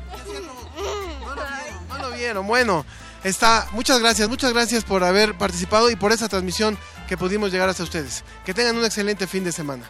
¿Qué 0.10 0.22
hacía 0.22 0.38
el 0.40 0.46
robot? 0.46 0.68
No 1.22 1.36
lo 1.36 1.42
vieron, 1.42 1.88
no 1.88 1.98
lo 1.98 2.12
vieron. 2.12 2.48
Bueno, 2.48 2.86
está, 3.24 3.68
muchas 3.72 4.00
gracias, 4.00 4.30
muchas 4.30 4.54
gracias 4.54 4.84
por 4.84 5.04
haber 5.04 5.38
participado 5.38 5.90
y 5.90 5.96
por 5.96 6.12
esa 6.12 6.30
transmisión 6.30 6.78
que 7.08 7.18
pudimos 7.18 7.52
llegar 7.52 7.70
hasta 7.70 7.84
ustedes. 7.84 8.24
Que 8.46 8.54
tengan 8.54 8.78
un 8.78 8.86
excelente 8.86 9.28
fin 9.28 9.44
de 9.44 9.52
semana. 9.52 9.90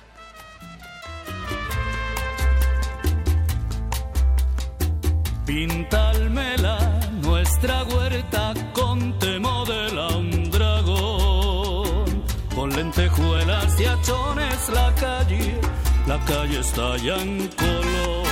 Pintalmela, 5.45 6.79
nuestra 7.21 7.83
huerta 7.83 8.53
con 8.73 9.19
te 9.19 9.39
modela 9.39 10.07
un 10.09 10.49
dragón. 10.49 12.23
Con 12.55 12.69
lentejuelas 12.75 13.79
y 13.79 13.85
achones 13.85 14.69
la 14.69 14.95
calle, 14.95 15.59
la 16.07 16.17
calle 16.25 16.59
está 16.59 16.95
ya 16.97 17.15
en 17.15 17.47
color. 17.49 18.27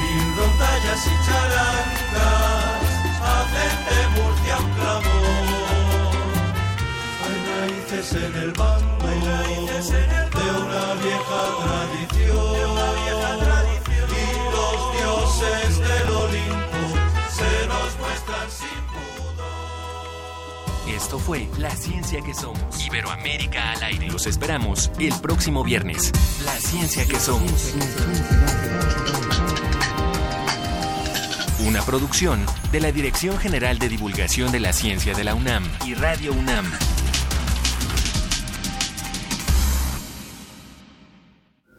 Mil 0.00 0.36
rondallas 0.36 1.06
y 1.06 1.26
charangas 1.26 2.77
hacen 3.48 3.78
de 3.88 4.00
Murcia 4.20 4.56
un 4.58 4.70
clamor. 4.72 6.14
Hay 7.24 7.38
raíces 7.60 8.12
en 8.12 8.34
el 8.34 8.52
bando 8.52 8.88
de 8.98 10.50
una 10.60 10.94
vieja 10.94 11.42
tradición. 11.64 12.48
Y 14.10 14.22
los 14.52 14.78
dioses 14.96 15.78
del 15.78 16.08
Olimpo 16.10 16.82
se 17.30 17.52
nos 17.66 17.90
muestran 17.98 18.48
sin 18.50 18.82
Esto 20.94 21.18
fue 21.18 21.48
La 21.58 21.70
Ciencia 21.70 22.20
que 22.22 22.34
Somos. 22.34 22.86
Iberoamérica 22.86 23.72
al 23.72 23.82
aire. 23.82 24.08
Los 24.08 24.26
esperamos 24.26 24.90
el 24.98 25.14
próximo 25.20 25.64
viernes. 25.64 26.12
La 26.44 26.56
Ciencia 26.56 27.06
que 27.06 27.18
Somos. 27.20 27.74
Una 31.78 31.86
producción 31.86 32.44
de 32.72 32.80
la 32.80 32.90
Dirección 32.90 33.38
General 33.38 33.78
de 33.78 33.88
Divulgación 33.88 34.50
de 34.50 34.58
la 34.58 34.72
Ciencia 34.72 35.14
de 35.14 35.22
la 35.22 35.36
UNAM 35.36 35.62
y 35.86 35.94
Radio 35.94 36.32
UNAM. 36.32 36.66